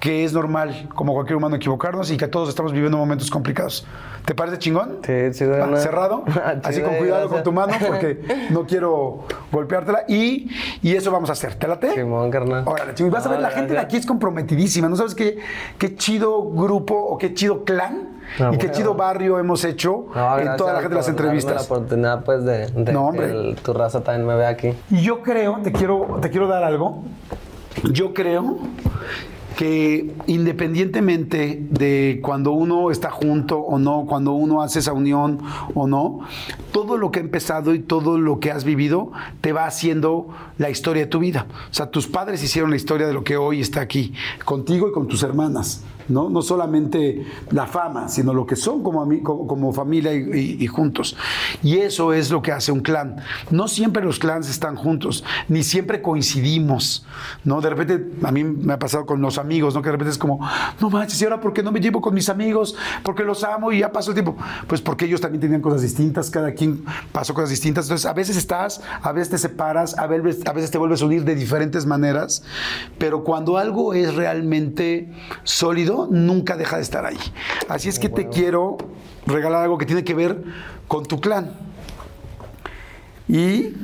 que 0.00 0.24
es 0.24 0.32
normal, 0.32 0.88
como 0.94 1.12
cualquier 1.12 1.36
humano, 1.36 1.56
equivocarnos 1.56 2.10
y 2.10 2.16
que 2.16 2.26
todos 2.26 2.48
estamos 2.48 2.72
viviendo 2.72 2.96
momentos 2.96 3.30
complicados. 3.30 3.86
¿Te 4.30 4.36
parece 4.36 4.58
chingón? 4.60 4.98
Sí, 5.04 5.32
sí, 5.32 5.44
Ah, 5.44 5.76
cerrado, 5.76 6.22
así 6.62 6.74
Sí, 6.74 6.82
con 6.82 6.94
cuidado 6.94 7.28
con 7.28 7.42
tu 7.42 7.50
mano 7.50 7.72
porque 7.84 8.22
no 8.50 8.64
quiero 8.64 9.24
golpeártela 9.50 10.04
y, 10.06 10.48
y 10.82 10.94
eso 10.94 11.10
vamos 11.10 11.30
a 11.30 11.32
hacer. 11.32 11.56
¿Te 11.56 11.66
late? 11.66 11.90
Simón, 11.94 12.30
carnal. 12.30 12.62
Órale, 12.64 12.94
chingón. 12.94 13.10
Vas 13.12 13.26
a 13.26 13.30
ver, 13.30 13.40
la 13.40 13.50
gente 13.50 13.72
de 13.72 13.80
aquí 13.80 13.96
es 13.96 14.06
comprometidísima. 14.06 14.88
¿No 14.88 14.94
sabes 14.94 15.16
qué, 15.16 15.38
qué 15.78 15.96
chido 15.96 16.44
grupo 16.48 16.94
o 16.94 17.18
qué 17.18 17.34
chido 17.34 17.64
clan 17.64 18.20
Ah, 18.38 18.52
y 18.54 18.58
qué 18.58 18.70
chido 18.70 18.94
barrio 18.94 19.36
hemos 19.40 19.64
hecho 19.64 20.06
No, 20.14 20.38
en 20.38 20.56
toda 20.56 20.74
la 20.74 20.78
gente 20.78 20.90
de 20.94 21.00
las 21.00 21.08
entrevistas? 21.08 21.54
La 21.56 21.62
oportunidad, 21.62 22.22
pues, 22.24 22.44
de, 22.44 22.68
de 22.68 22.92
No, 22.92 23.08
hombre. 23.08 23.26
que 23.26 23.32
el- 23.32 23.56
tu 23.56 23.72
raza 23.72 24.04
también 24.04 24.28
me 24.28 24.36
vea 24.36 24.50
aquí. 24.50 24.72
Y 24.90 25.02
yo 25.02 25.22
creo, 25.22 25.58
te 25.64 25.72
quiero, 25.72 26.18
te 26.22 26.30
quiero 26.30 26.46
dar 26.46 26.62
algo. 26.62 27.02
Yo 27.90 28.14
creo 28.14 28.58
que 29.60 30.10
independientemente 30.26 31.60
de 31.68 32.20
cuando 32.22 32.52
uno 32.52 32.90
está 32.90 33.10
junto 33.10 33.58
o 33.58 33.78
no, 33.78 34.06
cuando 34.08 34.32
uno 34.32 34.62
hace 34.62 34.78
esa 34.78 34.94
unión 34.94 35.38
o 35.74 35.86
no, 35.86 36.20
todo 36.72 36.96
lo 36.96 37.10
que 37.10 37.18
ha 37.18 37.22
empezado 37.22 37.74
y 37.74 37.80
todo 37.80 38.16
lo 38.16 38.40
que 38.40 38.50
has 38.50 38.64
vivido 38.64 39.12
te 39.42 39.52
va 39.52 39.66
haciendo 39.66 40.28
la 40.56 40.70
historia 40.70 41.02
de 41.02 41.08
tu 41.08 41.18
vida. 41.18 41.46
O 41.70 41.74
sea, 41.74 41.90
tus 41.90 42.06
padres 42.06 42.42
hicieron 42.42 42.70
la 42.70 42.76
historia 42.76 43.06
de 43.06 43.12
lo 43.12 43.22
que 43.22 43.36
hoy 43.36 43.60
está 43.60 43.82
aquí, 43.82 44.14
contigo 44.46 44.88
y 44.88 44.92
con 44.92 45.08
tus 45.08 45.22
hermanas. 45.22 45.84
¿No? 46.08 46.28
No 46.28 46.42
solamente 46.42 47.26
la 47.50 47.66
fama, 47.66 48.08
sino 48.08 48.32
lo 48.32 48.46
que 48.46 48.56
son 48.56 48.82
como, 48.82 49.06
como, 49.22 49.72
familia 49.72 50.14
y 50.14 50.66
juntos. 50.66 51.16
Y 51.62 51.78
eso 51.78 52.12
es 52.12 52.30
lo 52.30 52.42
que 52.42 52.52
hace 52.52 52.72
un 52.72 52.80
clan. 52.80 53.16
No 53.50 53.68
siempre 53.68 54.02
los 54.02 54.18
clans 54.18 54.48
están 54.48 54.76
juntos, 54.76 55.24
ni 55.48 55.62
siempre 55.62 56.02
coincidimos, 56.02 57.04
¿no? 57.44 57.60
De 57.60 57.70
repente, 57.70 58.10
a 58.22 58.32
mí 58.32 58.44
me 58.44 58.72
ha 58.72 58.78
pasado 58.78 59.06
con 59.06 59.20
los 59.20 59.38
amigos, 59.38 59.74
¿no? 59.74 59.82
Que 59.82 59.88
de 59.88 59.92
repente 59.92 60.12
es 60.12 60.18
como, 60.18 60.40
no 60.80 60.90
manches, 60.90 61.20
¿y 61.20 61.24
ahora 61.24 61.40
por 61.40 61.52
qué 61.52 61.62
no 61.62 61.72
me 61.72 61.80
llevo 61.80 62.00
con 62.00 62.14
mis 62.14 62.28
amigos? 62.28 62.76
Porque 63.02 63.24
los 63.24 63.44
amo 63.44 63.72
y 63.72 63.80
ya 63.80 63.92
pasó 63.92 64.10
el 64.10 64.14
tiempo. 64.14 64.36
Pues 64.66 64.80
porque 64.80 65.04
ellos 65.04 65.20
también 65.20 65.40
tenían 65.40 65.60
cosas 65.60 65.82
distintas, 65.82 66.30
cada 66.30 66.52
quien 66.52 66.84
pasó 67.12 67.34
cosas 67.34 67.50
distintas. 67.50 67.86
Entonces, 67.86 68.06
a 68.06 68.12
veces 68.12 68.36
estás, 68.36 68.80
a 69.02 69.12
veces 69.12 69.30
te 69.30 69.38
separas, 69.38 69.96
a 69.98 70.06
veces, 70.06 70.46
a 70.46 70.52
veces 70.52 70.70
te 70.70 70.78
vuelves 70.78 71.02
a 71.02 71.06
unir 71.06 71.24
de 71.24 71.34
diferentes 71.34 71.86
maneras, 71.86 72.42
pero 72.98 73.24
cuando 73.24 73.58
algo 73.58 73.94
es 73.94 74.14
realmente 74.14 75.12
sólido, 75.44 75.89
nunca 76.10 76.56
deja 76.56 76.76
de 76.76 76.82
estar 76.82 77.04
ahí. 77.04 77.18
Así 77.68 77.88
es 77.88 77.98
que 77.98 78.08
te 78.08 78.28
quiero 78.28 78.76
regalar 79.26 79.62
algo 79.64 79.78
que 79.78 79.86
tiene 79.86 80.04
que 80.04 80.14
ver 80.14 80.42
con 80.88 81.04
tu 81.04 81.20
clan. 81.20 81.52
Y 83.28 83.74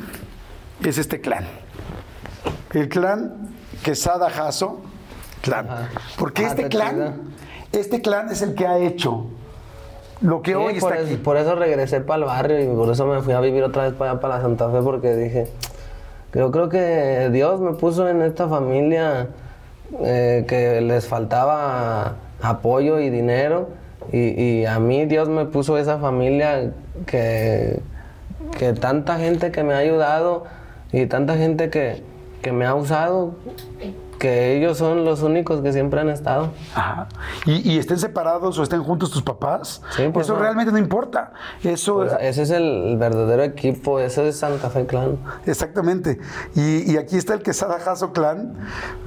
es 0.85 0.99
este 0.99 1.21
clan. 1.21 1.45
El 2.73 2.89
clan 2.89 3.51
Quesada 3.85 4.29
Jasso 4.31 4.81
Clan. 5.43 5.69
Ajá. 5.71 5.89
Porque 6.19 6.45
Ah, 6.45 6.49
este 6.49 6.69
clan, 6.69 7.21
este 7.73 8.01
clan 8.03 8.31
es 8.31 8.43
el 8.43 8.55
que 8.55 8.67
ha 8.67 8.79
hecho 8.79 9.27
lo 10.23 10.43
que 10.43 10.53
Sí, 10.53 10.55
hoy 10.57 10.81
por, 10.81 10.93
está 10.95 11.05
aquí. 11.05 11.17
por 11.17 11.37
eso 11.37 11.55
regresé 11.55 12.01
para 12.01 12.19
el 12.21 12.25
barrio 12.25 12.61
y 12.61 12.75
por 12.75 12.91
eso 12.91 13.07
me 13.07 13.21
fui 13.23 13.35
a 13.35 13.41
vivir 13.41 13.63
otra 13.63 13.85
vez 13.85 13.93
para 13.93 14.13
allá, 14.13 14.21
para 14.21 14.37
la 14.37 14.43
Santa 14.43 14.71
Fe, 14.71 14.81
porque 14.83 15.15
dije, 15.15 15.47
yo 16.35 16.51
creo 16.51 16.69
que 16.71 17.29
Dios 17.31 17.61
me 17.61 17.75
puso 17.75 18.09
en 18.09 18.23
esta 18.23 18.49
familia 18.49 19.29
eh, 20.05 20.45
que 20.47 20.81
les 20.81 21.07
faltaba 21.07 22.17
apoyo 22.41 23.01
y 23.01 23.11
dinero. 23.11 23.69
Y, 24.13 24.41
y 24.41 24.67
a 24.67 24.79
mí 24.79 25.05
Dios 25.07 25.29
me 25.29 25.47
puso 25.47 25.79
esa 25.79 25.99
familia 25.99 26.73
que, 27.07 27.81
que 28.59 28.73
tanta 28.73 29.19
gente 29.19 29.51
que 29.51 29.65
me 29.65 29.75
ha 29.75 29.79
ayudado 29.79 30.45
y 30.93 31.07
tanta 31.07 31.37
gente 31.37 31.71
que, 31.71 32.03
que 32.43 32.53
me 32.53 32.65
ha 32.65 32.75
usado, 32.75 33.35
que 34.19 34.57
ellos 34.57 34.79
son 34.79 35.05
los 35.05 35.23
únicos 35.23 35.61
que 35.61 35.73
siempre 35.73 36.01
han 36.01 36.09
estado. 36.09 36.51
Ajá. 36.75 37.09
Y, 37.45 37.73
y 37.73 37.79
estén 37.79 37.99
separados 37.99 38.59
o 38.59 38.63
estén 38.63 38.83
juntos 38.83 39.11
tus 39.11 39.23
papás, 39.23 39.83
Sí, 39.97 40.09
pues, 40.13 40.27
eso 40.27 40.35
no. 40.35 40.41
realmente 40.41 40.73
no 40.73 40.79
importa. 40.79 41.33
Eso 41.63 41.97
Pues, 41.97 42.13
ese 42.21 42.43
es 42.43 42.51
el 42.51 42.97
verdadero 42.99 43.43
equipo, 43.43 44.01
ese 44.01 44.29
es 44.29 44.39
Santa 44.39 44.71
Fe 44.71 44.87
Clan. 44.87 45.19
Exactamente. 45.47 46.19
Y, 46.55 46.93
y 46.93 46.97
aquí 46.97 47.17
está 47.17 47.35
el 47.35 47.43
Quesada 47.43 47.79
Jasso 47.81 48.13
Clan. 48.13 48.55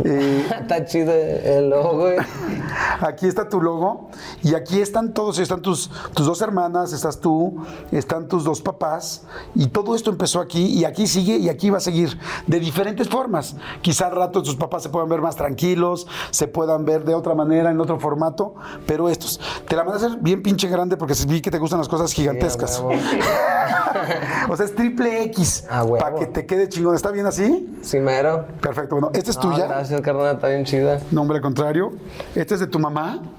Eh, 0.03 0.45
Está 0.61 0.85
chido 0.85 1.11
el 1.13 1.69
logo, 1.69 1.97
güey. 1.99 2.17
aquí 3.01 3.27
está 3.27 3.49
tu 3.49 3.61
logo. 3.61 4.09
Y 4.43 4.53
aquí 4.55 4.81
están 4.81 5.13
todos. 5.13 5.39
Están 5.39 5.61
tus, 5.61 5.89
tus 6.13 6.25
dos 6.25 6.41
hermanas, 6.41 6.93
estás 6.93 7.19
tú, 7.19 7.63
están 7.91 8.27
tus 8.27 8.43
dos 8.43 8.61
papás. 8.61 9.25
Y 9.55 9.67
todo 9.67 9.95
esto 9.95 10.09
empezó 10.11 10.39
aquí 10.41 10.65
y 10.65 10.85
aquí 10.85 11.07
sigue 11.07 11.37
y 11.37 11.49
aquí 11.49 11.69
va 11.69 11.77
a 11.77 11.81
seguir. 11.81 12.17
De 12.47 12.59
diferentes 12.59 13.07
formas. 13.09 13.55
Quizá 13.81 14.07
al 14.07 14.15
rato 14.15 14.41
tus 14.43 14.55
papás 14.55 14.83
se 14.83 14.89
pueden 14.89 14.98
puedan 14.99 15.09
ver 15.09 15.21
más 15.21 15.35
tranquilos, 15.37 16.07
se 16.31 16.47
puedan 16.47 16.83
ver 16.83 17.05
de 17.05 17.15
otra 17.15 17.33
manera, 17.35 17.71
en 17.71 17.79
otro 17.79 17.99
formato, 17.99 18.55
pero 18.85 19.07
estos. 19.09 19.39
Te 19.67 19.75
la 19.75 19.83
mandé 19.85 20.03
a 20.03 20.07
hacer 20.07 20.19
bien 20.21 20.43
pinche 20.43 20.67
grande 20.67 20.97
porque 20.97 21.13
vi 21.27 21.41
que 21.41 21.49
te 21.49 21.57
gustan 21.57 21.79
las 21.79 21.87
cosas 21.87 22.11
gigantescas. 22.11 22.79
o 24.49 24.57
sea, 24.57 24.65
es 24.65 24.75
triple 24.75 25.23
X. 25.23 25.65
A 25.69 25.83
huevo. 25.83 25.97
Para 25.97 26.15
que 26.17 26.25
te 26.25 26.45
quede 26.45 26.67
chingón. 26.67 26.95
¿Está 26.95 27.11
bien 27.11 27.25
así? 27.25 27.77
Sí, 27.81 27.99
mero. 27.99 28.45
Perfecto. 28.61 28.95
Bueno, 28.95 29.11
esta 29.13 29.31
es 29.31 29.37
No, 29.37 29.43
tuya. 29.43 29.67
gracias, 29.67 30.01
carnal, 30.01 30.35
está 30.35 30.47
bien 30.49 30.65
chida. 30.65 30.99
Nombre 31.11 31.37
al 31.37 31.41
contrario. 31.41 31.93
Esta 32.35 32.55
es 32.55 32.59
de 32.59 32.67
tu 32.67 32.79
mamá. 32.79 33.21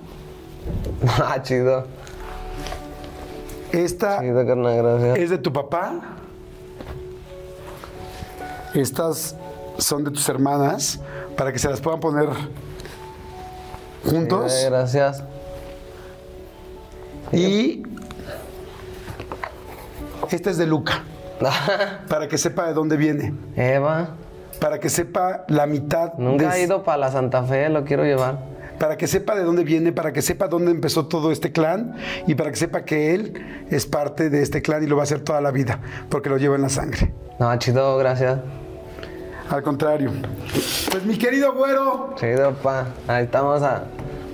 Ah, 1.23 1.43
chido. 1.43 1.85
Esta 3.73 4.21
Chido, 4.21 4.47
carnal, 4.47 4.77
gracias. 4.77 5.19
es 5.19 5.31
de 5.31 5.39
tu 5.39 5.53
papá. 5.53 5.93
Estas 8.75 9.37
son 9.79 10.05
de 10.05 10.11
tus 10.11 10.29
hermanas 10.29 11.01
para 11.41 11.53
que 11.53 11.59
se 11.59 11.71
las 11.71 11.81
puedan 11.81 12.01
poner 12.01 12.29
juntos. 14.05 14.53
Sí, 14.53 14.67
gracias. 14.67 15.25
Y 17.33 17.83
esta 20.31 20.51
es 20.51 20.59
de 20.59 20.67
Luca, 20.67 21.03
para 22.11 22.29
que 22.29 22.37
sepa 22.37 22.67
de 22.67 22.75
dónde 22.75 22.99
viene, 22.99 23.33
Eva, 23.57 24.17
para 24.61 24.81
que 24.81 24.91
sepa 24.91 25.47
la 25.49 25.65
mitad 25.65 26.13
nunca 26.19 26.53
de 26.53 26.61
he 26.61 26.65
ido 26.65 26.83
para 26.83 26.99
la 26.99 27.11
Santa 27.11 27.43
Fe, 27.43 27.71
lo 27.71 27.87
quiero 27.87 28.05
llevar. 28.05 28.41
para 28.79 28.99
que 28.99 29.07
sepa 29.07 29.35
de 29.35 29.43
dónde 29.43 29.65
viene, 29.65 29.93
para 29.93 30.13
que 30.13 30.21
sepa 30.21 30.47
dónde 30.47 30.71
empezó 30.73 31.07
todo 31.07 31.33
este 31.33 31.53
clan 31.53 31.97
y 32.27 32.35
para 32.35 32.51
que 32.51 32.57
sepa 32.57 32.85
que 32.85 33.15
él 33.15 33.65
es 33.71 33.87
parte 33.87 34.29
de 34.29 34.43
este 34.43 34.61
clan 34.61 34.85
y 34.85 34.87
lo 34.87 34.97
va 34.97 35.05
a 35.05 35.05
hacer 35.05 35.21
toda 35.21 35.41
la 35.41 35.53
vida, 35.53 35.81
porque 36.11 36.29
lo 36.29 36.37
lleva 36.37 36.57
en 36.57 36.63
la 36.63 36.69
sangre. 36.69 37.15
No, 37.39 37.57
chido, 37.57 37.97
gracias. 37.97 38.41
Al 39.51 39.63
contrario. 39.63 40.13
Pues 40.91 41.05
mi 41.05 41.17
querido 41.19 41.53
güero, 41.55 42.15
Chido, 42.17 42.53
pa. 42.55 42.87
Ahí 43.09 43.25
estamos 43.25 43.63
a, 43.63 43.85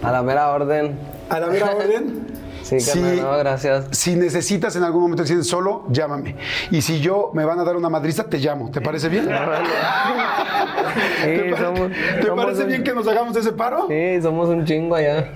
a 0.02 0.12
la 0.12 0.22
mera 0.22 0.50
orden. 0.50 0.98
a 1.30 1.40
la 1.40 1.46
vera 1.48 1.70
orden. 1.74 2.26
Sí, 2.66 2.78
carnal, 2.84 3.16
no, 3.22 3.38
gracias. 3.38 3.84
si 3.92 4.16
necesitas 4.16 4.74
en 4.74 4.82
algún 4.82 5.02
momento 5.02 5.22
decir 5.22 5.44
solo, 5.44 5.84
llámame. 5.88 6.34
Y 6.72 6.82
si 6.82 6.98
yo 6.98 7.30
me 7.32 7.44
van 7.44 7.60
a 7.60 7.64
dar 7.64 7.76
una 7.76 7.88
madriza, 7.88 8.24
te 8.24 8.38
llamo. 8.38 8.72
¿Te 8.72 8.80
parece 8.80 9.08
bien? 9.08 9.28
Sí, 11.22 11.30
¿Te, 11.30 11.50
pa- 11.52 11.58
somos, 11.58 11.90
¿te 12.20 12.26
somos 12.26 12.44
parece 12.44 12.62
un- 12.62 12.68
bien 12.68 12.82
que 12.82 12.92
nos 12.92 13.06
hagamos 13.06 13.36
ese 13.36 13.52
paro? 13.52 13.86
Sí, 13.88 14.20
somos 14.20 14.48
un 14.48 14.64
chingo 14.64 14.96
allá. 14.96 15.30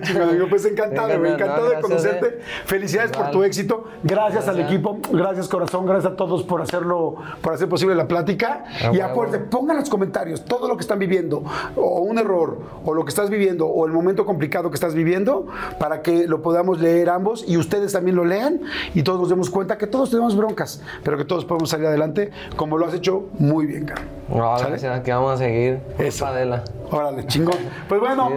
Qué 0.12 0.18
amigo. 0.18 0.46
Pues 0.48 0.64
encantado, 0.64 1.08
Venga, 1.08 1.18
güey, 1.20 1.30
no, 1.30 1.36
encantado 1.36 1.68
de 1.70 1.80
conocerte. 1.80 2.26
eh. 2.26 2.40
Felicidades 2.64 3.10
por 3.10 3.20
Igual. 3.20 3.32
tu 3.32 3.44
éxito. 3.44 3.84
Gracias, 4.02 4.48
al 4.48 4.56
Gracias. 4.56 4.72
equipo, 4.72 4.98
gracias 5.12 5.48
corazón, 5.48 5.86
gracias 5.86 6.12
a 6.12 6.16
todos 6.16 6.42
por 6.42 6.60
hacerlo, 6.62 7.16
por 7.42 7.52
hacer 7.54 7.68
posible 7.68 7.94
la 7.94 8.06
plática. 8.08 8.64
Ah, 8.84 8.90
y 8.92 9.00
acuérdense, 9.00 9.46
pongan 9.46 9.76
en 9.76 9.80
los 9.80 9.90
comentarios 9.90 10.44
todo 10.44 10.68
lo 10.68 10.76
que 10.76 10.82
están 10.82 10.98
viviendo, 10.98 11.42
o 11.76 12.00
un 12.00 12.18
error, 12.18 12.58
o 12.84 12.94
lo 12.94 13.04
que 13.04 13.10
estás 13.10 13.30
viviendo, 13.30 13.66
o 13.66 13.86
el 13.86 13.92
momento 13.92 14.24
complicado 14.24 14.70
que 14.70 14.74
estás 14.74 14.94
viviendo, 14.94 15.46
para 15.78 16.02
que 16.02 16.26
lo 16.26 16.42
podamos 16.42 16.80
leer 16.80 17.10
ambos 17.10 17.44
y 17.46 17.56
ustedes 17.56 17.92
también 17.92 18.16
lo 18.16 18.24
lean 18.24 18.60
y 18.94 19.02
todos 19.02 19.20
nos 19.20 19.28
demos 19.28 19.50
cuenta 19.50 19.78
que 19.78 19.86
todos 19.86 20.10
tenemos 20.10 20.36
broncas, 20.36 20.82
pero 21.02 21.16
que 21.16 21.24
todos 21.24 21.44
podemos 21.44 21.70
salir 21.70 21.86
adelante, 21.86 22.30
como 22.56 22.78
lo 22.78 22.86
has 22.86 22.94
hecho 22.94 23.24
muy 23.38 23.66
bien, 23.66 23.86
Carlos. 23.86 24.06
No, 24.28 24.56
¿Sale? 24.58 24.70
gracias, 24.70 24.98
aquí 25.00 25.10
vamos 25.10 25.32
a 25.32 25.36
seguir. 25.36 25.80
Eso. 25.98 26.24
Padela. 26.24 26.64
Órale, 26.90 27.26
chingón. 27.26 27.56
Pues 27.88 28.00
bueno. 28.00 28.30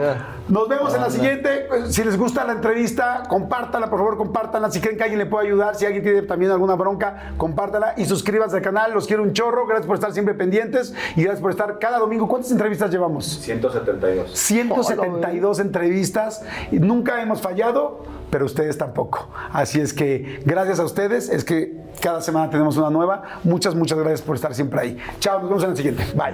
Nos 0.49 0.69
vemos 0.69 0.94
en 0.94 1.02
la 1.02 1.10
siguiente. 1.10 1.68
Si 1.90 2.03
les 2.03 2.18
gusta 2.18 2.45
la 2.45 2.53
entrevista, 2.53 3.24
compártala, 3.28 3.90
por 3.90 3.99
favor, 3.99 4.18
compártala. 4.18 4.72
Si 4.72 4.80
creen 4.80 4.98
que 4.98 5.03
alguien 5.03 5.19
le 5.19 5.26
puede 5.26 5.48
ayudar, 5.48 5.76
si 5.76 5.86
alguien 5.86 6.03
tiene 6.03 6.22
también 6.22 6.52
alguna 6.52 6.76
bronca, 6.76 7.34
compártala 7.38 7.94
y 7.98 8.06
suscríbanse 8.06 8.57
al 8.57 8.61
canal. 8.61 8.94
Los 8.94 9.07
quiero 9.07 9.24
un 9.24 9.34
chorro. 9.34 9.65
Gracias 9.65 9.86
por 9.86 9.95
estar 9.95 10.14
siempre 10.14 10.34
pendientes 10.34 10.94
y 11.15 11.24
gracias 11.24 11.41
por 11.41 11.52
estar 11.52 11.80
cada 11.80 11.99
domingo. 11.99 12.28
¿Cuántas 12.28 12.52
entrevistas 12.52 12.91
llevamos? 12.91 13.26
172. 13.26 14.32
172 14.32 15.60
entrevistas. 15.60 16.44
Y 16.72 16.80
nunca 16.80 17.22
hemos 17.22 17.41
fallado, 17.41 18.03
pero 18.30 18.45
ustedes 18.45 18.78
tampoco. 18.78 19.30
Así 19.52 19.80
es 19.80 19.94
que 19.94 20.41
gracias 20.45 20.80
a 20.80 20.84
ustedes 20.84 21.30
es 21.30 21.44
que 21.44 21.78
cada 22.02 22.22
semana 22.22 22.49
tenemos 22.49 22.78
una 22.78 22.90
nueva. 22.90 23.24
Muchas, 23.44 23.76
muchas 23.76 23.98
gracias 23.98 24.22
por 24.22 24.36
estar 24.36 24.54
siempre 24.54 24.80
ahí. 24.80 24.98
Chao, 25.20 25.40
nos 25.41 25.49
vemos 25.49 25.64
en 25.64 25.70
el 25.72 25.78
siguiente. 25.78 26.06
Bye. 26.16 26.34